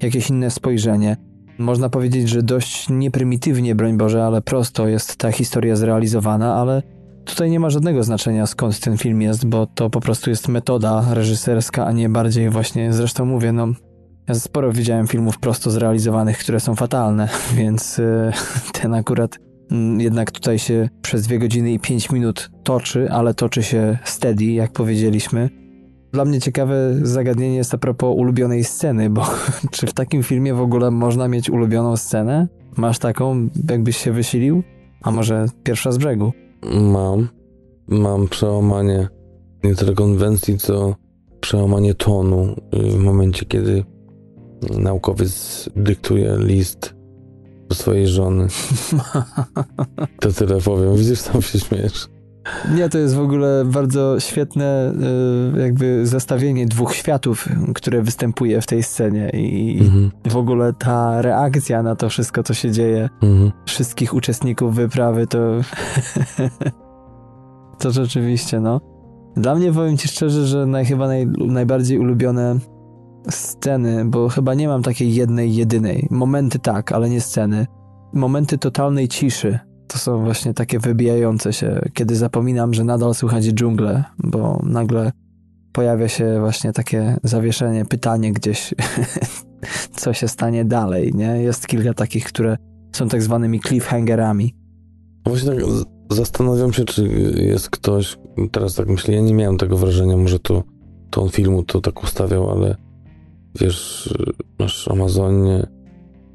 jakieś 0.03 0.31
inne 0.31 0.51
spojrzenie. 0.51 1.17
Można 1.59 1.89
powiedzieć, 1.89 2.29
że 2.29 2.43
dość 2.43 2.89
nieprymitywnie, 2.89 3.75
broń 3.75 3.97
Boże, 3.97 4.25
ale 4.25 4.43
prosto 4.43 4.89
jest 4.89 5.17
ta 5.17 5.33
historia 5.33 5.77
zrealizowana, 5.77 6.55
ale 6.55 6.83
tutaj 7.25 7.51
nie 7.51 7.61
ma 7.61 7.71
żadnego 7.71 8.05
znaczenia 8.05 8.47
skąd 8.47 8.81
ten 8.81 8.99
film 8.99 9.23
jest, 9.23 9.47
bo 9.47 9.67
to 9.67 9.91
po 9.91 10.01
prostu 10.01 10.31
jest 10.31 10.49
metoda 10.49 11.05
reżyserska, 11.15 11.87
a 11.87 11.93
nie 11.93 12.09
bardziej 12.09 12.51
właśnie, 12.51 12.93
zresztą 12.93 13.25
mówię, 13.25 13.53
no 13.53 13.69
ja 14.29 14.35
sporo 14.35 14.73
widziałem 14.73 15.07
filmów 15.07 15.39
prosto 15.39 15.71
zrealizowanych, 15.71 16.39
które 16.39 16.61
są 16.61 16.75
fatalne, 16.75 17.29
więc 17.59 17.99
y, 17.99 18.33
ten 18.73 18.95
akurat 18.95 19.39
mm, 19.71 20.01
jednak 20.01 20.31
tutaj 20.31 20.59
się 20.59 20.89
przez 21.03 21.23
dwie 21.23 21.39
godziny 21.39 21.73
i 21.73 21.81
pięć 21.81 22.11
minut 22.11 22.51
toczy, 22.63 23.11
ale 23.11 23.35
toczy 23.35 23.63
się 23.63 23.99
steady, 24.05 24.45
jak 24.45 24.73
powiedzieliśmy. 24.73 25.66
Dla 26.13 26.25
mnie 26.25 26.41
ciekawe 26.41 26.95
zagadnienie 27.03 27.57
jest 27.57 27.75
a 27.75 27.79
propos 27.79 28.17
ulubionej 28.17 28.65
sceny, 28.65 29.11
bo 29.11 29.27
czy 29.71 29.87
w 29.87 29.93
takim 29.93 30.23
filmie 30.23 30.55
w 30.55 30.61
ogóle 30.61 30.91
można 30.91 31.29
mieć 31.29 31.51
ulubioną 31.51 31.97
scenę? 31.97 32.49
Masz 32.77 32.99
taką, 32.99 33.49
jakbyś 33.71 33.97
się 33.97 34.13
wysilił? 34.13 34.63
A 35.03 35.11
może 35.11 35.47
pierwsza 35.63 35.93
z 35.93 35.99
brzegu? 35.99 36.33
Mam. 36.73 37.29
Mam 37.89 38.29
przełamanie 38.29 39.09
nie 39.65 39.75
tyle 39.75 39.95
konwencji, 39.95 40.59
co 40.59 40.95
przełamanie 41.41 41.95
tonu 41.95 42.55
w 42.73 42.97
momencie, 42.97 43.45
kiedy 43.45 43.85
naukowiec 44.79 45.69
dyktuje 45.77 46.37
list 46.39 46.95
do 47.69 47.75
swojej 47.75 48.09
żony. 48.09 48.47
To 50.21 50.33
tyle 50.33 50.61
powiem. 50.61 50.97
Widzisz, 50.97 51.19
sam 51.19 51.43
się 51.43 51.61
śmiesz. 51.61 52.09
Nie, 52.75 52.89
to 52.89 52.99
jest 52.99 53.15
w 53.15 53.21
ogóle 53.21 53.65
bardzo 53.65 54.21
świetne 54.21 54.93
e, 55.57 55.61
jakby 55.61 56.07
zestawienie 56.07 56.67
dwóch 56.67 56.95
światów, 56.95 57.49
które 57.75 58.03
występuje 58.03 58.61
w 58.61 58.67
tej 58.67 58.83
scenie 58.83 59.31
i 59.31 59.79
mhm. 59.81 60.11
w 60.29 60.37
ogóle 60.37 60.73
ta 60.73 61.23
reakcja 61.23 61.83
na 61.83 61.97
to 61.97 62.09
wszystko, 62.09 62.43
co 62.43 62.55
się 62.55 62.71
dzieje, 62.71 63.09
mhm. 63.23 63.53
wszystkich 63.67 64.15
uczestników 64.15 64.75
wyprawy, 64.75 65.27
to 65.27 65.39
to 67.81 67.91
rzeczywiście, 67.91 68.61
no. 68.61 68.81
Dla 69.37 69.55
mnie 69.55 69.73
powiem 69.73 69.97
ci 69.97 70.09
szczerze, 70.09 70.47
że 70.47 70.67
naj, 70.67 70.85
chyba 70.85 71.07
naj, 71.07 71.27
najbardziej 71.39 71.99
ulubione 71.99 72.59
sceny, 73.31 74.05
bo 74.05 74.29
chyba 74.29 74.55
nie 74.55 74.69
mam 74.69 74.83
takiej 74.83 75.15
jednej, 75.15 75.55
jedynej. 75.55 76.09
Momenty 76.11 76.59
tak, 76.59 76.93
ale 76.93 77.11
nie 77.11 77.21
sceny. 77.21 77.67
Momenty 78.13 78.59
totalnej 78.59 79.09
ciszy. 79.09 79.59
To 79.89 79.99
są 79.99 80.25
właśnie 80.25 80.55
takie 80.55 80.79
wybijające 80.79 81.53
się, 81.53 81.81
kiedy 81.95 82.17
zapominam, 82.17 82.75
że 82.75 82.85
nadal 82.85 83.15
słychać 83.15 83.45
dżunglę, 83.45 84.05
bo 84.19 84.61
nagle 84.63 85.13
pojawia 85.73 86.09
się 86.09 86.41
właśnie 86.41 86.73
takie 86.73 87.17
zawieszenie, 87.23 87.85
pytanie 87.85 88.33
gdzieś, 88.33 88.75
co 90.01 90.13
się 90.13 90.29
stanie 90.29 90.65
dalej, 90.65 91.13
nie? 91.15 91.43
Jest 91.43 91.67
kilka 91.67 91.95
takich, 91.95 92.25
które 92.25 92.57
są 92.93 93.09
tak 93.09 93.23
zwanymi 93.23 93.61
cliffhangerami. 93.61 94.55
Właśnie 95.27 95.51
tak 95.51 95.65
zastanawiam 96.11 96.73
się, 96.73 96.85
czy 96.85 97.09
jest 97.37 97.71
ktoś, 97.71 98.19
teraz 98.53 98.75
tak 98.75 98.89
myślę, 98.89 99.15
ja 99.15 99.21
nie 99.21 99.35
miałem 99.35 99.57
tego 99.57 99.77
wrażenia, 99.77 100.17
może 100.17 100.39
to, 100.39 100.63
to 101.11 101.23
on 101.23 101.29
filmu 101.29 101.63
to 101.63 101.81
tak 101.81 102.03
ustawiał, 102.03 102.51
ale 102.51 102.77
wiesz, 103.61 104.15
masz 104.59 104.89
Amazonie, 104.89 105.67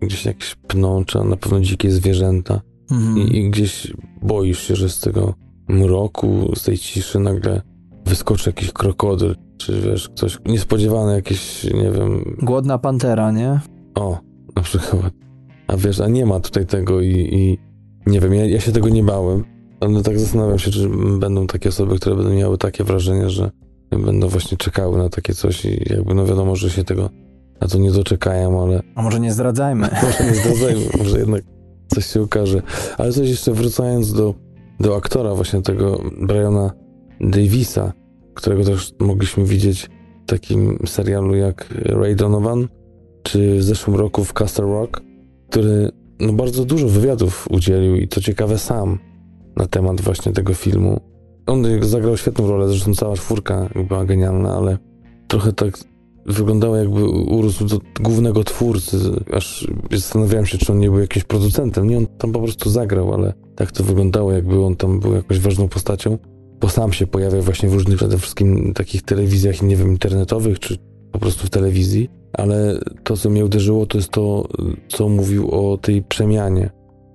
gdzieś 0.02 0.26
jakieś 0.26 0.56
pnącza, 0.56 1.23
na 1.23 1.38
pewno 1.38 1.60
dzikie 1.60 1.91
zwierzęta 1.91 2.61
mhm. 2.92 3.18
i, 3.18 3.38
i 3.38 3.50
gdzieś 3.50 3.94
boisz 4.22 4.60
się, 4.60 4.76
że 4.76 4.90
z 4.90 5.00
tego 5.00 5.34
mroku, 5.68 6.52
z 6.56 6.64
tej 6.64 6.78
ciszy 6.78 7.20
nagle 7.20 7.62
wyskoczy 8.06 8.50
jakiś 8.50 8.72
krokodyl, 8.72 9.36
czy 9.58 9.82
wiesz, 9.82 10.10
ktoś 10.10 10.38
niespodziewany, 10.46 11.14
jakieś, 11.14 11.64
nie 11.64 11.92
wiem... 11.92 12.36
Głodna 12.42 12.78
pantera, 12.78 13.32
nie? 13.32 13.60
O, 13.96 14.20
na 14.56 14.62
przykład. 14.62 15.14
A 15.68 15.78
wiesz, 15.78 16.00
a 16.00 16.08
nie 16.08 16.26
ma 16.26 16.40
tutaj 16.40 16.66
tego 16.66 17.02
i, 17.02 17.30
i 17.32 17.58
nie 18.06 18.20
wiem, 18.20 18.34
ja, 18.34 18.46
ja 18.46 18.60
się 18.60 18.72
tego 18.72 18.90
nie 18.90 19.04
bałem, 19.04 19.44
ale 19.80 20.04
tak 20.04 20.20
zastanawiam 20.20 20.60
się, 20.60 20.72
czy 20.72 20.90
będą 21.20 21.48
takie 21.48 21.70
osoby, 21.70 21.96
które 21.96 22.16
będą 22.16 22.34
miały 22.34 22.58
takie 22.58 22.84
wrażenie, 22.84 23.30
że 23.30 23.52
będą 23.92 24.28
właśnie 24.28 24.58
czekały 24.58 24.98
na 24.98 25.10
takie 25.10 25.34
coś 25.34 25.66
i 25.66 25.94
jakby 25.94 26.14
no 26.14 26.26
wiadomo, 26.26 26.56
że 26.56 26.70
się 26.70 26.84
tego 26.84 27.10
na 27.62 27.68
to 27.68 27.78
nie 27.78 27.92
doczekają, 27.92 28.64
ale... 28.64 28.82
A 28.96 29.02
może 29.02 29.20
nie 29.20 29.34
zdradzajmy. 29.34 29.90
może 30.04 30.24
nie 30.24 30.36
zdradzajmy, 30.36 30.86
może 31.04 31.20
jednak 31.20 31.44
coś 31.96 32.06
się 32.06 32.22
ukaże. 32.22 32.62
Ale 32.98 33.12
coś 33.12 33.30
jeszcze 33.30 33.54
wracając 33.54 34.14
do, 34.14 34.34
do 34.80 34.96
aktora 34.96 35.36
właśnie 35.36 35.62
tego 35.62 36.02
Briana 36.22 36.72
Davisa, 37.22 37.94
którego 38.34 38.64
też 38.64 38.94
mogliśmy 39.00 39.46
widzieć 39.46 39.90
w 40.24 40.26
takim 40.26 40.78
serialu 40.86 41.36
jak 41.36 41.74
Ray 41.86 42.16
Donovan, 42.16 42.68
czy 43.24 43.58
w 43.58 43.64
zeszłym 43.64 43.96
roku 43.96 44.24
w 44.24 44.34
Castle 44.34 44.66
Rock, 44.66 45.02
który 45.50 45.90
no, 46.20 46.34
bardzo 46.34 46.66
dużo 46.66 46.88
wywiadów 46.88 47.48
udzielił 47.50 47.96
i 47.96 48.08
to 48.08 48.22
ciekawe 48.22 48.58
sam 48.58 49.00
na 49.56 49.68
temat 49.68 50.02
właśnie 50.02 50.32
tego 50.32 50.54
filmu. 50.54 51.02
On 51.46 51.66
zagrał 51.82 52.18
świetną 52.18 52.48
rolę, 52.48 52.68
zresztą 52.68 52.96
cała 52.96 53.16
czwórka 53.16 53.70
była 53.88 54.06
genialna, 54.06 54.56
ale 54.56 54.78
trochę 55.28 55.54
tak 55.54 55.78
wyglądało 56.26 56.76
jakby 56.76 57.03
urósł 57.10 57.65
do 57.65 57.80
głównego 58.02 58.43
twórcy, 58.43 58.98
aż 59.34 59.68
zastanawiałem 59.91 60.45
się, 60.45 60.57
czy 60.57 60.72
on 60.72 60.80
nie 60.80 60.89
był 60.89 60.99
jakimś 60.99 61.26
producentem. 61.26 61.89
Nie, 61.89 61.98
on 61.98 62.07
tam 62.18 62.31
po 62.31 62.39
prostu 62.39 62.69
zagrał, 62.69 63.14
ale 63.14 63.34
tak 63.56 63.72
to 63.72 63.84
wyglądało, 63.84 64.31
jakby 64.31 64.65
on 64.65 64.76
tam 64.76 64.99
był 64.99 65.14
jakąś 65.14 65.39
ważną 65.39 65.68
postacią, 65.68 66.18
bo 66.61 66.69
sam 66.69 66.93
się 66.93 67.07
pojawia 67.07 67.41
właśnie 67.41 67.69
w 67.69 67.73
różnych, 67.73 67.98
przede 67.98 68.18
wszystkim 68.18 68.73
takich 68.73 69.02
telewizjach, 69.02 69.61
nie 69.61 69.76
wiem, 69.76 69.89
internetowych, 69.89 70.60
czy 70.60 70.77
po 71.11 71.19
prostu 71.19 71.48
w 71.48 71.49
telewizji, 71.49 72.10
ale 72.34 72.80
to, 73.03 73.18
co 73.18 73.30
mnie 73.30 73.45
uderzyło, 73.45 73.85
to 73.85 73.98
jest 73.98 74.10
to, 74.10 74.48
co 74.88 75.10
mówił 75.10 75.52
o 75.52 75.77
tej 75.77 76.03
przemianie, 76.03 76.69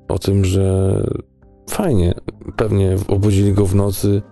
o 0.09 0.19
tym, 0.19 0.45
że 0.45 1.03
fajnie, 1.71 2.15
pewnie 2.57 2.97
obudzili 3.09 3.53
go 3.53 3.67
w 3.67 3.75
nocy, 3.75 4.23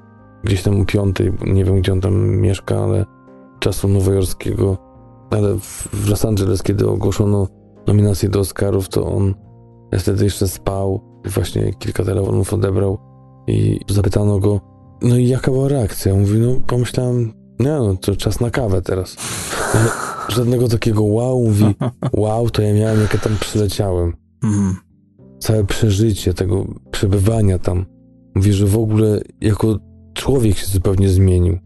gdzieś 0.44 0.62
tam 0.62 0.80
o 0.80 0.84
piątej, 0.84 1.32
nie 1.46 1.64
wiem, 1.64 1.80
gdzie 1.80 1.92
on 1.92 2.00
tam 2.00 2.36
mieszka, 2.36 2.78
ale 2.78 3.04
czasu 3.64 3.88
nowojorskiego, 3.88 4.76
ale 5.30 5.58
w 5.58 6.08
Los 6.08 6.24
Angeles, 6.24 6.62
kiedy 6.62 6.88
ogłoszono 6.88 7.48
nominację 7.86 8.28
do 8.28 8.40
Oscarów, 8.40 8.88
to 8.88 9.06
on 9.06 9.34
wtedy 9.98 10.24
jeszcze 10.24 10.48
spał, 10.48 11.00
właśnie 11.24 11.74
kilka 11.74 12.04
telefonów 12.04 12.54
odebrał 12.54 12.98
i 13.46 13.80
zapytano 13.88 14.38
go, 14.38 14.60
no 15.02 15.16
i 15.16 15.28
jaka 15.28 15.50
była 15.50 15.68
reakcja? 15.68 16.14
Mówi, 16.14 16.38
no 16.38 16.60
pomyślałem, 16.66 17.32
nie 17.60 17.68
no, 17.68 17.96
to 17.96 18.16
czas 18.16 18.40
na 18.40 18.50
kawę 18.50 18.82
teraz. 18.82 19.16
Żadnego 20.28 20.68
takiego 20.68 21.02
wow, 21.02 21.44
mówi, 21.44 21.74
wow, 22.12 22.50
to 22.50 22.62
ja 22.62 22.74
miałem, 22.74 23.00
jak 23.00 23.14
ja 23.14 23.20
tam 23.20 23.36
przyleciałem. 23.40 24.12
Mhm. 24.42 24.76
Całe 25.38 25.64
przeżycie 25.64 26.34
tego 26.34 26.66
przebywania 26.90 27.58
tam. 27.58 27.86
Mówi, 28.34 28.52
że 28.52 28.66
w 28.66 28.78
ogóle 28.78 29.20
jako 29.40 29.78
człowiek 30.14 30.56
się 30.56 30.66
zupełnie 30.66 31.08
zmienił 31.08 31.58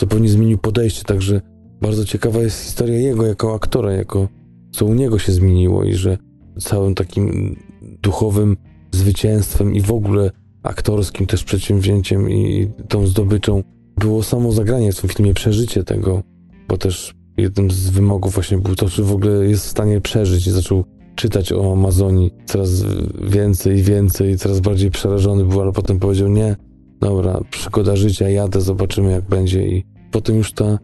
zupełnie 0.00 0.28
zmienił 0.28 0.58
podejście, 0.58 1.04
także 1.04 1.40
bardzo 1.80 2.04
ciekawa 2.04 2.40
jest 2.40 2.60
historia 2.60 2.98
jego 2.98 3.26
jako 3.26 3.54
aktora, 3.54 3.92
jako 3.92 4.28
co 4.72 4.86
u 4.86 4.94
niego 4.94 5.18
się 5.18 5.32
zmieniło 5.32 5.84
i 5.84 5.94
że 5.94 6.18
całym 6.60 6.94
takim 6.94 7.56
duchowym 8.02 8.56
zwycięstwem 8.92 9.74
i 9.74 9.80
w 9.80 9.92
ogóle 9.92 10.30
aktorskim 10.62 11.26
też 11.26 11.44
przedsięwzięciem 11.44 12.30
i 12.30 12.68
tą 12.88 13.06
zdobyczą 13.06 13.62
było 13.96 14.22
samo 14.22 14.52
zagranie 14.52 14.92
w 14.92 15.00
tym 15.00 15.10
filmie, 15.10 15.34
przeżycie 15.34 15.84
tego, 15.84 16.22
bo 16.68 16.76
też 16.76 17.14
jednym 17.36 17.70
z 17.70 17.90
wymogów 17.90 18.34
właśnie 18.34 18.58
był 18.58 18.76
to, 18.76 18.88
czy 18.88 19.02
w 19.02 19.12
ogóle 19.12 19.46
jest 19.46 19.64
w 19.66 19.70
stanie 19.70 20.00
przeżyć 20.00 20.46
i 20.46 20.50
zaczął 20.50 20.84
czytać 21.14 21.52
o 21.52 21.72
Amazonii 21.72 22.30
coraz 22.46 22.84
więcej 23.22 23.78
i 23.78 23.82
więcej, 23.82 24.38
coraz 24.38 24.60
bardziej 24.60 24.90
przerażony 24.90 25.44
był, 25.44 25.60
ale 25.60 25.72
potem 25.72 25.98
powiedział 25.98 26.28
nie, 26.28 26.56
dobra, 27.00 27.40
przygoda 27.50 27.96
życia, 27.96 28.28
jadę, 28.28 28.60
zobaczymy 28.60 29.10
jak 29.10 29.24
będzie 29.24 29.68
i 29.68 29.84
potem 30.10 30.36
już 30.36 30.52
ta, 30.52 30.78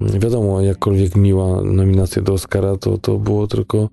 wiadomo, 0.00 0.60
jakkolwiek 0.60 1.16
miła 1.16 1.62
nominacja 1.62 2.22
do 2.22 2.32
Oscara, 2.32 2.76
to, 2.76 2.98
to 2.98 3.18
było 3.18 3.46
tylko 3.46 3.88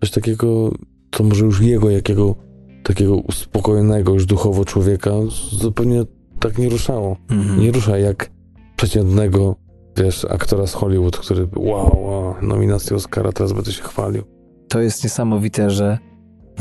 coś 0.00 0.10
takiego, 0.10 0.70
co 1.10 1.24
może 1.24 1.44
już 1.44 1.60
jego, 1.60 1.90
jakiego 1.90 2.34
takiego 2.82 3.16
uspokojonego 3.16 4.12
już 4.12 4.26
duchowo 4.26 4.64
człowieka 4.64 5.10
zupełnie 5.50 6.04
tak 6.40 6.58
nie 6.58 6.68
ruszało. 6.68 7.16
Mhm. 7.30 7.60
Nie 7.60 7.72
rusza 7.72 7.98
jak 7.98 8.30
przeciętnego, 8.76 9.56
wiesz, 9.96 10.24
aktora 10.24 10.66
z 10.66 10.74
Hollywood, 10.74 11.16
który 11.16 11.48
wow, 11.56 12.04
wow, 12.04 12.34
nominacja 12.42 12.96
Oscara, 12.96 13.32
teraz 13.32 13.52
będę 13.52 13.72
się 13.72 13.82
chwalił. 13.82 14.22
To 14.68 14.80
jest 14.80 15.04
niesamowite, 15.04 15.70
że 15.70 15.98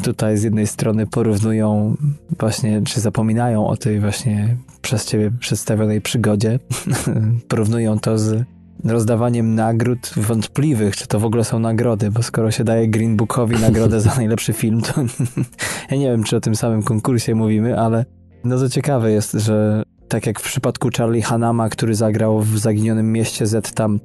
tutaj 0.03 0.37
z 0.37 0.43
jednej 0.43 0.67
strony 0.67 1.07
porównują 1.07 1.95
właśnie, 2.39 2.81
czy 2.81 3.01
zapominają 3.01 3.67
o 3.67 3.77
tej 3.77 3.99
właśnie 3.99 4.57
przez 4.81 5.05
ciebie 5.05 5.31
przedstawionej 5.39 6.01
przygodzie. 6.01 6.59
porównują 7.49 7.99
to 7.99 8.17
z 8.17 8.43
rozdawaniem 8.83 9.55
nagród 9.55 10.13
wątpliwych, 10.17 10.95
czy 10.95 11.07
to 11.07 11.19
w 11.19 11.25
ogóle 11.25 11.43
są 11.43 11.59
nagrody, 11.59 12.11
bo 12.11 12.23
skoro 12.23 12.51
się 12.51 12.63
daje 12.63 12.87
Green 12.87 13.17
Bookowi 13.17 13.55
nagrodę 13.55 14.01
za 14.01 14.15
najlepszy 14.21 14.53
film, 14.53 14.81
to 14.81 15.01
ja 15.91 15.97
nie 15.97 16.11
wiem, 16.11 16.23
czy 16.23 16.35
o 16.35 16.41
tym 16.41 16.55
samym 16.55 16.83
konkursie 16.83 17.35
mówimy, 17.35 17.79
ale 17.79 18.05
no 18.43 18.57
to 18.57 18.69
ciekawe 18.69 19.11
jest, 19.11 19.31
że 19.31 19.83
tak 20.07 20.27
jak 20.27 20.39
w 20.39 20.43
przypadku 20.43 20.89
Charlie 20.97 21.21
Hanama, 21.21 21.69
który 21.69 21.95
zagrał 21.95 22.39
w 22.39 22.59
Zaginionym 22.59 23.11
Mieście 23.11 23.47
Z 23.47 23.73
tam 23.73 23.99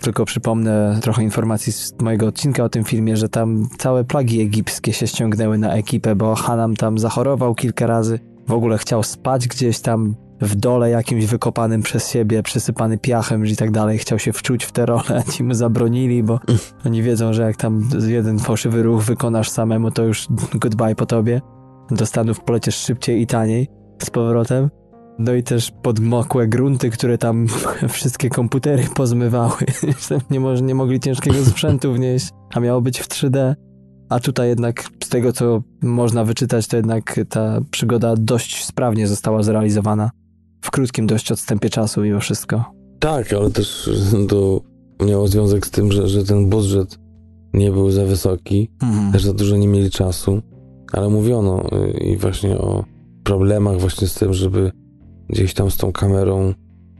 tylko 0.00 0.24
przypomnę 0.24 0.98
trochę 1.02 1.22
informacji 1.22 1.72
z 1.72 1.94
mojego 2.02 2.26
odcinka 2.26 2.64
o 2.64 2.68
tym 2.68 2.84
filmie, 2.84 3.16
że 3.16 3.28
tam 3.28 3.68
całe 3.78 4.04
plagi 4.04 4.40
egipskie 4.40 4.92
się 4.92 5.06
ściągnęły 5.06 5.58
na 5.58 5.74
ekipę, 5.74 6.16
bo 6.16 6.34
Hanam 6.34 6.76
tam 6.76 6.98
zachorował 6.98 7.54
kilka 7.54 7.86
razy. 7.86 8.18
W 8.48 8.52
ogóle 8.52 8.78
chciał 8.78 9.02
spać 9.02 9.48
gdzieś 9.48 9.80
tam 9.80 10.14
w 10.40 10.54
dole 10.54 10.90
jakimś 10.90 11.26
wykopanym 11.26 11.82
przez 11.82 12.10
siebie, 12.10 12.42
przysypany 12.42 12.98
piachem 12.98 13.46
i 13.46 13.56
tak 13.56 13.70
dalej. 13.70 13.98
Chciał 13.98 14.18
się 14.18 14.32
wczuć 14.32 14.64
w 14.64 14.72
te 14.72 14.86
role, 14.86 15.22
ci 15.32 15.44
mu 15.44 15.54
zabronili, 15.54 16.22
bo 16.22 16.40
oni 16.86 17.02
wiedzą, 17.02 17.32
że 17.32 17.42
jak 17.42 17.56
tam 17.56 17.88
jeden 18.08 18.38
fałszywy 18.38 18.82
ruch 18.82 19.02
wykonasz 19.02 19.50
samemu, 19.50 19.90
to 19.90 20.02
już 20.02 20.26
goodbye 20.54 20.94
po 20.94 21.06
tobie. 21.06 21.40
Do 21.90 22.06
Stanów 22.06 22.40
poleciesz 22.40 22.76
szybciej 22.76 23.22
i 23.22 23.26
taniej 23.26 23.68
z 24.02 24.10
powrotem. 24.10 24.70
No 25.20 25.34
i 25.34 25.42
też 25.42 25.72
podmokłe 25.82 26.48
grunty, 26.48 26.90
które 26.90 27.18
tam 27.18 27.46
wszystkie 27.88 28.30
komputery 28.30 28.84
pozmywały. 28.94 29.56
nie, 30.30 30.40
nie 30.62 30.74
mogli 30.74 31.00
ciężkiego 31.00 31.44
sprzętu 31.44 31.92
wnieść, 31.92 32.28
a 32.54 32.60
miało 32.60 32.80
być 32.80 33.00
w 33.00 33.08
3D. 33.08 33.54
A 34.08 34.20
tutaj 34.20 34.48
jednak 34.48 34.84
z 35.04 35.08
tego, 35.08 35.32
co 35.32 35.62
można 35.82 36.24
wyczytać, 36.24 36.66
to 36.66 36.76
jednak 36.76 37.20
ta 37.28 37.60
przygoda 37.70 38.14
dość 38.16 38.64
sprawnie 38.64 39.08
została 39.08 39.42
zrealizowana. 39.42 40.10
W 40.60 40.70
krótkim 40.70 41.06
dość 41.06 41.32
odstępie 41.32 41.70
czasu 41.70 42.00
mimo 42.00 42.20
wszystko. 42.20 42.64
Tak, 42.98 43.32
ale 43.32 43.50
też 43.50 43.90
to 44.28 44.60
miało 45.06 45.28
związek 45.28 45.66
z 45.66 45.70
tym, 45.70 45.92
że, 45.92 46.08
że 46.08 46.24
ten 46.24 46.48
budżet 46.48 46.98
nie 47.54 47.72
był 47.72 47.90
za 47.90 48.04
wysoki, 48.04 48.70
mhm. 48.82 49.12
też 49.12 49.24
za 49.24 49.32
dużo 49.32 49.56
nie 49.56 49.68
mieli 49.68 49.90
czasu, 49.90 50.42
ale 50.92 51.08
mówiono 51.08 51.64
y, 51.72 51.90
i 51.90 52.16
właśnie 52.16 52.58
o 52.58 52.84
problemach 53.24 53.80
właśnie 53.80 54.08
z 54.08 54.14
tym, 54.14 54.34
żeby 54.34 54.72
gdzieś 55.30 55.54
tam 55.54 55.70
z 55.70 55.76
tą 55.76 55.92
kamerą 55.92 56.54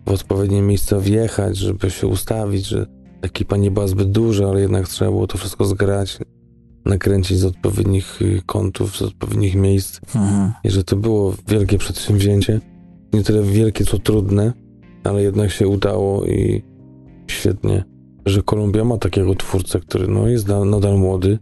w 0.06 0.10
odpowiednie 0.10 0.62
miejsce 0.62 1.00
wjechać, 1.00 1.56
żeby 1.56 1.90
się 1.90 2.06
ustawić, 2.06 2.66
że 2.66 2.86
ekipa 3.22 3.56
nie 3.56 3.70
była 3.70 3.88
zbyt 3.88 4.10
duża, 4.10 4.48
ale 4.48 4.60
jednak 4.60 4.88
trzeba 4.88 5.10
było 5.10 5.26
to 5.26 5.38
wszystko 5.38 5.64
zgrać, 5.64 6.18
nakręcić 6.84 7.38
z 7.38 7.44
odpowiednich 7.44 8.22
y, 8.22 8.42
kątów, 8.46 8.96
z 8.96 9.02
odpowiednich 9.02 9.54
miejsc. 9.54 10.00
Mhm. 10.16 10.52
I 10.64 10.70
że 10.70 10.84
to 10.84 10.96
było 10.96 11.34
wielkie 11.48 11.78
przedsięwzięcie. 11.78 12.60
Nie 13.12 13.22
tyle 13.22 13.42
wielkie, 13.42 13.84
co 13.84 13.98
trudne, 13.98 14.52
ale 15.04 15.22
jednak 15.22 15.50
się 15.50 15.68
udało 15.68 16.26
i 16.26 16.62
świetnie, 17.26 17.84
że 18.26 18.42
Kolumbia 18.42 18.84
ma 18.84 18.98
takiego 18.98 19.34
twórcę, 19.34 19.80
który 19.80 20.08
no, 20.08 20.28
jest 20.28 20.48
nadal 20.48 20.98
młody, 20.98 21.38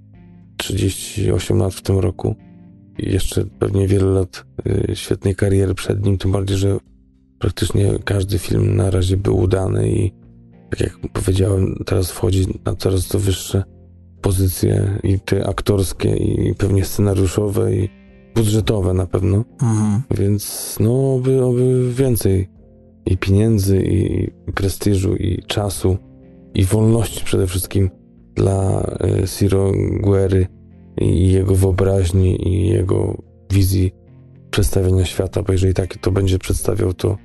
38 0.56 1.59
lat 1.59 1.74
w 1.74 1.82
tym 1.82 1.98
roku 1.98 2.36
jeszcze 2.98 3.44
pewnie 3.58 3.86
wiele 3.86 4.06
lat 4.06 4.44
y, 4.66 4.96
świetnej 4.96 5.34
kariery 5.34 5.74
przed 5.74 6.04
nim, 6.04 6.18
tym 6.18 6.32
bardziej, 6.32 6.56
że 6.56 6.78
praktycznie 7.38 7.98
każdy 8.04 8.38
film 8.38 8.76
na 8.76 8.90
razie 8.90 9.16
był 9.16 9.38
udany 9.38 9.90
i 9.90 10.12
tak 10.70 10.80
jak 10.80 10.98
powiedziałem, 11.12 11.74
teraz 11.86 12.10
wchodzi 12.10 12.46
na 12.64 12.74
coraz 12.76 13.08
to 13.08 13.18
wyższe 13.18 13.64
pozycje 14.20 14.98
i 15.02 15.20
te 15.20 15.46
aktorskie 15.46 16.16
i 16.16 16.54
pewnie 16.54 16.84
scenariuszowe 16.84 17.76
i 17.76 17.88
budżetowe 18.34 18.94
na 18.94 19.06
pewno. 19.06 19.44
Mhm. 19.62 20.02
Więc 20.10 20.76
no, 20.80 21.14
oby, 21.14 21.44
oby 21.44 21.92
więcej 21.94 22.48
i 23.06 23.16
pieniędzy, 23.16 23.82
i 23.82 24.30
prestiżu, 24.52 25.16
i 25.16 25.42
czasu, 25.46 25.96
i 26.54 26.64
wolności 26.64 27.24
przede 27.24 27.46
wszystkim 27.46 27.90
dla 28.34 28.82
e, 29.00 29.26
Siro 29.26 29.72
Guery 30.00 30.46
i 31.00 31.32
jego 31.32 31.54
wyobraźni 31.54 32.48
i 32.48 32.68
jego 32.68 33.22
wizji 33.52 33.92
przedstawienia 34.50 35.04
świata, 35.04 35.42
bo 35.42 35.52
jeżeli 35.52 35.74
tak 35.74 35.96
to 35.96 36.10
będzie 36.10 36.38
przedstawiał, 36.38 36.92
to, 36.92 37.16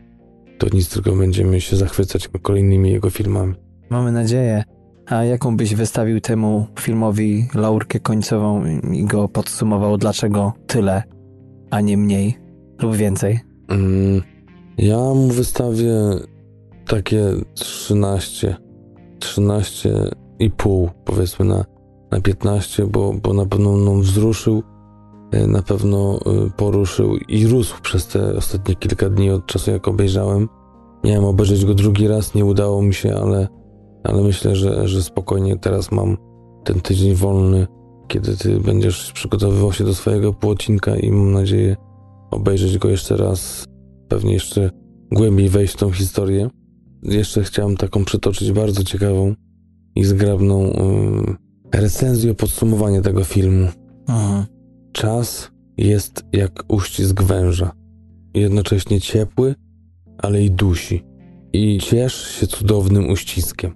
to 0.58 0.68
nic 0.74 0.90
tylko 0.90 1.12
będziemy 1.12 1.62
się 1.62 1.76
zachwycać 1.76 2.30
kolejnymi 2.42 2.92
jego 2.92 3.10
filmami. 3.10 3.54
Mamy 3.90 4.12
nadzieję. 4.12 4.64
A 5.06 5.24
jaką 5.24 5.58
byś 5.58 5.76
wystawił 5.76 6.22
temu 6.22 6.68
filmowi 6.80 7.48
laurkę 7.56 8.00
końcową 8.00 8.66
i 8.92 9.06
go 9.06 9.28
podsumował, 9.28 9.98
dlaczego 9.98 10.54
tyle, 10.68 11.04
a 11.70 11.82
nie 11.82 11.98
mniej 11.98 12.38
lub 12.82 12.96
więcej? 12.96 13.40
Mm, 13.70 14.22
ja 14.78 14.98
mu 14.98 15.28
wystawię 15.28 15.94
takie 16.88 17.24
13, 17.54 18.56
13 19.20 19.90
i 20.40 20.52
pół 20.52 20.90
powiedzmy 21.06 21.46
na, 21.46 21.66
na 22.14 22.22
15, 22.22 22.88
bo, 22.88 23.14
bo 23.24 23.34
na 23.34 23.46
pewno 23.46 23.72
mną 23.72 24.02
wzruszył, 24.02 24.64
e, 25.32 25.48
na 25.48 25.62
pewno 25.62 26.20
e, 26.26 26.50
poruszył 26.58 27.18
i 27.18 27.48
rósł 27.48 27.82
przez 27.82 28.08
te 28.08 28.38
ostatnie 28.38 28.76
kilka 28.76 29.10
dni 29.10 29.32
od 29.32 29.46
czasu 29.46 29.72
jak 29.72 29.88
obejrzałem. 29.88 30.50
Miałem 31.04 31.26
obejrzeć 31.26 31.66
go 31.66 31.74
drugi 31.74 32.08
raz, 32.08 32.36
nie 32.36 32.46
udało 32.46 32.82
mi 32.82 32.94
się, 32.94 33.16
ale 33.16 33.48
ale 34.04 34.24
myślę, 34.24 34.56
że, 34.56 34.88
że 34.88 35.04
spokojnie 35.04 35.58
teraz 35.58 35.92
mam 35.92 36.18
ten 36.64 36.82
tydzień 36.82 37.14
wolny, 37.16 37.68
kiedy 38.08 38.38
ty 38.38 38.60
będziesz 38.60 39.12
przygotowywał 39.12 39.74
się 39.74 39.84
do 39.84 39.96
swojego 39.96 40.34
płocinka 40.34 40.96
i 40.96 41.12
mam 41.12 41.32
nadzieję 41.32 41.76
obejrzeć 42.32 42.78
go 42.78 42.90
jeszcze 42.90 43.18
raz, 43.18 43.66
pewnie 44.08 44.34
jeszcze 44.34 44.70
głębiej 45.12 45.50
wejść 45.50 45.74
w 45.74 45.78
tą 45.78 45.92
historię. 45.92 46.50
Jeszcze 47.04 47.44
chciałem 47.44 47.78
taką 47.78 48.06
przytoczyć 48.06 48.52
bardzo 48.52 48.84
ciekawą 48.84 49.34
i 49.96 50.04
zgrabną 50.04 50.74
recenzję, 51.74 52.34
podsumowanie 52.34 53.02
tego 53.02 53.24
filmu. 53.24 53.68
Aha. 54.08 54.46
Czas 54.92 55.52
jest 55.78 56.26
jak 56.34 56.64
uścisk 56.68 57.24
węża. 57.24 57.72
Jednocześnie 58.34 59.02
ciepły, 59.02 59.56
ale 60.18 60.44
i 60.44 60.52
dusi. 60.52 61.06
I 61.54 61.80
ciesz 61.80 62.28
się 62.28 62.48
cudownym 62.48 63.10
uściskiem. 63.10 63.72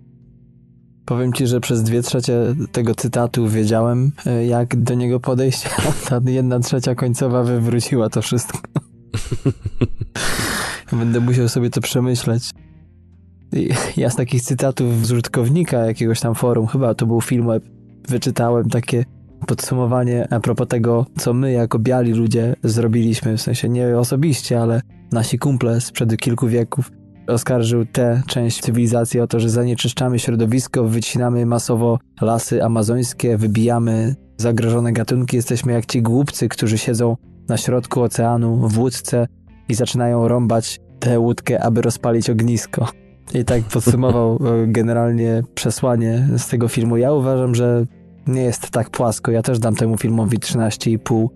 Powiem 1.05 1.33
ci, 1.33 1.47
że 1.47 1.59
przez 1.59 1.83
dwie 1.83 2.01
trzecie 2.01 2.55
tego 2.71 2.95
cytatu 2.95 3.47
wiedziałem, 3.47 4.11
e, 4.25 4.45
jak 4.45 4.83
do 4.83 4.93
niego 4.93 5.19
podejść, 5.19 5.65
a 5.87 6.09
ta 6.09 6.31
jedna 6.31 6.59
trzecia 6.59 6.95
końcowa 6.95 7.43
wywróciła 7.43 8.09
to 8.09 8.21
wszystko. 8.21 8.59
Będę 10.91 11.19
musiał 11.19 11.49
sobie 11.49 11.69
to 11.69 11.81
przemyśleć. 11.81 12.51
Ja 13.97 14.09
z 14.09 14.15
takich 14.15 14.41
cytatów 14.41 15.05
z 15.05 15.11
użytkownika 15.11 15.85
jakiegoś 15.85 16.19
tam 16.19 16.35
forum, 16.35 16.67
chyba 16.67 16.95
to 16.95 17.05
był 17.05 17.21
film 17.21 17.49
wyczytałem 18.07 18.69
takie 18.69 19.05
podsumowanie 19.47 20.27
a 20.33 20.39
propos 20.39 20.67
tego, 20.67 21.05
co 21.17 21.33
my 21.33 21.51
jako 21.51 21.79
biali 21.79 22.13
ludzie 22.13 22.55
zrobiliśmy, 22.63 23.37
w 23.37 23.41
sensie 23.41 23.69
nie 23.69 23.97
osobiście, 23.97 24.61
ale 24.61 24.81
nasi 25.11 25.39
kumple 25.39 25.81
sprzed 25.81 26.17
kilku 26.17 26.47
wieków 26.47 26.91
oskarżył 27.27 27.85
tę 27.85 28.21
część 28.27 28.61
cywilizacji 28.61 29.19
o 29.19 29.27
to, 29.27 29.39
że 29.39 29.49
zanieczyszczamy 29.49 30.19
środowisko, 30.19 30.83
wycinamy 30.83 31.45
masowo 31.45 31.99
lasy 32.21 32.63
amazońskie, 32.63 33.37
wybijamy 33.37 34.15
zagrożone 34.37 34.93
gatunki. 34.93 35.35
Jesteśmy 35.35 35.73
jak 35.73 35.85
ci 35.85 36.01
głupcy, 36.01 36.49
którzy 36.49 36.77
siedzą 36.77 37.17
na 37.49 37.57
środku 37.57 38.01
oceanu 38.01 38.67
w 38.67 38.79
łódce 38.79 39.27
i 39.69 39.73
zaczynają 39.73 40.27
rąbać 40.27 40.79
tę 40.99 41.19
łódkę, 41.19 41.63
aby 41.63 41.81
rozpalić 41.81 42.29
ognisko. 42.29 42.87
I 43.33 43.45
tak 43.45 43.63
podsumował 43.63 44.35
e, 44.35 44.67
generalnie 44.67 45.43
przesłanie 45.55 46.27
z 46.37 46.47
tego 46.47 46.67
filmu. 46.67 46.97
Ja 46.97 47.13
uważam, 47.13 47.55
że 47.55 47.85
nie 48.27 48.41
jest 48.41 48.69
tak 48.69 48.89
płasko. 48.89 49.31
Ja 49.31 49.41
też 49.41 49.59
dam 49.59 49.75
temu 49.75 49.97
filmowi 49.97 50.39
13,5. 50.39 51.27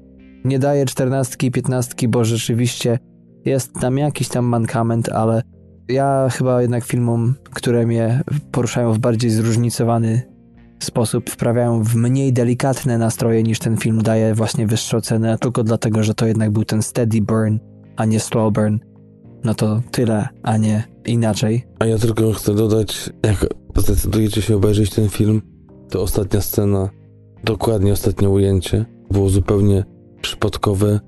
Nie 0.46 0.60
daję 0.60 0.86
14 0.86 1.36
i 1.42 1.52
15, 1.52 2.08
bo 2.08 2.26
rzeczywiście 2.26 3.00
jest 3.46 3.74
tam 3.74 3.98
jakiś 3.98 4.28
tam 4.28 4.46
mankament, 4.46 5.10
ale 5.10 5.42
ja 5.88 6.28
chyba 6.32 6.62
jednak 6.62 6.84
filmom, 6.84 7.36
które 7.54 7.86
mnie 7.86 8.22
poruszają 8.52 8.94
w 8.94 9.00
bardziej 9.00 9.32
zróżnicowany 9.32 10.32
sposób, 10.84 11.30
wprawiają 11.30 11.84
w 11.84 11.96
mniej 11.96 12.34
delikatne 12.34 12.98
nastroje 12.98 13.44
niż 13.44 13.60
ten 13.60 13.78
film 13.78 14.02
daje 14.02 14.36
właśnie 14.36 14.68
wyższą 14.68 15.02
cenę, 15.02 15.38
tylko 15.38 15.64
dlatego, 15.64 16.04
że 16.04 16.14
to 16.14 16.26
jednak 16.26 16.52
był 16.52 16.66
ten 16.66 16.82
steady 16.82 17.22
burn, 17.22 17.60
a 17.96 18.06
nie 18.06 18.20
slow 18.20 18.54
burn. 18.54 18.80
No 19.44 19.54
to 19.54 19.82
tyle, 19.92 20.28
a 20.44 20.58
nie 20.58 20.84
inaczej. 21.06 21.68
A 21.80 21.86
ja 21.86 21.98
tylko 21.98 22.34
chcę 22.34 22.56
dodać, 22.56 23.10
jak 23.26 23.46
zdecydujecie 23.78 24.42
się 24.42 24.56
obejrzeć 24.56 24.90
ten 24.90 25.10
film, 25.10 25.42
to 25.92 26.02
ostatnia 26.02 26.42
scena, 26.42 26.90
dokładnie 27.44 27.94
ostatnie 27.94 28.30
ujęcie, 28.30 28.86
było 29.12 29.30
zupełnie 29.30 29.86
przypadkowe, 30.22 31.00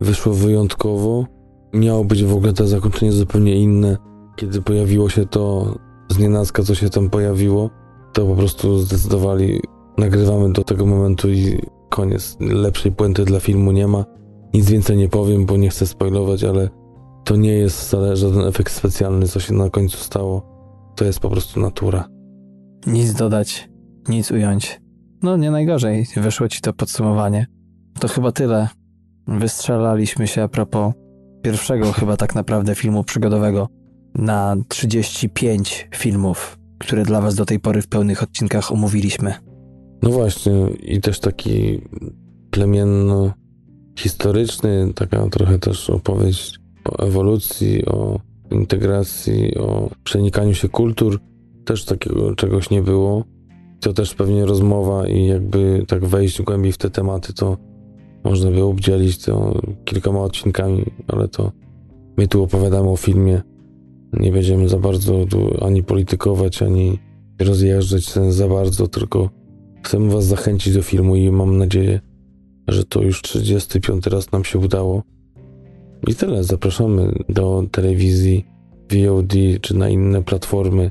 wyszło 0.00 0.32
wyjątkowo. 0.32 1.26
Miało 1.72 2.04
być 2.04 2.24
w 2.24 2.34
ogóle 2.34 2.52
to 2.52 2.66
zakończenie 2.66 3.12
zupełnie 3.12 3.56
inne, 3.56 3.96
kiedy 4.36 4.62
pojawiło 4.62 5.08
się 5.08 5.26
to 5.26 5.74
z 6.08 6.18
nienacka, 6.18 6.62
co 6.62 6.74
się 6.74 6.90
tam 6.90 7.10
pojawiło, 7.10 7.70
to 8.12 8.26
po 8.26 8.34
prostu 8.34 8.78
zdecydowali, 8.78 9.60
nagrywamy 9.98 10.52
do 10.52 10.64
tego 10.64 10.86
momentu 10.86 11.30
i 11.30 11.58
koniec. 11.88 12.36
Lepszej 12.40 12.92
puenty 12.92 13.24
dla 13.24 13.40
filmu 13.40 13.72
nie 13.72 13.86
ma. 13.86 14.04
Nic 14.54 14.70
więcej 14.70 14.96
nie 14.96 15.08
powiem, 15.08 15.46
bo 15.46 15.56
nie 15.56 15.68
chcę 15.68 15.86
spoilować, 15.86 16.44
ale 16.44 16.68
to 17.24 17.36
nie 17.36 17.52
jest 17.52 17.80
wcale 17.80 18.16
żaden 18.16 18.46
efekt 18.46 18.72
specjalny, 18.72 19.28
co 19.28 19.40
się 19.40 19.54
na 19.54 19.70
końcu 19.70 19.96
stało. 19.96 20.42
To 20.96 21.04
jest 21.04 21.20
po 21.20 21.30
prostu 21.30 21.60
natura. 21.60 22.08
Nic 22.86 23.14
dodać, 23.14 23.68
nic 24.08 24.30
ująć. 24.30 24.80
No 25.22 25.36
nie 25.36 25.50
najgorzej, 25.50 26.06
wyszło 26.16 26.48
ci 26.48 26.60
to 26.60 26.72
podsumowanie. 26.72 27.46
To 28.00 28.08
chyba 28.08 28.32
tyle. 28.32 28.68
Wystrzelaliśmy 29.26 30.26
się 30.26 30.42
a 30.42 30.48
propos 30.48 30.92
pierwszego 31.42 31.92
chyba 31.92 32.16
tak 32.16 32.34
naprawdę 32.34 32.74
filmu 32.74 33.04
przygodowego 33.04 33.68
na 34.14 34.56
35 34.68 35.88
filmów, 35.94 36.58
które 36.78 37.04
dla 37.04 37.20
Was 37.20 37.34
do 37.34 37.44
tej 37.44 37.60
pory 37.60 37.82
w 37.82 37.88
pełnych 37.88 38.22
odcinkach 38.22 38.72
omówiliśmy. 38.72 39.34
No 40.02 40.10
właśnie, 40.10 40.52
i 40.82 41.00
też 41.00 41.20
taki 41.20 41.80
plemienno-historyczny, 42.50 44.92
taka 44.94 45.28
trochę 45.28 45.58
też 45.58 45.90
opowieść 45.90 46.58
o 46.84 47.06
ewolucji, 47.06 47.86
o 47.86 48.20
integracji, 48.50 49.54
o 49.54 49.90
przenikaniu 50.04 50.54
się 50.54 50.68
kultur. 50.68 51.20
Też 51.64 51.84
takiego 51.84 52.34
czegoś 52.34 52.70
nie 52.70 52.82
było. 52.82 53.24
To 53.80 53.92
też 53.92 54.14
pewnie 54.14 54.46
rozmowa 54.46 55.08
i 55.08 55.26
jakby 55.26 55.84
tak 55.88 56.04
wejść 56.04 56.42
głębiej 56.42 56.72
w 56.72 56.78
te 56.78 56.90
tematy, 56.90 57.32
to 57.32 57.56
można 58.24 58.50
by 58.50 58.62
obdzielić 58.62 59.24
to 59.24 59.60
kilkoma 59.84 60.20
odcinkami, 60.20 60.84
ale 61.08 61.28
to 61.28 61.52
my 62.16 62.28
tu 62.28 62.42
opowiadamy 62.42 62.88
o 62.88 62.96
filmie, 62.96 63.42
nie 64.12 64.32
będziemy 64.32 64.68
za 64.68 64.78
bardzo 64.78 65.26
tu 65.26 65.64
ani 65.64 65.82
politykować, 65.82 66.62
ani 66.62 66.98
rozjeżdżać 67.40 68.04
za 68.28 68.48
bardzo, 68.48 68.88
tylko 68.88 69.30
chcemy 69.82 70.10
Was 70.10 70.24
zachęcić 70.24 70.74
do 70.74 70.82
filmu 70.82 71.16
i 71.16 71.30
mam 71.30 71.58
nadzieję, 71.58 72.00
że 72.68 72.84
to 72.84 73.02
już 73.02 73.22
35 73.22 74.06
raz 74.06 74.32
nam 74.32 74.44
się 74.44 74.58
udało. 74.58 75.02
I 76.06 76.14
tyle. 76.14 76.44
Zapraszamy 76.44 77.12
do 77.28 77.64
telewizji, 77.70 78.46
VOD 78.92 79.32
czy 79.60 79.76
na 79.76 79.88
inne 79.88 80.22
platformy. 80.22 80.90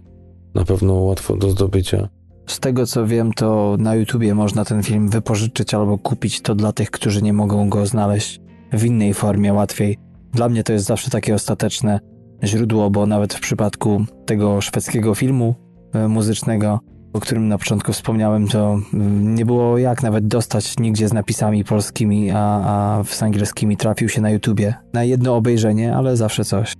Na 0.55 0.65
pewno 0.65 0.93
łatwo 0.93 1.35
do 1.35 1.49
zdobycia. 1.49 2.09
Z 2.47 2.59
tego 2.59 2.85
co 2.85 3.07
wiem, 3.07 3.33
to 3.33 3.75
na 3.79 3.95
YouTubie 3.95 4.35
można 4.35 4.65
ten 4.65 4.83
film 4.83 5.09
wypożyczyć 5.09 5.73
albo 5.73 5.97
kupić 5.97 6.41
to 6.41 6.55
dla 6.55 6.71
tych, 6.73 6.91
którzy 6.91 7.21
nie 7.21 7.33
mogą 7.33 7.69
go 7.69 7.85
znaleźć 7.85 8.39
w 8.73 8.85
innej 8.85 9.13
formie 9.13 9.53
łatwiej. 9.53 9.97
Dla 10.33 10.49
mnie 10.49 10.63
to 10.63 10.73
jest 10.73 10.85
zawsze 10.85 11.09
takie 11.09 11.35
ostateczne 11.35 11.99
źródło, 12.43 12.89
bo 12.89 13.05
nawet 13.05 13.33
w 13.33 13.39
przypadku 13.39 14.05
tego 14.25 14.61
szwedzkiego 14.61 15.15
filmu 15.15 15.55
e, 15.93 16.07
muzycznego, 16.07 16.79
o 17.13 17.19
którym 17.19 17.47
na 17.47 17.57
początku 17.57 17.93
wspomniałem, 17.93 18.47
to 18.47 18.79
nie 19.21 19.45
było 19.45 19.77
jak 19.77 20.03
nawet 20.03 20.27
dostać 20.27 20.79
nigdzie 20.79 21.07
z 21.07 21.13
napisami 21.13 21.63
polskimi, 21.63 22.31
a, 22.31 22.37
a 22.39 23.03
z 23.03 23.23
angielskimi 23.23 23.77
trafił 23.77 24.09
się 24.09 24.21
na 24.21 24.29
YouTubie. 24.29 24.73
Na 24.93 25.03
jedno 25.03 25.35
obejrzenie, 25.35 25.95
ale 25.95 26.17
zawsze 26.17 26.45
coś. 26.45 26.73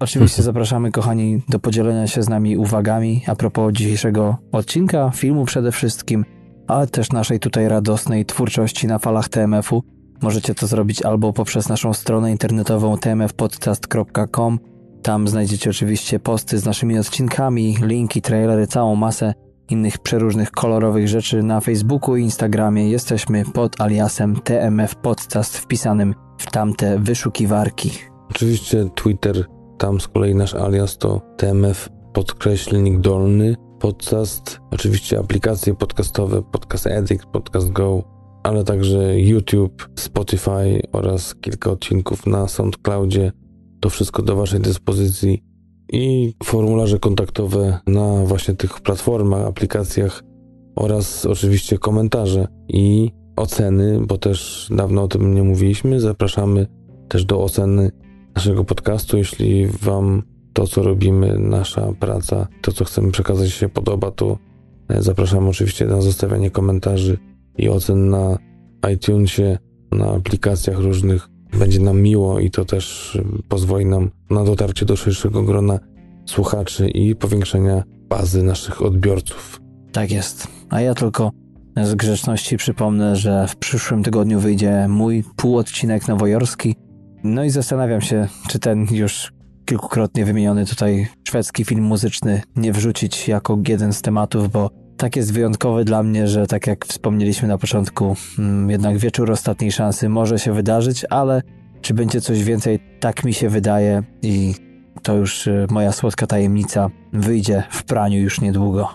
Oczywiście 0.00 0.42
zapraszamy, 0.50 0.90
kochani, 0.90 1.42
do 1.48 1.58
podzielenia 1.58 2.06
się 2.06 2.22
z 2.22 2.28
nami 2.28 2.56
uwagami 2.56 3.22
a 3.26 3.36
propos 3.36 3.72
dzisiejszego 3.72 4.36
odcinka, 4.52 5.10
filmu 5.14 5.44
przede 5.44 5.72
wszystkim, 5.72 6.24
ale 6.68 6.86
też 6.86 7.12
naszej 7.12 7.40
tutaj 7.40 7.68
radosnej 7.68 8.26
twórczości 8.26 8.86
na 8.86 8.98
falach 8.98 9.28
TMF-u. 9.28 9.82
Możecie 10.22 10.54
to 10.54 10.66
zrobić 10.66 11.02
albo 11.02 11.32
poprzez 11.32 11.68
naszą 11.68 11.94
stronę 11.94 12.30
internetową 12.30 12.98
tmfpodcast.com. 12.98 14.58
Tam 15.02 15.28
znajdziecie 15.28 15.70
oczywiście 15.70 16.18
posty 16.18 16.58
z 16.58 16.64
naszymi 16.64 16.98
odcinkami, 16.98 17.76
linki, 17.82 18.22
trailery, 18.22 18.66
całą 18.66 18.96
masę 18.96 19.34
innych 19.68 19.98
przeróżnych 19.98 20.50
kolorowych 20.50 21.08
rzeczy 21.08 21.42
na 21.42 21.60
Facebooku 21.60 22.16
i 22.16 22.22
Instagramie. 22.22 22.90
Jesteśmy 22.90 23.44
pod 23.44 23.80
aliasem 23.80 24.36
TMF 24.36 24.96
Podcast 24.96 25.58
wpisanym 25.58 26.14
w 26.38 26.50
tamte 26.50 26.98
wyszukiwarki. 26.98 27.90
Oczywiście 28.30 28.84
Twitter, 28.94 29.59
tam 29.80 30.00
z 30.00 30.08
kolei 30.08 30.34
nasz 30.34 30.54
alias 30.54 30.98
to 30.98 31.20
TMF 31.36 31.88
podkreślnik 32.12 33.00
dolny 33.00 33.56
podcast, 33.78 34.60
oczywiście 34.70 35.18
aplikacje 35.18 35.74
podcastowe, 35.74 36.42
Podcast 36.42 36.86
Addict, 36.86 37.26
Podcast 37.26 37.70
Go, 37.70 38.02
ale 38.42 38.64
także 38.64 39.20
YouTube, 39.20 39.88
Spotify 39.98 40.82
oraz 40.92 41.34
kilka 41.34 41.70
odcinków 41.70 42.26
na 42.26 42.48
SoundCloudzie. 42.48 43.32
To 43.80 43.90
wszystko 43.90 44.22
do 44.22 44.36
Waszej 44.36 44.60
dyspozycji 44.60 45.42
i 45.92 46.34
formularze 46.44 46.98
kontaktowe 46.98 47.78
na 47.86 48.24
właśnie 48.24 48.54
tych 48.54 48.80
platformach, 48.80 49.46
aplikacjach 49.46 50.22
oraz 50.76 51.26
oczywiście 51.26 51.78
komentarze 51.78 52.46
i 52.68 53.10
oceny, 53.36 54.00
bo 54.06 54.18
też 54.18 54.68
dawno 54.76 55.02
o 55.02 55.08
tym 55.08 55.34
nie 55.34 55.42
mówiliśmy. 55.42 56.00
Zapraszamy 56.00 56.66
też 57.08 57.24
do 57.24 57.40
oceny 57.40 57.90
naszego 58.34 58.64
podcastu, 58.64 59.16
jeśli 59.16 59.66
Wam 59.66 60.22
to, 60.52 60.66
co 60.66 60.82
robimy, 60.82 61.38
nasza 61.38 61.92
praca, 62.00 62.46
to, 62.62 62.72
co 62.72 62.84
chcemy 62.84 63.10
przekazać 63.10 63.50
się 63.50 63.68
podoba, 63.68 64.10
to 64.10 64.38
e, 64.88 65.02
zapraszamy 65.02 65.48
oczywiście 65.48 65.86
na 65.86 66.00
zostawianie 66.00 66.50
komentarzy 66.50 67.18
i 67.58 67.68
ocen 67.68 68.10
na 68.10 68.38
iTunesie, 68.92 69.58
na 69.92 70.06
aplikacjach 70.06 70.78
różnych. 70.78 71.28
Będzie 71.58 71.80
nam 71.80 72.00
miło 72.00 72.40
i 72.40 72.50
to 72.50 72.64
też 72.64 73.16
e, 73.16 73.42
pozwoli 73.48 73.86
nam 73.86 74.10
na 74.30 74.44
dotarcie 74.44 74.86
do 74.86 74.96
szerszego 74.96 75.42
grona 75.42 75.78
słuchaczy 76.26 76.88
i 76.88 77.16
powiększenia 77.16 77.82
bazy 78.08 78.42
naszych 78.42 78.82
odbiorców. 78.82 79.60
Tak 79.92 80.10
jest. 80.10 80.48
A 80.70 80.80
ja 80.80 80.94
tylko 80.94 81.30
z 81.76 81.94
grzeczności 81.94 82.56
przypomnę, 82.56 83.16
że 83.16 83.46
w 83.48 83.56
przyszłym 83.56 84.02
tygodniu 84.02 84.40
wyjdzie 84.40 84.86
mój 84.88 85.24
półodcinek 85.36 86.08
nowojorski. 86.08 86.76
No 87.24 87.44
i 87.44 87.50
zastanawiam 87.50 88.00
się, 88.00 88.28
czy 88.48 88.58
ten 88.58 88.86
już 88.90 89.32
kilkukrotnie 89.64 90.24
wymieniony 90.24 90.66
tutaj 90.66 91.06
szwedzki 91.28 91.64
film 91.64 91.84
muzyczny 91.84 92.42
nie 92.56 92.72
wrzucić 92.72 93.28
jako 93.28 93.58
jeden 93.68 93.92
z 93.92 94.02
tematów, 94.02 94.50
bo 94.50 94.70
tak 94.96 95.16
jest 95.16 95.32
wyjątkowy 95.32 95.84
dla 95.84 96.02
mnie, 96.02 96.28
że 96.28 96.46
tak 96.46 96.66
jak 96.66 96.86
wspomnieliśmy 96.86 97.48
na 97.48 97.58
początku, 97.58 98.16
mm, 98.38 98.70
jednak 98.70 98.98
wieczór 98.98 99.30
ostatniej 99.30 99.72
szansy 99.72 100.08
może 100.08 100.38
się 100.38 100.52
wydarzyć, 100.52 101.04
ale 101.10 101.42
czy 101.80 101.94
będzie 101.94 102.20
coś 102.20 102.44
więcej, 102.44 102.78
tak 103.00 103.24
mi 103.24 103.34
się 103.34 103.48
wydaje 103.48 104.02
i 104.22 104.54
to 105.02 105.16
już 105.16 105.46
y, 105.46 105.66
moja 105.70 105.92
słodka 105.92 106.26
tajemnica 106.26 106.90
wyjdzie 107.12 107.62
w 107.70 107.84
praniu 107.84 108.20
już 108.20 108.40
niedługo. 108.40 108.88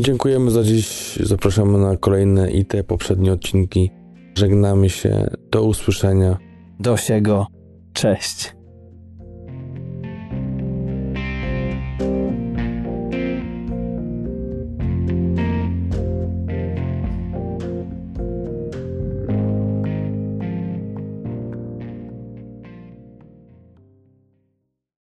Dziękujemy 0.00 0.50
za 0.50 0.62
dziś. 0.62 1.16
Zapraszamy 1.16 1.78
na 1.78 1.96
kolejne 1.96 2.50
i 2.50 2.64
te 2.64 2.84
poprzednie 2.84 3.32
odcinki. 3.32 3.90
Żegnamy 4.38 4.90
się. 4.90 5.30
Do 5.50 5.64
usłyszenia. 5.64 6.36
Do 6.80 6.96
siego. 6.96 7.46
Cześć. 7.92 8.54